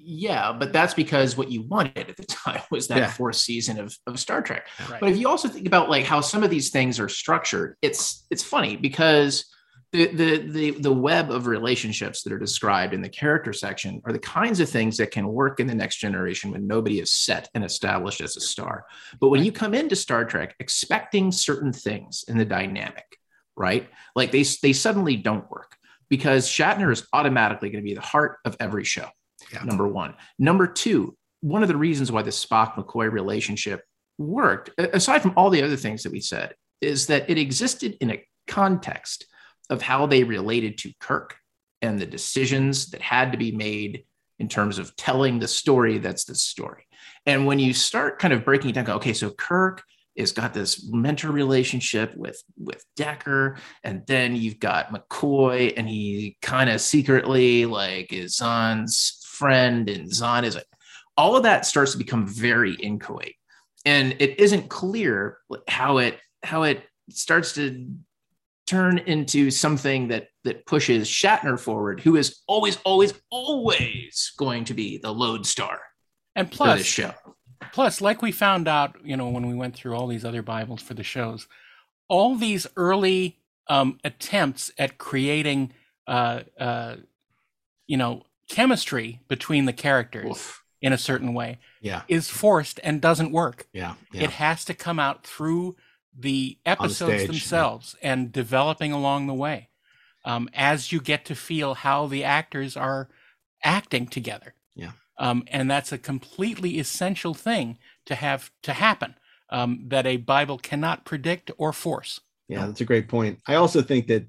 yeah, 0.10 0.54
but 0.54 0.72
that's 0.72 0.94
because 0.94 1.36
what 1.36 1.52
you 1.52 1.64
wanted 1.64 2.10
at 2.10 2.16
the 2.16 2.24
time 2.26 2.62
was 2.72 2.88
that 2.88 2.98
Yeah. 2.98 3.12
fourth 3.12 3.36
season 3.36 3.78
of, 3.78 3.94
of 4.08 4.20
Star 4.20 4.42
Trek. 4.42 4.66
Right. 4.90 5.02
But 5.02 5.10
if 5.10 5.18
you 5.18 5.28
also 5.28 5.50
think 5.50 5.68
about 5.68 5.90
like 5.90 6.06
how 6.06 6.22
some 6.22 6.44
of 6.44 6.50
these 6.50 6.70
things 6.70 6.98
are 6.98 7.10
structured, 7.10 7.76
it's 7.82 8.26
it's 8.32 8.42
funny 8.44 8.78
because 8.78 9.46
the 9.92 10.08
the 10.08 10.38
the 10.38 10.72
the 10.80 10.94
web 10.94 11.30
of 11.30 11.46
relationships 11.46 12.24
that 12.24 12.32
are 12.32 12.40
described 12.40 12.94
in 12.94 13.02
the 13.02 13.10
character 13.10 13.52
section 13.52 14.02
are 14.06 14.14
the 14.14 14.20
kinds 14.20 14.62
of 14.62 14.70
things 14.70 14.96
that 14.98 15.12
can 15.12 15.28
work 15.28 15.60
in 15.60 15.68
the 15.68 15.76
next 15.76 15.98
generation 15.98 16.52
when 16.52 16.68
nobody 16.68 17.00
is 17.02 17.12
set 17.12 17.50
and 17.54 17.66
established 17.66 18.22
as 18.22 18.38
a 18.38 18.42
star. 18.42 18.86
But 19.20 19.28
when 19.30 19.44
you 19.44 19.52
come 19.52 19.74
into 19.74 19.96
Star 19.98 20.24
Trek 20.24 20.56
expecting 20.62 21.34
certain 21.34 21.74
things 21.74 22.24
in 22.30 22.38
the 22.38 22.46
dynamic, 22.46 23.06
right? 23.58 23.90
Like 24.16 24.32
they 24.32 24.44
they 24.62 24.72
suddenly 24.74 25.18
don't 25.18 25.50
work 25.52 25.76
because 26.10 26.48
Shatner 26.48 26.94
is 26.94 27.06
automatically 27.12 27.70
going 27.70 27.84
to 27.84 27.90
be 27.90 27.94
the 27.96 28.00
heart 28.02 28.38
of 28.46 28.56
every 28.62 28.86
show. 28.86 29.08
Yeah. 29.52 29.64
Number 29.64 29.88
one. 29.88 30.16
Number 30.38 30.68
two, 30.68 31.16
one 31.42 31.62
of 31.62 31.70
the 31.70 31.78
reasons 31.78 32.12
why 32.12 32.22
the 32.22 32.32
Spock 32.32 32.74
McCoy 32.76 33.12
relationship 33.12 33.82
worked, 34.18 34.72
aside 34.78 35.22
from 35.22 35.34
all 35.38 35.50
the 35.50 35.64
other 35.64 35.76
things 35.76 36.04
that 36.04 36.12
we 36.12 36.20
said, 36.20 36.56
is 36.82 37.08
that 37.08 37.30
it 37.30 37.38
existed 37.38 37.98
in 38.02 38.12
a 38.12 38.24
context 38.48 39.26
of 39.70 39.82
how 39.82 40.06
they 40.06 40.24
related 40.24 40.78
to 40.80 40.94
Kirk 41.00 41.36
and 41.82 42.00
the 42.00 42.06
decisions 42.06 42.90
that 42.92 43.02
had 43.02 43.32
to 43.32 43.38
be 43.38 43.52
made 43.52 44.06
in 44.40 44.48
terms 44.48 44.78
of 44.78 44.96
telling 44.96 45.40
the 45.40 45.48
story 45.48 45.98
that's 45.98 46.26
the 46.26 46.36
story. 46.36 46.86
And 47.26 47.46
when 47.46 47.60
you 47.60 47.74
start 47.74 48.20
kind 48.20 48.34
of 48.34 48.46
breaking 48.46 48.72
it 48.72 48.74
down, 48.74 48.86
go, 48.86 48.96
okay, 48.96 49.14
so 49.14 49.32
Kirk 49.32 49.84
has 50.18 50.32
got 50.32 50.54
this 50.54 50.90
mentor 50.90 51.32
relationship 51.32 52.16
with 52.16 52.42
with 52.58 52.84
Decker, 52.96 53.58
and 53.84 54.04
then 54.08 54.36
you've 54.36 54.60
got 54.60 54.92
McCoy, 54.92 55.74
and 55.78 55.88
he 55.88 56.38
kind 56.42 56.70
of 56.70 56.82
secretly 56.82 57.66
like 57.66 58.12
is 58.12 58.38
Xon's 58.38 59.17
friend, 59.38 59.90
and 59.90 60.10
Xon 60.10 60.44
is 60.44 60.58
all 61.16 61.36
of 61.36 61.44
that 61.44 61.66
starts 61.66 61.92
to 61.94 61.98
become 61.98 62.28
very 62.28 62.74
inchoate, 62.76 63.36
and 63.86 64.16
it 64.20 64.40
isn't 64.40 64.70
clear 64.70 65.38
how 65.68 65.98
it 66.00 66.20
how 66.44 66.64
it 66.64 66.84
starts 67.10 67.54
to 67.54 67.88
turn 68.68 68.98
into 69.00 69.50
something 69.50 70.10
that 70.10 70.28
that 70.44 70.66
pushes 70.66 71.08
Shatner 71.10 71.60
forward, 71.60 72.00
who 72.00 72.16
is 72.16 72.42
always, 72.48 72.78
always, 72.84 73.14
always 73.32 74.32
going 74.38 74.66
to 74.66 74.74
be 74.74 74.98
the 74.98 75.12
lodestar 75.12 75.80
And 76.36 76.50
for 76.50 76.56
plus, 76.56 76.80
this 76.80 76.88
show. 76.88 77.14
Plus, 77.74 78.02
like 78.02 78.22
we 78.22 78.32
found 78.32 78.68
out, 78.68 78.96
you 79.04 79.18
know, 79.18 79.30
when 79.30 79.48
we 79.48 79.56
went 79.56 79.76
through 79.76 79.96
all 79.96 80.08
these 80.08 80.26
other 80.26 80.42
Bibles 80.42 80.82
for 80.82 80.94
the 80.94 81.04
shows, 81.04 81.48
all 82.08 82.36
these 82.36 82.68
early 82.76 83.40
um, 83.68 83.98
attempts 84.04 84.72
at 84.78 84.98
creating, 84.98 85.74
uh, 86.08 86.42
uh, 86.60 86.96
you 87.88 87.98
know, 87.98 88.24
chemistry 88.50 89.22
between 89.28 89.66
the 89.66 89.74
characters 89.74 90.54
in 90.82 90.94
a 90.94 90.98
certain 90.98 91.34
way 91.34 91.60
Yeah. 91.82 92.04
is 92.08 92.30
forced 92.30 92.80
and 92.84 93.02
doesn't 93.02 93.32
work. 93.32 93.68
Yeah. 93.74 93.96
It 94.14 94.32
has 94.32 94.64
to 94.66 94.74
come 94.74 95.00
out 95.00 95.26
through 95.26 95.76
the 96.18 96.58
episodes 96.66 96.98
stage, 97.14 97.22
yeah. 97.22 97.28
themselves 97.28 97.96
and 98.02 98.32
developing 98.32 98.92
along 98.92 99.28
the 99.28 99.34
way 99.34 99.70
um, 100.26 100.50
as 100.54 100.92
you 100.92 101.00
get 101.00 101.26
to 101.26 101.36
feel 101.36 101.76
how 101.76 102.08
the 102.08 102.24
actors 102.24 102.76
are 102.76 103.08
acting 103.64 104.08
together 104.08 104.54
Yeah. 104.76 104.92
um, 105.20 105.44
and 105.48 105.70
that's 105.70 105.92
a 105.92 105.98
completely 105.98 106.80
essential 106.80 107.34
thing 107.36 107.78
to 108.08 108.16
have 108.16 108.50
to 108.64 108.74
happen 108.74 109.14
um, 109.52 109.84
that 109.90 110.08
a 110.08 110.18
bible 110.18 110.58
cannot 110.58 111.06
predict 111.06 111.52
or 111.60 111.72
force 111.72 112.20
Yeah, 112.48 112.66
that's 112.66 112.82
a 112.82 112.86
great 112.86 113.08
point. 113.08 113.40
I 113.48 113.56
also 113.56 113.82
think 113.84 114.08
that 114.08 114.26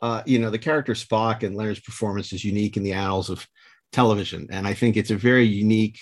uh, 0.00 0.22
you 0.26 0.38
know 0.38 0.50
the 0.50 0.58
character 0.58 0.94
Spock 0.94 1.42
and 1.42 1.56
Leonard's 1.56 1.80
performance 1.80 2.32
is 2.32 2.44
unique 2.44 2.76
in 2.76 2.82
the 2.84 2.92
annals 2.92 3.30
of 3.30 3.46
television, 3.92 4.48
and 4.50 4.66
I 4.66 4.74
think 4.74 4.96
it's 4.96 5.10
a 5.10 5.16
very 5.16 5.44
unique 5.44 6.00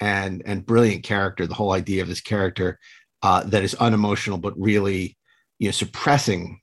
and 0.00 0.42
and 0.46 0.66
brilliant 0.66 1.04
character. 1.04 1.46
The 1.46 1.54
whole 1.54 1.72
idea 1.72 2.02
of 2.02 2.08
this 2.08 2.20
character 2.20 2.78
uh, 3.22 3.44
that 3.44 3.64
is 3.64 3.74
unemotional 3.74 4.38
but 4.38 4.58
really 4.58 5.16
you 5.58 5.68
know 5.68 5.72
suppressing 5.72 6.60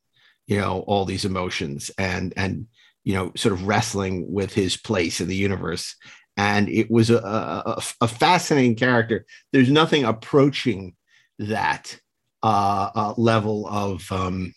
you 0.48 0.58
know 0.58 0.84
all 0.88 1.06
these 1.06 1.26
emotions 1.26 1.92
and 1.98 2.34
and 2.38 2.68
you 3.04 3.14
know 3.14 3.32
sort 3.36 3.54
of 3.54 3.68
wrestling 3.68 4.32
with 4.32 4.54
his 4.54 4.78
place 4.78 5.22
in 5.22 5.28
the 5.28 5.36
universe. 5.36 5.96
And 6.36 6.68
it 6.68 6.90
was 6.90 7.12
a, 7.12 7.18
a, 7.18 7.82
a 8.02 8.08
fascinating 8.08 8.76
character. 8.76 9.24
There's 9.52 9.70
nothing 9.70 10.04
approaching 10.04 10.96
that 11.38 12.00
uh, 12.42 12.90
uh, 12.96 13.14
level 13.18 13.68
of 13.68 14.12
um, 14.12 14.54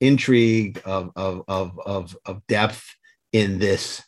intrigue, 0.00 0.82
of, 0.84 1.10
of, 1.16 1.44
of, 1.48 1.80
of, 1.86 2.16
of 2.26 2.46
depth 2.46 2.84
in 3.32 3.58
this 3.58 4.02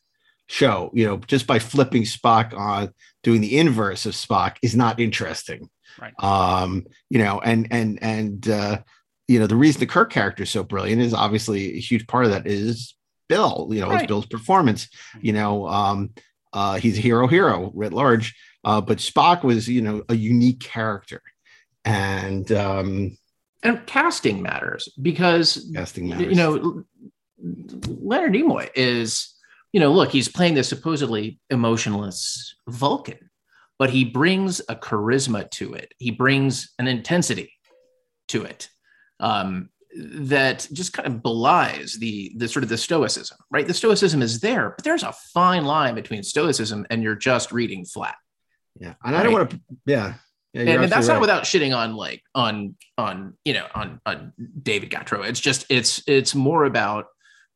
show. 0.47 0.91
You 0.95 1.07
know, 1.07 1.17
just 1.19 1.47
by 1.47 1.59
flipping 1.59 2.03
Spock 2.03 2.57
on, 2.57 2.91
doing 3.23 3.41
the 3.41 3.59
inverse 3.59 4.07
of 4.07 4.13
Spock 4.13 4.57
is 4.63 4.75
not 4.77 5.01
interesting. 5.01 5.69
Right. 6.01 6.13
Um, 6.23 6.87
you 7.11 7.19
know, 7.19 7.41
and 7.41 7.69
and 7.71 8.03
and 8.03 8.49
uh, 8.49 8.79
you 9.29 9.39
know, 9.39 9.47
the 9.47 9.57
reason 9.57 9.81
the 9.81 9.87
Kirk 9.87 10.11
character 10.11 10.43
is 10.43 10.51
so 10.51 10.65
brilliant 10.65 11.01
is 11.01 11.15
obviously 11.15 11.75
a 11.75 11.81
huge 11.81 12.07
part 12.07 12.25
of 12.25 12.31
that 12.33 12.47
is 12.47 12.95
Bill. 13.29 13.69
You 13.71 13.81
know, 13.81 13.91
is 13.91 13.97
Right. 13.97 14.09
Bill's 14.09 14.27
performance. 14.27 14.89
You 15.21 15.33
know, 15.33 15.67
um, 15.69 16.11
uh, 16.53 16.77
he's 16.77 16.99
a 16.99 17.01
hero, 17.01 17.27
hero 17.27 17.71
writ 17.75 17.93
large. 17.93 18.35
Uh, 18.65 18.81
but 18.81 18.99
Spock 18.99 19.45
was, 19.45 19.69
you 19.69 19.83
know, 19.83 20.03
a 20.09 20.17
unique 20.17 20.61
character, 20.61 21.21
and 21.85 22.51
um, 22.53 23.19
and 23.63 23.85
casting 23.87 24.43
matters 24.43 24.89
because 25.01 25.71
casting 25.75 26.09
matters. 26.09 26.29
you 26.29 26.35
know 26.35 26.85
Leonard 27.39 28.33
Nimoy 28.33 28.71
is 28.75 29.34
you 29.75 29.81
know 29.81 29.93
look 29.93 30.13
he's 30.13 30.29
playing 30.29 30.55
this 30.55 30.69
supposedly 30.69 31.39
emotionless 31.51 32.55
Vulcan 32.69 33.31
but 33.79 33.91
he 33.91 34.05
brings 34.05 34.61
a 34.69 34.77
charisma 34.77 35.51
to 35.51 35.75
it. 35.75 35.93
He 35.99 36.13
brings 36.13 36.73
an 36.79 36.87
intensity 36.87 37.53
to 38.29 38.45
it 38.45 38.69
um, 39.19 39.69
that 39.97 40.69
just 40.73 40.93
kind 40.93 41.09
of 41.09 41.23
belies 41.23 41.99
the 41.99 42.33
the 42.37 42.49
sort 42.49 42.63
of 42.63 42.69
the 42.69 42.79
stoicism 42.79 43.37
right? 43.51 43.67
The 43.67 43.75
stoicism 43.75 44.23
is 44.23 44.41
there 44.41 44.71
but 44.77 44.85
there's 44.85 45.03
a 45.03 45.13
fine 45.33 45.65
line 45.65 45.97
between 45.97 46.23
stoicism 46.23 46.87
and 46.89 47.03
you're 47.03 47.17
just 47.17 47.53
reading 47.53 47.85
flat. 47.85 48.17
Yeah, 48.79 48.95
and 49.05 49.17
I 49.17 49.23
don't 49.23 49.33
want 49.33 49.51
to, 49.51 49.61
yeah, 49.87 50.15
yeah 50.53 50.61
and, 50.61 50.69
and 50.71 50.83
that's 50.85 50.93
absolutely 50.93 51.15
not 51.15 51.21
without 51.21 51.43
shitting 51.45 51.77
on 51.77 51.97
like 51.97 52.23
on 52.35 52.77
on 52.97 53.35
you 53.45 53.55
know 53.55 53.67
on 53.75 54.01
on 54.07 54.33
David 54.63 54.91
Gautreaux. 54.91 55.29
It's 55.29 55.41
just 55.41 55.67
it's 55.69 56.03
it's 56.07 56.35
more 56.35 56.65
about 56.65 57.07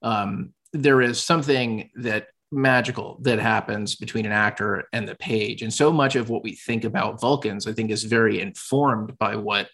um, 0.03 0.53
there 0.73 1.01
is 1.01 1.23
something 1.23 1.90
that 1.97 2.28
magical 2.51 3.19
that 3.23 3.39
happens 3.39 3.95
between 3.97 4.27
an 4.27 4.32
actor 4.32 4.89
and 4.93 5.07
the 5.07 5.15
page, 5.16 5.62
and 5.62 5.73
so 5.73 5.93
much 5.93 6.16
of 6.16 6.31
what 6.31 6.43
we 6.43 6.55
think 6.55 6.85
about 6.85 7.20
Vulcans, 7.20 7.66
I 7.66 7.73
think, 7.73 7.90
is 7.90 8.05
very 8.05 8.40
informed 8.40 9.19
by 9.19 9.36
what 9.36 9.69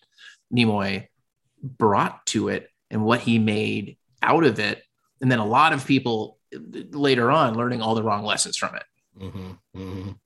Nimoy 0.52 1.06
brought 1.62 2.26
to 2.26 2.48
it 2.48 2.68
and 2.90 3.04
what 3.04 3.20
he 3.20 3.38
made 3.38 3.96
out 4.22 4.44
of 4.44 4.58
it, 4.58 4.82
and 5.20 5.30
then 5.30 5.38
a 5.38 5.46
lot 5.46 5.72
of 5.72 5.86
people 5.86 6.38
later 6.52 7.30
on 7.30 7.54
learning 7.56 7.80
all 7.80 7.94
the 7.94 8.02
wrong 8.02 8.24
lessons 8.24 8.56
from 8.56 8.74
it. 8.74 8.84
Mhm, 9.18 9.58
mhm. 9.76 10.18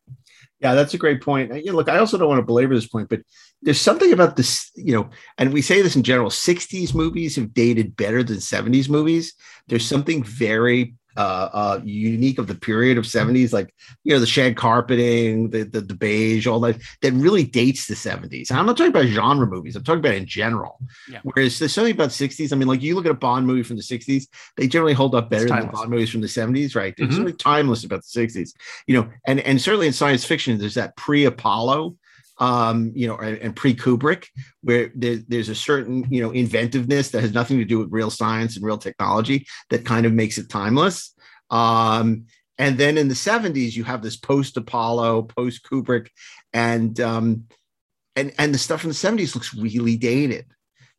Yeah, 0.60 0.74
that's 0.74 0.94
a 0.94 0.98
great 0.98 1.22
point. 1.22 1.54
You 1.54 1.66
know, 1.66 1.76
look, 1.76 1.88
I 1.88 1.98
also 1.98 2.18
don't 2.18 2.28
want 2.28 2.40
to 2.40 2.46
belabor 2.46 2.74
this 2.74 2.88
point, 2.88 3.08
but 3.08 3.20
there's 3.62 3.80
something 3.80 4.12
about 4.12 4.36
this, 4.36 4.70
you 4.74 4.92
know, 4.92 5.08
and 5.38 5.52
we 5.52 5.62
say 5.62 5.82
this 5.82 5.94
in 5.94 6.02
general 6.02 6.30
60s 6.30 6.94
movies 6.94 7.36
have 7.36 7.54
dated 7.54 7.96
better 7.96 8.24
than 8.24 8.40
70s 8.40 8.88
movies. 8.88 9.34
There's 9.68 9.86
something 9.86 10.24
very 10.24 10.94
uh, 11.18 11.48
uh, 11.52 11.80
unique 11.84 12.38
of 12.38 12.46
the 12.46 12.54
period 12.54 12.96
of 12.96 13.04
70s, 13.04 13.52
like, 13.52 13.74
you 14.04 14.14
know, 14.14 14.20
the 14.20 14.26
shag 14.26 14.56
carpeting, 14.56 15.50
the, 15.50 15.64
the, 15.64 15.80
the 15.80 15.94
beige, 15.94 16.46
all 16.46 16.60
that, 16.60 16.76
that 17.02 17.12
really 17.12 17.44
dates 17.44 17.86
the 17.88 17.94
70s. 17.94 18.50
And 18.50 18.58
I'm 18.58 18.66
not 18.66 18.76
talking 18.76 18.92
about 18.92 19.06
genre 19.06 19.46
movies, 19.46 19.74
I'm 19.76 19.84
talking 19.84 19.98
about 19.98 20.14
in 20.14 20.26
general. 20.26 20.78
Yeah. 21.10 21.20
Whereas 21.24 21.58
there's 21.58 21.72
something 21.74 21.92
about 21.94 22.10
60s. 22.10 22.52
I 22.52 22.56
mean, 22.56 22.68
like, 22.68 22.82
you 22.82 22.94
look 22.94 23.04
at 23.04 23.10
a 23.10 23.14
Bond 23.14 23.46
movie 23.46 23.64
from 23.64 23.76
the 23.76 23.82
60s, 23.82 24.26
they 24.56 24.68
generally 24.68 24.94
hold 24.94 25.14
up 25.14 25.28
better 25.28 25.48
than 25.48 25.60
the. 25.66 25.66
Bond 25.66 25.90
movies 25.90 26.10
from 26.10 26.20
the 26.20 26.28
70s, 26.28 26.74
right? 26.76 26.94
There's 26.96 27.10
Mhm. 27.10 27.16
something 27.16 27.36
timeless 27.36 27.84
about 27.84 28.02
the 28.04 28.08
60s 28.08 28.54
you 28.86 28.94
know, 28.94 29.08
and 29.26 29.40
and 29.40 29.60
certainly 29.60 29.86
in 29.88 29.92
science 29.92 30.24
fiction, 30.24 30.56
there's 30.58 30.74
that 30.74 30.96
pre-Apollo, 30.96 31.96
um, 32.38 32.92
you 32.94 33.06
know, 33.06 33.16
and, 33.16 33.38
and 33.38 33.56
pre-Kubrick, 33.56 34.26
where 34.62 34.90
there, 34.94 35.16
there's 35.26 35.48
a 35.48 35.54
certain 35.54 36.06
you 36.10 36.22
know 36.22 36.30
inventiveness 36.30 37.10
that 37.10 37.22
has 37.22 37.32
nothing 37.32 37.58
to 37.58 37.64
do 37.64 37.78
with 37.78 37.92
real 37.92 38.10
science 38.10 38.56
and 38.56 38.64
real 38.64 38.78
technology 38.78 39.46
that 39.70 39.84
kind 39.84 40.06
of 40.06 40.12
makes 40.12 40.38
it 40.38 40.48
timeless. 40.48 41.14
Um, 41.50 42.26
and 42.58 42.76
then 42.76 42.98
in 42.98 43.08
the 43.08 43.14
70s, 43.14 43.76
you 43.76 43.84
have 43.84 44.02
this 44.02 44.16
post-Apollo, 44.16 45.22
post-Kubrick, 45.22 46.08
and 46.52 46.98
um, 47.00 47.44
and 48.16 48.32
and 48.38 48.52
the 48.52 48.58
stuff 48.58 48.80
from 48.80 48.90
the 48.90 48.94
70s 48.94 49.34
looks 49.34 49.54
really 49.54 49.96
dated. 49.96 50.46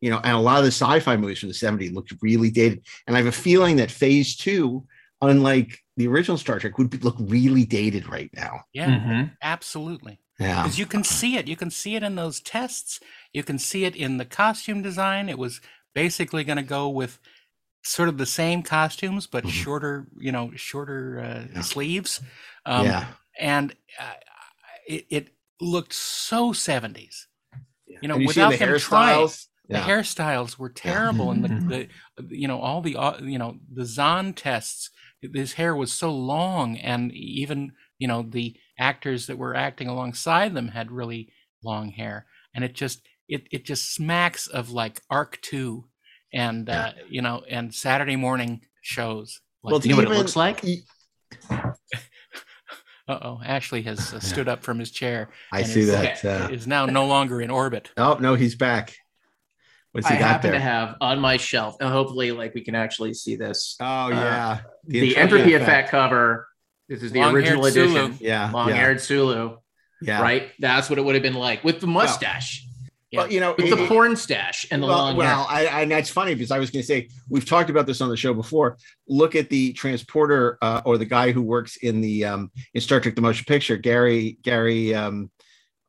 You 0.00 0.10
know, 0.10 0.20
and 0.24 0.34
a 0.34 0.40
lot 0.40 0.58
of 0.58 0.64
the 0.64 0.70
sci-fi 0.70 1.16
movies 1.18 1.40
from 1.40 1.50
the 1.50 1.54
70s 1.54 1.92
looked 1.92 2.14
really 2.22 2.50
dated. 2.50 2.86
And 3.06 3.14
I 3.14 3.18
have 3.18 3.28
a 3.28 3.32
feeling 3.32 3.76
that 3.76 3.90
phase 3.90 4.34
two, 4.34 4.86
unlike 5.20 5.78
the 5.98 6.08
original 6.08 6.38
Star 6.38 6.58
Trek, 6.58 6.78
would 6.78 6.88
be, 6.88 6.96
look 6.96 7.16
really 7.18 7.66
dated 7.66 8.08
right 8.08 8.30
now. 8.34 8.62
yeah 8.72 8.88
Mhm. 8.88 9.32
absolutely 9.42 10.18
Yeah. 10.40 10.62
because 10.62 10.78
you 10.78 10.86
can 10.86 11.04
see 11.04 11.36
it. 11.36 11.46
You 11.46 11.56
can 11.56 11.70
see 11.70 11.94
it 11.96 12.02
in 12.02 12.14
those 12.14 12.40
tests. 12.40 12.98
You 13.32 13.42
can 13.44 13.58
see 13.58 13.84
it 13.84 13.94
in 13.94 14.16
the 14.16 14.24
costume 14.24 14.82
design. 14.82 15.28
It 15.28 15.38
was 15.38 15.60
basically 15.94 16.44
going 16.44 16.56
to 16.56 16.62
go 16.62 16.88
with 16.88 17.18
sort 17.82 18.08
of 18.08 18.18
the 18.18 18.26
same 18.26 18.62
costumes 18.62 19.26
but 19.26 19.48
shorter 19.48 20.06
you 20.18 20.32
know 20.32 20.50
shorter 20.56 21.48
uh, 21.56 21.62
sleeves. 21.62 22.20
Um, 22.66 22.86
Yeah. 22.86 23.06
and 23.38 23.74
uh, 23.98 24.12
it, 24.86 25.06
it 25.10 25.28
looked 25.60 25.92
so 25.92 26.52
70s 26.52 27.26
you 28.02 28.08
know 28.08 28.16
you 28.16 28.26
without 28.26 28.52
the 28.52 28.56
them 28.58 28.78
trying 28.78 29.18
hairstyles? 29.26 29.46
the 29.68 29.78
hairstyles 29.78 30.58
were 30.58 30.68
terrible 30.68 31.30
and 31.30 31.44
the, 31.44 31.88
the 32.18 32.34
you 32.34 32.48
know 32.48 32.60
all 32.60 32.80
the 32.80 32.96
uh, 32.96 33.18
you 33.20 33.38
know 33.38 33.56
the 33.72 33.82
Xon 33.82 34.34
tests 34.34 34.90
his 35.20 35.54
hair 35.54 35.76
was 35.76 35.92
so 35.92 36.10
long 36.10 36.76
and 36.78 37.12
even 37.12 37.72
you 37.98 38.08
know 38.08 38.22
the 38.22 38.56
actors 38.80 39.26
that 39.28 39.38
were 39.38 39.54
acting 39.54 39.86
alongside 39.86 40.54
them 40.54 40.68
had 40.68 40.90
really 40.90 41.32
long 41.62 41.90
hair 41.90 42.26
and 42.54 42.64
it 42.64 42.74
just 42.74 43.06
it 43.28 43.46
it 43.52 43.64
just 43.64 43.94
smacks 43.94 44.46
of 44.48 44.70
like 44.70 45.00
Ark 45.10 45.38
II 45.52 45.82
and 46.32 46.68
uh 46.68 46.92
you 47.08 47.20
know 47.22 47.42
and 47.48 47.74
saturday 47.74 48.16
morning 48.16 48.62
shows 48.80 49.40
like, 49.62 49.72
Well, 49.72 49.80
do 49.80 49.88
You 49.88 49.94
know 49.94 49.98
what 49.98 50.04
it 50.04 50.08
even- 50.08 50.18
looks 50.18 50.36
like? 50.36 50.64
uh-oh 53.08 53.40
ashley 53.44 53.82
has 53.82 54.14
uh, 54.14 54.20
stood 54.20 54.48
up 54.48 54.62
from 54.62 54.78
his 54.78 54.90
chair 54.90 55.28
I 55.52 55.62
see 55.62 55.80
is, 55.80 55.88
that, 55.90 56.24
uh, 56.24 56.48
is 56.52 56.66
now 56.66 56.86
no 56.86 57.06
longer 57.06 57.40
in 57.40 57.50
orbit 57.50 57.90
Oh 57.96 58.16
no, 58.20 58.34
he's 58.34 58.54
back. 58.54 58.96
What's 59.92 60.06
I 60.06 60.12
he 60.12 60.18
got 60.20 60.28
happen 60.28 60.50
there? 60.52 60.60
to 60.60 60.64
have 60.64 60.94
on 61.00 61.18
my 61.18 61.36
shelf, 61.36 61.74
and 61.80 61.90
hopefully, 61.90 62.30
like 62.30 62.54
we 62.54 62.60
can 62.60 62.76
actually 62.76 63.12
see 63.12 63.34
this. 63.34 63.74
oh 63.80 63.84
uh, 64.06 64.08
yeah, 64.10 64.60
the, 64.86 65.16
entropy 65.16 65.54
effect. 65.54 65.90
cover. 65.90 66.46
This 66.90 67.04
is 67.04 67.12
the 67.12 67.20
Long-haired 67.20 67.44
original 67.44 67.64
edition. 67.66 67.94
Sulu. 67.94 68.14
Yeah, 68.20 68.50
long-haired 68.50 69.00
Sulu. 69.00 69.58
Yeah. 70.02 70.20
right. 70.20 70.50
That's 70.58 70.90
what 70.90 70.98
it 70.98 71.02
would 71.02 71.14
have 71.14 71.22
been 71.22 71.34
like 71.34 71.62
with 71.62 71.80
the 71.80 71.86
mustache. 71.86 72.66
Well, 73.12 73.30
you 73.30 73.38
know, 73.38 73.54
with 73.56 73.70
the 73.70 73.84
it- 73.84 73.88
porn 73.88 74.16
stash 74.16 74.66
and 74.72 74.82
the 74.82 74.88
well, 74.88 74.98
long 74.98 75.16
well, 75.16 75.44
hair. 75.44 75.68
I, 75.70 75.78
I, 75.78 75.82
and 75.82 75.90
that's 75.90 76.10
funny 76.10 76.34
because 76.34 76.50
I 76.50 76.58
was 76.58 76.70
going 76.70 76.82
to 76.82 76.86
say 76.86 77.08
we've 77.28 77.44
talked 77.44 77.70
about 77.70 77.86
this 77.86 78.00
on 78.00 78.08
the 78.08 78.16
show 78.16 78.34
before. 78.34 78.76
Look 79.08 79.36
at 79.36 79.50
the 79.50 79.72
transporter 79.72 80.58
uh, 80.62 80.82
or 80.84 80.98
the 80.98 81.04
guy 81.04 81.30
who 81.30 81.42
works 81.42 81.76
in 81.76 82.00
the 82.00 82.24
um, 82.24 82.50
in 82.74 82.80
Star 82.80 83.00
Trek: 83.00 83.14
The 83.14 83.20
Motion 83.20 83.44
Picture, 83.46 83.76
Gary 83.76 84.38
Gary. 84.42 84.92
Um, 84.92 85.30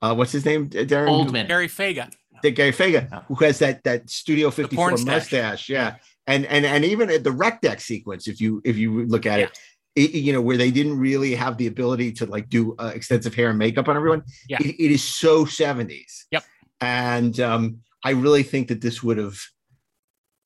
uh, 0.03 0.13
what's 0.13 0.31
his 0.31 0.45
name? 0.45 0.69
Darren 0.69 1.07
Oldman. 1.07 1.47
Gary 1.47 1.67
Faga. 1.67 2.11
Dick 2.41 2.55
Gaffiga, 2.55 3.23
who 3.25 3.35
has 3.35 3.59
that 3.59 3.83
that 3.83 4.09
Studio 4.09 4.51
54 4.51 4.75
porn 4.75 4.97
stash. 4.97 5.05
mustache. 5.05 5.69
Yeah. 5.69 5.95
And 6.27 6.45
and 6.45 6.65
and 6.65 6.85
even 6.85 7.09
at 7.09 7.23
the 7.23 7.31
rec 7.31 7.61
deck 7.61 7.81
sequence, 7.81 8.27
if 8.27 8.39
you 8.39 8.61
if 8.63 8.77
you 8.77 9.05
look 9.05 9.25
at 9.25 9.39
it, 9.39 9.59
it, 9.95 10.11
you 10.11 10.31
know, 10.33 10.41
where 10.41 10.57
they 10.57 10.71
didn't 10.71 10.97
really 10.97 11.35
have 11.35 11.57
the 11.57 11.67
ability 11.67 12.11
to 12.13 12.25
like 12.25 12.49
do 12.49 12.75
uh, 12.79 12.91
extensive 12.93 13.35
hair 13.35 13.49
and 13.49 13.59
makeup 13.59 13.87
on 13.87 13.95
everyone. 13.95 14.23
Yeah. 14.47 14.57
It, 14.61 14.75
it 14.79 14.91
is 14.91 15.03
so 15.03 15.45
70s. 15.45 16.25
Yep. 16.31 16.43
And 16.79 17.39
um, 17.39 17.81
I 18.03 18.11
really 18.11 18.43
think 18.43 18.69
that 18.69 18.81
this 18.81 19.03
would 19.03 19.17
have, 19.17 19.37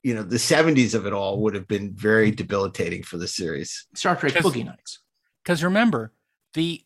you 0.04 0.14
know, 0.14 0.24
the 0.24 0.38
70s 0.38 0.94
of 0.96 1.06
it 1.06 1.14
all 1.14 1.42
would 1.42 1.56
have 1.56 1.68
been 1.68 1.94
very 1.96 2.32
debilitating 2.32 3.04
for 3.04 3.18
the 3.18 3.28
series. 3.28 3.88
Star 3.94 4.16
Trek 4.16 4.34
Boogie 4.34 4.66
Nights. 4.66 5.00
Because 5.44 5.64
remember, 5.64 6.12
the 6.54 6.82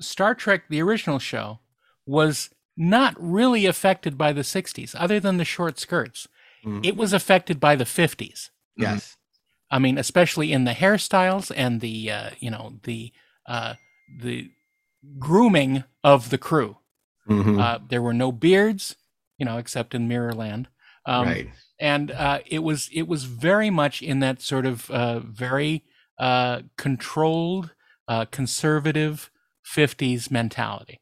Star 0.00 0.34
Trek, 0.34 0.64
the 0.68 0.82
original 0.82 1.18
show, 1.18 1.60
was 2.06 2.50
not 2.76 3.14
really 3.18 3.66
affected 3.66 4.18
by 4.18 4.32
the 4.32 4.42
60s, 4.42 4.94
other 4.98 5.20
than 5.20 5.36
the 5.36 5.44
short 5.44 5.78
skirts. 5.78 6.28
Mm. 6.64 6.84
It 6.84 6.96
was 6.96 7.12
affected 7.12 7.60
by 7.60 7.76
the 7.76 7.84
50s. 7.84 8.50
Yes. 8.76 9.16
I 9.74 9.80
mean, 9.80 9.98
especially 9.98 10.52
in 10.52 10.64
the 10.64 10.72
hairstyles 10.72 11.50
and 11.54 11.80
the, 11.80 12.08
uh, 12.08 12.30
you 12.38 12.48
know, 12.48 12.78
the, 12.84 13.12
uh, 13.46 13.74
the 14.20 14.48
grooming 15.18 15.82
of 16.04 16.30
the 16.30 16.38
crew. 16.38 16.76
Mhm. 17.28 17.60
Uh, 17.60 17.80
there 17.88 18.00
were 18.00 18.14
no 18.14 18.30
beards, 18.30 18.94
you 19.36 19.44
know, 19.44 19.58
except 19.58 19.92
in 19.92 20.08
Mirrorland. 20.08 20.66
Um, 21.06 21.26
Right. 21.26 21.50
And 21.80 22.12
uh, 22.12 22.38
it 22.46 22.60
was 22.60 22.88
it 22.92 23.08
was 23.08 23.24
very 23.24 23.68
much 23.68 24.00
in 24.00 24.20
that 24.20 24.40
sort 24.40 24.64
of 24.64 24.88
uh, 24.92 25.18
very 25.18 25.82
uh, 26.20 26.62
controlled, 26.76 27.74
uh, 28.06 28.26
conservative 28.26 29.28
'50s 29.64 30.30
mentality, 30.30 31.00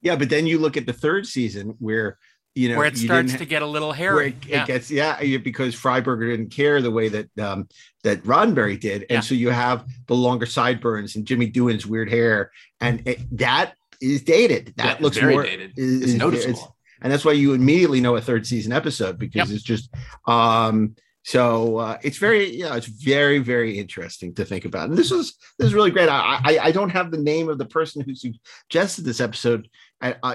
Yeah, 0.00 0.16
but 0.16 0.28
then 0.28 0.46
you 0.48 0.58
look 0.58 0.76
at 0.76 0.86
the 0.86 0.92
third 0.92 1.26
season 1.26 1.76
where 1.78 2.18
you 2.54 2.68
know 2.68 2.76
where 2.76 2.86
it 2.86 2.96
starts 2.96 3.34
to 3.34 3.44
get 3.46 3.62
a 3.62 3.66
little 3.66 3.92
hairy. 3.92 4.28
it, 4.28 4.46
yeah. 4.46 4.62
it 4.62 4.66
gets 4.66 4.90
yeah 4.90 5.18
because 5.38 5.74
Freiberger 5.74 6.30
didn't 6.30 6.50
care 6.50 6.82
the 6.82 6.90
way 6.90 7.08
that 7.08 7.38
um 7.38 7.68
that 8.04 8.22
Roddenberry 8.24 8.78
did, 8.78 9.02
and 9.02 9.10
Yeah. 9.10 9.20
so 9.20 9.34
you 9.34 9.50
have 9.50 9.84
the 10.06 10.14
longer 10.14 10.46
sideburns 10.46 11.16
and 11.16 11.26
Jimmy 11.26 11.50
Doohan's 11.50 11.86
weird 11.86 12.10
hair, 12.10 12.50
and 12.80 13.06
it, 13.06 13.20
that 13.38 13.74
is 14.00 14.22
dated. 14.22 14.74
That 14.76 14.98
Yeah, 14.98 15.02
looks 15.04 15.16
very 15.16 15.34
more 15.34 15.44
dated. 15.44 15.72
is- 15.76 16.02
It's 16.02 16.12
noticeable. 16.14 16.76
and 17.00 17.12
that's 17.12 17.24
why 17.24 17.32
you 17.32 17.52
immediately 17.54 18.00
know 18.00 18.16
a 18.16 18.20
third 18.20 18.46
season 18.46 18.72
episode 18.72 19.18
because 19.18 19.48
Yep. 19.48 19.56
it's 19.56 19.64
just 19.64 19.94
um 20.26 20.94
so 21.24 21.76
uh, 21.78 21.98
it's 22.02 22.18
very 22.18 22.50
yeah 22.56 22.74
it's 22.74 22.86
very 22.88 23.38
very 23.38 23.78
interesting 23.78 24.34
to 24.34 24.44
think 24.44 24.64
about 24.64 24.88
and 24.88 24.98
this 24.98 25.10
was 25.12 25.36
this 25.56 25.66
is 25.68 25.74
really 25.74 25.92
great 25.92 26.08
I, 26.08 26.40
I 26.44 26.58
i 26.64 26.72
don't 26.72 26.90
have 26.90 27.12
the 27.12 27.18
name 27.32 27.48
of 27.48 27.58
the 27.58 27.64
person 27.64 28.02
who 28.02 28.12
suggested 28.16 29.04
this 29.04 29.20
episode 29.20 29.68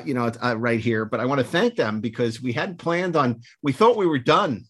you 0.05 0.13
know 0.13 0.31
uh, 0.43 0.55
right 0.57 0.79
here 0.79 1.05
but 1.05 1.19
i 1.19 1.25
want 1.25 1.39
to 1.39 1.45
thank 1.45 1.75
them 1.75 1.99
because 1.99 2.41
we 2.41 2.53
hadn't 2.53 2.77
planned 2.77 3.15
on 3.15 3.41
we 3.61 3.71
thought 3.71 3.97
we 3.97 4.07
were 4.07 4.19
done 4.19 4.63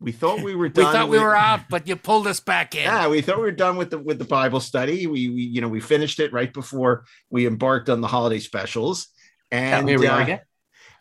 we 0.00 0.12
thought 0.12 0.42
we 0.42 0.54
were 0.54 0.68
done. 0.70 0.86
we 0.86 0.92
thought 0.92 1.08
we 1.08 1.18
with- 1.18 1.22
were 1.22 1.36
out, 1.36 1.68
but 1.68 1.86
you 1.86 1.94
pulled 1.94 2.26
us 2.26 2.40
back 2.40 2.74
in. 2.74 2.84
yeah, 2.84 3.06
we 3.08 3.20
thought 3.20 3.36
we 3.36 3.42
were 3.42 3.52
done 3.52 3.76
with 3.76 3.90
the 3.90 3.98
with 3.98 4.18
the 4.18 4.24
Bible 4.24 4.60
study. 4.60 5.06
We, 5.06 5.28
we 5.28 5.42
you 5.42 5.60
know 5.60 5.68
we 5.68 5.80
finished 5.80 6.20
it 6.20 6.32
right 6.32 6.52
before 6.52 7.04
we 7.28 7.46
embarked 7.46 7.90
on 7.90 8.00
the 8.00 8.08
holiday 8.08 8.38
specials, 8.38 9.08
and 9.50 9.88
here 9.88 9.98
we 9.98 10.06
are 10.06 10.20
uh, 10.20 10.24
again. 10.24 10.40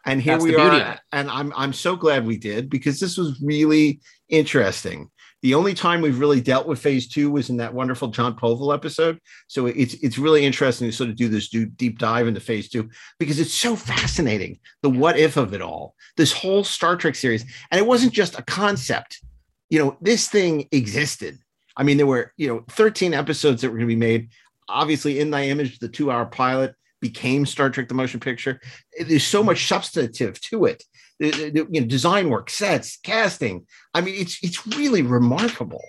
And 0.05 0.21
here 0.21 0.33
That's 0.35 0.43
we 0.43 0.55
are, 0.55 0.99
and 1.11 1.29
I'm 1.29 1.53
I'm 1.55 1.73
so 1.73 1.95
glad 1.95 2.25
we 2.25 2.37
did 2.37 2.69
because 2.69 2.99
this 2.99 3.17
was 3.17 3.41
really 3.41 4.01
interesting. 4.27 5.09
The 5.41 5.55
only 5.55 5.73
time 5.73 6.01
we've 6.01 6.19
really 6.19 6.41
dealt 6.41 6.67
with 6.67 6.81
phase 6.81 7.07
two 7.07 7.31
was 7.31 7.49
in 7.49 7.57
that 7.57 7.73
wonderful 7.73 8.09
Jon 8.09 8.35
Povill 8.35 8.73
episode. 8.73 9.19
So 9.47 9.67
it's 9.67 9.93
it's 9.95 10.17
really 10.17 10.45
interesting 10.45 10.89
to 10.89 10.95
sort 10.95 11.09
of 11.09 11.15
do 11.15 11.29
this 11.29 11.49
deep 11.49 11.97
dive 11.97 12.27
into 12.27 12.41
phase 12.41 12.69
two 12.69 12.89
because 13.19 13.39
it's 13.39 13.53
so 13.53 13.75
fascinating. 13.75 14.59
The 14.81 14.89
what 14.89 15.17
if 15.17 15.37
of 15.37 15.53
it 15.53 15.61
all, 15.61 15.95
this 16.17 16.33
whole 16.33 16.63
Star 16.63 16.97
Trek 16.97 17.15
series, 17.15 17.45
and 17.71 17.79
it 17.79 17.87
wasn't 17.87 18.13
just 18.13 18.37
a 18.37 18.43
concept. 18.43 19.21
You 19.69 19.79
know, 19.79 19.97
this 20.01 20.27
thing 20.27 20.67
existed. 20.71 21.37
I 21.77 21.83
mean, 21.83 21.95
there 21.95 22.07
were 22.07 22.33
you 22.35 22.47
know 22.47 22.65
13 22.71 23.13
episodes 23.13 23.61
that 23.61 23.69
were 23.69 23.77
going 23.77 23.87
to 23.87 23.95
be 23.95 23.99
made. 23.99 24.29
Obviously, 24.67 25.19
in 25.19 25.31
thy 25.31 25.45
image, 25.45 25.79
the 25.79 25.87
two-hour 25.87 26.25
pilot 26.27 26.75
became 26.99 27.45
Star 27.45 27.69
Trek: 27.69 27.87
The 27.87 27.93
Motion 27.93 28.19
Picture. 28.19 28.59
There's 28.99 29.23
so 29.23 29.41
much 29.41 29.67
substantive 29.67 30.39
to 30.41 30.65
it. 30.65 30.83
You 31.19 31.51
know, 31.51 31.85
design 31.85 32.29
work, 32.29 32.49
sets, 32.49 32.97
casting. 32.97 33.65
I 33.93 34.01
mean, 34.01 34.15
it's 34.15 34.39
it's 34.43 34.65
really 34.67 35.01
remarkable. 35.01 35.83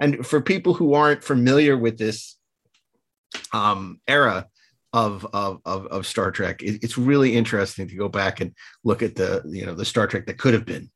And 0.00 0.26
for 0.26 0.40
people 0.40 0.74
who 0.74 0.94
aren't 0.94 1.22
familiar 1.22 1.76
with 1.76 1.98
this 1.98 2.36
um, 3.52 4.00
era 4.08 4.46
of, 4.92 5.26
of 5.32 5.60
of 5.64 5.86
of 5.86 6.06
Star 6.06 6.30
Trek, 6.32 6.62
it- 6.62 6.82
it's 6.82 6.98
really 6.98 7.36
interesting 7.36 7.86
to 7.88 7.94
go 7.94 8.08
back 8.08 8.40
and 8.40 8.54
look 8.82 9.02
at 9.02 9.14
the 9.14 9.42
you 9.46 9.66
know 9.66 9.74
the 9.74 9.84
Star 9.84 10.06
Trek 10.08 10.26
that 10.26 10.38
could 10.38 10.54
have 10.54 10.66
been, 10.66 10.90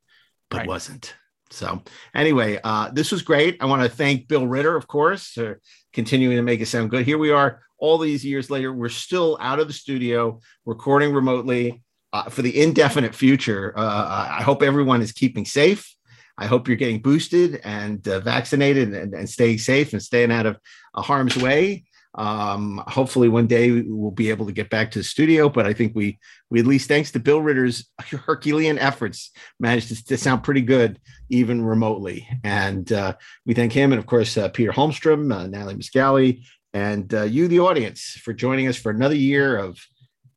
but 0.50 0.66
wasn't. 0.66 1.14
So 1.50 1.82
anyway, 2.14 2.58
uh, 2.64 2.90
this 2.90 3.12
was 3.12 3.22
great. 3.22 3.58
I 3.60 3.66
want 3.66 3.82
to 3.82 3.88
thank 3.88 4.26
Bill 4.26 4.46
Ritter, 4.48 4.74
of 4.74 4.88
course, 4.88 5.28
for 5.28 5.60
continuing 5.92 6.36
to 6.36 6.42
make 6.42 6.60
it 6.60 6.66
sound 6.66 6.90
good. 6.90 7.04
Here 7.06 7.18
we 7.18 7.30
are, 7.30 7.60
all 7.78 7.98
these 7.98 8.24
years 8.24 8.50
later. 8.50 8.72
We're 8.72 8.88
still 8.88 9.38
out 9.40 9.60
of 9.60 9.68
the 9.68 9.72
studio, 9.74 10.40
recording 10.66 11.12
remotely 11.14 11.83
uh, 12.14 12.30
for 12.30 12.42
the 12.42 12.62
indefinite 12.62 13.12
future. 13.12 13.74
Uh, 13.76 14.28
I 14.38 14.42
hope 14.42 14.62
everyone 14.62 15.02
is 15.02 15.10
keeping 15.10 15.44
safe. 15.44 15.92
I 16.38 16.46
hope 16.46 16.68
you're 16.68 16.76
getting 16.76 17.02
boosted 17.02 17.60
and 17.64 18.06
uh, 18.06 18.20
vaccinated 18.20 18.94
and, 18.94 19.12
and 19.14 19.28
staying 19.28 19.58
safe 19.58 19.92
and 19.92 20.00
staying 20.00 20.30
out 20.30 20.46
of 20.46 20.58
uh, 20.94 21.02
harm's 21.02 21.36
way. 21.36 21.84
Um, 22.14 22.80
hopefully, 22.86 23.28
one 23.28 23.48
day 23.48 23.82
we'll 23.82 24.12
be 24.12 24.30
able 24.30 24.46
to 24.46 24.52
get 24.52 24.70
back 24.70 24.92
to 24.92 25.00
the 25.00 25.04
studio. 25.04 25.48
But 25.48 25.66
I 25.66 25.72
think 25.72 25.96
we, 25.96 26.20
we 26.50 26.60
at 26.60 26.66
least 26.66 26.86
thanks 26.86 27.10
to 27.12 27.18
Bill 27.18 27.42
Ritter's 27.42 27.90
Herculean 28.00 28.78
efforts, 28.78 29.32
managed 29.58 29.88
to, 29.88 30.04
to 30.04 30.16
sound 30.16 30.44
pretty 30.44 30.62
good 30.62 31.00
even 31.30 31.64
remotely. 31.64 32.28
And 32.44 32.90
uh, 32.92 33.14
we 33.44 33.54
thank 33.54 33.72
him, 33.72 33.90
and 33.90 33.98
of 33.98 34.06
course 34.06 34.36
uh, 34.36 34.50
Peter 34.50 34.70
Holmstrom, 34.70 35.34
uh, 35.34 35.48
Natalie 35.48 35.74
Muscali, 35.74 36.44
and 36.72 37.12
you, 37.32 37.48
the 37.48 37.60
audience, 37.60 38.18
for 38.22 38.32
joining 38.32 38.68
us 38.68 38.76
for 38.76 38.90
another 38.90 39.16
year 39.16 39.56
of 39.56 39.84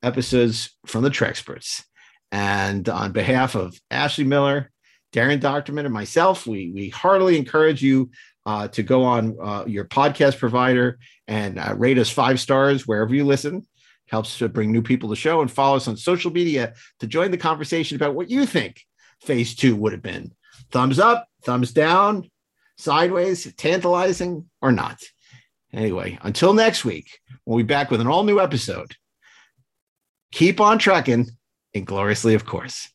episodes 0.04 0.76
from 0.86 1.04
the 1.04 1.10
Treksperts. 1.10 1.84
And 2.32 2.88
on 2.90 3.12
behalf 3.12 3.56
of 3.56 3.80
Ashley 3.90 4.24
Miller, 4.24 4.72
Daren 5.14 5.40
Dochterman, 5.40 5.86
and 5.86 5.94
myself, 5.94 6.46
we 6.46 6.72
we 6.74 6.90
heartily 6.90 7.38
encourage 7.38 7.82
you 7.82 8.12
uh, 8.46 8.68
to 8.70 8.84
go 8.84 9.04
on 9.04 9.38
uh, 9.42 9.64
your 9.66 9.86
podcast 9.86 10.38
provider 10.38 11.00
and 11.28 11.60
uh, 11.60 11.74
rate 11.78 11.98
us 11.98 12.10
five 12.10 12.40
stars 12.40 12.88
wherever 12.88 13.14
you 13.14 13.26
listen. 13.26 13.66
Helps 14.08 14.38
to 14.38 14.48
bring 14.48 14.72
new 14.72 14.82
people 14.82 15.10
to 15.10 15.14
the 15.14 15.18
show 15.18 15.42
and 15.42 15.52
follow 15.52 15.76
us 15.76 15.88
on 15.88 15.98
social 15.98 16.32
media 16.32 16.74
to 17.00 17.08
join 17.08 17.32
the 17.32 17.38
conversation 17.38 17.96
about 17.96 18.16
what 18.16 18.30
you 18.30 18.46
think 18.46 18.82
phase 19.22 19.56
two 19.56 19.76
would 19.76 19.92
have 19.92 20.02
been. 20.02 20.34
Thumbs 20.72 21.00
up, 21.00 21.28
thumbs 21.44 21.72
down, 21.72 22.30
sideways, 22.78 23.54
tantalizing, 23.56 24.50
or 24.62 24.72
not. 24.72 25.00
Anyway, 25.74 26.18
until 26.22 26.54
next 26.54 26.86
week, 26.86 27.20
we'll 27.46 27.58
be 27.58 27.64
back 27.64 27.92
with 27.92 28.02
an 28.02 28.08
all 28.08 28.24
new 28.24 28.40
episode. 28.40 28.96
Keep 30.32 30.60
on 30.60 30.78
trekking, 30.80 31.28
ingloriously, 31.74 32.34
of 32.34 32.46
course. 32.46 32.90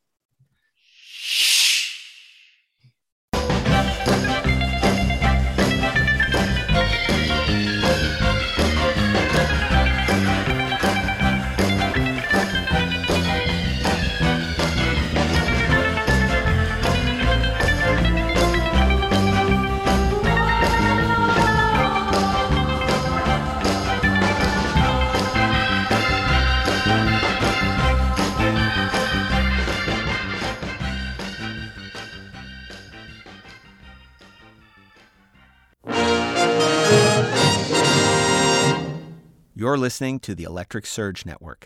You're 39.63 39.79
listening 39.79 40.19
to 40.23 40.35
the 40.35 40.43
Electric 40.43 40.87
Surge 40.87 41.25
Network. 41.25 41.61